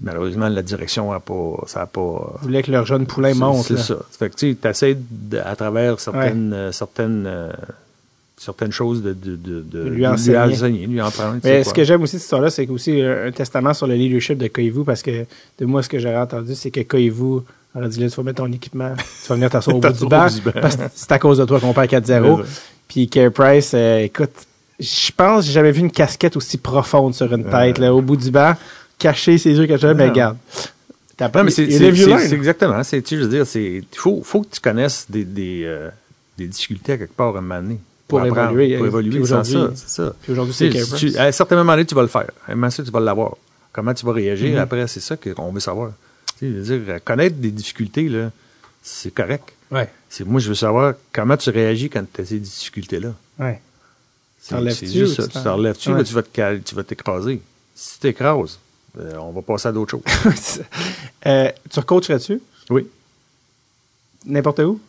Malheureusement, 0.00 0.48
la 0.48 0.62
direction 0.62 1.10
a 1.10 1.18
pas, 1.18 1.56
ça 1.66 1.82
a 1.82 1.86
pas. 1.86 2.34
Ils 2.42 2.44
voulaient 2.44 2.62
que 2.62 2.70
leur 2.70 2.86
jeune 2.86 3.04
poulain 3.06 3.34
monte. 3.34 3.66
C'est 3.66 3.78
ça. 3.78 3.96
Fait 4.16 4.30
que 4.30 4.36
tu 4.36 4.56
essaies 4.64 4.96
à 5.44 5.56
travers 5.56 5.98
certaines, 5.98 6.52
euh, 6.52 6.70
certaines, 6.70 7.24
euh, 7.26 7.50
certaines 8.38 8.72
choses 8.72 9.02
de, 9.02 9.12
de, 9.12 9.36
de, 9.36 9.60
De 9.62 9.88
lui 9.88 10.06
enseigner. 10.06 10.86
lui 10.86 11.00
en 11.02 11.10
Mais 11.42 11.60
ce 11.60 11.64
quoi. 11.64 11.72
que 11.74 11.84
j'aime 11.84 12.02
aussi 12.02 12.14
de 12.16 12.18
cette 12.18 12.24
histoire-là, 12.26 12.50
c'est 12.50 12.68
aussi 12.68 13.00
un 13.02 13.26
un 13.26 13.32
testament 13.32 13.74
sur 13.74 13.86
le 13.86 13.94
leadership 13.94 14.38
de 14.38 14.48
Koivu, 14.48 14.84
parce 14.84 15.02
que 15.02 15.24
de 15.58 15.64
moi, 15.66 15.82
ce 15.82 15.88
que 15.88 15.98
j'aurais 15.98 16.16
entendu, 16.18 16.54
c'est 16.54 16.70
que 16.70 16.80
Koivu 16.82 17.40
aurait 17.74 17.88
dit 17.88 18.00
là, 18.00 18.08
tu 18.08 18.16
vas 18.16 18.22
mettre 18.22 18.42
ton 18.44 18.52
équipement, 18.52 18.94
tu 18.96 19.28
vas 19.28 19.34
venir 19.34 19.50
t'asseoir 19.50 19.76
au 19.76 19.80
bout 19.80 19.88
du 19.92 20.06
banc, 20.06 20.28
parce 20.60 20.76
que 20.76 20.82
c'est 20.94 21.12
à 21.12 21.18
cause 21.18 21.38
de 21.38 21.44
toi 21.44 21.60
qu'on 21.60 21.72
perd 21.74 21.90
4-0. 21.90 22.20
Ouais, 22.22 22.30
ouais. 22.30 22.44
Puis 22.86 23.08
Carey 23.08 23.30
Price, 23.30 23.72
euh, 23.74 23.98
écoute, 24.00 24.30
je 24.80 25.10
pense 25.16 25.40
que 25.40 25.46
j'ai 25.48 25.52
jamais 25.52 25.72
vu 25.72 25.80
une 25.80 25.90
casquette 25.90 26.36
aussi 26.36 26.56
profonde 26.58 27.14
sur 27.14 27.32
une 27.34 27.44
tête, 27.44 27.78
là, 27.78 27.92
au 27.92 28.00
bout 28.00 28.16
du 28.16 28.30
banc, 28.30 28.54
cacher 28.98 29.36
ses 29.38 29.58
yeux, 29.58 29.66
cacher, 29.66 29.92
mais 29.94 30.04
Non. 30.06 30.10
regarde. 30.12 30.36
T'as 31.16 31.28
pas 31.28 31.42
mais 31.42 31.50
c'est 31.50 31.64
exactement. 32.32 32.80
C'est, 32.84 33.02
tu 33.02 33.16
veux 33.16 33.26
dire, 33.26 33.44
c'est, 33.44 33.82
il 33.92 33.98
faut, 33.98 34.22
faut 34.22 34.42
que 34.42 34.54
tu 34.54 34.60
connaisses 34.60 35.06
des, 35.10 35.24
des, 35.24 35.62
euh, 35.64 35.88
des 36.38 36.46
difficultés 36.46 36.92
à 36.92 36.98
quelque 36.98 37.14
part 37.16 37.34
à 37.34 37.38
un 37.38 37.42
moment 37.42 37.60
donné. 37.60 37.80
Pour 38.08 38.20
apprendre, 38.20 38.50
évoluer, 38.58 38.76
Pour 38.76 38.84
euh, 38.84 38.88
évoluer, 38.88 39.26
ça. 39.26 39.44
C'est 39.44 39.88
ça. 39.88 40.14
Puis 40.22 40.32
aujourd'hui, 40.32 40.54
c'est 40.54 40.70
tu- 40.96 41.16
à 41.16 41.24
un 41.24 41.32
certain 41.32 41.56
moment 41.56 41.72
donné, 41.72 41.84
tu 41.84 41.94
vas 41.94 42.02
le 42.02 42.08
faire. 42.08 42.30
À 42.46 42.52
un 42.52 42.54
moment 42.54 42.68
donné, 42.68 42.84
tu 42.86 42.90
vas 42.90 43.00
l'avoir. 43.00 43.36
Comment 43.72 43.92
tu 43.94 44.04
vas 44.06 44.12
réagir 44.12 44.50
Mhm. 44.54 44.58
après, 44.58 44.86
c'est 44.88 45.00
ça 45.00 45.16
qu'on 45.16 45.52
veut 45.52 45.60
savoir. 45.60 45.92
Tu 46.38 46.46
sais, 46.46 46.64
je 46.64 46.74
veux 46.74 46.84
dire, 46.84 47.04
connaître 47.04 47.36
des 47.36 47.50
difficultés, 47.50 48.08
là, 48.08 48.30
c'est 48.82 49.12
correct. 49.12 49.52
Ouais, 49.70 49.88
C'est, 50.08 50.24
moi, 50.26 50.40
je 50.40 50.48
veux 50.48 50.54
savoir 50.54 50.94
comment 51.12 51.36
tu 51.36 51.50
réagis 51.50 51.90
quand 51.90 52.02
tu 52.12 52.20
as 52.22 52.24
ces 52.24 52.38
difficultés-là. 52.38 53.12
ouais. 53.40 53.60
C'est, 54.40 54.86
juste 54.86 55.16
ça. 55.20 55.26
tu 55.26 55.34
t'en- 55.34 55.42
t'enlèves-tu 55.42 55.90
Ouais. 55.92 56.00
ou 56.00 56.04
tu 56.04 56.14
vas, 56.14 56.22
te 56.22 56.28
cal- 56.32 56.62
tu 56.62 56.74
vas 56.74 56.82
t'écraser? 56.84 57.42
Si 57.74 57.94
tu 57.94 57.98
t'écrases, 58.00 58.58
euh, 58.98 59.16
on 59.18 59.30
va 59.32 59.42
passer 59.42 59.68
à 59.68 59.72
d'autres 59.72 59.90
choses. 59.90 60.62
euh, 61.26 61.50
tu 61.70 61.80
recoacherais-tu? 61.80 62.40
oui. 62.70 62.86
N'importe 64.24 64.60
où? 64.60 64.80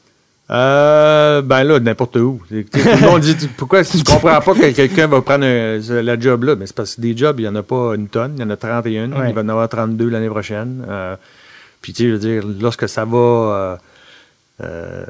Euh, 0.51 1.41
ben 1.43 1.63
là, 1.63 1.79
n'importe 1.79 2.15
où. 2.15 2.41
Tu 2.47 2.65
Tout 2.65 2.79
le 2.79 3.05
monde 3.05 3.21
dit, 3.21 3.37
tu- 3.37 3.47
pourquoi 3.49 3.83
tu 3.83 4.03
comprends 4.03 4.41
pas 4.41 4.53
que 4.55 4.71
quelqu'un 4.71 5.05
va 5.07 5.21
prendre 5.21 5.45
un- 5.45 6.01
la 6.01 6.19
job 6.19 6.43
là? 6.43 6.55
Mais 6.55 6.65
c'est 6.65 6.75
parce 6.75 6.95
que 6.95 7.01
des 7.01 7.15
jobs, 7.15 7.39
il 7.39 7.43
y 7.43 7.47
en 7.47 7.55
a 7.55 7.61
pas 7.63 7.93
une 7.95 8.07
tonne, 8.07 8.33
il 8.37 8.41
y 8.41 8.43
en 8.43 8.49
a 8.49 8.57
31, 8.57 9.11
Ouais. 9.11 9.29
il 9.29 9.35
va 9.35 9.41
y 9.41 9.43
en 9.45 9.49
avoir 9.49 9.69
32 9.69 10.09
l'année 10.09 10.29
prochaine. 10.29 10.83
Euh, 10.89 11.15
puis 11.81 11.93
tu 11.93 12.03
sais, 12.03 12.07
je 12.09 12.13
veux 12.13 12.19
dire, 12.19 12.43
lorsque 12.61 12.89
ça 12.89 13.05
va, 13.05 13.17
euh, 13.17 13.75
euh, 14.63 15.05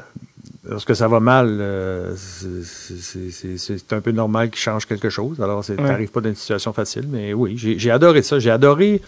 lorsque 0.68 0.94
ça 0.94 1.08
va 1.08 1.20
mal, 1.20 1.56
euh, 1.58 2.14
c'est- 2.16 3.92
un 3.94 4.00
peu 4.02 4.10
normal 4.12 4.50
qu'il 4.50 4.60
change 4.60 4.84
quelque 4.86 5.08
chose. 5.08 5.40
Alors, 5.40 5.64
c'est 5.64 5.80
Ouais. 5.80 6.06
pas 6.06 6.20
dans 6.20 6.28
une 6.28 6.34
situation 6.34 6.74
facile, 6.74 7.06
mais 7.10 7.32
oui, 7.32 7.54
j'ai 7.56 7.90
adoré 7.90 8.20
ça. 8.22 8.38
J'ai 8.38 8.50
adoré, 8.50 9.00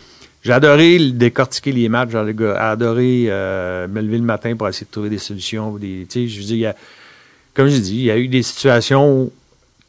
j'ai 0.43 0.53
adoré 0.53 0.99
décortiquer 1.11 1.73
les 1.73 1.89
matchs. 1.89 2.11
J'ai 2.11 2.47
adoré 2.57 3.27
euh, 3.29 3.87
me 3.89 4.01
lever 4.01 4.19
le 4.19 4.25
matin 4.25 4.57
pour 4.57 4.69
essayer 4.69 4.87
de 4.87 4.91
trouver 4.91 5.09
des 5.11 5.19
solutions. 5.19 5.77
Des, 5.77 6.07
je 6.13 6.39
veux 6.39 6.45
dire, 6.45 6.57
y 6.57 6.67
a- 6.67 6.77
comme 7.55 7.69
je 7.69 7.79
dis, 7.79 7.97
il 7.97 8.05
y 8.05 8.11
a 8.11 8.19
eu 8.19 8.29
des 8.29 8.43
situations 8.43 9.31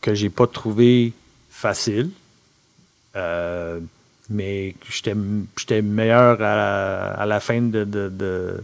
que 0.01 0.13
j'ai 0.13 0.29
pas 0.29 0.47
trouvées 0.47 1.13
faciles. 1.49 2.09
Euh, 3.15 3.79
mais 4.29 4.75
j'étais 4.89 5.81
meilleur 5.81 6.41
à 6.41 6.55
la, 6.55 7.05
à 7.13 7.25
la 7.25 7.39
fin 7.39 7.61
de, 7.61 7.83
de, 7.83 8.09
de- 8.09 8.61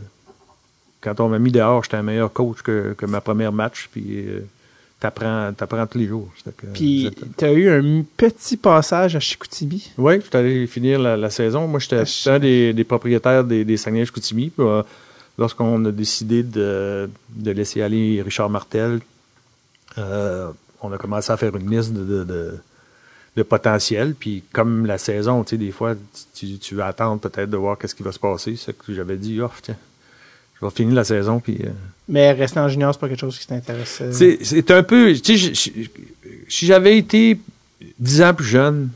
quand 1.01 1.19
on 1.21 1.29
m'a 1.29 1.39
mis 1.39 1.51
dehors, 1.51 1.83
j'étais 1.83 1.97
un 1.97 2.03
meilleur 2.03 2.31
coach 2.33 2.61
que, 2.61 2.93
que 2.97 3.05
ma 3.05 3.21
première 3.21 3.51
match. 3.53 3.89
Puis 3.91 4.25
euh, 4.27 4.41
t'apprends, 4.99 5.53
t'apprends 5.53 5.85
tous 5.87 5.97
les 5.97 6.07
jours. 6.07 6.29
Puis, 6.73 7.09
c'est- 7.17 7.37
tu 7.37 7.45
as 7.45 7.53
eu 7.53 7.69
un 7.69 8.03
petit 8.17 8.57
passage 8.57 9.15
à 9.15 9.19
Chicoutimi? 9.19 9.91
oui, 9.97 10.15
je 10.21 10.27
suis 10.27 10.37
allé 10.37 10.67
finir 10.67 10.99
la, 10.99 11.15
la 11.17 11.29
saison. 11.29 11.67
Moi, 11.67 11.79
j'étais 11.79 12.03
un 12.27 12.39
des, 12.39 12.73
des 12.73 12.83
propriétaires 12.83 13.43
des, 13.43 13.63
des 13.65 13.77
Saguenay-Chicoutimi. 13.77 14.51
Euh, 14.59 14.83
lorsqu'on 15.37 15.83
a 15.85 15.91
décidé 15.91 16.43
de, 16.43 17.09
de 17.29 17.51
laisser 17.51 17.81
aller 17.81 18.21
Richard 18.21 18.49
Martel, 18.49 18.99
euh, 19.97 20.51
on 20.81 20.91
a 20.91 20.97
commencé 20.97 21.31
à 21.31 21.37
faire 21.37 21.55
une 21.55 21.69
liste 21.69 21.93
de, 21.93 22.03
de, 22.03 22.23
de, 22.23 22.53
de 23.37 23.43
potentiel. 23.43 24.15
Puis 24.19 24.43
comme 24.53 24.85
la 24.85 24.97
saison, 24.97 25.43
tu 25.43 25.51
sais, 25.51 25.57
des 25.57 25.71
fois, 25.71 25.95
tu, 26.33 26.57
tu 26.57 26.75
vas 26.75 26.87
attendre 26.87 27.19
peut-être 27.21 27.49
de 27.49 27.57
voir 27.57 27.77
qu'est-ce 27.77 27.95
qui 27.95 28.03
va 28.03 28.11
se 28.11 28.19
passer. 28.19 28.55
C'est 28.55 28.77
que 28.77 28.93
j'avais 28.93 29.17
dit, 29.17 29.39
oh, 29.41 29.49
tiens, 29.61 29.77
je 30.61 30.65
vais 30.65 30.71
finir 30.71 30.95
la 30.95 31.03
saison. 31.03 31.39
Puis, 31.39 31.57
euh, 31.63 31.69
Mais 32.07 32.31
rester 32.31 32.59
en 32.59 32.67
junior, 32.67 32.93
c'est 32.93 32.99
pas 32.99 33.07
quelque 33.07 33.19
chose 33.19 33.37
qui 33.39 33.47
t'intéresse. 33.47 33.99
euh. 34.01 34.37
c'est 34.41 34.71
un 34.71 34.83
peu. 34.83 35.13
Tu 35.15 35.37
sais, 35.37 35.71
si 36.47 36.65
j'avais 36.65 36.97
été 36.97 37.39
dix 37.99 38.21
ans 38.21 38.33
plus 38.33 38.45
jeune, 38.45 38.89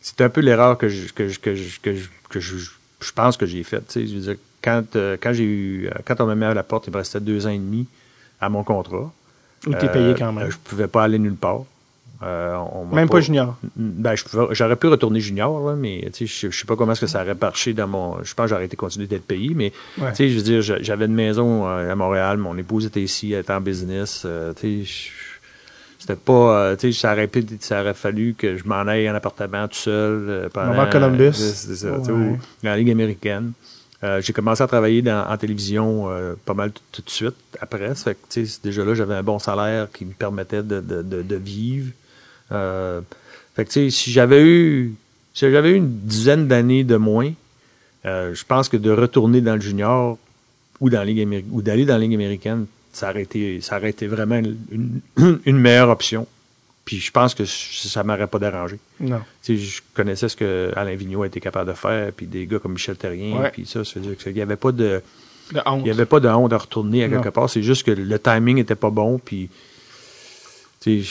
c'est 0.00 0.20
un 0.20 0.28
peu 0.28 0.40
l'erreur 0.40 0.78
que 0.78 0.88
je, 0.88 1.12
que 1.12 1.28
je, 1.28 1.38
que 1.38 1.54
je, 1.54 1.80
que 1.80 1.94
je, 1.94 2.08
que 2.28 2.40
je, 2.40 2.56
je 3.00 3.12
pense 3.12 3.36
que 3.36 3.46
j'ai 3.46 3.62
faite. 3.62 3.86
Tu 3.88 3.92
sais, 4.00 4.06
je 4.06 4.14
veux 4.14 4.20
dire, 4.20 4.36
quand, 4.62 4.96
euh, 4.96 5.16
quand 5.20 5.32
j'ai 5.32 5.44
eu, 5.44 5.90
quand 6.04 6.20
on 6.20 6.26
m'a 6.26 6.34
mis 6.34 6.44
à 6.44 6.54
la 6.54 6.62
porte, 6.62 6.86
il 6.86 6.92
me 6.92 6.96
restait 6.98 7.20
deux 7.20 7.46
ans 7.46 7.50
et 7.50 7.58
demi 7.58 7.86
à 8.40 8.48
mon 8.48 8.62
contrat. 8.64 9.12
Ou 9.66 9.74
t'es 9.74 9.88
payé 9.88 10.14
quand 10.18 10.32
même. 10.32 10.50
Je 10.50 10.56
pouvais 10.56 10.88
pas 10.88 11.04
aller 11.04 11.18
nulle 11.18 11.36
part. 11.36 11.62
Euh, 12.22 12.56
on 12.72 12.84
Même 12.94 13.08
pas 13.08 13.20
junior. 13.20 13.56
Ben, 13.76 14.14
je 14.14 14.24
pouvais- 14.24 14.54
j'aurais 14.54 14.76
pu 14.76 14.86
retourner 14.86 15.18
junior, 15.20 15.68
là, 15.68 15.74
mais 15.76 16.08
je, 16.18 16.24
je 16.26 16.50
sais 16.56 16.64
pas 16.66 16.76
comment 16.76 16.92
est-ce 16.92 17.00
que 17.00 17.06
ça 17.06 17.22
aurait 17.22 17.34
marché 17.34 17.72
dans 17.72 17.88
mon. 17.88 18.22
Je 18.22 18.32
pense 18.34 18.44
que 18.44 18.50
j'aurais 18.50 18.66
été 18.66 18.76
continué 18.76 19.06
d'être 19.06 19.26
payé, 19.26 19.52
mais 19.54 19.72
Ouais. 19.98 20.12
je 20.16 20.24
veux 20.36 20.42
dire, 20.42 20.62
j'a- 20.62 20.80
j'avais 20.82 21.06
une 21.06 21.14
maison 21.14 21.66
euh, 21.66 21.90
à 21.90 21.94
Montréal, 21.96 22.38
mon 22.38 22.56
épouse 22.56 22.86
était 22.86 23.02
ici, 23.02 23.32
elle 23.32 23.40
était 23.40 23.52
en 23.52 23.60
business. 23.60 24.22
euh, 24.24 24.52
C'était 25.98 26.16
pas, 26.16 26.74
tu 26.76 26.92
sais, 26.92 27.00
ça 27.00 27.12
aurait, 27.12 27.28
pu- 27.28 27.46
ça 27.60 27.80
aurait 27.80 27.94
fallu 27.94 28.34
que 28.36 28.56
je 28.56 28.64
m'en 28.64 28.86
aille 28.88 29.08
en 29.08 29.14
appartement 29.14 29.68
tout 29.68 29.76
seul 29.76 30.48
pendant. 30.52 30.72
Avant 30.72 30.90
Columbus. 30.90 31.32
Ça, 31.32 31.92
Ouais. 31.92 32.10
ou 32.10 32.38
dans 32.62 32.70
la 32.70 32.76
Ligue 32.76 32.90
américaine. 32.90 33.52
Euh, 34.04 34.20
j'ai 34.20 34.32
commencé 34.32 34.60
à 34.64 34.66
travailler 34.66 35.00
dans- 35.00 35.24
en 35.28 35.36
télévision 35.36 36.10
euh, 36.10 36.34
pas 36.44 36.54
mal 36.54 36.72
tout, 36.90 37.02
de 37.02 37.08
suite 37.10 37.36
après. 37.60 37.94
Ça 37.94 38.10
fait 38.12 38.16
que, 38.42 38.62
déjà 38.64 38.84
là, 38.84 38.94
j'avais 38.94 39.14
un 39.14 39.22
bon 39.22 39.38
salaire 39.38 39.86
qui 39.92 40.04
me 40.04 40.12
permettait 40.12 40.64
de, 40.64 40.80
de, 40.80 41.02
de, 41.02 41.22
de 41.22 41.36
vivre. 41.36 41.92
Euh, 42.50 43.00
fait 43.54 43.64
que, 43.64 43.70
tu 43.70 43.74
sais, 43.84 43.90
si 43.90 44.10
j'avais 44.12 44.42
eu, 44.42 44.94
si 45.34 45.50
j'avais 45.50 45.70
eu 45.70 45.74
une 45.76 45.98
dizaine 46.00 46.48
d'années 46.48 46.84
de 46.84 46.96
moins, 46.96 47.32
euh, 48.04 48.34
je 48.34 48.44
pense 48.44 48.68
que 48.68 48.76
de 48.76 48.90
retourner 48.90 49.40
dans 49.40 49.54
le 49.54 49.60
junior 49.60 50.18
ou 50.80 50.90
dans 50.90 51.02
Ligue 51.02 51.44
ou 51.52 51.62
d'aller 51.62 51.84
dans 51.84 51.94
la 51.94 52.00
Ligue 52.00 52.14
américaine, 52.14 52.66
ça 52.92 53.10
aurait 53.10 53.22
été, 53.22 53.60
ça 53.60 53.78
aurait 53.78 53.90
été 53.90 54.06
vraiment 54.06 54.40
une, 54.70 55.58
meilleure 55.58 55.88
option. 55.88 56.26
Puis 56.84 56.98
je 56.98 57.10
pense 57.12 57.34
que 57.34 57.44
ça 57.46 58.02
m'aurait 58.02 58.26
pas 58.26 58.40
dérangé. 58.40 58.78
Non. 58.98 59.20
Je 59.46 59.80
connaissais 59.94 60.28
ce 60.28 60.36
que 60.36 60.72
Alain 60.74 60.96
Vigneault 60.96 61.24
été 61.24 61.40
capable 61.40 61.70
de 61.70 61.76
faire, 61.76 62.10
puis 62.12 62.26
des 62.26 62.46
gars 62.46 62.58
comme 62.58 62.72
Michel 62.72 62.96
Terrien, 62.96 63.38
Ouais. 63.40 63.50
puis 63.50 63.64
ça, 63.66 63.84
ça 63.84 64.00
veut 64.00 64.06
dire 64.06 64.16
qu'il 64.18 64.34
n'y 64.34 64.40
avait 64.42 64.56
pas 64.56 64.72
de, 64.72 65.00
il 65.52 65.86
y 65.86 65.90
avait 65.90 66.06
pas 66.06 66.18
de 66.18 66.28
honte 66.28 66.52
à 66.52 66.58
retourner 66.58 67.04
à 67.04 67.08
Non. 67.08 67.16
quelque 67.22 67.32
part. 67.32 67.48
C'est 67.48 67.62
juste 67.62 67.84
que 67.84 67.92
le 67.92 68.18
timing 68.18 68.58
était 68.58 68.74
pas 68.74 68.90
bon, 68.90 69.18
puis 69.18 69.48
je- 70.84 71.02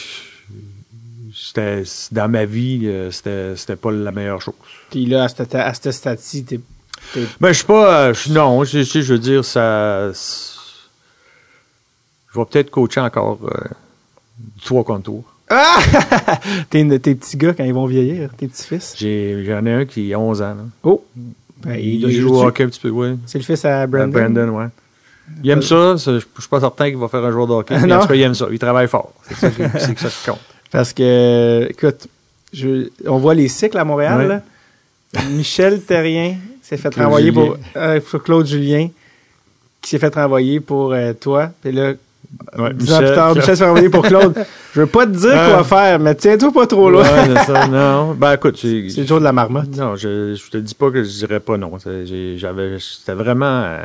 c'était 1.34 1.84
dans 2.12 2.30
ma 2.30 2.46
vie, 2.46 2.82
euh, 2.84 3.12
c'était 3.12 3.56
c'était 3.56 3.76
pas 3.76 3.92
la 3.92 4.12
meilleure 4.12 4.42
chose. 4.42 4.56
Puis 4.90 5.06
là, 5.06 5.24
à 5.26 5.28
cette, 5.30 5.56
à 5.56 5.74
cette 5.74 5.92
stade-ci, 5.92 6.44
t'es, 6.44 6.60
Ben, 7.40 7.50
je 7.50 7.54
suis 7.54 7.66
pas. 7.66 8.08
euh, 8.08 8.14
je- 8.14 8.32
non, 8.32 8.64
je, 8.64 8.84
je, 8.84 9.02
je 9.02 9.14
veux 9.14 9.20
dire, 9.20 9.44
ça. 9.46 10.12
Je 12.34 12.40
vais 12.40 12.46
peut-être 12.46 12.70
coacher 12.72 13.02
encore 13.02 13.40
euh, 13.44 13.68
trois 14.64 14.84
contours. 14.84 15.24
Ah! 15.50 15.80
t'es 16.70 16.86
tes 17.00 17.16
petits 17.16 17.36
gars 17.36 17.54
quand 17.54 17.66
ils 17.66 17.74
vont 17.74 17.86
vieillir, 17.86 18.30
tes 18.38 18.48
petits-fils. 18.48 18.96
J'ai, 18.98 19.44
j'en 19.46 19.66
ai 19.66 19.74
un 19.74 19.86
qui 19.86 20.14
a 20.14 20.20
11 20.20 20.42
ans. 20.42 20.46
Là. 20.56 20.64
Oh! 20.84 21.04
Ben, 21.64 21.76
il, 21.76 22.00
doit 22.02 22.10
y 22.10 22.16
joue 22.16 22.34
au 22.34 22.44
hockey 22.44 22.64
un 22.64 22.68
petit 22.70 22.80
peu, 22.80 22.90
oui. 22.90 23.18
C'est 23.26 23.38
le 23.38 23.44
fils 23.44 23.66
à 23.66 23.86
Brandon? 23.86 24.08
Brandon, 24.18 24.50
ouais. 24.58 24.68
Il 25.44 25.50
aime 25.50 25.62
ça. 25.62 25.98
ça, 25.98 26.14
Je 26.14 26.20
suis 26.20 26.50
pas 26.50 26.60
certain 26.62 26.90
qu'il 26.90 26.98
va 26.98 27.08
faire 27.08 27.24
un 27.24 27.32
joueur 27.32 27.48
de 27.48 27.54
hockey. 27.54 27.78
Mais 27.86 27.94
en 27.94 28.02
tout 28.02 28.08
cas, 28.08 28.16
il 28.16 28.22
aime 28.22 28.34
ça. 28.34 28.48
Il 28.52 28.60
travaille 28.60 28.88
fort. 28.88 29.14
C'est 29.28 29.36
ça 29.36 29.50
qui, 29.50 29.62
c'est 29.78 30.00
ça 30.00 30.10
qui 30.10 30.30
compte. 30.30 30.40
Parce 30.72 30.94
que, 30.94 31.68
écoute, 31.70 32.08
je, 32.54 32.90
on 33.06 33.18
voit 33.18 33.36
les 33.36 33.48
cycles 33.48 33.78
à 33.78 33.84
Montréal. 33.84 34.28
Là. 35.14 35.24
Michel 35.30 35.82
Terrien 35.82 36.36
s'est 36.62 36.78
fait 36.78 36.90
Claude 36.90 37.06
renvoyer 37.06 37.32
pour, 37.32 37.58
euh, 37.76 38.00
pour 38.00 38.24
Claude 38.24 38.46
Julien, 38.46 38.90
qui 39.82 39.90
s'est 39.90 40.00
fait 40.00 40.16
renvoyer 40.16 40.60
pour 40.60 40.94
euh, 40.94 41.14
toi. 41.14 41.52
Puis 41.62 41.72
là, 41.72 41.94
Ouais, 42.58 42.74
plus 42.74 42.86
tard, 42.88 43.36
Michel 43.36 43.58
s'est 43.58 43.64
fait 43.64 43.66
renvoyer 43.66 43.90
pour 43.90 44.04
Claude. 44.04 44.34
Je 44.74 44.80
veux 44.80 44.88
pas 44.88 45.06
te 45.06 45.12
dire 45.12 45.34
quoi 45.34 45.64
faire, 45.66 46.00
mais 46.00 46.16
tiens-toi 46.16 46.52
pas 46.54 46.66
trop 46.66 46.90
loin. 46.90 47.04
Ouais, 47.04 47.36
c'est 47.36 47.52
ça. 47.52 47.68
Non. 47.68 48.14
Ben, 48.18 48.34
écoute, 48.34 48.58
C'est 48.58 48.96
le 48.98 49.06
jour 49.06 49.20
de 49.20 49.26
la 49.26 49.34
marmotte. 49.34 49.76
Non, 49.76 49.98
je, 49.98 50.36
je 50.36 50.50
te 50.50 50.58
dis 50.58 50.74
pas 50.74 50.92
que 50.92 51.04
je 51.04 51.10
dirais 51.10 51.42
pas 51.42 51.58
non. 51.58 51.72
J'avais, 52.38 52.78
c'était 52.80 53.14
vraiment 53.14 53.64
euh, 53.66 53.80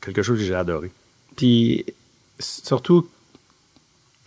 quelque 0.00 0.22
chose 0.22 0.38
que 0.38 0.44
j'ai 0.44 0.54
adoré. 0.54 0.90
Puis 1.36 1.84
surtout, 2.40 3.06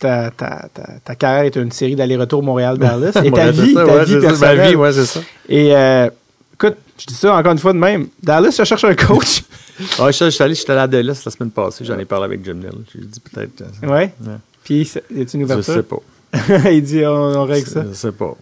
ta, 0.04 0.30
ta, 0.30 0.68
ta, 0.72 0.82
ta 1.04 1.14
carrière 1.14 1.44
est 1.44 1.56
une 1.56 1.72
série 1.72 1.96
d'aller-retour 1.96 2.42
Montréal-Dallas. 2.42 3.12
et 3.24 3.30
ta 3.30 3.46
Ouais, 3.46 3.50
vie, 3.52 3.74
ça, 3.74 3.84
ta 3.86 3.94
ouais, 3.96 4.04
vie 4.04 4.20
personnelle. 4.20 4.56
Ma 4.58 4.68
vie, 4.68 4.76
ouais, 4.76 4.92
c'est 4.92 5.06
ça. 5.06 5.20
Et 5.48 5.74
euh, 5.74 6.10
écoute, 6.54 6.76
je 6.98 7.06
dis 7.06 7.14
ça 7.14 7.34
encore 7.34 7.52
une 7.52 7.58
fois 7.58 7.72
de 7.72 7.78
même. 7.78 8.08
Dallas, 8.22 8.54
je 8.58 8.64
cherche 8.64 8.84
un 8.84 8.94
coach. 8.94 9.42
Je, 9.76 10.12
je 10.12 10.30
suis 10.30 10.44
allé, 10.44 10.54
j'étais 10.54 10.70
allé 10.70 10.82
à 10.82 10.86
Dallas 10.86 11.20
la 11.24 11.30
semaine 11.32 11.50
passée. 11.50 11.84
J'en 11.84 11.98
ai 11.98 12.04
parlé 12.04 12.26
avec 12.26 12.44
Jim 12.44 12.54
Neal. 12.54 12.74
J'ai 12.94 13.00
dit 13.00 13.18
peut-être. 13.18 13.62
euh, 13.82 13.88
ouais. 13.88 14.14
Ouais. 14.24 14.34
Puis, 14.62 14.88
y 15.12 15.20
a-tu 15.22 15.36
une 15.36 15.40
Je 15.40 15.44
ouverture? 15.46 15.74
sais 15.74 15.82
pas. 15.82 15.96
il 16.70 16.82
dit, 16.82 17.04
on, 17.06 17.12
on 17.12 17.44
règle 17.44 17.66
ça. 17.68 17.84
Je 17.88 17.92
sais 17.94 18.12
pas. 18.12 18.36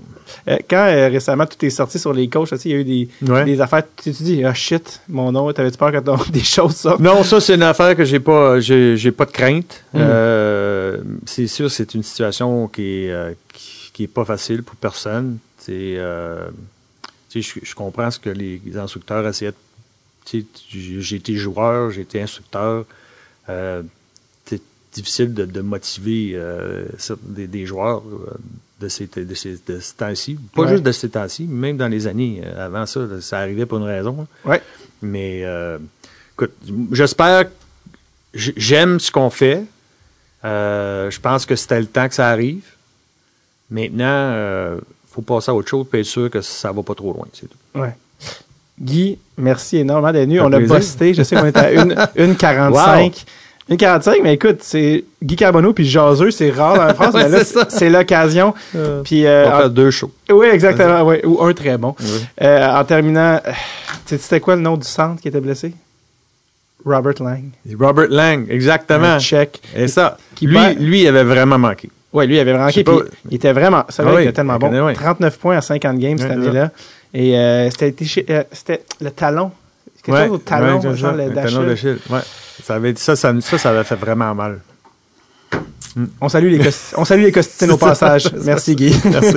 Euh, 0.48 0.56
quand 0.69 0.86
euh, 0.86 1.09
récemment 1.09 1.44
tout 1.47 1.62
est 1.64 1.70
sorti 1.70 1.98
sur 1.98 2.12
les 2.12 2.28
coachs, 2.28 2.51
il 2.64 2.70
y 2.70 2.74
a 2.74 2.78
eu 2.78 2.85
des, 2.85 3.09
Ouais. 3.31 3.44
des 3.44 3.60
affaires, 3.60 3.82
tu 4.02 4.12
tu 4.12 4.23
dis, 4.23 4.44
ah 4.44 4.55
shit, 4.55 5.01
mon 5.09 5.31
nom, 5.31 5.52
t'avais-tu 5.52 5.77
peur 5.77 5.93
que 5.93 5.98
ton- 5.98 6.16
des 6.32 6.40
choses 6.43 6.77
sortent? 6.77 7.01
Non, 7.01 7.23
ça 7.23 7.40
c'est 7.40 7.55
une 7.55 7.62
affaire 7.62 7.94
que 7.94 8.05
j'ai 8.05 8.20
pas, 8.20 8.59
j'ai, 8.60 8.97
j'ai 8.97 9.12
pas 9.12 9.27
de 9.27 9.31
crainte. 9.32 9.85
Mhm. 9.93 10.01
Euh, 10.02 10.98
c'est 11.27 11.47
sûr, 11.47 11.70
c'est 11.70 11.94
une 11.94 12.02
situation 12.02 12.66
qui 12.69 13.05
est, 13.06 13.36
qui, 13.52 13.90
qui 13.93 14.02
est 14.05 14.09
pas 14.09 14.24
facile 14.24 14.62
pour 14.62 14.77
personne. 14.77 15.39
Je, 17.35 17.74
comprends 17.74 18.10
ce 18.10 18.19
que 18.19 18.31
les, 18.31 18.60
instructeurs 18.77 19.27
essayaient. 19.27 19.52
de- 20.32 20.44
j'ai 20.73 21.16
été 21.16 21.35
joueur, 21.36 21.90
j'ai 21.90 22.02
été 22.02 22.23
instructeur. 22.23 22.85
Difficile 24.93 25.32
de, 25.32 25.44
de 25.47 25.60
motiver 25.62 26.32
euh, 26.35 26.85
des, 27.23 27.47
des 27.47 27.64
joueurs 27.66 28.02
euh, 28.06 28.35
de 28.81 28.89
ces, 28.89 29.06
de 29.06 29.35
ces, 29.35 29.59
de 29.66 29.81
ce 29.81 29.94
temps-ci. 29.94 30.39
Pas 30.55 30.62
Ouais. 30.62 30.69
juste 30.69 30.82
de 30.82 30.93
ces 30.93 31.09
temps-ci, 31.09 31.44
même 31.44 31.77
dans 31.78 31.89
les 31.89 32.06
années 32.06 32.43
euh, 32.44 32.66
avant 32.66 32.85
ça, 32.85 33.01
ça 33.20 33.39
arrivait 33.39 33.64
pour 33.64 33.78
une 33.78 33.85
raison. 33.85 34.27
Ouais. 34.44 34.60
Mais 35.01 35.43
euh, 35.44 35.78
écoute, 36.35 36.52
j'espère. 36.93 37.44
J'aime 38.35 38.98
ce 39.01 39.10
qu'on 39.10 39.31
fait. 39.31 39.64
Euh, 40.44 41.10
je 41.10 41.20
pense 41.20 41.47
que 41.47 41.55
c'était 41.56 41.81
le 41.81 41.86
temps 41.86 42.09
que 42.09 42.14
ça 42.14 42.28
arrive. 42.28 42.64
Maintenant, 43.70 44.05
euh, 44.06 44.78
faut 45.10 45.23
passer 45.23 45.51
à 45.51 45.55
autre 45.55 45.69
chose 45.69 45.86
et 45.94 46.01
être 46.01 46.06
sûr 46.06 46.31
que 46.31 46.40
ça 46.40 46.73
va 46.73 46.82
pas 46.82 46.94
trop 46.94 47.12
loin. 47.12 47.27
C'est 47.32 47.47
tout. 47.48 47.59
Ouais. 47.78 47.94
Guy, 48.81 49.19
merci 49.36 49.78
énormément 49.78 50.12
d'être 50.12 50.24
venu. 50.28 50.40
On 50.40 50.48
fait 50.51 50.55
a 50.55 50.59
plaisir. 50.59 50.77
busté. 50.77 51.14
Je 51.14 51.23
sais 51.23 51.36
qu'on 51.36 51.47
est 51.47 51.56
à 51.56 51.73
une, 51.73 51.94
une 52.16 52.36
45. 53.68 53.70
Une 53.70 53.76
45, 53.76 54.18
mais 54.22 54.34
écoute, 54.34 54.59
c'est 54.62 55.05
Guy 55.22 55.36
Carbonneau 55.36 55.72
puis 55.72 55.86
Jaseux, 55.86 56.30
c'est 56.30 56.51
rare 56.51 56.74
dans 56.76 56.84
la 56.84 56.94
France, 56.94 57.14
Ouais, 57.14 57.24
mais 57.24 57.28
là, 57.30 57.39
c'est 57.44 57.55
ça. 57.59 57.66
c'est 57.68 57.90
l'occasion. 57.90 58.55
Puis, 59.05 59.24
euh, 59.26 59.44
On 59.47 59.48
va 59.51 59.55
en- 59.56 59.59
faire 59.60 59.70
deux 59.70 59.90
shows. 59.90 60.10
oui, 60.30 60.47
exactement, 60.52 61.02
oui, 61.02 61.16
ou 61.24 61.43
un 61.43 61.52
très 61.52 61.78
bon. 61.78 61.94
Oui. 62.01 62.06
Euh, 62.43 62.66
en 62.68 62.84
terminant, 62.84 63.40
euh, 63.47 63.51
tu 64.06 64.16
sais, 64.16 64.18
c'était 64.18 64.40
quoi 64.40 64.56
le 64.56 64.62
nom 64.62 64.76
du 64.76 64.86
centre 64.86 65.20
qui 65.20 65.28
était 65.28 65.40
blessé? 65.40 65.72
Robert 66.84 67.14
Lang. 67.20 67.44
Robert 67.78 68.09
Lang, 68.10 68.47
exactement. 68.51 69.05
Un 69.14 69.20
Tchèque. 69.20 69.60
Et 69.76 69.86
ça, 69.86 70.16
Qui 70.34 70.47
lui, 70.47 70.56
perd- 70.56 70.78
lui, 70.80 71.02
il 71.02 71.06
avait 71.06 71.22
vraiment 71.22 71.59
manqué. 71.59 71.89
Oui, 72.12 72.26
lui, 72.26 72.36
il 72.36 72.40
avait 72.40 72.59
manqué, 72.59 72.82
pas- 72.84 72.97
il 73.30 73.36
était 73.36 73.52
vraiment, 73.52 73.84
ça 73.89 74.02
Ah 74.05 74.10
il 74.10 74.16
oui, 74.16 74.22
était 74.24 74.32
tellement 74.32 74.59
bon. 74.59 74.68
connais, 74.68 74.80
oui. 74.80 74.93
39 74.94 75.39
points 75.39 75.56
à 75.56 75.60
50 75.60 75.98
games 75.98 76.18
cette 76.18 76.32
année-là. 76.32 76.70
Et 77.14 77.39
euh, 77.39 77.70
c'était 77.70 77.94
euh, 78.30 78.43
le 79.01 79.10
talon. 79.10 79.52
Quelque 80.02 80.18
chose 80.18 80.30
au 80.32 80.39
talon, 80.39 80.80
ouais, 80.80 80.97
genre 80.97 81.12
le 81.12 81.32
talon 81.32 81.62
d'Achille, 81.62 81.98
Ouais. 82.10 82.18
Ça 82.62 82.76
avait, 82.76 82.94
ça, 82.94 83.16
ça, 83.16 83.34
ça, 83.40 83.59
ça 83.59 83.70
avait 83.70 83.84
fait 83.84 83.97
vraiment 83.97 84.34
mal. 84.34 84.60
On 86.20 86.28
salue 86.28 86.56
les, 86.56 86.70
on 86.97 87.05
salue 87.05 87.22
les 87.22 87.32
costitines 87.32 87.72
au 87.72 87.76
passage. 87.76 88.32
Merci, 88.44 88.76
Guy. 88.76 88.94
Merci. 89.05 89.36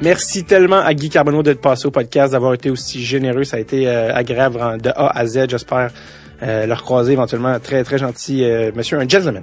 Merci 0.00 0.44
tellement 0.44 0.78
à 0.78 0.94
Guy 0.94 1.10
Carbonneau 1.10 1.42
d'être 1.42 1.60
passé 1.60 1.86
au 1.86 1.90
podcast, 1.90 2.32
d'avoir 2.32 2.54
été 2.54 2.70
aussi 2.70 3.04
généreux. 3.04 3.44
Ça 3.44 3.58
a 3.58 3.60
été 3.60 3.86
euh, 3.86 4.14
agréable 4.14 4.80
de 4.80 4.88
A 4.90 5.18
à 5.18 5.26
Z. 5.26 5.50
J'espère 5.50 5.90
euh, 6.42 6.66
le 6.66 6.72
recroiser 6.72 7.12
éventuellement. 7.12 7.58
Très, 7.60 7.84
très 7.84 7.98
gentil 7.98 8.44
euh, 8.44 8.70
monsieur, 8.74 8.98
un 8.98 9.08
gentleman. 9.08 9.42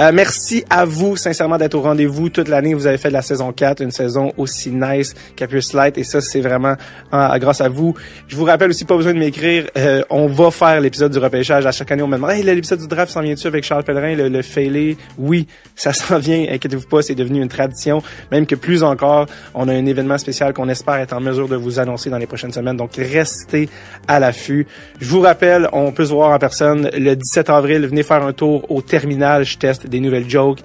Euh, 0.00 0.10
merci 0.12 0.64
à 0.70 0.84
vous, 0.84 1.16
sincèrement, 1.16 1.58
d'être 1.58 1.74
au 1.74 1.80
rendez-vous. 1.82 2.28
Toute 2.30 2.48
l'année, 2.48 2.74
vous 2.74 2.86
avez 2.86 2.98
fait 2.98 3.08
de 3.08 3.14
la 3.14 3.22
saison 3.22 3.52
4, 3.52 3.82
une 3.82 3.90
saison 3.90 4.32
aussi 4.36 4.70
nice 4.70 5.14
qu'Appius 5.36 5.72
Light. 5.72 5.98
Et 5.98 6.04
ça, 6.04 6.20
c'est 6.20 6.40
vraiment 6.40 6.74
euh, 7.12 7.38
grâce 7.38 7.60
à 7.60 7.68
vous. 7.68 7.94
Je 8.28 8.36
vous 8.36 8.44
rappelle 8.44 8.70
aussi, 8.70 8.84
pas 8.84 8.96
besoin 8.96 9.12
de 9.14 9.18
m'écrire. 9.18 9.66
euh, 9.76 10.02
on 10.10 10.26
va 10.26 10.50
faire 10.50 10.80
l'épisode 10.80 11.12
du 11.12 11.18
repêchage. 11.18 11.66
À 11.66 11.72
chaque 11.72 11.90
année, 11.92 12.02
on 12.02 12.08
me 12.08 12.16
demande, 12.16 12.30
hey, 12.30 12.42
l'épisode 12.42 12.80
du 12.80 12.88
draft 12.88 13.12
s'en 13.12 13.20
vient-tu 13.20 13.46
avec 13.46 13.64
Charles 13.64 13.84
Pellerin, 13.84 14.14
le, 14.14 14.28
le 14.28 14.42
failé? 14.42 14.96
Oui, 15.18 15.46
ça 15.76 15.92
s'en 15.92 16.18
vient. 16.18 16.46
Inquiétez-vous 16.50 16.86
pas, 16.88 17.02
c'est 17.02 17.14
devenu 17.14 17.42
une 17.42 17.48
tradition. 17.48 18.02
Même 18.30 18.46
que 18.46 18.54
plus 18.54 18.82
encore, 18.82 19.26
on 19.54 19.68
a 19.68 19.72
un 19.72 19.86
événement 19.86 20.18
spécial 20.18 20.52
qu'on 20.52 20.68
espère 20.68 20.96
être 20.96 21.12
en 21.12 21.20
mesure 21.20 21.48
de 21.48 21.56
vous 21.56 21.78
annoncer 21.78 22.10
dans 22.10 22.18
les 22.18 22.26
prochaines 22.26 22.52
semaines. 22.52 22.76
Donc, 22.76 22.92
restez 22.96 23.68
à 24.08 24.18
l'affût. 24.20 24.66
Je 25.00 25.08
vous 25.10 25.20
rappelle, 25.20 25.68
on 25.72 25.92
peut 25.92 26.06
se 26.06 26.12
voir 26.12 26.29
en 26.34 26.38
personne 26.38 26.90
le 26.96 27.14
17 27.14 27.50
avril. 27.50 27.86
Venez 27.86 28.02
faire 28.02 28.22
un 28.22 28.32
tour 28.32 28.70
au 28.70 28.82
terminal. 28.82 29.44
Je 29.44 29.58
teste 29.58 29.86
des 29.86 30.00
nouvelles 30.00 30.28
jokes. 30.28 30.60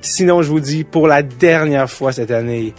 Sinon, 0.00 0.42
je 0.42 0.48
vous 0.48 0.60
dis, 0.60 0.84
pour 0.84 1.08
la 1.08 1.22
dernière 1.22 1.90
fois 1.90 2.12
cette 2.12 2.30
année, 2.30 2.74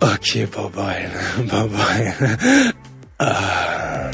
OK, 0.00 0.38
bye 0.54 0.70
bye. 0.74 1.08
Bye 1.50 1.68
bye. 1.68 2.72
Ah. 3.18 4.10